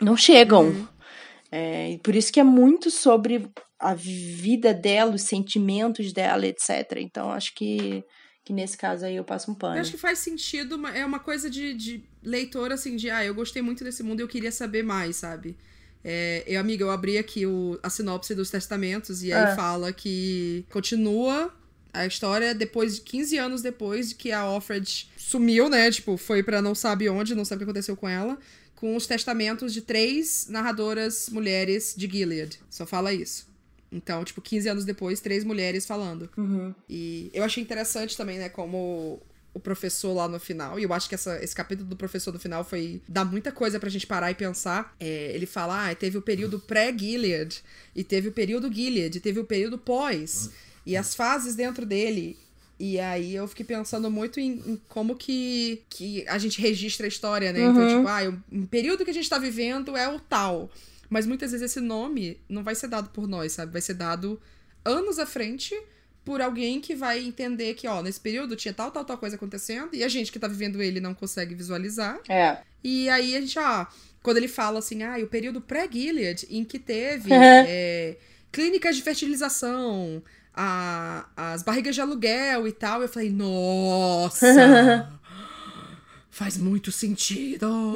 Não 0.00 0.16
chegam. 0.16 0.64
Uhum. 0.64 0.88
É, 1.50 1.98
por 2.02 2.14
isso 2.14 2.32
que 2.32 2.40
é 2.40 2.44
muito 2.44 2.90
sobre 2.90 3.48
a 3.78 3.94
vida 3.94 4.72
dela, 4.72 5.14
os 5.14 5.22
sentimentos 5.22 6.12
dela, 6.12 6.46
etc. 6.46 6.98
Então, 6.98 7.30
acho 7.30 7.54
que, 7.54 8.04
que 8.44 8.52
nesse 8.52 8.76
caso 8.76 9.04
aí 9.04 9.16
eu 9.16 9.24
passo 9.24 9.50
um 9.50 9.54
pano. 9.54 9.76
Eu 9.76 9.80
acho 9.80 9.90
que 9.90 9.98
faz 9.98 10.18
sentido, 10.18 10.86
é 10.88 11.04
uma 11.04 11.18
coisa 11.18 11.50
de, 11.50 11.74
de 11.74 12.04
leitor, 12.22 12.72
assim, 12.72 12.96
de, 12.96 13.10
ah, 13.10 13.24
eu 13.24 13.34
gostei 13.34 13.62
muito 13.62 13.84
desse 13.84 14.02
mundo 14.02 14.20
e 14.20 14.22
eu 14.22 14.28
queria 14.28 14.52
saber 14.52 14.82
mais, 14.82 15.16
sabe? 15.16 15.56
É, 16.04 16.44
eu, 16.46 16.60
amiga, 16.60 16.84
eu 16.84 16.90
abri 16.90 17.16
aqui 17.16 17.46
o, 17.46 17.78
a 17.82 17.88
sinopse 17.88 18.34
dos 18.34 18.50
testamentos 18.50 19.22
e 19.22 19.32
aí 19.32 19.52
é. 19.52 19.56
fala 19.56 19.90
que 19.92 20.66
continua 20.70 21.52
a 21.94 22.04
história 22.04 22.54
depois 22.54 22.96
de 22.96 23.00
15 23.02 23.38
anos 23.38 23.62
depois 23.62 24.10
de 24.10 24.14
que 24.16 24.30
a 24.30 24.44
Offred 24.46 25.08
sumiu, 25.16 25.70
né? 25.70 25.90
Tipo, 25.90 26.16
foi 26.16 26.42
para 26.42 26.60
não 26.60 26.74
sabe 26.74 27.08
onde, 27.08 27.34
não 27.34 27.44
sabe 27.44 27.62
o 27.62 27.64
que 27.64 27.70
aconteceu 27.70 27.96
com 27.96 28.08
ela, 28.08 28.36
com 28.74 28.94
os 28.94 29.06
testamentos 29.06 29.72
de 29.72 29.80
três 29.80 30.46
narradoras 30.48 31.30
mulheres 31.30 31.94
de 31.96 32.06
Gilead. 32.06 32.60
Só 32.68 32.84
fala 32.84 33.12
isso. 33.12 33.53
Então, 33.94 34.24
tipo, 34.24 34.42
15 34.42 34.68
anos 34.68 34.84
depois, 34.84 35.20
três 35.20 35.44
mulheres 35.44 35.86
falando. 35.86 36.28
Uhum. 36.36 36.74
E 36.90 37.30
eu 37.32 37.44
achei 37.44 37.62
interessante 37.62 38.16
também, 38.16 38.38
né, 38.38 38.48
como 38.48 39.22
o 39.54 39.60
professor 39.60 40.12
lá 40.12 40.26
no 40.26 40.40
final, 40.40 40.80
e 40.80 40.82
eu 40.82 40.92
acho 40.92 41.08
que 41.08 41.14
essa, 41.14 41.42
esse 41.42 41.54
capítulo 41.54 41.88
do 41.88 41.94
professor 41.94 42.32
no 42.32 42.40
final 42.40 42.64
foi. 42.64 43.00
dá 43.08 43.24
muita 43.24 43.52
coisa 43.52 43.78
pra 43.78 43.88
gente 43.88 44.04
parar 44.04 44.32
e 44.32 44.34
pensar. 44.34 44.92
É, 44.98 45.30
ele 45.32 45.46
fala, 45.46 45.90
ah, 45.90 45.94
teve 45.94 46.18
o 46.18 46.22
período 46.22 46.58
pré-Gilead, 46.58 47.62
e 47.94 48.02
teve 48.02 48.28
o 48.28 48.32
período 48.32 48.70
Gilead, 48.72 49.16
e 49.16 49.20
teve 49.20 49.38
o 49.38 49.44
período 49.44 49.78
pós. 49.78 50.50
E 50.84 50.96
as 50.96 51.14
fases 51.14 51.54
dentro 51.54 51.86
dele. 51.86 52.36
E 52.78 52.98
aí 52.98 53.34
eu 53.34 53.46
fiquei 53.46 53.64
pensando 53.64 54.10
muito 54.10 54.40
em, 54.40 54.60
em, 54.66 54.80
como 54.88 55.14
que, 55.14 55.82
que 55.88 56.26
a 56.28 56.36
gente 56.36 56.60
registra 56.60 57.06
a 57.06 57.08
história, 57.08 57.52
né? 57.52 57.60
Então, 57.60 57.76
uhum. 57.76 57.88
Então, 57.88 57.98
tipo, 57.98 58.08
ah, 58.08 58.60
o 58.64 58.66
período 58.66 59.04
que 59.04 59.10
a 59.12 59.14
gente 59.14 59.30
tá 59.30 59.38
vivendo 59.38 59.96
é 59.96 60.08
o 60.08 60.18
tal. 60.18 60.68
Mas 61.14 61.26
muitas 61.26 61.52
vezes 61.52 61.70
esse 61.70 61.80
nome 61.80 62.40
não 62.48 62.64
vai 62.64 62.74
ser 62.74 62.88
dado 62.88 63.10
por 63.10 63.28
nós, 63.28 63.52
sabe? 63.52 63.70
Vai 63.70 63.80
ser 63.80 63.94
dado 63.94 64.42
anos 64.84 65.20
à 65.20 65.24
frente 65.24 65.72
por 66.24 66.42
alguém 66.42 66.80
que 66.80 66.92
vai 66.92 67.24
entender 67.24 67.74
que, 67.74 67.86
ó, 67.86 68.02
nesse 68.02 68.18
período 68.18 68.56
tinha 68.56 68.74
tal, 68.74 68.90
tal, 68.90 69.04
tal 69.04 69.16
coisa 69.16 69.36
acontecendo, 69.36 69.90
e 69.94 70.02
a 70.02 70.08
gente 70.08 70.32
que 70.32 70.40
tá 70.40 70.48
vivendo 70.48 70.82
ele 70.82 70.98
não 70.98 71.14
consegue 71.14 71.54
visualizar. 71.54 72.18
É. 72.28 72.58
E 72.82 73.08
aí 73.10 73.36
a 73.36 73.40
gente, 73.40 73.56
ó, 73.60 73.86
quando 74.24 74.38
ele 74.38 74.48
fala 74.48 74.80
assim, 74.80 75.04
ah, 75.04 75.16
o 75.22 75.28
período 75.28 75.60
pré-Gilead, 75.60 76.48
em 76.50 76.64
que 76.64 76.80
teve 76.80 77.32
é, 77.32 78.16
clínicas 78.50 78.96
de 78.96 79.02
fertilização, 79.02 80.20
a, 80.52 81.28
as 81.36 81.62
barrigas 81.62 81.94
de 81.94 82.00
aluguel 82.00 82.66
e 82.66 82.72
tal. 82.72 83.02
Eu 83.02 83.08
falei, 83.08 83.30
nossa! 83.30 85.12
faz 86.28 86.58
muito 86.58 86.90
sentido! 86.90 87.94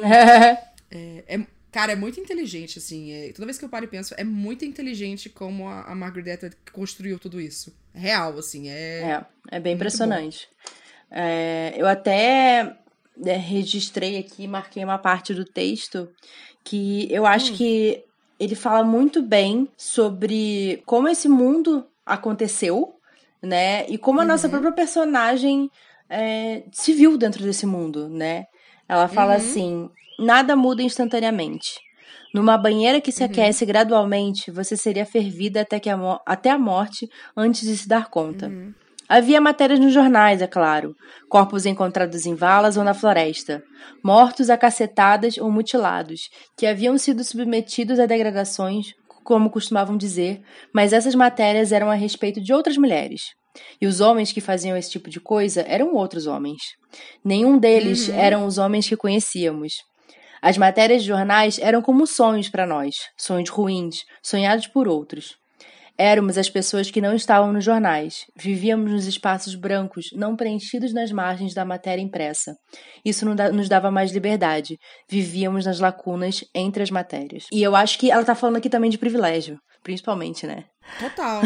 é, 0.89 1.25
é, 1.27 1.45
cara, 1.71 1.91
é 1.91 1.95
muito 1.95 2.19
inteligente, 2.19 2.79
assim. 2.79 3.11
É, 3.11 3.31
toda 3.31 3.45
vez 3.45 3.57
que 3.57 3.65
eu 3.65 3.69
paro 3.69 3.85
e 3.85 3.87
penso, 3.87 4.13
é 4.17 4.23
muito 4.23 4.65
inteligente 4.65 5.29
como 5.29 5.67
a, 5.67 5.83
a 5.83 5.95
Margaret 5.95 6.33
Atwood 6.33 6.57
construiu 6.71 7.19
tudo 7.19 7.39
isso. 7.39 7.75
É 7.93 7.99
real, 7.99 8.37
assim. 8.37 8.69
É, 8.69 9.01
é, 9.51 9.57
é 9.57 9.59
bem 9.59 9.75
impressionante. 9.75 10.47
É, 11.11 11.73
eu 11.75 11.87
até 11.87 12.77
é, 13.25 13.37
registrei 13.37 14.17
aqui, 14.17 14.47
marquei 14.47 14.83
uma 14.83 14.97
parte 14.97 15.33
do 15.33 15.45
texto 15.45 16.09
que 16.63 17.11
eu 17.11 17.25
acho 17.25 17.53
hum. 17.53 17.55
que 17.55 18.03
ele 18.39 18.55
fala 18.55 18.83
muito 18.83 19.21
bem 19.21 19.67
sobre 19.75 20.81
como 20.85 21.07
esse 21.07 21.27
mundo 21.27 21.85
aconteceu, 22.05 22.95
né? 23.41 23.85
E 23.89 23.97
como 23.97 24.19
a 24.19 24.23
uhum. 24.23 24.29
nossa 24.29 24.47
própria 24.47 24.71
personagem 24.71 25.69
é, 26.09 26.63
se 26.71 26.93
viu 26.93 27.17
dentro 27.17 27.43
desse 27.43 27.65
mundo, 27.65 28.07
né? 28.09 28.47
Ela 28.87 29.07
fala 29.07 29.31
uhum. 29.31 29.37
assim: 29.37 29.89
nada 30.19 30.55
muda 30.55 30.83
instantaneamente. 30.83 31.79
Numa 32.33 32.57
banheira 32.57 33.01
que 33.01 33.11
se 33.11 33.23
uhum. 33.23 33.29
aquece 33.29 33.65
gradualmente, 33.65 34.51
você 34.51 34.77
seria 34.77 35.05
fervida 35.05 35.61
até, 35.61 35.79
que 35.79 35.89
a 35.89 35.97
até 36.25 36.51
a 36.51 36.59
morte 36.59 37.07
antes 37.35 37.67
de 37.67 37.75
se 37.75 37.87
dar 37.87 38.09
conta. 38.09 38.47
Uhum. 38.47 38.73
Havia 39.07 39.41
matérias 39.41 39.79
nos 39.79 39.91
jornais, 39.91 40.39
é 40.39 40.45
claro. 40.45 40.95
Corpos 41.27 41.65
encontrados 41.65 42.27
em 42.27 42.35
valas 42.35 42.77
ou 42.77 42.83
na 42.83 42.93
floresta. 42.93 43.63
Mortos 44.03 44.51
acacetadas 44.51 45.39
ou 45.39 45.51
mutilados, 45.51 46.29
que 46.55 46.67
haviam 46.67 46.95
sido 46.95 47.23
submetidos 47.23 47.99
a 47.99 48.05
degradações 48.05 48.93
como 49.29 49.51
costumavam 49.51 49.95
dizer, 49.95 50.41
mas 50.73 50.91
essas 50.91 51.13
matérias 51.13 51.71
eram 51.71 51.91
a 51.91 51.93
respeito 51.93 52.41
de 52.41 52.51
outras 52.51 52.77
mulheres. 52.77 53.21
E 53.79 53.85
os 53.85 54.01
homens 54.01 54.31
que 54.31 54.41
faziam 54.41 54.75
esse 54.75 54.89
tipo 54.89 55.07
de 55.07 55.19
coisa 55.19 55.61
eram 55.67 55.93
outros 55.93 56.25
homens. 56.25 56.57
Nenhum 57.23 57.57
deles 57.59 58.07
uhum. 58.07 58.15
eram 58.15 58.45
os 58.45 58.57
homens 58.57 58.87
que 58.89 58.97
conhecíamos. 58.97 59.73
As 60.41 60.57
matérias 60.57 61.01
de 61.01 61.07
jornais 61.07 61.59
eram 61.59 61.81
como 61.81 62.07
sonhos 62.07 62.49
para 62.49 62.65
nós, 62.65 62.95
sonhos 63.17 63.49
ruins, 63.49 64.03
sonhados 64.23 64.67
por 64.67 64.87
outros. 64.87 65.37
Éramos 65.97 66.37
as 66.37 66.49
pessoas 66.49 66.89
que 66.89 67.01
não 67.01 67.13
estavam 67.13 67.51
nos 67.51 67.65
jornais. 67.65 68.25
Vivíamos 68.33 68.89
nos 68.89 69.05
espaços 69.05 69.53
brancos, 69.53 70.05
não 70.13 70.33
preenchidos 70.33 70.93
nas 70.93 71.11
margens 71.11 71.53
da 71.53 71.65
matéria 71.65 72.01
impressa. 72.01 72.55
Isso 73.03 73.25
nos 73.25 73.67
dava 73.67 73.91
mais 73.91 74.13
liberdade. 74.13 74.77
Vivíamos 75.09 75.65
nas 75.65 75.81
lacunas 75.81 76.45
entre 76.55 76.81
as 76.81 76.89
matérias. 76.89 77.47
E 77.51 77.61
eu 77.61 77.75
acho 77.75 77.99
que 77.99 78.09
ela 78.09 78.21
está 78.21 78.33
falando 78.33 78.55
aqui 78.55 78.69
também 78.69 78.89
de 78.89 78.97
privilégio, 78.97 79.59
principalmente, 79.83 80.45
né? 80.45 80.65
Total. 80.97 81.41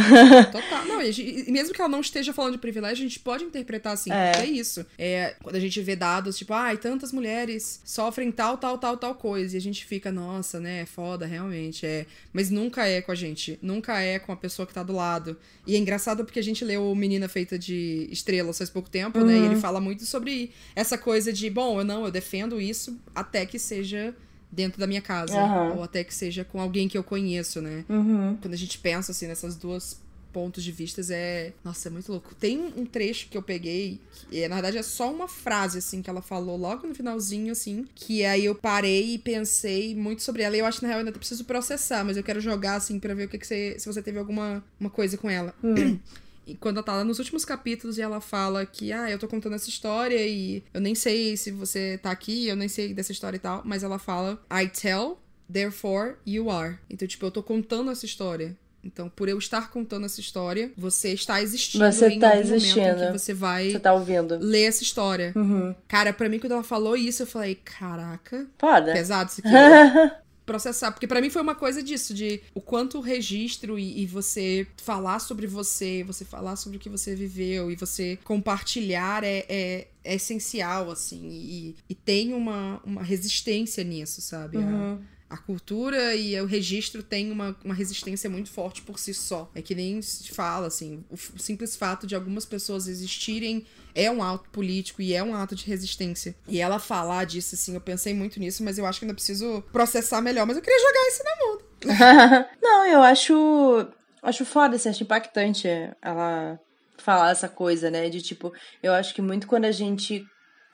Total. 0.52 0.86
Não, 0.86 1.02
e 1.02 1.52
mesmo 1.52 1.74
que 1.74 1.82
ela 1.82 1.90
não 1.90 2.00
esteja 2.00 2.32
falando 2.32 2.54
de 2.54 2.60
privilégio, 2.60 3.06
a 3.06 3.08
gente 3.08 3.20
pode 3.20 3.44
interpretar 3.44 3.94
assim, 3.94 4.12
é. 4.12 4.32
porque 4.32 4.48
é 4.48 4.50
isso. 4.50 4.86
É, 4.98 5.36
quando 5.42 5.56
a 5.56 5.60
gente 5.60 5.82
vê 5.82 5.96
dados, 5.96 6.38
tipo, 6.38 6.54
ai, 6.54 6.76
ah, 6.76 6.78
tantas 6.78 7.12
mulheres 7.12 7.82
sofrem 7.84 8.32
tal, 8.32 8.58
tal, 8.58 8.78
tal, 8.78 8.98
tal 8.98 9.16
coisa. 9.16 9.56
E 9.56 9.58
a 9.58 9.62
gente 9.62 9.86
fica, 9.86 10.12
nossa, 10.12 10.60
né, 10.60 10.82
é 10.82 10.86
foda, 10.86 11.26
realmente. 11.26 11.86
É. 11.86 12.06
Mas 12.32 12.50
nunca 12.50 12.88
é 12.88 13.02
com 13.02 13.12
a 13.12 13.16
gente. 13.16 13.60
Nunca 13.62 14.00
é 14.00 14.18
com 14.18 14.32
a 14.32 14.38
pessoa 14.38 14.66
que 14.66 14.74
tá 14.74 14.84
do 14.84 14.94
lado. 14.94 15.38
E 15.68 15.76
é 15.76 15.78
engraçado 15.78 16.24
porque 16.24 16.40
a 16.40 16.44
gente 16.44 16.64
leu 16.64 16.94
Menina 16.96 17.28
Feita 17.28 17.60
de 17.60 18.08
Estrelas 18.12 18.58
faz 18.58 18.70
pouco 18.70 18.90
tempo, 18.90 19.20
uhum. 19.20 19.26
né? 19.26 19.34
E 19.34 19.46
ele 19.46 19.56
uhum. 19.56 19.62
fala 19.62 19.82
muito 19.82 20.06
sobre 20.06 20.52
essa 20.76 20.98
coisa 20.98 21.34
de, 21.34 21.50
bom, 21.50 21.80
eu 21.80 21.84
não, 21.84 22.06
eu 22.06 22.12
defendo 22.12 22.62
isso 22.62 22.98
até 23.14 23.46
que 23.46 23.60
seja 23.60 24.16
dentro 24.54 24.80
da 24.80 24.88
minha 24.88 25.01
casa. 25.01 25.36
Uhum. 25.36 25.78
Ou 25.78 25.84
até 25.84 26.04
que 26.04 26.14
seja 26.14 26.45
com 26.45 26.62
alguém 26.62 26.88
que 26.88 26.97
eu 26.97 27.04
conheço, 27.04 27.62
né? 27.62 27.84
Uhum. 27.89 28.38
Quando 28.41 28.54
a 28.54 28.58
gente 28.58 28.78
pensa, 28.78 29.12
assim, 29.12 29.28
nessas 29.28 29.56
duas 29.56 30.01
pontos 30.34 30.64
de 30.64 30.72
vistas 30.72 31.12
é. 31.12 31.54
Nossa, 31.64 31.88
é 31.88 31.91
muito 31.91 32.12
louco. 32.12 32.34
Tem 32.36 32.60
um 32.76 32.86
trecho 32.86 33.30
que 33.30 33.38
eu 33.38 33.43
peguei, 33.43 34.01
que 34.30 34.47
na 34.47 34.56
verdade 34.56 34.80
é 34.80 34.84
só 34.84 35.14
uma 35.14 35.28
frase, 35.28 35.78
assim, 35.78 36.01
que 36.01 36.10
ela 36.10 36.22
falou 36.22 36.58
logo 36.58 36.88
no 36.88 36.95
finalzinho, 36.95 37.51
assim, 37.51 37.86
que 37.93 38.26
aí 38.26 38.45
eu 38.45 38.56
parei 38.56 39.14
e 39.14 39.18
pensei 39.20 39.95
muito 39.95 40.24
sobre 40.24 40.41
ela. 40.41 40.56
E 40.58 40.60
eu 40.60 40.66
acho 40.66 40.80
que 40.80 40.86
na 40.86 40.89
real 40.89 41.01
eu 41.01 41.06
ainda 41.06 41.18
preciso 41.18 41.45
processar, 41.45 42.04
mas 42.04 42.18
eu 42.18 42.24
quero 42.24 42.41
jogar, 42.41 42.76
assim, 42.76 42.99
para 42.99 43.14
ver 43.14 43.26
o 43.26 43.30
que, 43.30 43.38
que 43.38 43.45
você. 43.45 43.76
Se 43.78 43.86
você 43.86 44.01
teve 44.01 44.18
alguma 44.18 44.64
uma 44.80 44.89
coisa 44.89 45.18
com 45.18 45.30
ela. 45.30 45.54
Hum. 45.64 45.99
E 46.46 46.56
quando 46.56 46.78
ela 46.78 46.86
tá 46.86 46.94
lá 46.94 47.04
nos 47.04 47.20
últimos 47.20 47.46
capítulos 47.46 47.98
e 47.98 48.02
ela 48.02 48.20
fala 48.20 48.66
que, 48.66 48.91
ah, 48.91 49.10
eu 49.10 49.18
tô 49.18 49.28
contando 49.28 49.56
essa 49.56 49.70
história 49.70 50.26
e 50.28 50.64
eu 50.74 50.82
nem 50.82 50.94
sei 50.96 51.38
se 51.38 51.52
você 51.52 51.98
tá 51.98 52.12
aqui, 52.12 52.48
eu 52.48 52.56
nem 52.56 52.68
sei 52.68 52.94
dessa 52.94 53.12
história 53.12 53.38
e 53.38 53.39
tal, 53.39 53.62
mas 53.64 53.84
ela 53.84 53.98
fala, 53.98 54.39
I 54.52 54.68
tell, 54.68 55.20
therefore 55.52 56.16
you 56.26 56.50
are. 56.50 56.78
Então, 56.89 57.08
tipo, 57.08 57.26
eu 57.26 57.32
tô 57.32 57.41
contando 57.41 57.91
essa 57.91 58.06
história. 58.06 58.56
Então, 58.84 59.08
por 59.08 59.30
eu 59.30 59.38
estar 59.38 59.72
contando 59.72 60.06
essa 60.06 60.20
história, 60.20 60.70
você 60.78 61.14
está 61.14 61.41
existindo 61.41 61.86
você 61.89 62.10
em 62.10 62.20
tá 62.20 62.38
existindo. 62.38 62.98
que 63.08 63.18
você 63.18 63.34
vai 63.34 63.72
você 63.72 63.80
tá 63.80 63.94
ouvindo. 63.94 64.38
ler 64.41 64.64
essa 64.64 64.84
história. 64.84 65.32
Uhum. 65.38 65.74
Cara, 65.88 66.12
pra 66.12 66.28
mim, 66.28 66.38
quando 66.38 66.52
ela 66.52 66.64
falou 66.64 66.98
isso, 66.98 67.24
eu 67.24 67.28
falei, 67.28 67.56
caraca. 67.56 68.46
Foda. 68.60 68.91
Pesado 68.91 69.32
isso 69.32 69.39
aqui. 69.48 70.16
Processar. 70.46 70.91
Porque 70.91 71.08
para 71.08 71.22
mim 71.22 71.30
foi 71.30 71.41
uma 71.41 71.56
coisa 71.56 71.82
disso, 71.82 72.14
de 72.14 72.41
o 72.54 72.62
quanto 72.62 72.98
o 72.98 73.02
registro 73.02 73.78
e, 73.78 74.02
e, 74.02 74.06
você 74.06 74.68
falar 74.78 75.20
sobre 75.20 75.48
você, 75.48 76.04
você 76.04 76.26
falar 76.26 76.56
sobre 76.56 76.78
o 76.78 76.80
que 76.80 76.89
você 76.89 77.16
viveu 77.16 77.72
e 77.72 77.76
você 77.76 78.18
compartilhar 78.24 79.24
é, 79.24 79.46
é, 79.50 79.88
é 80.04 80.16
essencial, 80.16 80.91
assim. 80.91 81.28
E, 81.30 81.76
e, 81.89 81.96
tem 81.96 82.34
uma, 82.34 82.82
uma 82.84 83.04
resistência 83.04 83.84
nisso, 83.84 84.22
sabe? 84.22 84.58
Uhum. 84.58 85.00
A 85.34 85.38
cultura 85.38 86.16
e 86.16 86.40
o 86.40 86.46
registro 86.46 87.02
tem 87.02 87.32
uma, 87.32 87.56
uma 87.66 87.74
resistência 87.74 88.30
muito 88.30 88.52
forte 88.52 88.84
por 88.84 89.00
si 89.00 89.16
só. 89.16 89.50
É 89.56 89.64
que 89.64 89.74
nem 89.74 90.00
se 90.00 90.32
fala, 90.32 90.68
assim, 90.68 91.04
o 91.10 91.18
simples 91.18 91.76
fato 91.76 92.06
de 92.06 92.14
algumas 92.14 92.46
pessoas 92.46 92.88
existirem 92.88 93.66
é 93.96 94.12
um 94.12 94.22
ato 94.22 94.48
político 94.52 95.02
e 95.02 95.14
é 95.14 95.24
um 95.24 95.36
ato 95.36 95.56
de 95.56 95.66
resistência. 95.66 96.36
E 96.48 96.62
ela 96.62 96.78
falar 96.78 97.26
disso, 97.26 97.56
assim, 97.56 97.74
eu 97.74 97.82
pensei 97.82 98.14
muito 98.14 98.40
nisso, 98.40 98.64
mas 98.64 98.78
eu 98.78 98.86
acho 98.86 99.00
que 99.00 99.06
ainda 99.06 99.16
preciso 99.16 99.64
processar 99.72 100.22
melhor. 100.22 100.46
Mas 100.46 100.56
eu 100.56 100.62
queria 100.62 100.80
jogar 100.80 101.08
isso 101.08 101.24
na 101.24 101.46
mundo. 101.46 102.50
Não, 102.62 102.86
eu 102.86 103.02
acho. 103.02 103.88
Acho 104.22 104.46
foda, 104.46 104.76
assim, 104.76 104.88
acho 104.88 105.04
impactante 105.04 105.68
ela 106.02 106.60
falar 106.98 107.32
essa 107.32 107.50
coisa, 107.50 107.90
né? 107.90 108.08
De 108.10 108.22
tipo, 108.22 108.54
eu 108.82 108.94
acho 108.94 109.14
que 109.14 109.22
muito 109.22 109.48
quando 109.48 109.66
a 109.66 109.72
gente 109.72 110.26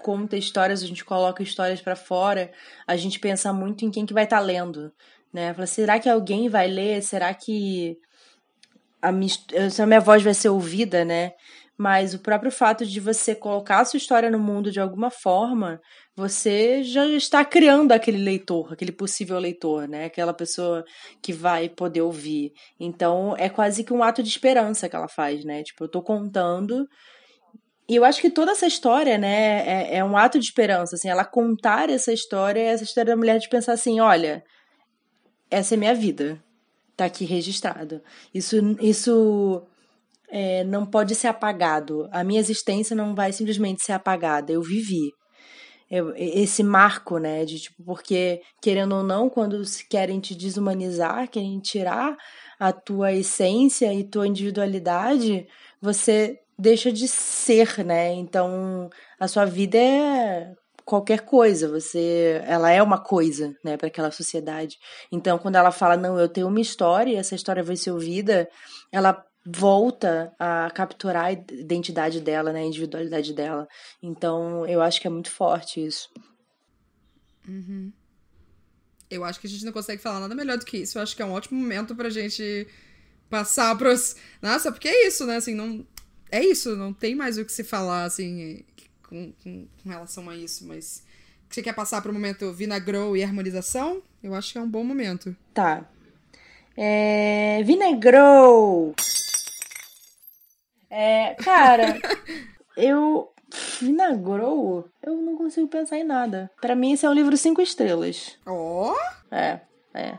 conta 0.02 0.38
histórias, 0.38 0.84
a 0.84 0.88
gente 0.88 1.06
coloca 1.06 1.43
histórias 1.43 1.82
para 1.82 1.95
fora, 1.95 2.52
a 2.88 2.95
gente 2.95 3.20
pensa 3.20 3.54
muito 3.54 3.86
em 3.86 3.91
quem 3.91 4.06
que 4.06 4.14
vai 4.14 4.24
estar 4.24 4.39
tá 4.39 4.43
lendo, 4.43 4.91
né? 5.32 5.54
Fala, 5.54 5.68
será 5.68 6.00
que 6.00 6.10
alguém 6.10 6.50
vai 6.50 6.68
ler? 6.68 7.02
Será 7.02 7.34
que 7.34 7.97
a 9.02 9.12
minha, 9.12 9.32
a 9.82 9.86
minha 9.86 10.00
voz 10.00 10.24
vai 10.24 10.34
ser 10.34 10.50
ouvida, 10.50 11.06
né? 11.06 11.34
mas 11.80 12.14
o 12.14 12.20
próprio 12.20 12.52
fato 12.52 12.86
de 12.86 13.00
você 13.00 13.34
colocar 13.34 13.80
a 13.80 13.86
sua 13.86 13.95
história 13.95 14.30
no 14.30 14.38
mundo 14.38 14.70
de 14.70 14.82
alguma 14.82 15.10
forma, 15.10 15.80
você 16.14 16.84
já 16.84 17.06
está 17.08 17.45
criando 17.45 17.93
aquele 17.93 18.18
leitor, 18.18 18.74
aquele 18.74 18.91
possível 18.91 19.39
leitor, 19.39 19.88
né? 19.88 20.04
Aquela 20.04 20.34
pessoa 20.34 20.84
que 21.22 21.32
vai 21.32 21.70
poder 21.70 22.02
ouvir. 22.02 22.52
Então, 22.78 23.34
é 23.38 23.47
quase 23.47 23.86
que 23.86 23.93
um 23.93 24.04
ato 24.04 24.22
de 24.22 24.28
esperança 24.28 24.89
que 24.89 24.95
ela 24.97 25.08
faz, 25.08 25.45
né? 25.45 25.64
Tipo, 25.64 25.86
eu 25.86 25.88
tô 25.88 26.02
contando 26.02 26.86
e 27.89 27.95
eu 27.95 28.05
acho 28.05 28.21
que 28.21 28.29
toda 28.29 28.51
essa 28.51 28.67
história, 28.67 29.17
né, 29.17 29.67
é, 29.67 29.97
é, 29.97 30.03
um 30.03 30.15
ato 30.15 30.37
de 30.37 30.45
esperança, 30.45 30.95
assim, 30.95 31.09
ela 31.09 31.25
contar 31.25 31.89
essa 31.89 32.13
história, 32.13 32.61
essa 32.61 32.83
história 32.83 33.13
da 33.13 33.17
mulher 33.17 33.39
de 33.39 33.49
pensar 33.49 33.73
assim, 33.73 33.99
olha, 33.99 34.43
essa 35.49 35.73
é 35.73 35.77
minha 35.77 35.95
vida, 35.95 36.39
tá 36.95 37.05
aqui 37.05 37.25
registrado. 37.25 37.99
Isso, 38.31 38.55
isso 38.79 39.63
é, 40.29 40.63
não 40.65 40.85
pode 40.85 41.15
ser 41.15 41.29
apagado. 41.29 42.07
A 42.11 42.23
minha 42.23 42.39
existência 42.39 42.95
não 42.95 43.15
vai 43.15 43.33
simplesmente 43.33 43.83
ser 43.83 43.93
apagada. 43.93 44.51
Eu 44.51 44.61
vivi. 44.61 45.11
Eu, 45.89 46.13
esse 46.15 46.61
marco, 46.61 47.17
né, 47.17 47.43
de 47.45 47.59
tipo, 47.59 47.83
porque, 47.83 48.41
querendo 48.61 48.97
ou 48.97 49.03
não, 49.03 49.27
quando 49.27 49.63
querem 49.89 50.19
te 50.19 50.35
desumanizar, 50.35 51.27
querem 51.27 51.59
tirar 51.59 52.15
a 52.59 52.71
tua 52.71 53.11
essência 53.13 53.91
e 53.91 54.03
tua 54.03 54.27
individualidade, 54.27 55.47
você 55.81 56.37
deixa 56.60 56.91
de 56.91 57.07
ser, 57.07 57.84
né? 57.86 58.12
Então, 58.14 58.89
a 59.18 59.28
sua 59.28 59.45
vida 59.45 59.78
é 59.78 60.53
qualquer 60.84 61.22
coisa, 61.22 61.70
você, 61.70 62.41
ela 62.45 62.72
é 62.72 62.82
uma 62.82 62.97
coisa, 62.97 63.55
né, 63.64 63.78
para 63.78 63.88
aquela 63.88 64.10
sociedade. 64.10 64.76
Então, 65.12 65.38
quando 65.38 65.55
ela 65.55 65.72
fala 65.72 65.95
não, 65.95 66.20
eu 66.20 66.28
tenho 66.28 66.47
uma 66.47 66.60
história, 66.60 67.12
e 67.12 67.16
essa 67.16 67.36
história 67.36 67.62
vai 67.62 67.76
ser 67.76 67.91
ouvida, 67.91 68.49
ela 68.91 69.24
volta 69.45 70.34
a 70.39 70.70
capturar 70.72 71.26
a 71.26 71.32
identidade 71.32 72.20
dela, 72.20 72.51
né, 72.51 72.62
a 72.62 72.66
individualidade 72.66 73.34
dela. 73.34 73.68
Então, 74.01 74.66
eu 74.66 74.82
acho 74.82 74.99
que 74.99 75.05
é 75.05 75.12
muito 75.12 75.30
forte 75.30 75.86
isso. 75.86 76.10
Uhum. 77.47 77.93
Eu 79.12 79.24
acho 79.24 79.39
que 79.39 79.45
a 79.45 79.49
gente 79.49 79.66
não 79.66 79.72
consegue 79.72 80.01
falar 80.01 80.20
nada 80.20 80.34
melhor 80.34 80.57
do 80.57 80.66
que 80.66 80.78
isso. 80.78 80.97
Eu 80.97 81.03
acho 81.03 81.16
que 81.16 81.22
é 81.22 81.26
um 81.26 81.34
ótimo 81.34 81.60
momento 81.60 81.95
pra 81.95 82.10
gente 82.10 82.68
passar 83.30 83.76
pros. 83.78 84.16
Nossa, 84.41 84.72
porque 84.72 84.88
é 84.88 85.07
isso, 85.07 85.26
né? 85.26 85.38
Assim, 85.38 85.53
não 85.53 85.86
é 86.32 86.43
isso, 86.43 86.75
não 86.75 86.93
tem 86.93 87.15
mais 87.15 87.38
o 87.38 87.45
que 87.45 87.51
se 87.51 87.63
falar, 87.63 88.03
assim, 88.03 88.63
com, 89.07 89.32
com, 89.43 89.67
com 89.84 89.89
relação 89.89 90.30
a 90.30 90.36
isso, 90.36 90.67
mas. 90.67 91.03
Você 91.49 91.63
quer 91.63 91.73
passar 91.73 91.99
para 92.01 92.11
o 92.11 92.13
momento 92.13 92.53
vinagrou 92.53 93.17
e 93.17 93.23
harmonização? 93.23 94.03
Eu 94.21 94.36
acho 94.36 94.51
que 94.51 94.59
é 94.59 94.61
um 94.61 94.69
bom 94.69 94.84
momento. 94.84 95.36
Tá. 95.51 95.84
É... 96.77 97.63
Vinagrou! 97.63 98.93
É, 100.89 101.36
cara, 101.36 101.99
eu. 102.77 103.32
Vinagrou? 103.82 104.88
Eu 105.01 105.15
não 105.15 105.36
consigo 105.36 105.67
pensar 105.67 105.97
em 105.97 106.03
nada. 106.03 106.51
Para 106.61 106.75
mim, 106.75 106.93
esse 106.93 107.05
é 107.05 107.09
um 107.09 107.13
livro 107.13 107.36
cinco 107.36 107.61
estrelas. 107.61 108.38
Ó! 108.45 108.93
Oh? 108.93 109.36
É, 109.36 109.61
é. 109.95 110.17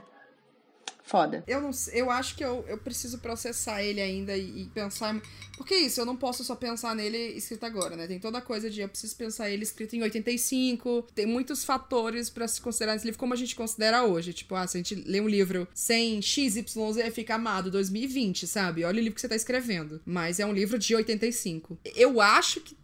Foda. 1.11 1.43
Eu 1.45 1.61
não 1.61 1.73
eu 1.93 2.09
acho 2.09 2.37
que 2.37 2.45
eu, 2.45 2.65
eu 2.69 2.79
preciso 2.79 3.19
processar 3.19 3.83
ele 3.83 4.01
ainda 4.01 4.37
e, 4.37 4.63
e, 4.63 4.67
pensar. 4.67 5.21
Porque 5.57 5.75
é 5.75 5.81
isso, 5.81 6.01
eu 6.01 6.07
não 6.07 6.15
posso 6.15 6.45
só 6.45 6.55
pensar 6.55 6.95
nele 6.95 7.19
escrito 7.37 7.67
agora, 7.67 7.97
né? 7.97 8.07
Tem 8.07 8.21
toda 8.21 8.39
a 8.39 8.41
coisa 8.41 8.71
de 8.71 8.81
eu 8.81 8.89
preciso 8.89 9.17
pensar 9.17 9.51
ele 9.51 9.65
escrito 9.65 9.97
em 9.97 10.03
85. 10.03 11.09
Tem 11.13 11.27
muitos 11.27 11.65
fatores 11.65 12.31
para 12.31 12.47
se 12.47 12.61
considerar 12.61 12.95
esse 12.95 13.05
livro 13.05 13.19
como 13.19 13.35
a 13.35 13.37
gente 13.37 13.57
considera 13.57 14.05
hoje. 14.05 14.33
Tipo, 14.33 14.55
ah, 14.55 14.65
se 14.69 14.77
a 14.77 14.79
gente 14.79 14.95
lê 14.95 15.21
um 15.21 15.29
livro 15.29 15.67
sem 15.75 16.23
XYZ, 16.23 16.65
fica 17.13 17.35
amado 17.35 17.73
2020, 17.73 18.47
sabe? 18.47 18.85
Olha 18.85 19.01
o 19.01 19.03
livro 19.03 19.17
que 19.17 19.21
você 19.21 19.29
tá 19.29 19.35
escrevendo. 19.35 20.01
Mas 20.07 20.39
é 20.39 20.47
um 20.47 20.53
livro 20.53 20.79
de 20.79 20.95
85. 20.95 21.77
Eu 21.97 22.21
acho 22.21 22.61
que 22.61 22.79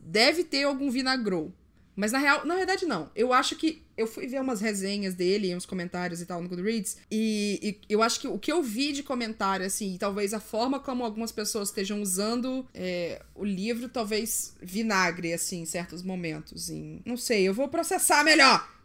deve 0.00 0.42
ter 0.42 0.64
algum 0.64 0.90
vinagrou. 0.90 1.54
Mas 1.98 2.12
na 2.12 2.18
real, 2.18 2.46
na 2.46 2.54
verdade 2.54 2.86
não. 2.86 3.10
Eu 3.12 3.32
acho 3.32 3.56
que 3.56 3.82
eu 3.96 4.06
fui 4.06 4.28
ver 4.28 4.40
umas 4.40 4.60
resenhas 4.60 5.14
dele, 5.14 5.56
uns 5.56 5.66
comentários 5.66 6.20
e 6.20 6.26
tal 6.26 6.40
no 6.40 6.48
Goodreads, 6.48 6.96
e, 7.10 7.58
e 7.60 7.92
eu 7.92 8.00
acho 8.00 8.20
que 8.20 8.28
o 8.28 8.38
que 8.38 8.52
eu 8.52 8.62
vi 8.62 8.92
de 8.92 9.02
comentário, 9.02 9.66
assim, 9.66 9.96
e 9.96 9.98
talvez 9.98 10.32
a 10.32 10.38
forma 10.38 10.78
como 10.78 11.04
algumas 11.04 11.32
pessoas 11.32 11.70
estejam 11.70 12.00
usando 12.00 12.64
é, 12.72 13.20
o 13.34 13.44
livro, 13.44 13.88
talvez 13.88 14.54
vinagre, 14.62 15.32
assim, 15.32 15.62
em 15.62 15.66
certos 15.66 16.00
momentos. 16.00 16.70
Em, 16.70 17.02
não 17.04 17.16
sei, 17.16 17.42
eu 17.42 17.52
vou 17.52 17.66
processar 17.66 18.22
melhor. 18.22 18.77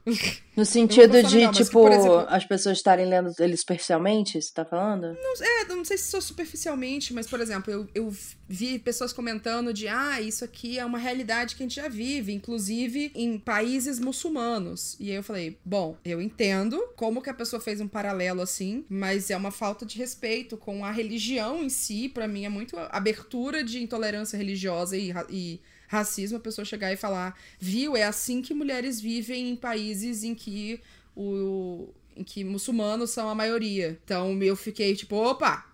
No 0.56 0.66
sentido 0.66 1.24
de, 1.24 1.50
tipo, 1.52 1.88
que, 1.88 1.96
exemplo, 1.96 2.26
as 2.28 2.46
pessoas 2.46 2.78
estarem 2.78 3.08
lendo 3.08 3.34
ele 3.40 3.56
superficialmente, 3.58 4.40
você 4.40 4.54
tá 4.54 4.66
falando? 4.66 5.18
Não, 5.20 5.34
é, 5.42 5.66
não 5.66 5.86
sei 5.86 5.98
se 5.98 6.12
sou 6.12 6.22
superficialmente, 6.22 7.14
mas, 7.14 7.26
por 7.26 7.40
exemplo, 7.40 7.74
eu, 7.74 7.88
eu 7.96 8.14
vi 8.48 8.78
pessoas 8.78 9.14
comentando 9.14 9.74
de, 9.74 9.88
ah, 9.88 10.22
isso 10.22 10.44
aqui 10.44 10.78
é 10.78 10.86
uma 10.86 10.98
realidade 10.98 11.56
que 11.56 11.64
a 11.64 11.66
gente 11.66 11.76
já 11.76 11.88
vive, 11.88 12.34
inclusive 12.34 13.12
em 13.16 13.40
países 13.40 13.98
muçulmanos. 13.98 14.96
E 15.00 15.10
aí 15.10 15.16
eu 15.16 15.24
falei, 15.24 15.58
bom, 15.66 15.98
eu 16.04 16.22
entendo 16.22 16.80
como 16.96 17.22
que 17.22 17.30
a 17.30 17.34
pessoa 17.34 17.62
fez 17.62 17.80
um 17.82 17.88
paralelo 17.88 18.42
assim, 18.42 18.86
mas 18.90 19.32
é 19.32 19.38
uma 19.38 19.52
falta 19.52 19.86
de 19.86 19.98
respeito 19.98 20.58
com 20.58 20.86
a 20.86 20.92
religião 20.92 21.64
em 21.64 21.70
si, 21.70 22.10
para 22.10 22.28
mim 22.28 22.46
é 22.46 22.50
muito 22.50 22.78
abertura 22.78 23.64
de 23.64 23.82
intolerância 23.82 24.38
religiosa 24.38 24.98
e, 24.98 25.12
e 25.30 25.62
racismo 25.94 26.38
a 26.38 26.42
pessoa 26.42 26.66
chegar 26.66 26.92
e 26.92 26.98
falar, 26.98 27.38
viu, 27.60 27.96
é 27.96 28.04
assim 28.04 28.42
que 28.42 28.54
mulheres 28.54 29.00
vivem 29.00 29.50
em 29.50 29.56
países 29.56 30.24
em 30.24 30.34
que 30.34 30.82
o 31.16 31.88
em 32.16 32.24
que 32.24 32.44
muçulmanos 32.44 33.10
são 33.10 33.28
a 33.28 33.34
maioria. 33.34 33.98
Então 34.04 34.42
eu 34.44 34.56
fiquei 34.56 34.96
tipo, 34.96 35.16
opa, 35.16 35.66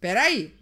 peraí. 0.00 0.52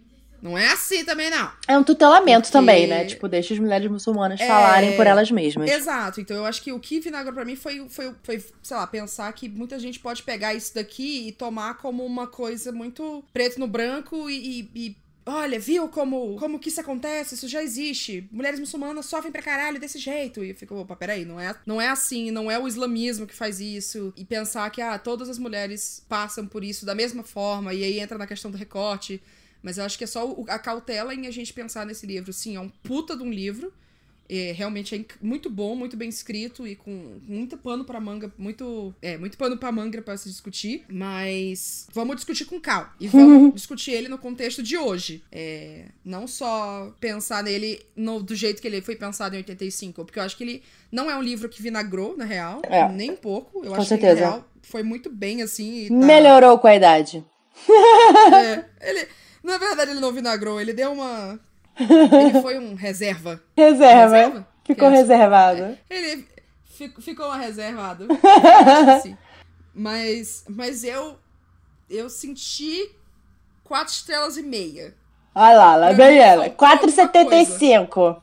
Não 0.41 0.55
é 0.55 0.67
assim 0.67 1.03
também, 1.03 1.31
não. 1.31 1.51
É 1.67 1.75
um 1.75 1.83
tutelamento 1.83 2.43
Porque... 2.43 2.51
também, 2.51 2.85
né? 2.85 3.05
Tipo, 3.05 3.27
deixa 3.27 3.55
as 3.55 3.59
mulheres 3.59 3.89
muçulmanas 3.89 4.39
é... 4.39 4.45
falarem 4.45 4.95
por 4.95 5.07
elas 5.07 5.31
mesmas. 5.31 5.69
Exato. 5.71 6.21
Então 6.21 6.37
eu 6.37 6.45
acho 6.45 6.61
que 6.61 6.71
o 6.71 6.79
que 6.79 6.99
vinagrou 6.99 7.33
pra 7.33 7.43
mim 7.43 7.55
foi, 7.55 7.87
foi, 7.89 8.13
foi, 8.21 8.43
sei 8.61 8.77
lá, 8.77 8.85
pensar 8.85 9.31
que 9.33 9.49
muita 9.49 9.79
gente 9.79 9.99
pode 9.99 10.21
pegar 10.21 10.53
isso 10.53 10.75
daqui 10.75 11.27
e 11.27 11.31
tomar 11.31 11.77
como 11.77 12.05
uma 12.05 12.27
coisa 12.27 12.71
muito 12.71 13.23
preto 13.33 13.59
no 13.59 13.65
branco 13.65 14.29
e, 14.29 14.69
e 14.75 14.97
Olha, 15.27 15.59
viu 15.59 15.89
como, 15.89 16.37
como 16.37 16.59
que 16.59 16.69
isso 16.69 16.79
acontece? 16.79 17.33
Isso 17.33 17.47
já 17.47 17.63
existe. 17.63 18.29
Mulheres 18.31 18.59
muçulmanas 18.59 19.07
sofrem 19.07 19.31
pra 19.31 19.41
caralho 19.41 19.79
desse 19.79 19.97
jeito. 19.97 20.43
E 20.43 20.51
eu 20.51 20.55
fico, 20.55 20.75
opa, 20.75 20.95
peraí, 20.95 21.25
não 21.25 21.39
é, 21.39 21.55
não 21.65 21.81
é 21.81 21.87
assim, 21.87 22.29
não 22.29 22.51
é 22.51 22.59
o 22.59 22.67
islamismo 22.67 23.25
que 23.25 23.33
faz 23.33 23.59
isso. 23.59 24.13
E 24.15 24.23
pensar 24.23 24.69
que, 24.69 24.81
ah, 24.81 24.99
todas 24.99 25.27
as 25.27 25.39
mulheres 25.39 26.05
passam 26.07 26.45
por 26.45 26.63
isso 26.63 26.85
da 26.85 26.93
mesma 26.93 27.23
forma. 27.23 27.73
E 27.73 27.83
aí 27.83 27.99
entra 27.99 28.19
na 28.19 28.27
questão 28.27 28.51
do 28.51 28.57
recorte. 28.57 29.19
Mas 29.63 29.79
eu 29.79 29.83
acho 29.83 29.97
que 29.97 30.03
é 30.03 30.07
só 30.07 30.43
a 30.47 30.59
cautela 30.59 31.11
em 31.11 31.25
a 31.25 31.31
gente 31.31 31.51
pensar 31.51 31.87
nesse 31.87 32.05
livro. 32.05 32.31
Sim, 32.31 32.55
é 32.55 32.59
um 32.59 32.69
puta 32.69 33.17
de 33.17 33.23
um 33.23 33.31
livro. 33.31 33.73
É, 34.29 34.53
realmente 34.53 34.95
é 34.95 35.05
muito 35.21 35.49
bom, 35.49 35.75
muito 35.75 35.95
bem 35.95 36.09
escrito 36.09 36.65
e 36.65 36.75
com 36.75 37.19
muito 37.27 37.57
pano 37.57 37.85
para 37.85 37.99
manga, 37.99 38.31
muito, 38.37 38.93
é, 39.01 39.17
muito 39.17 39.37
pano 39.37 39.57
para 39.57 39.71
manga 39.71 40.01
para 40.01 40.17
se 40.17 40.29
discutir, 40.29 40.83
mas 40.89 41.87
vamos 41.93 42.15
discutir 42.15 42.45
com 42.45 42.59
calma 42.59 42.93
e 42.99 43.07
vamos 43.07 43.53
discutir 43.55 43.91
ele 43.91 44.07
no 44.07 44.17
contexto 44.17 44.63
de 44.63 44.77
hoje. 44.77 45.23
É, 45.31 45.85
não 46.03 46.27
só 46.27 46.93
pensar 46.99 47.43
nele 47.43 47.79
no, 47.95 48.21
do 48.21 48.35
jeito 48.35 48.61
que 48.61 48.67
ele 48.67 48.81
foi 48.81 48.95
pensado 48.95 49.35
em 49.35 49.39
85, 49.39 50.05
porque 50.05 50.19
eu 50.19 50.23
acho 50.23 50.35
que 50.35 50.43
ele 50.43 50.63
não 50.91 51.09
é 51.09 51.15
um 51.15 51.21
livro 51.21 51.49
que 51.49 51.61
vinagrou, 51.61 52.17
na 52.17 52.25
real, 52.25 52.61
é. 52.63 52.87
nem 52.89 53.11
um 53.11 53.15
pouco. 53.15 53.63
Eu 53.63 53.71
com 53.71 53.75
acho 53.75 53.89
certeza. 53.89 54.15
que 54.15 54.21
na 54.21 54.27
real 54.27 54.49
foi 54.61 54.83
muito 54.83 55.09
bem 55.09 55.41
assim. 55.41 55.87
Tá... 55.87 55.93
Melhorou 55.93 56.57
com 56.57 56.67
a 56.67 56.75
idade. 56.75 57.23
é, 58.33 58.65
ele, 58.81 59.07
na 59.43 59.57
verdade, 59.57 59.91
ele 59.91 59.99
não 59.99 60.11
vinagrou, 60.11 60.59
ele 60.59 60.73
deu 60.73 60.91
uma 60.91 61.39
ele 61.79 62.39
foi 62.41 62.59
um 62.59 62.75
reserva. 62.75 63.41
Reserva. 63.55 64.17
reserva? 64.17 64.47
Ficou 64.63 64.89
reservado. 64.89 65.63
É. 65.63 65.77
Ele 65.89 66.27
ficou 66.99 67.31
reservado. 67.31 68.07
assim. 68.97 69.17
Mas, 69.73 70.43
mas 70.47 70.83
eu 70.83 71.17
eu 71.89 72.09
senti 72.09 72.91
quatro 73.63 73.93
estrelas 73.93 74.37
e 74.37 74.43
meia. 74.43 74.95
Olha 75.33 75.57
lá, 75.57 75.75
lá 75.75 75.91
vem 75.91 76.17
ela. 76.17 76.49
4,75. 76.49 78.21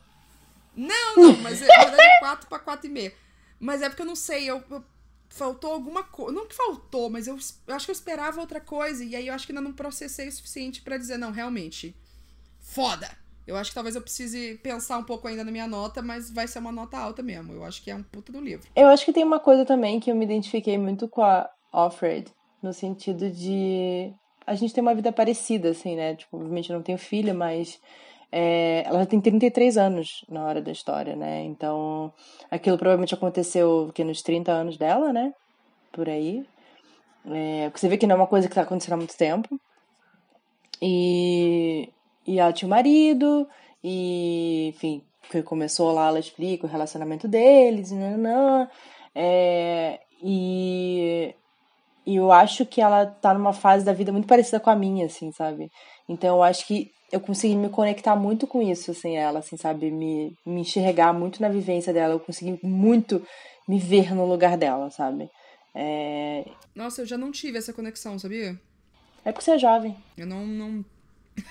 Não, 0.75 1.15
não, 1.15 1.37
mas 1.37 1.61
é, 1.61 1.67
na 1.67 1.85
verdade 1.85 2.19
4 2.19 2.47
para 2.47 2.77
4,5. 2.77 3.13
Mas 3.59 3.81
é 3.81 3.89
porque 3.89 4.01
eu 4.01 4.07
não 4.07 4.15
sei, 4.15 4.49
eu, 4.49 4.63
eu 4.69 4.83
faltou 5.29 5.71
alguma 5.71 6.03
coisa. 6.03 6.33
Não 6.33 6.47
que 6.47 6.55
faltou, 6.55 7.09
mas 7.09 7.27
eu, 7.27 7.37
eu, 7.67 7.75
acho 7.75 7.85
que 7.85 7.91
eu 7.91 7.95
esperava 7.95 8.41
outra 8.41 8.59
coisa. 8.59 9.03
E 9.03 9.15
aí 9.15 9.27
eu 9.27 9.33
acho 9.33 9.45
que 9.45 9.51
ainda 9.51 9.61
não 9.61 9.73
processei 9.73 10.27
o 10.27 10.31
suficiente 10.31 10.81
para 10.81 10.97
dizer, 10.97 11.17
não, 11.17 11.31
realmente. 11.31 11.95
Foda! 12.59 13.09
Eu 13.45 13.55
acho 13.55 13.71
que 13.71 13.75
talvez 13.75 13.95
eu 13.95 14.01
precise 14.01 14.59
pensar 14.63 14.97
um 14.97 15.03
pouco 15.03 15.27
ainda 15.27 15.43
na 15.43 15.51
minha 15.51 15.67
nota, 15.67 16.01
mas 16.01 16.31
vai 16.31 16.47
ser 16.47 16.59
uma 16.59 16.71
nota 16.71 16.97
alta 16.97 17.21
mesmo. 17.21 17.53
Eu 17.53 17.63
acho 17.63 17.83
que 17.83 17.91
é 17.91 17.95
um 17.95 18.03
puta 18.03 18.31
do 18.31 18.39
livro. 18.39 18.67
Eu 18.75 18.87
acho 18.87 19.05
que 19.05 19.13
tem 19.13 19.23
uma 19.23 19.39
coisa 19.39 19.65
também 19.65 19.99
que 19.99 20.09
eu 20.09 20.15
me 20.15 20.25
identifiquei 20.25 20.77
muito 20.77 21.07
com 21.07 21.21
a 21.21 21.49
Alfred, 21.71 22.31
no 22.61 22.73
sentido 22.73 23.29
de 23.29 24.13
a 24.45 24.55
gente 24.55 24.73
tem 24.73 24.81
uma 24.81 24.95
vida 24.95 25.11
parecida, 25.11 25.69
assim, 25.69 25.95
né? 25.95 26.15
Tipo, 26.15 26.37
obviamente 26.37 26.69
eu 26.69 26.75
não 26.75 26.83
tenho 26.83 26.97
filha, 26.97 27.33
mas 27.33 27.79
é, 28.31 28.83
ela 28.85 29.05
tem 29.05 29.19
33 29.21 29.77
anos 29.77 30.25
na 30.29 30.43
hora 30.43 30.61
da 30.61 30.71
história, 30.71 31.15
né? 31.15 31.43
Então, 31.43 32.11
aquilo 32.49 32.77
provavelmente 32.77 33.13
aconteceu 33.13 33.91
que 33.93 34.03
nos 34.03 34.21
30 34.21 34.51
anos 34.51 34.77
dela, 34.77 35.13
né? 35.13 35.33
Por 35.91 36.09
aí. 36.09 36.45
É, 37.25 37.69
você 37.73 37.87
vê 37.87 37.97
que 37.97 38.05
não 38.05 38.15
é 38.15 38.19
uma 38.19 38.27
coisa 38.27 38.49
que 38.49 38.55
tá 38.55 38.61
acontecendo 38.61 38.93
há 38.93 38.97
muito 38.97 39.15
tempo. 39.15 39.59
E 40.81 41.89
e 42.25 42.39
ela 42.39 42.53
tinha 42.53 42.67
um 42.67 42.69
marido, 42.69 43.47
E, 43.83 44.69
enfim, 44.69 45.03
que 45.29 45.43
começou 45.43 45.91
lá, 45.91 46.07
ela 46.07 46.19
explica 46.19 46.65
o 46.65 46.69
relacionamento 46.69 47.27
deles, 47.27 47.91
não, 47.91 48.17
não. 48.17 48.69
É, 49.13 49.99
e, 50.21 51.35
e 52.05 52.15
eu 52.15 52.31
acho 52.31 52.65
que 52.65 52.81
ela 52.81 53.05
tá 53.05 53.33
numa 53.33 53.53
fase 53.53 53.83
da 53.85 53.93
vida 53.93 54.11
muito 54.11 54.27
parecida 54.27 54.59
com 54.59 54.69
a 54.69 54.75
minha, 54.75 55.05
assim, 55.05 55.31
sabe? 55.31 55.69
Então 56.07 56.37
eu 56.37 56.43
acho 56.43 56.65
que 56.65 56.91
eu 57.11 57.19
consegui 57.19 57.55
me 57.55 57.69
conectar 57.69 58.15
muito 58.15 58.47
com 58.47 58.61
isso, 58.61 58.91
assim, 58.91 59.15
ela, 59.15 59.39
assim, 59.39 59.55
sabe? 59.57 59.91
Me, 59.91 60.35
me 60.45 60.61
enxergar 60.61 61.13
muito 61.13 61.41
na 61.41 61.49
vivência 61.49 61.93
dela. 61.93 62.13
Eu 62.13 62.19
consegui 62.19 62.59
muito 62.63 63.21
me 63.67 63.77
ver 63.77 64.15
no 64.15 64.25
lugar 64.25 64.57
dela, 64.57 64.89
sabe? 64.89 65.29
É... 65.75 66.45
Nossa, 66.75 67.01
eu 67.01 67.05
já 67.05 67.17
não 67.17 67.31
tive 67.31 67.57
essa 67.57 67.73
conexão, 67.73 68.17
sabia? 68.17 68.59
É 69.23 69.31
porque 69.31 69.45
você 69.45 69.51
é 69.51 69.57
jovem. 69.59 69.95
Eu 70.17 70.25
não. 70.25 70.45
não... 70.45 70.85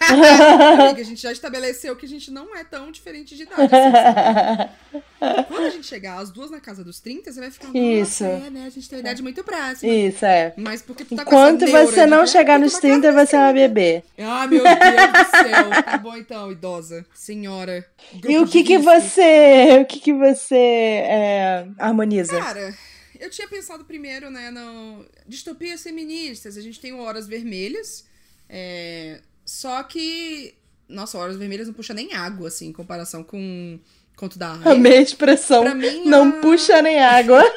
Amiga, 0.00 1.00
a 1.00 1.04
gente 1.04 1.20
já 1.20 1.32
estabeleceu 1.32 1.94
que 1.96 2.06
a 2.06 2.08
gente 2.08 2.30
não 2.30 2.54
é 2.56 2.64
tão 2.64 2.90
diferente 2.90 3.36
de 3.36 3.42
idade. 3.44 3.62
Assim, 3.74 5.44
Quando 5.48 5.66
a 5.66 5.70
gente 5.70 5.86
chegar 5.86 6.18
as 6.18 6.30
duas 6.30 6.50
na 6.50 6.60
casa 6.60 6.82
dos 6.84 7.00
30, 7.00 7.32
você 7.32 7.40
vai 7.40 7.50
ficar. 7.50 7.68
Isso. 7.76 8.24
É, 8.24 8.50
né? 8.50 8.64
A 8.66 8.70
gente 8.70 8.88
tem 8.88 8.98
uma 8.98 9.00
idade 9.00 9.22
muito 9.22 9.42
próxima. 9.44 9.92
Isso, 9.92 10.24
é. 10.24 10.52
Mas 10.56 10.82
porque 10.82 11.04
tu 11.04 11.14
tá 11.16 11.22
Enquanto 11.22 11.66
você 11.66 12.06
não 12.06 12.24
de, 12.24 12.30
chegar 12.30 12.54
"Ah, 12.54 12.58
nos 12.58 12.72
tem 12.74 12.80
que 12.80 12.86
ir 12.86 13.00
30, 13.00 13.12
pra 13.12 13.26
você 13.26 13.36
é 13.36 13.38
uma 13.38 13.52
bebê. 13.52 14.02
Ah, 14.18 14.46
meu 14.46 14.62
Deus 14.62 15.12
do 15.12 15.30
céu. 15.30 15.82
Tá 15.84 15.98
bom 15.98 16.16
então, 16.16 16.50
idosa. 16.52 17.04
Senhora. 17.14 17.84
E 18.28 18.38
o 18.38 18.46
que 18.46 18.62
que 18.64 18.76
risco. 18.76 18.90
você. 18.90 19.78
O 19.82 19.86
que 19.86 20.00
que 20.00 20.12
você 20.12 20.56
é, 20.56 21.66
harmoniza? 21.78 22.38
Cara, 22.40 22.74
eu 23.18 23.30
tinha 23.30 23.46
pensado 23.48 23.84
primeiro, 23.84 24.30
né, 24.30 24.50
no 24.50 25.04
distopias 25.26 25.82
feministas. 25.82 26.56
A 26.56 26.60
gente 26.60 26.80
tem 26.80 26.92
o 26.92 26.98
Horas 27.00 27.26
Vermelhas. 27.26 28.04
é, 28.48 29.20
Só 29.44 29.82
que. 29.82 30.54
Nossa, 30.88 31.16
Horas 31.18 31.36
Vermelhas 31.36 31.66
não 31.66 31.74
puxa 31.74 31.94
nem 31.94 32.12
água, 32.14 32.48
assim, 32.48 32.68
em 32.68 32.72
comparação 32.72 33.24
com 33.24 33.78
Conto 34.16 34.38
da 34.38 34.52
Raia. 34.52 34.76
Amei 34.76 34.98
a 34.98 35.02
expressão. 35.02 35.62
Pra 35.64 35.74
mim, 35.74 36.04
Não 36.04 36.28
a- 36.28 36.32
puxa 36.40 36.82
nem 36.82 37.02
água. 37.02 37.42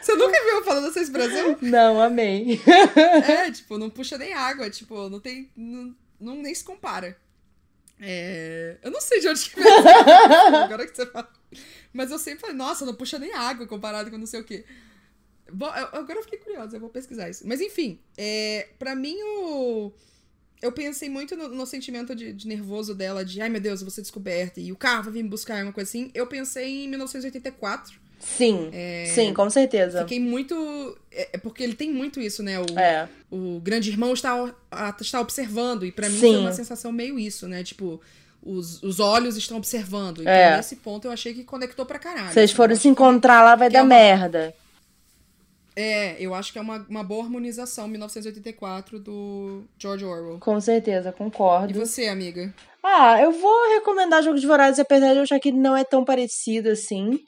Você 0.00 0.14
nunca 0.14 0.40
viu 0.44 0.56
eu 0.56 0.64
falando 0.64 0.88
essa 0.88 1.00
expressão? 1.00 1.56
Não, 1.62 2.00
amei. 2.00 2.60
É, 3.26 3.50
tipo, 3.52 3.78
não 3.78 3.88
puxa 3.90 4.16
nem 4.18 4.32
água, 4.32 4.68
tipo, 4.70 5.08
não 5.08 5.20
tem. 5.20 5.50
Não, 5.56 5.94
não- 6.20 6.36
nem 6.36 6.54
se 6.54 6.62
compara. 6.64 7.16
É, 8.00 8.76
Eu 8.82 8.90
não 8.92 9.00
sei 9.00 9.18
de 9.20 9.28
onde 9.28 9.50
que 9.50 9.58
informação, 9.60 10.56
agora 10.64 10.86
que 10.86 10.94
você 10.96 11.06
fala. 11.06 11.28
Mas 11.92 12.10
eu 12.12 12.18
sempre 12.18 12.40
falei, 12.42 12.54
nossa, 12.54 12.84
não 12.86 12.94
puxa 12.94 13.18
nem 13.18 13.32
água 13.34 13.66
comparado 13.66 14.10
com 14.10 14.16
não 14.18 14.26
sei 14.26 14.40
o 14.40 14.44
quê. 14.44 14.64
Bom, 15.52 15.66
agora 15.66 16.18
eu 16.18 16.22
fiquei 16.22 16.38
curiosa, 16.38 16.76
eu 16.76 16.80
vou 16.80 16.90
pesquisar 16.90 17.28
isso. 17.30 17.46
Mas 17.46 17.60
enfim, 17.60 17.98
é, 18.16 18.68
pra 18.78 18.94
mim 18.94 19.16
o. 19.22 19.92
Eu 20.60 20.72
pensei 20.72 21.08
muito 21.08 21.36
no, 21.36 21.48
no 21.48 21.64
sentimento 21.66 22.14
de, 22.16 22.32
de 22.32 22.48
nervoso 22.48 22.94
dela, 22.94 23.24
de 23.24 23.40
ai 23.40 23.48
meu 23.48 23.60
Deus, 23.60 23.80
eu 23.80 23.84
vou 23.86 23.92
ser 23.92 24.02
descoberta, 24.02 24.60
e 24.60 24.72
o 24.72 24.76
carro 24.76 25.04
vai 25.04 25.12
vir 25.12 25.22
me 25.22 25.28
buscar, 25.28 25.62
uma 25.62 25.72
coisa 25.72 25.88
assim. 25.88 26.10
Eu 26.14 26.26
pensei 26.26 26.84
em 26.84 26.88
1984. 26.88 28.08
Sim, 28.20 28.68
sim, 29.14 29.32
com 29.32 29.48
certeza. 29.48 30.00
Fiquei 30.00 30.18
muito. 30.18 30.98
É, 31.12 31.28
é 31.34 31.38
porque 31.38 31.62
ele 31.62 31.74
tem 31.74 31.92
muito 31.92 32.20
isso, 32.20 32.42
né? 32.42 32.58
O, 32.58 32.66
É. 32.76 33.08
o 33.30 33.60
grande 33.60 33.88
irmão 33.90 34.12
está, 34.12 34.52
está 35.00 35.20
observando. 35.20 35.86
E 35.86 35.92
pra 35.92 36.08
mim 36.08 36.16
Sim. 36.18 36.32
foi 36.32 36.40
uma 36.40 36.52
sensação 36.52 36.90
meio 36.90 37.16
isso, 37.16 37.46
né? 37.46 37.62
Tipo, 37.62 38.00
os, 38.42 38.82
os 38.82 38.98
olhos 38.98 39.36
estão 39.36 39.56
observando. 39.56 40.22
Então, 40.22 40.32
É. 40.32 40.56
nesse 40.56 40.74
ponto, 40.76 41.06
eu 41.06 41.12
achei 41.12 41.32
que 41.32 41.44
conectou 41.44 41.86
pra 41.86 41.98
caralho. 42.00 42.32
Vocês 42.32 42.50
assim. 42.50 42.56
foram 42.56 42.74
se 42.74 42.88
encontrar 42.88 43.40
lá, 43.42 43.54
vai 43.54 43.70
dar 43.70 43.78
é 43.78 43.82
uma- 43.82 43.88
merda. 43.88 44.52
É, 45.80 46.16
eu 46.18 46.34
acho 46.34 46.52
que 46.52 46.58
é 46.58 46.60
uma, 46.60 46.84
uma 46.90 47.04
boa 47.04 47.22
harmonização 47.22 47.86
1984 47.86 48.98
do 48.98 49.62
George 49.78 50.04
Orwell. 50.04 50.40
Com 50.40 50.60
certeza, 50.60 51.10
E 51.10 51.12
concordo. 51.12 51.72
você, 51.78 52.08
amiga? 52.08 52.52
Ah, 52.82 53.22
eu 53.22 53.30
vou 53.30 53.74
recomendar 53.74 54.24
Jogos 54.24 54.42
Vorazes, 54.42 54.80
apesar 54.80 55.12
de 55.12 55.18
eu 55.18 55.22
achar 55.22 55.38
que 55.38 55.52
não 55.52 55.76
é 55.76 55.84
tão 55.84 56.04
parecido 56.04 56.70
assim. 56.70 57.20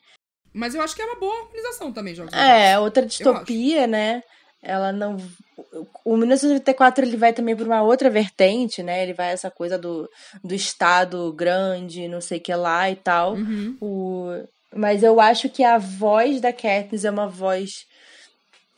Mas 0.53 0.75
eu 0.75 0.83
acho 0.83 0.97
que 0.97 1.03
é 1.03 1.05
uma 1.05 1.21
boa 1.21 1.33
harmonização 1.33 1.93
também, 1.93 2.13
Jogos 2.13 2.35
É, 2.35 2.77
outra 2.77 3.07
distopia, 3.07 3.87
né? 3.87 4.21
Ela 4.61 4.91
não. 4.91 5.17
O 6.05 6.17
1984 6.17 7.05
ele 7.05 7.17
vai 7.17 7.33
também 7.33 7.55
por 7.55 7.69
uma 7.69 7.83
outra 7.83 8.11
vertente, 8.11 8.83
né? 8.83 9.05
Ele 9.05 9.15
vai 9.15 9.31
essa 9.31 9.49
coisa 9.49 9.79
do, 9.79 10.11
do 10.43 10.57
Estado 10.57 11.33
grande, 11.35 12.09
não 12.09 12.21
sei 12.21 12.39
o 12.39 12.41
que 12.41 12.53
lá 12.53 12.91
e 12.91 12.97
tal. 12.97 13.35
Uhum. 13.35 13.77
O... 13.81 14.27
Mas 14.75 15.05
eu 15.05 15.21
acho 15.21 15.49
que 15.49 15.63
a 15.63 15.79
voz 15.79 16.41
da 16.41 16.53
Katniss 16.53 17.05
é 17.05 17.11
uma 17.13 17.29
voz 17.29 17.89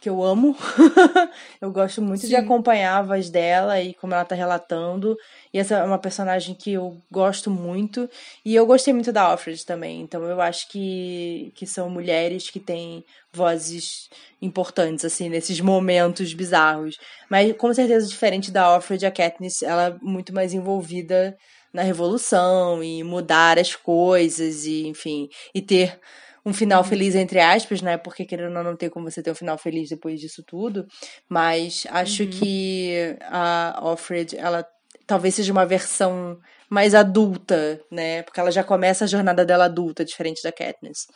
que 0.03 0.09
eu 0.09 0.21
amo. 0.21 0.57
eu 1.63 1.71
gosto 1.71 2.03
muito 2.03 2.23
de 2.23 2.27
Sim. 2.27 2.35
acompanhar 2.35 2.99
a 2.99 3.03
voz 3.03 3.31
dela 3.31 3.81
e 3.81 3.95
como 3.95 4.13
ela 4.13 4.25
tá 4.25 4.35
relatando. 4.35 5.17
E 5.55 5.61
essa 5.61 5.77
é 5.77 5.85
uma 5.85 5.99
personagem 5.99 6.57
que 6.57 6.73
eu 6.73 7.01
gosto 7.09 7.49
muito. 7.49 8.11
E 8.45 8.53
eu 8.53 8.67
gostei 8.67 8.93
muito 8.93 9.13
da 9.13 9.23
Alfred 9.23 9.65
também. 9.65 10.01
Então 10.01 10.25
eu 10.25 10.41
acho 10.41 10.69
que, 10.69 11.53
que 11.55 11.65
são 11.69 11.89
mulheres 11.89 12.51
que 12.51 12.59
têm 12.59 13.05
vozes 13.33 14.11
importantes, 14.43 15.05
assim, 15.05 15.29
nesses 15.29 15.61
momentos 15.61 16.35
bizarros. 16.35 16.99
Mas 17.31 17.57
com 17.57 17.73
certeza, 17.73 18.09
diferente 18.09 18.51
da 18.51 18.65
Alfred, 18.65 19.07
a 19.07 19.11
Katniss, 19.11 19.63
ela 19.63 19.87
é 19.87 19.95
muito 20.03 20.35
mais 20.35 20.53
envolvida 20.53 21.37
na 21.73 21.83
revolução 21.83 22.83
e 22.83 23.05
mudar 23.05 23.57
as 23.57 23.77
coisas 23.77 24.67
e, 24.67 24.89
enfim, 24.89 25.29
e 25.55 25.63
ter 25.63 25.99
um 26.45 26.53
final 26.53 26.83
feliz, 26.83 27.15
entre 27.15 27.41
aspas, 27.41 27.81
né? 27.81 27.97
Porque 27.97 28.25
querendo 28.25 28.49
ou 28.49 28.53
não, 28.53 28.65
não 28.65 28.77
tem 28.77 28.89
como 28.89 29.11
você 29.11 29.23
ter 29.23 29.31
um 29.31 29.35
final 29.35 29.57
feliz 29.57 29.89
depois 29.89 30.21
disso 30.21 30.43
tudo. 30.47 30.87
Mas 31.29 31.87
acho 31.91 32.27
que 32.27 33.17
a 33.23 33.79
Alfred, 33.81 34.37
ela 34.37 34.67
talvez 35.07 35.35
seja 35.35 35.53
uma 35.53 35.67
versão 35.67 36.39
mais 36.69 36.95
adulta, 36.95 37.81
né? 37.91 38.23
Porque 38.23 38.41
ela 38.41 38.51
já 38.51 38.65
começa 38.65 39.05
a 39.05 39.09
jornada 39.09 39.45
dela 39.45 39.67
adulta, 39.67 40.05
diferente 40.05 40.43
da 40.43 40.51
Katniss, 40.51 41.07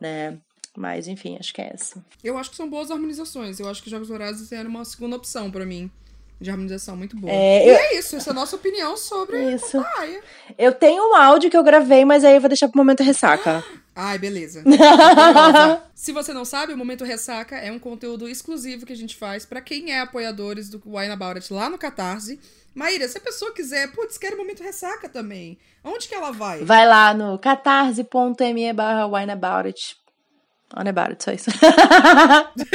né? 0.00 0.38
Mas, 0.76 1.06
enfim, 1.06 1.36
acho 1.38 1.54
que 1.54 1.62
é 1.62 1.70
essa. 1.72 2.04
Eu 2.22 2.36
acho 2.36 2.50
que 2.50 2.56
são 2.56 2.68
boas 2.68 2.90
harmonizações. 2.90 3.60
Eu 3.60 3.68
acho 3.68 3.82
que 3.82 3.88
Jogos 3.88 4.08
Vorazes 4.08 4.50
era 4.50 4.68
uma 4.68 4.84
segunda 4.84 5.16
opção 5.16 5.50
pra 5.50 5.64
mim. 5.64 5.88
De 6.40 6.50
harmonização 6.50 6.96
muito 6.96 7.16
boa. 7.16 7.32
É, 7.32 7.64
e 7.64 7.68
eu- 7.70 7.76
é 7.76 7.94
isso, 7.98 8.16
essa 8.16 8.30
é 8.30 8.32
a 8.32 8.34
nossa 8.34 8.56
opinião 8.56 8.96
sobre 8.96 9.54
Isso. 9.54 9.78
Raia. 9.78 10.20
Eu 10.58 10.72
tenho 10.72 11.10
um 11.10 11.14
áudio 11.14 11.48
que 11.50 11.56
eu 11.56 11.62
gravei, 11.62 12.04
mas 12.04 12.24
aí 12.24 12.34
eu 12.34 12.40
vou 12.40 12.48
deixar 12.48 12.68
pro 12.68 12.76
momento 12.78 13.02
ressaca. 13.02 13.64
Ai, 13.96 14.18
beleza. 14.18 14.64
Se 15.94 16.10
você 16.10 16.32
não 16.32 16.44
sabe, 16.44 16.72
o 16.72 16.76
Momento 16.76 17.04
Ressaca 17.04 17.56
é 17.56 17.70
um 17.70 17.78
conteúdo 17.78 18.28
exclusivo 18.28 18.84
que 18.84 18.92
a 18.92 18.96
gente 18.96 19.14
faz 19.16 19.46
pra 19.46 19.60
quem 19.60 19.92
é 19.92 20.00
apoiadores 20.00 20.68
do 20.68 20.82
Wine 20.84 21.12
About 21.12 21.38
It 21.38 21.52
lá 21.52 21.70
no 21.70 21.78
Catarse. 21.78 22.40
Maíra, 22.74 23.06
se 23.06 23.18
a 23.18 23.20
pessoa 23.20 23.54
quiser, 23.54 23.92
putz, 23.92 24.18
quero 24.18 24.36
Momento 24.36 24.64
Ressaca 24.64 25.08
também. 25.08 25.56
Onde 25.84 26.08
que 26.08 26.14
ela 26.14 26.32
vai? 26.32 26.64
Vai 26.64 26.88
lá 26.88 27.14
no 27.14 27.38
catarse.me 27.38 28.72
barra. 28.72 29.06
Wineabout, 29.06 29.80
só 31.22 31.30
isso. 31.30 31.50
É 31.50 31.54
só 31.54 32.56
isso 32.56 32.74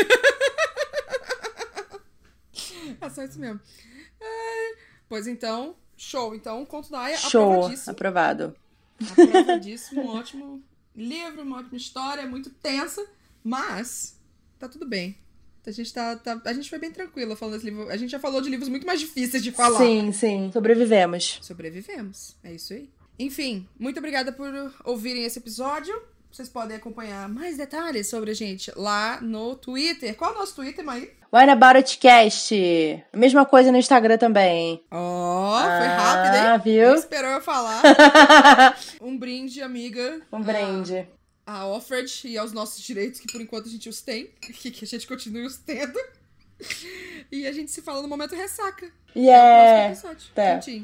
mesmo. 3.39 3.59
Ai, 4.21 4.77
Pois 5.07 5.25
então, 5.27 5.75
show. 5.97 6.35
Então, 6.35 6.61
o 6.61 6.65
Conto 6.65 6.91
da 6.91 6.99
Aya, 7.01 7.17
Show, 7.17 7.51
aprovadíssimo. 7.53 7.91
aprovado. 7.91 8.55
Aprovadíssimo, 9.11 10.01
um 10.01 10.07
ótimo 10.17 10.63
livro, 10.95 11.41
uma 11.41 11.57
ótima 11.59 11.77
história, 11.77 12.25
muito 12.27 12.49
tensa, 12.49 13.05
mas 13.43 14.15
tá 14.59 14.67
tudo 14.67 14.85
bem. 14.87 15.17
A 15.65 15.71
gente, 15.71 15.93
tá, 15.93 16.15
tá- 16.15 16.41
a 16.45 16.53
gente 16.53 16.67
foi 16.69 16.79
bem 16.79 16.91
tranquila 16.91 17.35
falando 17.35 17.53
desse 17.55 17.65
livro. 17.69 17.89
A 17.89 17.97
gente 17.97 18.09
já 18.09 18.19
falou 18.19 18.41
de 18.41 18.49
livros 18.49 18.69
muito 18.69 18.87
mais 18.87 18.99
difíceis 18.99 19.43
de 19.43 19.51
falar. 19.51 19.77
Sim, 19.79 20.11
sim. 20.11 20.49
Sobrevivemos. 20.51 21.37
Sobrevivemos. 21.43 22.35
É 22.43 22.53
isso 22.53 22.73
aí. 22.73 22.89
Enfim, 23.19 23.67
muito 23.77 23.97
obrigada 23.99 24.31
por 24.31 24.49
ouvirem 24.83 25.25
esse 25.25 25.37
episódio. 25.37 25.93
Vocês 26.31 26.47
podem 26.47 26.77
acompanhar 26.77 27.27
mais 27.27 27.57
detalhes 27.57 28.09
sobre 28.09 28.31
a 28.31 28.33
gente 28.33 28.71
lá 28.75 29.19
no 29.19 29.55
Twitter. 29.55 30.15
Qual 30.15 30.31
é 30.31 30.35
o 30.35 30.39
nosso 30.39 30.55
Twitter, 30.55 30.85
Maí? 30.85 31.11
Wineaboutitcast. 31.33 33.03
Mesma 33.13 33.45
coisa 33.45 33.71
no 33.71 33.77
Instagram 33.77 34.17
também. 34.17 34.83
Ó, 34.91 35.59
foi 35.59 35.87
Ah, 35.87 35.97
rápido, 35.97 36.35
hein? 36.37 36.61
viu? 36.63 36.89
Nem 36.91 36.99
esperou 36.99 37.31
eu 37.31 37.41
falar. 37.41 37.81
um 39.01 39.17
brinde, 39.17 39.61
amiga. 39.61 40.21
Um 40.31 40.41
brinde. 40.41 41.07
A, 41.45 41.59
a 41.61 41.67
Offred 41.67 42.21
e 42.27 42.37
aos 42.37 42.51
nossos 42.53 42.81
direitos, 42.81 43.19
que 43.19 43.31
por 43.31 43.41
enquanto 43.41 43.67
a 43.67 43.71
gente 43.71 43.89
os 43.89 44.01
tem. 44.01 44.27
Que, 44.39 44.53
que 44.71 44.85
a 44.85 44.87
gente 44.87 45.07
continue 45.07 45.45
os 45.45 45.57
tendo. 45.57 45.99
E 47.31 47.47
a 47.47 47.51
gente 47.51 47.71
se 47.71 47.81
fala 47.81 48.01
no 48.01 48.07
momento 48.07 48.35
ressaca. 48.35 48.85
Até 48.85 49.19
o 49.19 49.23
Yeah. 49.23 49.87
próximo 49.95 50.11
episódio. 50.11 50.77